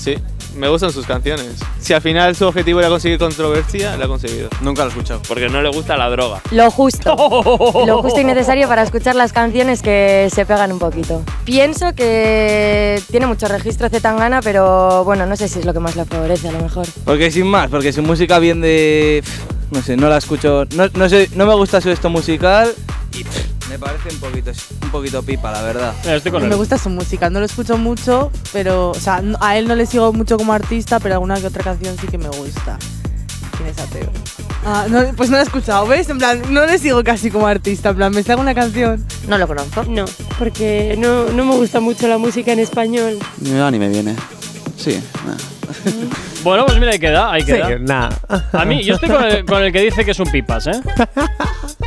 Sí, 0.00 0.14
me 0.54 0.68
gustan 0.68 0.92
sus 0.92 1.06
canciones. 1.06 1.56
Si 1.78 1.92
al 1.92 2.02
final 2.02 2.34
su 2.36 2.46
objetivo 2.46 2.80
era 2.80 2.88
conseguir 2.88 3.18
controversia, 3.18 3.96
la 3.96 4.04
ha 4.04 4.08
conseguido. 4.08 4.48
Nunca 4.60 4.82
lo 4.82 4.88
he 4.88 4.92
escuchado. 4.92 5.22
Porque 5.26 5.48
no 5.48 5.62
le 5.62 5.70
gusta 5.70 5.96
la 5.96 6.08
droga. 6.10 6.40
Lo 6.50 6.70
justo. 6.70 7.14
Lo 7.86 8.02
justo 8.02 8.20
y 8.20 8.24
necesario 8.24 8.68
para 8.68 8.82
escuchar 8.82 9.16
las 9.16 9.32
canciones 9.32 9.82
que 9.82 10.28
se 10.32 10.46
pegan 10.46 10.72
un 10.72 10.78
poquito. 10.78 11.22
Pienso 11.44 11.94
que 11.94 13.00
tiene 13.10 13.26
mucho 13.26 13.48
registro 13.48 13.88
Zetangana, 13.88 14.42
pero 14.42 15.04
bueno, 15.04 15.26
no 15.26 15.36
sé 15.36 15.48
si 15.48 15.60
es 15.60 15.64
lo 15.64 15.72
que 15.72 15.80
más 15.80 15.96
le 15.96 16.04
favorece 16.04 16.48
a 16.48 16.52
lo 16.52 16.60
mejor. 16.60 16.86
Porque 17.04 17.30
sin 17.30 17.46
más, 17.46 17.70
porque 17.70 17.92
su 17.92 18.02
música 18.02 18.38
viene 18.38 18.66
de. 18.66 19.24
No 19.70 19.82
sé, 19.82 19.96
no 19.96 20.08
la 20.08 20.16
escucho. 20.18 20.64
No, 20.74 20.88
no 20.94 21.08
sé, 21.08 21.28
no 21.34 21.46
me 21.46 21.54
gusta 21.54 21.80
su 21.80 21.90
esto 21.90 22.10
musical 22.10 22.72
y 23.12 23.24
me 23.68 23.78
parece 23.78 24.08
un 24.12 24.18
poquito, 24.20 24.50
un 24.82 24.90
poquito 24.90 25.22
pipa, 25.22 25.52
la 25.52 25.62
verdad. 25.62 25.94
Estoy 26.04 26.32
Me 26.32 26.54
gusta 26.56 26.76
su 26.78 26.90
música, 26.90 27.30
no 27.30 27.38
lo 27.38 27.46
escucho 27.46 27.76
mucho, 27.78 28.30
pero, 28.52 28.90
o 28.90 28.94
sea, 28.94 29.20
no- 29.22 29.38
a 29.40 29.56
él 29.58 29.68
no 29.68 29.76
le 29.76 29.86
sigo 29.86 30.12
mucho 30.12 30.36
como 30.36 30.52
artista, 30.52 30.98
pero 30.98 31.14
alguna 31.14 31.40
que 31.40 31.46
otra 31.46 31.62
canción 31.62 31.96
sí 32.00 32.08
que 32.08 32.18
me 32.18 32.28
gusta. 32.28 32.78
¿Quién 33.56 33.68
es 33.68 33.78
ateo? 33.78 34.10
Ah, 34.64 34.86
no, 34.88 35.04
pues 35.16 35.30
no 35.30 35.36
la 35.36 35.42
he 35.42 35.46
escuchado, 35.46 35.86
¿ves? 35.86 36.08
En 36.08 36.18
plan, 36.18 36.42
no 36.50 36.66
le 36.66 36.78
sigo 36.78 37.02
casi 37.04 37.30
como 37.30 37.46
artista, 37.46 37.90
en 37.90 37.96
plan, 37.96 38.12
me 38.12 38.22
salga 38.22 38.42
una 38.42 38.54
canción. 38.54 39.04
No 39.28 39.38
lo 39.38 39.46
conozco. 39.46 39.84
No, 39.84 40.04
porque 40.38 40.96
no, 40.98 41.26
no 41.30 41.44
me 41.44 41.54
gusta 41.54 41.78
mucho 41.80 42.08
la 42.08 42.18
música 42.18 42.52
en 42.52 42.58
español. 42.58 43.18
Ni 43.40 43.50
me 43.50 43.60
va 43.60 43.70
ni 43.70 43.78
me 43.78 43.88
viene. 43.88 44.16
Sí. 44.76 45.00
nah. 45.26 45.36
Bueno, 46.42 46.64
pues 46.66 46.78
mira, 46.78 46.92
ahí 46.92 46.98
queda, 46.98 47.30
ahí 47.32 47.42
Sí, 47.42 47.48
queda. 47.52 47.78
nada. 47.80 48.10
A 48.52 48.64
mí, 48.64 48.82
yo 48.82 48.94
estoy 48.94 49.10
con 49.10 49.22
el, 49.24 49.44
con 49.44 49.62
el 49.62 49.72
que 49.72 49.82
dice 49.82 50.04
que 50.04 50.12
es 50.12 50.20
un 50.20 50.30
pipas, 50.30 50.66
¿eh? 50.68 50.72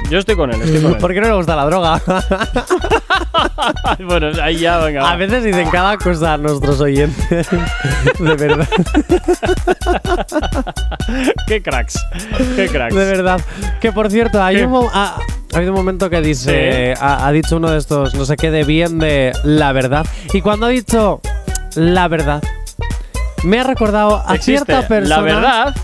Yo 0.10 0.20
estoy 0.20 0.36
con 0.36 0.54
él, 0.54 0.62
estoy 0.62 0.82
con 0.82 0.92
él. 0.94 0.98
¿Por 0.98 1.14
qué 1.14 1.22
no 1.22 1.28
le 1.28 1.34
gusta 1.34 1.56
la 1.56 1.66
droga? 1.66 2.02
bueno, 4.06 4.30
ahí 4.44 4.58
ya, 4.58 4.78
venga. 4.80 5.10
A 5.10 5.16
veces 5.16 5.44
dicen 5.44 5.70
cada 5.72 5.98
cosa 5.98 6.34
a 6.34 6.38
nuestros 6.38 6.80
oyentes. 6.82 7.48
De 8.20 8.36
verdad. 8.36 8.68
qué 11.48 11.62
cracks, 11.62 12.00
qué 12.56 12.68
cracks. 12.68 12.94
De 12.96 13.06
verdad. 13.06 13.42
Que 13.82 13.92
por 13.92 14.12
cierto, 14.12 14.42
hay 14.44 14.58
¿Qué? 14.58 14.66
un 14.66 14.72
mo- 14.72 14.92
ha, 14.94 15.18
ha 15.54 15.58
habido 15.58 15.72
un 15.72 15.78
momento 15.78 16.10
que 16.10 16.22
dice. 16.22 16.94
Ha, 17.00 17.26
ha 17.28 17.32
dicho 17.32 17.58
uno 17.58 17.72
de 17.72 17.78
estos, 17.80 18.14
no 18.16 18.26
sé 18.26 18.36
qué, 18.36 18.52
de 18.52 18.64
bien 18.64 19.00
de 19.00 19.32
la 19.44 19.72
verdad. 19.72 20.06
Y 20.34 20.42
cuando 20.42 20.68
ha 20.68 20.70
dicho 20.70 21.22
la 21.76 22.08
verdad, 22.08 22.42
me 23.44 23.60
ha 23.60 23.64
recordado 23.64 24.24
a 24.26 24.36
Existe 24.36 24.66
cierta 24.66 24.88
persona. 24.88 25.16
La 25.18 25.22
verdad 25.22 25.76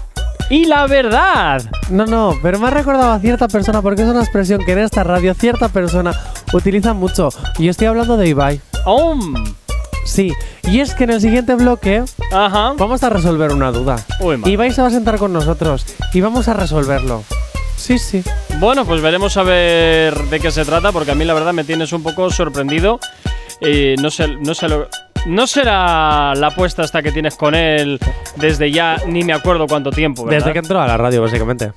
y 0.49 0.65
la 0.65 0.88
verdad. 0.88 1.61
No, 1.90 2.06
no, 2.06 2.36
pero 2.41 2.57
me 2.60 2.68
ha 2.68 2.72
recordado 2.72 3.11
a 3.11 3.19
cierta 3.19 3.48
persona 3.48 3.81
porque 3.81 4.02
es 4.02 4.07
una 4.07 4.22
expresión 4.22 4.64
que 4.65 4.72
en 4.72 4.80
esta 4.80 5.03
radio 5.03 5.34
cierta 5.36 5.69
persona 5.69 6.11
utiliza 6.53 6.94
mucho. 6.94 7.30
Y 7.60 7.65
yo 7.65 7.72
estoy 7.72 7.88
hablando 7.88 8.18
de 8.18 8.30
Ibai. 8.30 8.60
Oh. 8.86 9.15
Sí, 10.06 10.34
y 10.64 10.80
es 10.80 10.95
que 10.95 11.03
en 11.03 11.11
el 11.11 11.22
siguiente 11.22 11.53
bloque 11.53 12.03
vamos 12.31 13.03
a 13.03 13.10
resolver 13.10 13.52
una 13.53 13.72
duda. 13.72 13.98
Uy. 14.22 14.41
Ibai 14.45 14.72
se 14.72 14.81
va 14.81 14.88
a 14.88 14.91
sentar 14.91 15.18
con 15.19 15.31
nosotros 15.34 15.86
y 16.14 16.22
vamos 16.22 16.48
a 16.48 16.53
resolverlo. 16.53 17.23
Sí, 17.76 17.99
sí. 17.99 18.23
Bueno, 18.60 18.86
pues 18.86 19.02
veremos 19.02 19.38
a 19.38 19.44
ver 19.44 20.15
de 20.30 20.40
qué 20.40 20.52
se 20.52 20.65
trata, 20.65 20.91
porque 20.91 21.11
a 21.11 21.15
mí 21.15 21.26
la 21.26 21.34
verdad 21.34 21.53
me 21.53 21.64
tienes 21.64 21.94
un 21.94 22.02
poco 22.02 22.30
sorprendido. 22.31 22.99
Eh, 23.61 23.95
no 24.02 24.10
sé, 24.10 24.27
no 24.27 24.53
sé 24.56 24.68
lo- 24.68 24.88
No 25.25 25.47
será 25.47 26.33
la 26.35 26.47
apuesta 26.47 26.83
hasta 26.83 27.01
que 27.03 27.11
tienes 27.11 27.35
con 27.35 27.53
él 27.55 27.99
desde 28.35 28.71
ya, 28.71 28.97
ni 29.05 29.23
me 29.23 29.33
acuerdo 29.33 29.67
cuánto 29.67 29.91
tiempo, 29.91 30.25
¿verdad? 30.25 30.39
Desde 30.39 30.53
que 30.53 30.59
entró 30.59 30.81
a 30.81 30.87
la 30.87 30.97
radio, 30.97 31.21
básicamente. 31.21 31.73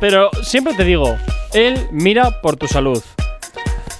Pero 0.00 0.30
siempre 0.42 0.74
te 0.74 0.84
digo, 0.84 1.16
él 1.52 1.86
mira 1.90 2.42
por 2.42 2.56
tu 2.56 2.66
salud. 2.66 3.02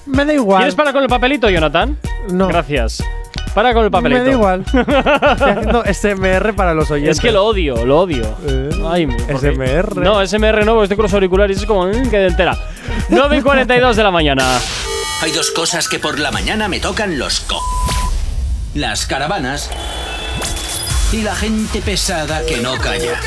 Me 0.07 0.25
da 0.25 0.35
igual. 0.35 0.59
¿Quieres 0.59 0.75
parar 0.75 0.93
con 0.93 1.03
el 1.03 1.09
papelito, 1.09 1.49
Jonathan? 1.49 1.99
No. 2.31 2.49
Gracias. 2.49 3.03
Para 3.55 3.73
con 3.73 3.85
el 3.85 3.91
papelito. 3.91 4.23
Me 4.23 4.29
da 4.29 4.33
igual. 4.37 4.61
Estoy 4.67 5.51
haciendo 5.51 5.85
SMR 5.85 6.55
para 6.55 6.75
los 6.75 6.91
oyentes. 6.91 7.17
Es 7.19 7.23
que 7.23 7.31
lo 7.33 7.45
odio, 7.47 7.87
lo 7.87 8.01
odio. 8.01 8.37
Ay, 8.87 9.07
porque- 9.07 9.53
SMR. 9.53 9.97
No, 10.03 10.27
SMR 10.27 10.65
no, 10.67 10.73
porque 10.73 10.85
estoy 10.85 10.97
con 10.97 11.05
los 11.05 11.15
auriculares 11.15 11.57
y 11.59 11.61
es 11.61 11.67
como 11.67 11.87
mm, 11.87 12.11
que 12.11 12.19
de 12.19 12.27
entera. 12.27 12.59
9 13.09 13.39
y 13.39 13.41
42 13.43 13.97
de 13.97 14.03
la 14.03 14.11
mañana. 14.11 14.59
Hay 15.23 15.31
dos 15.31 15.53
cosas 15.53 15.89
que 15.89 15.99
por 16.01 16.19
la 16.19 16.33
mañana 16.33 16.69
me 16.69 16.81
tocan 16.81 17.19
los 17.19 17.41
co. 17.41 17.61
Las 18.75 19.07
caravanas 19.07 19.71
y 21.13 21.23
la 21.23 21.37
gente 21.37 21.81
pesada 21.81 22.45
que 22.45 22.57
no 22.57 22.75
calla. 22.75 23.21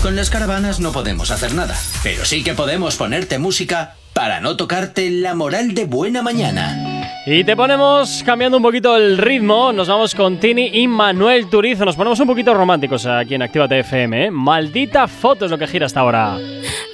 Con 0.00 0.14
las 0.14 0.30
caravanas 0.30 0.78
no 0.78 0.92
podemos 0.92 1.32
hacer 1.32 1.54
nada, 1.54 1.76
pero 2.04 2.24
sí 2.24 2.44
que 2.44 2.54
podemos 2.54 2.94
ponerte 2.94 3.40
música 3.40 3.96
para 4.12 4.40
no 4.40 4.56
tocarte 4.56 5.10
la 5.10 5.34
moral 5.34 5.74
de 5.74 5.86
buena 5.86 6.22
mañana. 6.22 7.18
Y 7.26 7.42
te 7.42 7.56
ponemos, 7.56 8.22
cambiando 8.24 8.58
un 8.58 8.62
poquito 8.62 8.96
el 8.96 9.18
ritmo, 9.18 9.72
nos 9.72 9.88
vamos 9.88 10.14
con 10.14 10.38
Tini 10.38 10.70
y 10.72 10.86
Manuel 10.86 11.48
Turizo. 11.50 11.84
Nos 11.84 11.96
ponemos 11.96 12.20
un 12.20 12.28
poquito 12.28 12.54
románticos 12.54 13.06
aquí 13.06 13.34
en 13.34 13.42
Actívate 13.42 13.80
FM, 13.80 14.26
¿eh? 14.26 14.30
Maldita 14.30 15.08
foto 15.08 15.46
es 15.46 15.50
lo 15.50 15.58
que 15.58 15.66
gira 15.66 15.86
hasta 15.86 15.98
ahora. 16.00 16.38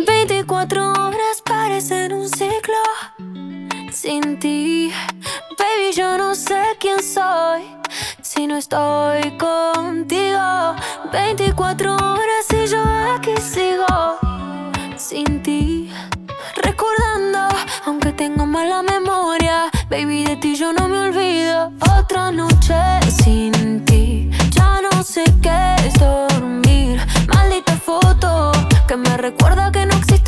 24 0.07 0.93
horas 0.93 1.43
parecen 1.45 2.15
un 2.15 2.29
ciclo 2.29 2.77
sin 3.93 4.39
ti. 4.39 4.91
Baby, 5.59 5.93
yo 5.97 6.17
no 6.17 6.35
sé 6.35 6.61
quién 6.79 7.03
soy 7.03 7.63
si 8.23 8.47
no 8.47 8.57
estoy 8.57 9.37
contigo. 9.37 10.77
24 11.13 11.95
horas 11.95 12.47
y 12.53 12.67
yo 12.69 12.83
aquí 13.15 13.35
sigo 13.41 14.19
sin 14.97 15.43
ti. 15.43 15.91
Recordando, 16.63 17.49
aunque 17.87 18.13
tengo 18.13 18.47
mala 18.47 18.83
memoria, 18.83 19.71
baby, 19.91 20.25
de 20.25 20.37
ti 20.37 20.55
yo 20.55 20.73
no 20.73 20.87
me 20.89 21.01
olvido. 21.01 21.73
Otra 21.99 22.31
noche 22.31 22.77
sin 23.25 23.85
ti, 23.85 24.31
ya 24.51 24.81
no 24.81 25.03
sé 25.03 25.25
qué 25.43 25.75
es 25.87 25.95
dormir. 25.95 27.01
Maldita 27.35 27.77
foto 27.77 28.53
que 28.87 28.97
me 28.97 29.17
recuerda 29.17 29.73
que 29.73 29.87
no 29.87 29.97
existe 29.97 30.28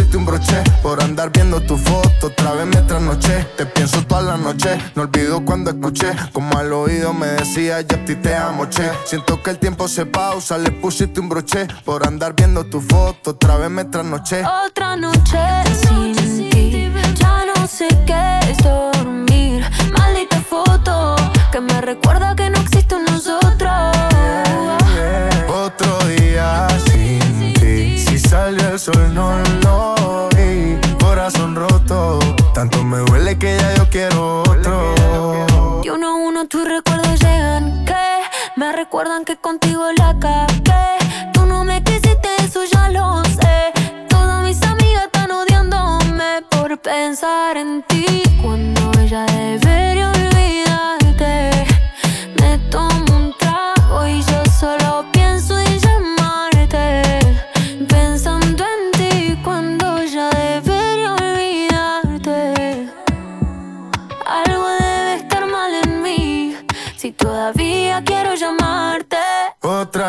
pusiste 0.01 0.17
un 0.17 0.25
broche 0.25 0.63
Por 0.81 1.01
andar 1.01 1.31
viendo 1.31 1.61
tu 1.61 1.77
foto, 1.77 2.27
otra 2.27 2.53
vez 2.53 2.65
me 2.65 2.81
trasnoché 2.81 3.47
Te 3.57 3.65
pienso 3.65 4.05
toda 4.05 4.21
la 4.21 4.37
noche, 4.37 4.77
no 4.95 5.03
olvido 5.03 5.43
cuando 5.45 5.71
escuché 5.71 6.11
Como 6.33 6.57
al 6.57 6.73
oído 6.73 7.13
me 7.13 7.27
decía 7.27 7.81
yo 7.81 7.97
a 7.97 8.05
ti 8.05 8.15
te 8.15 8.35
amo, 8.35 8.67
che 8.69 8.89
Siento 9.05 9.41
que 9.41 9.51
el 9.51 9.59
tiempo 9.59 9.87
se 9.87 10.05
pausa, 10.05 10.57
le 10.57 10.71
pusiste 10.71 11.19
un 11.19 11.29
broche 11.29 11.67
Por 11.85 12.05
andar 12.07 12.33
viendo 12.35 12.65
tu 12.65 12.81
foto, 12.81 13.31
otra 13.31 13.57
vez 13.57 13.69
me 13.69 13.85
trasnoché 13.85 14.43
Otra 14.65 14.95
noche 14.95 15.37
sin 15.81 16.49
ti, 16.49 16.91
ya 17.15 17.45
no 17.45 17.67
sé 17.67 17.87
qué 18.05 18.39
es 18.49 18.57
dormir. 18.57 19.63
Maldita 19.97 20.41
foto 20.41 21.15
que 21.51 21.61
me 21.61 21.81
recuerda 21.81 22.35
que 22.35 22.49
no 22.49 22.59
existe 22.59 22.95
un 22.95 23.05
nosotros. 23.05 23.71
Otro 25.47 25.97
día 26.07 26.67
sin 26.85 27.53
ti 27.53 27.97
Si 27.97 28.17
salió 28.17 28.69
el 28.69 28.79
sol 28.79 29.13
no 29.13 29.60
Tanto 32.61 32.83
me 32.83 32.99
duele 32.99 33.39
que 33.39 33.57
ya 33.57 33.73
yo 33.73 33.89
quiero 33.89 34.41
otro 34.41 35.81
Y 35.83 35.89
uno 35.89 36.09
a 36.09 36.13
uno 36.13 36.47
tus 36.47 36.63
recuerdos 36.63 37.19
llegan 37.19 37.83
que 37.85 38.21
me 38.55 38.71
recuerdan 38.71 39.25
que 39.25 39.35
contigo 39.35 39.81
la 39.97 40.15
cagué. 40.19 40.99
Tú 41.33 41.47
no 41.47 41.65
me 41.65 41.83
quisiste, 41.83 42.29
eso 42.37 42.63
ya 42.71 42.89
lo 42.89 43.23
sé. 43.23 43.73
Todas 44.09 44.43
mis 44.43 44.61
amigas 44.61 45.05
están 45.05 45.31
odiándome 45.31 46.43
por 46.51 46.79
pensar 46.79 47.57
en 47.57 47.81
ti 47.87 48.05
cuando 48.43 48.80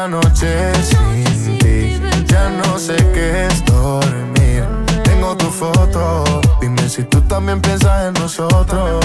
Noche 0.08 0.72
sin 0.82 1.58
ti 1.58 2.00
Ya 2.26 2.50
no 2.50 2.78
sé 2.78 2.96
qué 3.14 3.46
es 3.46 3.64
dormir. 3.64 4.64
Tengo 5.04 5.36
tu 5.36 5.46
foto 5.46 6.24
Dime 6.60 6.88
si 6.88 7.04
tú 7.04 7.20
también 7.22 7.60
piensas 7.60 8.08
en 8.08 8.14
nosotros 8.14 9.04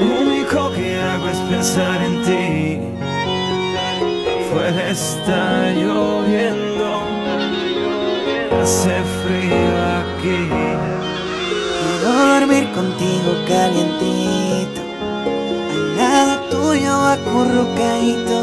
Lo 0.00 0.06
único 0.22 0.72
que 0.72 0.98
hago 0.98 1.28
es 1.28 1.38
pensar 1.50 2.00
en 2.02 2.22
ti. 2.22 2.80
Fuera 4.50 4.88
está 4.88 5.70
lloviendo, 5.72 7.02
hace 8.60 8.96
frío 9.22 9.72
aquí. 10.00 10.48
Quiero 11.80 12.12
dormir 12.34 12.72
contigo 12.72 13.30
calientito, 13.46 14.80
al 15.70 15.96
lado 15.96 16.40
tuyo 16.50 16.94
acurrucadito. 16.94 18.40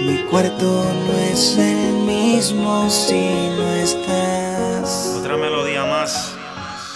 Mi 0.00 0.18
cuarto 0.30 0.84
no 1.06 1.18
es 1.30 1.58
el 1.58 1.92
mismo 2.06 2.88
si 2.88 3.50
no 3.56 3.68
estás. 3.74 5.16
Otra 5.18 5.36
melodía 5.36 5.84
más 5.84 6.32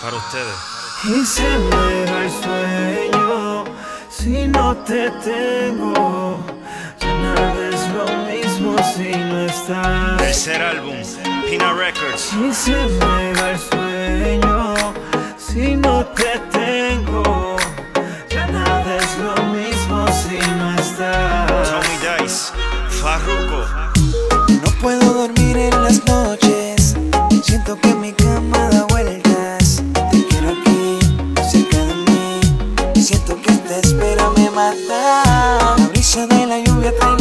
para 0.01 0.17
ustedes. 0.17 0.76
Y 1.05 1.25
se 1.25 1.43
me 1.43 2.05
va 2.11 2.25
el 2.25 2.31
sueño 2.31 3.65
si 4.09 4.49
no 4.49 4.75
te 4.79 5.11
tengo. 5.23 6.39
Ya 6.99 7.15
nada 7.19 7.69
es 7.69 7.89
lo 7.91 8.07
mismo 8.27 8.77
si 8.95 9.11
no 9.11 9.47
estás. 9.47 10.17
Tercer 10.17 10.63
álbum, 10.63 10.97
Pina 11.49 11.75
Records. 11.75 12.33
Y 12.33 12.53
se 12.53 12.73
me 12.73 13.33
va 13.35 13.51
el 13.51 13.59
sueño 13.59 14.75
si 15.37 15.77
no 15.77 16.05
te 16.07 16.41
tengo. 16.51 17.57
Ya 18.31 18.47
nada 18.47 18.97
es 18.97 19.19
lo 19.19 19.35
mismo 19.53 20.07
si 20.09 20.39
no 20.57 20.75
estás. 20.81 21.71
Tommy 21.71 22.23
Dice, 22.23 22.53
Farruko. 22.89 23.67
No 24.49 24.71
puedo 24.81 25.13
dormir 25.13 25.57
en 25.59 25.83
las 25.85 26.05
noches. 26.07 26.97
Siento 27.45 27.79
que 27.81 27.96
get 36.87 37.16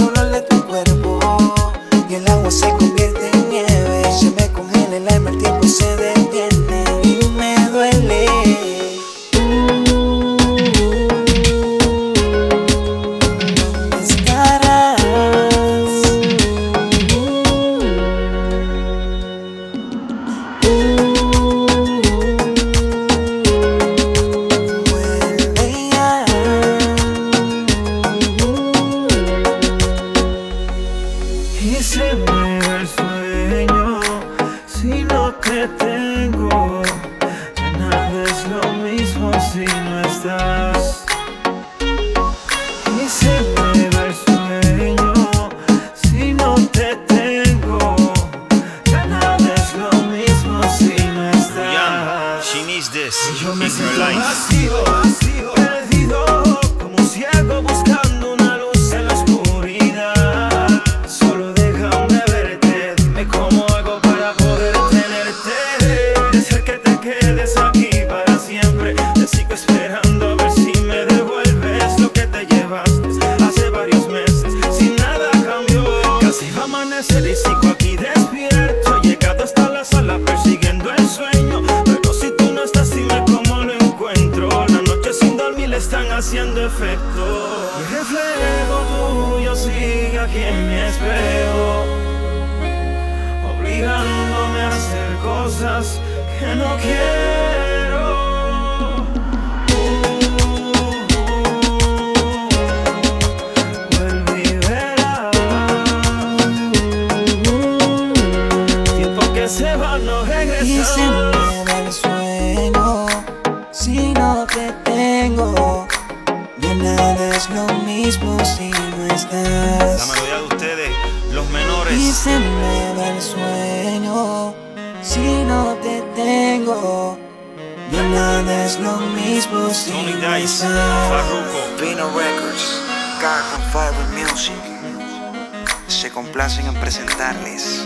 complacen 136.26 136.66
en 136.66 136.74
presentarles 136.74 137.86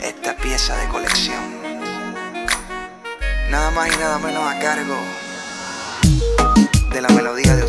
esta 0.00 0.36
pieza 0.36 0.76
de 0.76 0.88
colección. 0.88 1.42
Nada 3.50 3.70
más 3.72 3.88
y 3.88 3.98
nada 3.98 4.18
menos 4.18 4.44
a 4.44 4.58
cargo 4.60 4.96
de 6.92 7.00
la 7.00 7.08
melodía 7.08 7.56
de 7.56 7.61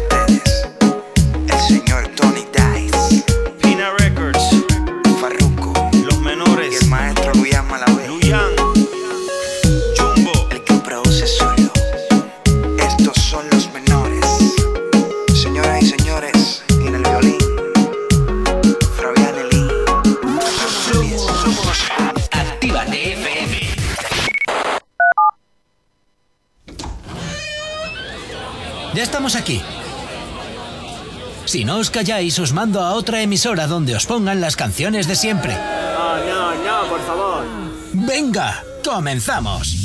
Si 31.54 31.66
no 31.66 31.78
os 31.78 31.92
calláis, 31.92 32.40
os 32.42 32.50
mando 32.50 32.82
a 32.82 32.98
otra 32.98 33.22
emisora 33.22 33.68
donde 33.68 33.94
os 33.94 34.10
pongan 34.10 34.42
las 34.42 34.56
canciones 34.56 35.06
de 35.06 35.14
siempre. 35.14 35.54
No, 35.54 36.18
no, 36.26 36.56
no, 36.56 36.90
por 36.90 37.02
favor. 37.06 37.46
Venga, 37.94 38.64
comenzamos. 38.84 39.78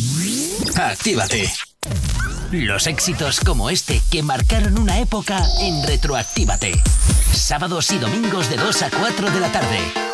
Actívate. 0.74 1.53
Los 2.53 2.86
éxitos 2.86 3.40
como 3.40 3.69
este 3.69 4.01
que 4.11 4.23
marcaron 4.23 4.78
una 4.78 4.99
época 4.99 5.45
en 5.61 5.86
Retroactívate. 5.86 6.73
Sábados 7.35 7.90
y 7.90 7.99
domingos 7.99 8.49
de 8.49 8.57
2 8.57 8.82
a 8.85 8.89
4 8.89 9.31
de 9.31 9.40
la 9.40 9.53
tarde 9.53 10.07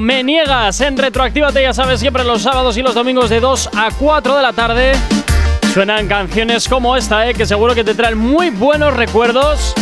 Me 0.00 0.24
niegas 0.24 0.80
en 0.80 0.96
Retroactívate, 0.96 1.62
ya 1.62 1.72
sabes, 1.72 2.00
siempre 2.00 2.24
los 2.24 2.42
sábados 2.42 2.76
y 2.76 2.82
los 2.82 2.94
domingos 2.94 3.30
de 3.30 3.40
2 3.40 3.70
a 3.76 3.90
4 3.96 4.36
de 4.36 4.42
la 4.42 4.52
tarde. 4.52 4.92
Suenan 5.72 6.08
canciones 6.08 6.68
como 6.68 6.96
esta, 6.96 7.28
eh, 7.28 7.34
que 7.34 7.46
seguro 7.46 7.74
que 7.74 7.84
te 7.84 7.94
traen 7.94 8.18
muy 8.18 8.50
buenos 8.50 8.94
recuerdos. 8.94 9.74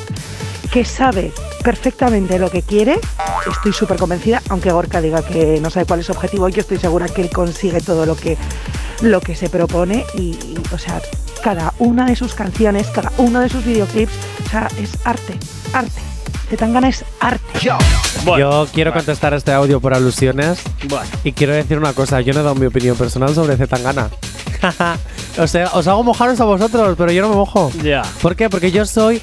que 0.71 0.85
sabe 0.85 1.31
perfectamente 1.63 2.39
lo 2.39 2.49
que 2.49 2.61
quiere. 2.61 2.99
Estoy 3.49 3.73
súper 3.73 3.97
convencida, 3.97 4.41
aunque 4.49 4.71
Gorka 4.71 5.01
diga 5.01 5.21
que 5.21 5.59
no 5.61 5.69
sabe 5.69 5.85
cuál 5.85 5.99
es 6.01 6.07
su 6.07 6.11
objetivo, 6.11 6.49
yo 6.49 6.61
estoy 6.61 6.77
segura 6.77 7.07
que 7.07 7.21
él 7.21 7.29
consigue 7.29 7.81
todo 7.81 8.05
lo 8.05 8.15
que, 8.15 8.37
lo 9.01 9.21
que 9.21 9.35
se 9.35 9.49
propone 9.49 10.05
y, 10.13 10.31
y, 10.31 10.55
o 10.73 10.77
sea, 10.77 11.01
cada 11.43 11.73
una 11.79 12.05
de 12.05 12.15
sus 12.15 12.33
canciones, 12.33 12.87
cada 12.87 13.11
uno 13.17 13.39
de 13.39 13.49
sus 13.49 13.63
videoclips, 13.65 14.13
o 14.45 14.49
sea, 14.49 14.67
es 14.81 14.91
arte, 15.05 15.37
arte. 15.73 16.01
C. 16.49 16.55
Tangana 16.55 16.87
es 16.87 17.03
arte. 17.19 17.59
Yo 17.59 18.67
quiero 18.73 18.93
contestar 18.93 19.33
a 19.33 19.37
este 19.37 19.51
audio 19.51 19.81
por 19.81 19.93
alusiones. 19.93 20.61
Bueno. 20.87 21.05
Y 21.25 21.33
quiero 21.33 21.53
decir 21.53 21.77
una 21.77 21.91
cosa, 21.91 22.21
yo 22.21 22.33
no 22.33 22.39
he 22.39 22.43
dado 22.43 22.55
mi 22.55 22.65
opinión 22.65 22.95
personal 22.95 23.35
sobre 23.35 23.57
Zetangana. 23.57 24.09
o 25.37 25.47
sea, 25.47 25.71
os 25.73 25.87
hago 25.87 26.03
mojaros 26.03 26.39
a 26.39 26.45
vosotros, 26.45 26.95
pero 26.97 27.11
yo 27.11 27.21
no 27.21 27.29
me 27.29 27.35
mojo. 27.35 27.69
Ya. 27.83 28.03
¿Por 28.21 28.37
qué? 28.37 28.49
Porque 28.49 28.71
yo 28.71 28.85
soy 28.85 29.21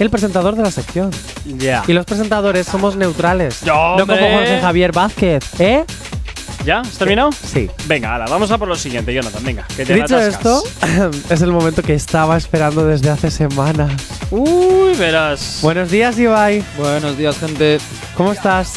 el 0.00 0.10
presentador 0.10 0.56
de 0.56 0.62
la 0.62 0.70
sección. 0.70 1.10
Ya. 1.44 1.84
Y 1.86 1.92
los 1.92 2.06
presentadores 2.06 2.66
somos 2.66 2.96
neutrales. 2.96 3.62
no 3.64 3.96
¡Hombre! 3.96 4.18
como 4.18 4.36
Jorge 4.36 4.60
Javier 4.60 4.92
Vázquez, 4.92 5.44
¿eh? 5.60 5.84
¿Ya? 6.64 6.80
¿Has 6.80 6.98
terminado? 6.98 7.30
Sí. 7.32 7.70
Venga, 7.86 8.12
ahora, 8.12 8.26
vamos 8.28 8.50
a 8.50 8.58
por 8.58 8.68
lo 8.68 8.76
siguiente, 8.76 9.14
Jonathan. 9.14 9.42
Venga, 9.44 9.66
que 9.76 9.84
te 9.84 9.94
Dicho 9.94 10.18
esto, 10.18 10.62
es 11.30 11.42
el 11.42 11.52
momento 11.52 11.82
que 11.82 11.94
estaba 11.94 12.36
esperando 12.36 12.86
desde 12.86 13.10
hace 13.10 13.30
semanas. 13.30 13.92
Uy, 14.30 14.94
verás. 14.98 15.60
Buenos 15.62 15.90
días, 15.90 16.18
Ibai. 16.18 16.62
Buenos 16.76 17.16
días, 17.16 17.38
gente. 17.38 17.78
¿Cómo 18.14 18.32
estás? 18.32 18.74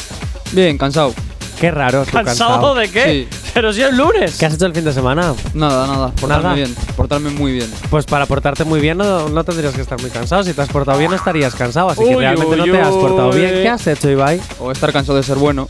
Bien, 0.52 0.78
cansado. 0.78 1.14
Qué 1.60 1.70
raro, 1.70 2.04
tú 2.04 2.10
¿Cansado 2.12 2.74
de 2.74 2.90
qué? 2.90 3.28
Pero 3.54 3.72
si 3.72 3.82
es 3.82 3.92
lunes. 3.94 4.36
¿Qué 4.38 4.46
has 4.46 4.54
hecho 4.54 4.66
el 4.66 4.74
fin 4.74 4.84
de 4.84 4.92
semana? 4.92 5.34
Nada, 5.54 5.86
nada. 5.86 6.08
Portarme 6.10 6.42
Nada. 6.42 6.54
bien. 6.54 6.74
Portarme 6.96 7.30
muy 7.30 7.52
bien. 7.52 7.72
Pues 7.90 8.04
para 8.06 8.26
portarte 8.26 8.64
muy 8.64 8.80
bien 8.80 8.98
no, 8.98 9.28
no 9.28 9.44
tendrías 9.44 9.72
que 9.74 9.80
estar 9.80 10.00
muy 10.00 10.10
cansado. 10.10 10.42
Si 10.42 10.52
te 10.52 10.60
has 10.62 10.68
portado 10.68 10.98
bien, 10.98 11.10
no 11.10 11.16
estarías 11.16 11.54
cansado. 11.54 11.90
Así 11.90 12.02
que 12.02 12.16
Uy, 12.16 12.22
realmente 12.22 12.56
no 12.56 12.64
uy, 12.64 12.70
te 12.70 12.80
has 12.80 12.88
portado 12.90 13.30
uy. 13.30 13.36
bien. 13.40 13.52
¿Qué 13.62 13.68
has 13.68 13.86
hecho, 13.86 14.10
Ibai? 14.10 14.40
O 14.58 14.72
estar 14.72 14.92
cansado 14.92 15.16
de 15.16 15.22
ser 15.22 15.36
bueno. 15.36 15.66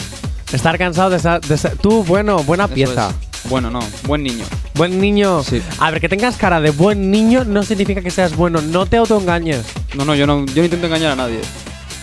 Estar 0.53 0.79
cansado 0.79 1.11
de, 1.11 1.19
sa- 1.19 1.39
de 1.41 1.59
ser. 1.59 1.77
Tú, 1.77 2.03
bueno, 2.05 2.43
buena 2.45 2.65
Eso 2.65 2.75
pieza. 2.75 3.11
es. 3.11 3.51
Bueno, 3.51 3.71
no. 3.71 3.81
Buen 4.07 4.23
niño. 4.23 4.45
Buen 4.75 4.99
niño. 5.01 5.43
Sí. 5.45 5.61
A 5.79 5.91
ver, 5.91 6.01
que 6.01 6.09
tengas 6.09 6.37
cara 6.37 6.61
de 6.63 6.71
buen 6.71 7.11
niño 7.11 7.45
no 7.45 7.63
significa 7.63 8.01
que 8.01 8.11
seas 8.11 8.35
bueno. 8.35 8.63
No 8.63 8.87
te 8.87 8.97
autoengañes. 8.97 9.61
No, 9.95 10.05
no, 10.07 10.15
yo 10.15 10.27
no, 10.27 10.47
yo 10.47 10.57
no 10.57 10.65
intento 10.65 10.87
engañar 10.87 11.13
a 11.13 11.17
nadie. 11.17 11.41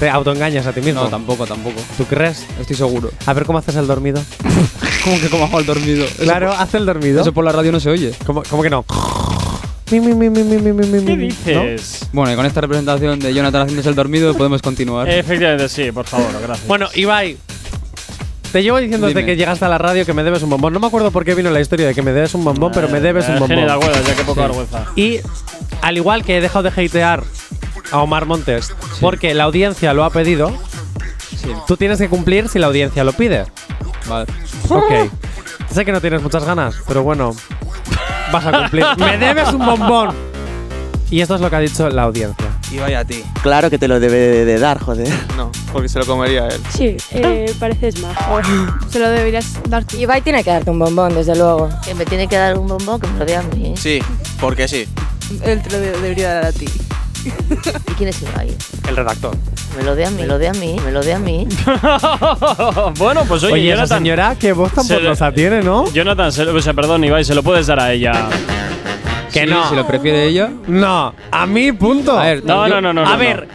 Te 0.02 0.10
autoengañas 0.10 0.66
a 0.66 0.74
ti 0.74 0.82
mismo. 0.82 1.04
No, 1.04 1.10
tampoco, 1.10 1.46
tampoco. 1.46 1.80
¿Tú 1.96 2.06
crees? 2.06 2.44
Estoy 2.60 2.76
seguro. 2.76 3.12
A 3.28 3.34
ver 3.34 3.46
cómo 3.46 3.60
haces 3.60 3.76
el 3.76 3.86
dormido. 3.86 4.20
¿Cómo 5.04 5.20
que 5.20 5.30
como 5.30 5.44
hago 5.46 5.60
el 5.60 5.66
dormido? 5.68 6.06
Eso 6.06 6.24
Claro, 6.24 6.48
por- 6.50 6.56
haz 6.60 6.74
el 6.74 6.88
dormido. 6.88 7.22
Eso 7.22 7.32
por 7.32 7.46
la 7.46 7.52
radio 7.52 7.72
no 7.72 7.80
se 7.80 7.92
oye. 7.92 8.12
¿Cómo, 8.26 8.42
cómo 8.50 8.64
que 8.64 8.72
no? 8.72 8.84
Mi, 9.92 10.00
mi, 10.00 10.16
mi, 10.16 10.30
mi, 10.32 10.44
mi, 10.44 10.58
mi, 10.60 10.72
mi, 10.74 10.88
mi, 10.88 11.06
¿Qué 11.06 11.16
dices? 11.18 12.08
Bueno, 12.14 12.34
y 12.34 12.36
con 12.36 12.48
esta 12.48 12.62
representación 12.62 13.20
de 13.20 13.32
Jonathan 13.32 13.62
haciéndose 13.62 13.90
el 13.90 13.96
dormido 13.96 14.34
podemos 14.36 14.62
continuar. 14.64 15.08
Efectivamente, 15.08 15.70
sí, 15.70 15.92
por 15.92 16.08
favor, 16.08 16.28
gracias. 16.42 16.68
Bueno, 16.68 16.88
Ibai, 16.96 17.38
te 18.52 18.64
llevo 18.64 18.78
diciendo 18.80 19.06
desde 19.06 19.24
que 19.24 19.36
llegaste 19.36 19.66
a 19.66 19.70
la 19.70 19.78
radio 19.78 20.04
que 20.04 20.14
me 20.14 20.24
debes 20.24 20.42
un 20.42 20.50
bombón. 20.50 20.74
No 20.74 20.80
me 20.80 20.88
acuerdo 20.88 21.12
por 21.12 21.24
qué 21.26 21.36
vino 21.36 21.52
la 21.52 21.62
historia 21.62 21.86
de 21.86 21.94
que 21.94 22.02
me 22.02 22.12
debes 22.12 22.34
un 22.34 22.44
bombón, 22.44 22.72
pero 22.74 22.90
me 22.90 23.00
debes 23.02 23.28
un 23.28 23.36
Eh, 23.36 23.40
bombón. 23.40 23.50
Geni 23.58 23.68
de 23.68 23.72
acuerdo, 23.74 24.02
ya 24.08 24.16
que 24.16 24.24
poca 24.24 24.42
vergüenza. 24.42 24.86
Y 24.96 25.20
al 25.84 25.98
igual 25.98 26.24
que 26.24 26.38
he 26.38 26.42
dejado 26.42 26.64
de 26.64 26.70
hatear 26.70 27.24
a 27.92 28.00
Omar 28.02 28.26
Montes 28.26 28.74
porque 29.00 29.34
la 29.34 29.44
audiencia 29.44 29.94
lo 29.94 30.04
ha 30.04 30.10
pedido, 30.10 30.52
tú 31.68 31.78
tienes 31.78 31.98
que 32.00 32.10
cumplir 32.10 32.50
si 32.50 32.60
la 32.60 32.68
audiencia 32.68 33.04
lo 33.04 33.14
pide. 33.14 33.46
Vale. 34.08 34.26
Ok. 34.70 35.12
sé 35.72 35.86
que 35.86 35.92
no 35.92 36.02
tienes 36.02 36.22
muchas 36.22 36.44
ganas, 36.46 36.76
pero 36.88 37.04
bueno, 37.04 37.36
vas 38.32 38.46
a 38.46 38.52
cumplir. 38.52 38.86
me 38.98 39.18
debes 39.18 39.50
un 39.54 39.66
bombón. 39.66 40.16
Y 41.10 41.20
esto 41.22 41.36
es 41.36 41.42
lo 41.42 41.50
que 41.50 41.56
ha 41.58 41.60
dicho 41.60 41.90
la 41.90 42.04
audiencia. 42.04 42.48
Y 42.72 42.78
vaya 42.78 43.00
a 43.02 43.06
ti. 43.06 43.22
Claro 43.44 43.70
que 43.70 43.78
te 43.78 43.90
lo 43.90 44.00
debe 44.00 44.16
de, 44.18 44.46
de 44.46 44.58
dar, 44.58 44.80
joder. 44.80 45.10
No, 45.36 45.52
porque 45.74 45.90
se 45.90 46.00
lo 46.00 46.06
comería 46.06 46.48
él. 46.48 46.62
Sí, 46.70 46.96
eh, 47.12 47.54
pareces 47.60 48.00
majo. 48.02 48.40
Se 48.90 48.98
lo 48.98 49.10
deberías 49.10 49.60
dar 49.68 49.84
tú. 49.84 49.98
Ibai 49.98 50.22
tiene 50.22 50.42
que 50.42 50.52
darte 50.52 50.70
un 50.72 50.80
bombón, 50.80 51.14
desde 51.14 51.36
luego. 51.36 51.68
Que 51.84 51.94
me 51.96 52.06
tiene 52.06 52.28
que 52.30 52.38
dar 52.38 52.58
un 52.58 52.68
bombón 52.68 53.02
que 53.02 53.08
me 53.08 53.20
lo 53.20 53.26
dé 53.26 53.36
a 53.36 53.42
mí. 53.42 53.74
Sí, 53.76 54.00
porque 54.40 54.70
sí. 54.70 54.88
Él 55.44 55.62
te 55.62 55.70
lo 55.70 55.80
de- 55.80 55.92
debería 55.92 56.34
dar 56.36 56.46
a 56.46 56.52
ti. 56.54 56.66
¿Y 57.26 57.92
quién 57.94 58.10
es 58.10 58.22
Ibai? 58.22 58.56
El 58.88 58.96
redactor. 58.96 59.36
Me 59.78 59.84
lo 59.84 59.96
dé 59.96 60.06
a 60.06 60.10
mí, 60.12 60.22
me 60.22 60.28
lo 60.28 60.38
dé 60.38 60.48
a 60.50 60.54
mí, 60.54 60.76
me 60.84 60.92
lo 60.92 61.02
dé 61.02 61.14
a 61.14 61.20
mí. 61.20 61.48
bueno, 62.98 63.24
pues 63.28 63.44
oye, 63.44 63.54
Oye, 63.54 63.68
esa 63.74 63.76
Jonathan. 63.86 63.98
señora, 64.00 64.36
voz 64.56 64.72
tan 64.74 64.84
se 64.84 64.94
le- 64.96 65.00
pornosa 65.02 65.32
tiene, 65.32 65.62
¿no? 65.62 65.86
Jonathan, 65.92 66.32
se 66.32 66.46
lo- 66.46 66.56
o 66.56 66.62
sea, 66.62 66.74
perdón, 66.74 67.04
Ibai, 67.04 67.24
se 67.24 67.36
lo 67.36 67.44
puedes 67.44 67.68
dar 67.68 67.80
a 67.80 67.92
ella. 67.94 68.28
Que 69.32 69.46
Sí, 69.46 69.50
no. 69.50 69.70
Si 69.70 69.76
lo 69.76 69.88
prefiere 69.88 70.26
ella. 70.26 70.50
No, 70.68 71.14
a 71.32 71.46
mí, 71.46 71.72
punto. 71.72 72.18
A 72.20 72.26
ver, 72.26 72.44
No, 72.44 72.68
yo- 72.68 72.76
no, 72.76 72.82
no, 72.82 72.94
no. 72.94 73.08
a 73.08 73.14
no, 73.14 73.18
ver. 73.18 73.48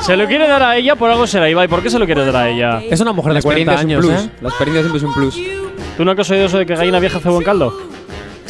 Se 0.00 0.16
lo 0.16 0.26
quiere 0.26 0.48
dar 0.48 0.62
a 0.62 0.76
ella 0.76 0.96
por 0.96 1.10
algo 1.10 1.26
será, 1.26 1.48
Ibai. 1.50 1.68
¿Por 1.68 1.82
qué 1.82 1.90
se 1.90 1.98
lo 1.98 2.06
quieres 2.06 2.26
dar 2.26 2.36
a 2.36 2.48
ella? 2.48 2.80
es 2.88 3.00
una 3.00 3.12
mujer 3.12 3.32
La 3.32 3.38
de 3.40 3.42
40 3.42 3.72
experiencia 3.72 3.98
años, 3.98 4.04
es 4.04 4.22
un 4.22 4.28
plus. 4.28 4.38
¿eh? 4.38 4.42
La 4.42 4.48
experiencia 4.48 4.80
siempre 4.82 4.98
es 4.98 5.04
un 5.04 5.14
plus. 5.14 5.38
¿Tú 5.96 6.04
no 6.04 6.12
has 6.12 6.30
oído 6.30 6.46
eso 6.46 6.58
de 6.58 6.66
que 6.66 6.74
gallina 6.76 6.98
vieja 7.00 7.18
hace 7.18 7.28
buen 7.28 7.44
caldo? 7.44 7.76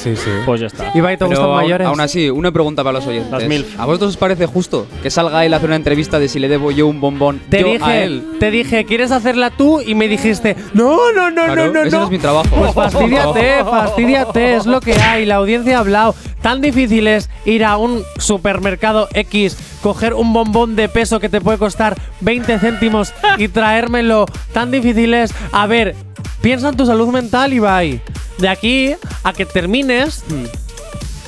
Sí, 0.09 0.17
sí. 0.17 0.31
Pues 0.47 0.61
ya 0.61 0.67
está. 0.69 0.91
Ibai, 0.95 1.17
¿te 1.17 1.19
Pero 1.25 1.29
gustan 1.31 1.45
aún- 1.47 1.57
mayores? 1.57 1.87
Aún 1.87 2.01
así, 2.01 2.31
una 2.31 2.51
pregunta 2.53 2.83
para 2.85 2.99
los 2.99 3.07
oyentes. 3.07 3.31
Las 3.31 3.45
milf. 3.45 3.79
¿A 3.79 3.85
vosotros 3.87 4.11
os 4.11 4.17
parece 4.17 4.47
justo 4.47 4.87
que 5.03 5.11
salga 5.11 5.45
él 5.45 5.53
a 5.55 5.57
hacer 5.59 5.69
una 5.69 5.77
entrevista 5.77 6.19
de 6.19 6.29
si 6.29 6.39
le 6.39 6.49
debo 6.49 6.71
yo 6.71 6.87
un 6.87 7.01
bombón 7.01 7.41
Te 7.51 7.61
yo 7.61 7.69
a 7.69 7.73
dije, 7.73 8.03
él? 8.05 8.23
te 8.41 8.51
dije, 8.51 8.85
¿quieres 8.85 9.11
hacerla 9.11 9.51
tú? 9.51 9.81
Y 9.81 9.95
me 9.95 10.09
dijiste, 10.09 10.57
no, 10.75 11.13
no, 11.13 11.31
no, 11.31 11.45
Claro, 11.45 11.67
no, 11.67 11.73
no, 11.73 11.81
ese 11.83 11.91
no. 11.91 11.99
no 11.99 12.05
es 12.05 12.11
mi 12.11 12.19
trabajo. 12.19 12.49
Pues 12.57 12.73
fastidiate, 12.75 13.65
fastidiate, 13.71 14.55
es 14.57 14.67
lo 14.67 14.81
que 14.81 14.95
hay. 14.95 15.27
La 15.27 15.37
audiencia 15.37 15.77
ha 15.77 15.81
hablado. 15.81 16.15
Tan 16.43 16.61
difícil 16.61 17.07
es 17.09 17.29
ir 17.45 17.65
a 17.65 17.77
un 17.79 18.03
supermercado 18.19 19.09
X, 19.13 19.57
coger 19.83 20.15
un 20.15 20.33
bombón 20.33 20.77
de 20.77 20.89
peso 20.89 21.21
que 21.21 21.29
te 21.29 21.41
puede 21.41 21.59
costar 21.59 21.97
20 22.21 22.59
céntimos 22.59 23.13
y 23.39 23.49
traérmelo. 23.49 24.27
Tan 24.53 24.71
difícil 24.71 25.15
es. 25.15 25.33
A 25.53 25.67
ver, 25.67 25.95
piensa 26.43 26.69
en 26.69 26.77
tu 26.77 26.87
salud 26.87 27.09
mental, 27.09 27.53
Ibai. 27.53 28.01
De 28.39 28.49
aquí 28.49 28.95
a 29.25 29.33
que 29.33 29.45
termines, 29.47 30.25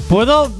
puedo. 0.09 0.51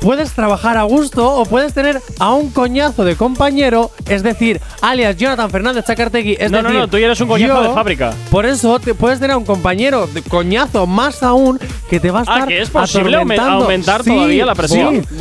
Puedes 0.00 0.32
trabajar 0.32 0.76
a 0.78 0.82
gusto 0.82 1.32
o 1.32 1.44
puedes 1.44 1.74
tener 1.74 2.00
a 2.18 2.32
un 2.32 2.50
coñazo 2.50 3.04
de 3.04 3.14
compañero, 3.14 3.92
es 4.08 4.24
decir, 4.24 4.60
alias 4.80 5.16
Jonathan 5.16 5.48
Fernández 5.48 5.84
Chacartegui. 5.86 6.36
Es 6.40 6.50
No, 6.50 6.60
no, 6.60 6.68
decir, 6.70 6.80
no, 6.80 6.88
tú 6.88 6.98
ya 6.98 7.06
eres 7.06 7.20
un 7.20 7.28
coñazo 7.28 7.62
yo- 7.62 7.68
de 7.68 7.72
fábrica. 7.72 8.12
Por 8.28 8.44
eso 8.44 8.80
te 8.80 8.94
puedes 8.94 9.20
tener 9.20 9.34
a 9.34 9.36
un 9.36 9.44
compañero 9.44 10.08
de 10.08 10.22
coñazo 10.22 10.88
más 10.88 11.22
aún 11.22 11.60
que 11.88 12.00
te 12.00 12.10
va 12.10 12.18
a 12.18 12.22
estar 12.22 12.42
Ah, 12.42 12.46
que 12.48 12.60
es 12.62 12.68
posible 12.70 13.14
atormentando. 13.14 13.62
aumentar 13.62 14.02
Sí, 14.02 14.10
todavía 14.10 14.44
la 14.44 14.56
presión. 14.56 15.06
sí. 15.08 15.14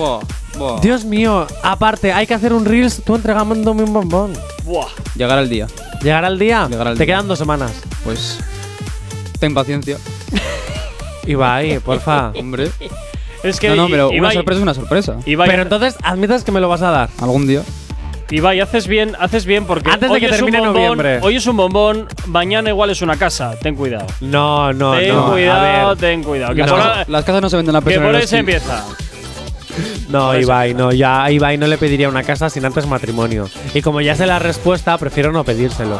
Buah. 0.61 0.79
Dios 0.81 1.05
mío, 1.05 1.47
aparte, 1.63 2.13
hay 2.13 2.27
que 2.27 2.33
hacer 2.35 2.53
un 2.53 2.65
Reels 2.65 3.01
tú 3.03 3.15
entregándome 3.15 3.83
un 3.83 3.93
bombón. 3.93 4.33
Buah. 4.63 4.87
Llegar 5.15 5.37
al 5.39 5.49
día. 5.49 5.67
¿Llegar 6.03 6.23
al 6.23 6.37
día? 6.37 6.67
Llegar 6.69 6.87
al 6.87 6.97
te 6.97 7.05
día. 7.05 7.15
quedan 7.15 7.27
dos 7.27 7.39
semanas. 7.39 7.71
Pues. 8.03 8.39
Ten 9.39 9.53
paciencia. 9.55 9.97
Ibai, 11.25 11.79
porfa. 11.79 12.31
Hombre. 12.39 12.69
Es 13.43 13.59
que 13.59 13.69
no, 13.69 13.75
no, 13.75 13.87
pero 13.89 14.09
una 14.09 14.17
Ibai, 14.17 14.35
sorpresa 14.35 14.59
es 14.59 14.63
una 14.63 14.73
sorpresa. 14.75 15.15
Ibai, 15.25 15.49
Pero 15.49 15.63
entonces 15.63 15.95
admites 16.03 16.43
que 16.43 16.51
me 16.51 16.59
lo 16.59 16.69
vas 16.69 16.81
a 16.83 16.91
dar. 16.91 17.09
Algún 17.21 17.47
día. 17.47 17.63
Ibai, 18.29 18.59
haces 18.61 18.87
bien, 18.87 19.15
haces 19.19 19.45
bien 19.45 19.65
porque 19.65 19.89
Antes 19.89 20.09
de 20.09 20.13
hoy 20.13 20.19
que 20.21 20.27
es 20.27 20.31
un 20.33 20.37
termine 20.37 20.59
bombón, 20.59 20.73
noviembre. 20.75 21.19
Hoy 21.21 21.35
es 21.37 21.45
un 21.47 21.57
bombón, 21.57 22.07
mañana 22.27 22.69
igual 22.69 22.89
es 22.91 23.01
una 23.01 23.17
casa. 23.17 23.55
Ten 23.61 23.75
cuidado. 23.75 24.05
No, 24.21 24.71
no, 24.73 24.95
ten 24.95 25.13
no. 25.15 25.31
cuidado, 25.31 25.59
a 25.59 25.89
ver. 25.89 25.97
ten 25.97 26.23
cuidado. 26.23 26.53
Que 26.55 26.61
Las, 26.61 26.69
por, 26.69 26.79
casas, 26.79 26.97
ahí- 26.99 27.05
las 27.07 27.25
casas 27.25 27.41
no 27.41 27.49
se 27.49 27.57
venden 27.57 27.75
a 27.75 27.79
que 27.79 27.85
precio 27.85 28.01
por 28.03 28.15
ahí 28.15 28.21
el 28.21 28.27
se 28.27 28.37
empieza. 28.37 28.85
No. 30.09 30.37
Ibai, 30.37 30.73
no, 30.73 30.91
ya 30.91 31.23
a 31.23 31.31
Ibai 31.31 31.57
no 31.57 31.67
le 31.67 31.77
pediría 31.77 32.09
una 32.09 32.23
casa 32.23 32.49
sin 32.49 32.65
antes 32.65 32.85
matrimonio. 32.87 33.49
Y 33.73 33.81
como 33.81 34.01
ya 34.01 34.15
sé 34.15 34.25
la 34.25 34.39
respuesta, 34.39 34.97
prefiero 34.97 35.31
no 35.31 35.43
pedírselo. 35.43 35.99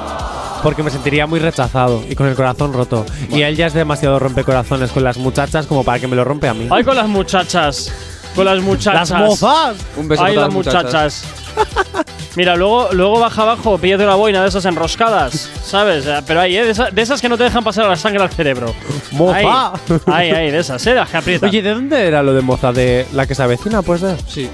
Porque 0.64 0.84
me 0.84 0.91
sentiría 0.91 1.26
muy 1.26 1.40
rechazado 1.40 2.03
y 2.08 2.16
con 2.16 2.28
el 2.28 2.36
corazón 2.36 2.74
roto. 2.74 3.06
Y 3.30 3.41
él 3.41 3.56
ya 3.56 3.68
es 3.68 3.74
demasiado 3.74 4.20
rompecorazones 4.20 4.91
con 4.91 5.03
las 5.03 5.18
muchachas 5.18 5.66
como 5.66 5.84
para 5.84 5.99
que 5.99 6.08
me 6.08 6.16
lo 6.16 6.24
rompe 6.24 6.48
a 6.48 6.53
mí. 6.53 6.68
Ay, 6.70 6.84
con 6.84 6.95
las 6.95 7.08
muchachas. 7.08 7.91
Con 8.36 8.45
las 8.45 8.60
muchachas. 8.62 9.10
¡Las 9.10 9.20
mozas! 9.22 9.76
Un 9.98 10.08
beso 10.08 10.24
Ay, 10.24 10.36
para 10.36 10.48
las 10.48 10.53
muchachas. 10.53 11.24
Mira, 12.36 12.56
luego, 12.56 12.88
luego 12.94 13.20
baja 13.20 13.41
abajo, 13.41 13.78
píllate 13.78 14.06
una 14.06 14.16
boina 14.16 14.41
de 14.41 14.48
esas 14.48 14.64
enroscadas, 14.64 15.49
¿sabes? 15.66 16.06
Eh, 16.06 16.22
Pero 16.26 16.40
hay, 16.40 16.56
¿eh? 16.56 16.64
de, 16.64 16.72
esa- 16.72 16.90
de 16.90 17.02
esas 17.02 17.22
que 17.22 17.28
no 17.28 17.38
te 17.38 17.44
dejan 17.44 17.62
pasar 17.64 17.86
la 17.88 17.98
sangre 17.98 18.24
al 18.24 18.30
cerebro. 18.30 18.74
¡Moza! 19.12 19.74
Ay, 20.06 20.32
ay, 20.32 20.49
de 20.52 20.60
esas, 20.60 20.86
¿eh? 20.88 20.95
Las 20.95 21.10
que 21.10 21.18
aprietan. 21.18 21.49
Oye, 21.49 21.62
¿de 21.62 21.74
dónde 21.74 22.08
era 22.08 22.24
lo 22.24 22.34
de 22.34 22.41
moza? 22.41 22.72
¿De 22.72 23.06
la 23.12 23.28
que 23.28 23.36
se 23.36 23.44
avecina? 23.44 23.82
Pues 23.82 23.99
de. 23.99 24.16
Sí, 24.30 24.49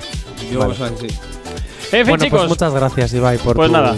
yo 0.51 0.57
Vale. 0.59 0.75
sea, 0.75 0.87
sí. 0.99 1.05
En 1.91 1.99
fin, 2.05 2.07
bueno, 2.09 2.23
chicos. 2.23 2.39
pues 2.39 2.49
muchas 2.49 2.73
gracias, 2.73 3.13
Ibai, 3.13 3.37
por 3.37 3.55
Pues 3.55 3.67
tu- 3.67 3.73
nada. 3.73 3.93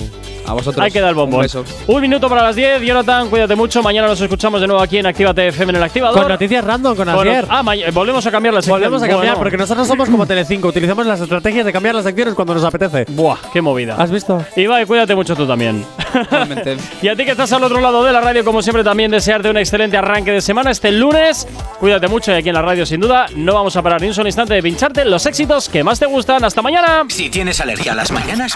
A 0.49 0.53
vosotros. 0.53 0.83
Ahí 0.83 0.91
queda 0.91 1.09
el 1.09 1.15
bombón. 1.15 1.37
Un 1.37 1.41
beso. 1.43 1.63
Un 1.87 2.01
minuto 2.01 2.27
para 2.27 2.41
las 2.43 2.55
10. 2.55 2.81
Jonathan, 2.81 3.29
cuídate 3.29 3.55
mucho. 3.55 3.83
Mañana 3.83 4.07
nos 4.07 4.19
escuchamos 4.19 4.59
de 4.61 4.67
nuevo 4.67 4.81
aquí 4.81 4.97
en 4.97 5.05
Actívate 5.05 5.47
FM 5.49 5.71
en 5.71 5.75
el 5.75 5.83
activador. 5.83 6.19
Con 6.19 6.27
noticias 6.29 6.63
random, 6.63 6.95
con 6.95 7.05
Con- 7.07 7.19
Asier. 7.27 7.45
Ah, 7.49 7.61
ma- 7.63 7.73
volvemos 7.93 8.25
a 8.25 8.31
cambiar 8.31 8.53
la 8.55 8.61
sección. 8.61 8.79
Volvemos 8.79 9.03
a 9.03 9.07
cambiar, 9.07 9.35
Bueno. 9.35 9.37
porque 9.39 9.57
nosotros 9.57 9.87
somos 9.87 10.09
como 10.09 10.25
Telecinco, 10.25 10.67
utilizamos 10.67 11.05
las 11.05 11.21
estrategias 11.21 11.65
de 11.65 11.71
cambiar 11.73 11.95
las 11.95 12.03
secciones 12.05 12.33
cuando 12.33 12.53
nos 12.55 12.63
apetece. 12.63 13.05
Buah, 13.09 13.37
qué 13.53 13.61
movida. 13.61 13.95
¿Has 13.97 14.09
visto? 14.11 14.43
Ibai, 14.55 14.85
cuídate 14.85 15.13
mucho 15.15 15.35
tú 15.35 15.45
también. 15.45 15.85
Y 17.01 17.07
a 17.07 17.15
ti 17.15 17.25
que 17.25 17.31
estás 17.31 17.51
al 17.53 17.63
otro 17.63 17.79
lado 17.79 18.03
de 18.03 18.11
la 18.11 18.21
radio, 18.21 18.43
como 18.43 18.61
siempre, 18.61 18.83
también 18.83 19.11
desearte 19.11 19.49
un 19.49 19.57
excelente 19.57 19.97
arranque 19.97 20.31
de 20.31 20.41
semana 20.41 20.71
este 20.71 20.91
lunes. 20.91 21.47
Cuídate 21.79 22.07
mucho 22.07 22.31
y 22.31 22.35
aquí 22.35 22.49
en 22.49 22.55
la 22.55 22.61
radio, 22.61 22.85
sin 22.85 22.99
duda, 22.99 23.27
no 23.35 23.53
vamos 23.53 23.75
a 23.75 23.81
parar 23.81 24.01
ni 24.01 24.07
un 24.07 24.13
solo 24.13 24.27
instante 24.27 24.53
de 24.53 24.63
pincharte 24.63 25.05
los 25.05 25.25
éxitos 25.25 25.69
que 25.69 25.83
más 25.83 25.99
te 25.99 26.05
gustan. 26.05 26.43
¡Hasta 26.43 26.61
mañana! 26.61 27.05
Si 27.09 27.29
tienes 27.29 27.59
alergia 27.61 27.93
a 27.93 27.95
las 27.95 28.11
mañanas, 28.11 28.55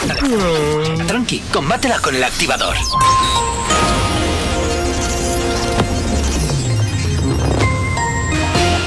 tranqui, 1.08 1.40
combátela 1.52 2.00
con 2.00 2.16
el 2.16 2.24
activador. 2.24 2.76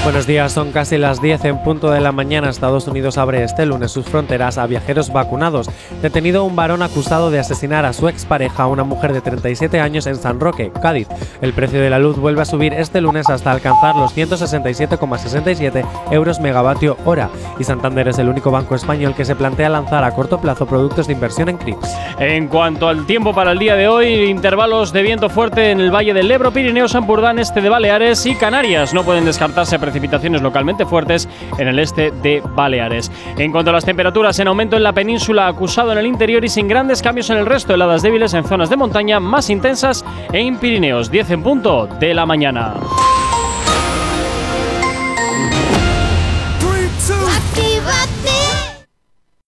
Buenos 0.07 0.29
días, 0.29 0.53
son 0.53 0.71
casi 0.71 0.99
las 0.99 1.21
10 1.21 1.47
en 1.47 1.59
punto 1.65 1.91
de 1.91 2.01
la 2.01 2.13
mañana. 2.13 2.49
Estados 2.49 2.87
Unidos 2.87 3.19
abre 3.19 3.43
este 3.43 3.67
lunes 3.67 3.91
sus 3.91 4.07
fronteras 4.07 4.57
a 4.57 4.65
viajeros 4.69 5.13
vacunados. 5.13 5.69
Detenido 6.01 6.45
un 6.45 6.55
varón 6.55 6.83
acusado 6.83 7.33
de 7.33 7.41
asesinar 7.41 7.85
a 7.85 7.93
su 7.93 8.09
expareja, 8.09 8.69
una 8.69 8.85
mujer 8.85 9.13
de 9.13 9.21
37 9.21 9.81
años 9.81 10.07
en 10.07 10.15
San 10.15 10.39
Roque, 10.39 10.71
Cádiz. 10.81 11.09
El 11.41 11.53
precio 11.55 11.81
de 11.81 11.91
la 11.91 11.99
luz 11.99 12.19
vuelve 12.19 12.43
a 12.43 12.45
subir 12.45 12.73
este 12.73 13.01
lunes 13.01 13.29
hasta 13.29 13.51
alcanzar 13.51 13.97
los 13.97 14.17
167,67 14.17 15.85
euros 16.13 16.39
megavatio 16.39 16.97
hora. 17.05 17.29
Y 17.59 17.65
Santander 17.65 18.07
es 18.07 18.21
el 18.21 18.29
único 18.29 18.53
banco 18.53 18.77
español 18.77 19.17
que 19.17 19.25
se 19.25 19.35
plantea 19.35 19.71
lanzar 19.71 20.05
a 20.05 20.13
corto 20.13 20.41
plazo 20.41 20.67
productos 20.67 21.09
de 21.09 21.15
inversión 21.15 21.49
en 21.49 21.59
CRIPS. 21.59 21.97
En 22.21 22.47
cuanto 22.47 22.87
al 22.87 23.07
tiempo 23.07 23.35
para 23.35 23.51
el 23.51 23.59
día 23.59 23.75
de 23.75 23.89
hoy, 23.89 24.07
intervalos 24.31 24.93
de 24.93 25.03
viento 25.03 25.29
fuerte 25.29 25.73
en 25.73 25.81
el 25.81 25.93
Valle 25.93 26.15
del 26.15 26.31
Ebro, 26.31 26.53
Pirineos, 26.53 26.95
Ampurdán, 26.95 27.41
este 27.41 27.61
de 27.61 27.69
Baleares 27.69 28.25
y 28.25 28.37
Canarias. 28.37 28.95
No 28.95 29.03
pueden 29.03 29.25
descartarse 29.25 29.81
precipitaciones 29.97 30.43
localmente 30.43 30.85
fuertes 30.85 31.27
en 31.57 31.69
el 31.69 31.79
este 31.79 32.11
de 32.11 32.43
Baleares. 32.55 33.11
En 33.39 33.51
cuanto 33.51 33.71
a 33.71 33.73
las 33.73 33.85
temperaturas, 33.85 34.39
en 34.39 34.49
aumento 34.49 34.77
en 34.77 34.83
la 34.83 34.93
península, 34.93 35.49
acusado 35.49 35.93
en 35.93 35.99
el 35.99 36.07
interior 36.07 36.45
y 36.45 36.51
sin 36.51 36.69
grandes 36.69 37.01
cambios 37.01 37.31
en 37.31 37.39
el 37.39 37.47
resto, 37.47 37.73
heladas 37.73 38.03
débiles 38.03 38.35
en 38.35 38.45
zonas 38.45 38.69
de 38.69 38.77
montaña 38.77 39.21
más 39.21 39.49
intensas 39.49 40.05
en 40.33 40.59
Pirineos. 40.59 41.11
10 41.11 41.31
en 41.31 41.43
punto 41.43 41.87
de 41.87 42.13
la 42.13 42.27
mañana. 42.27 42.75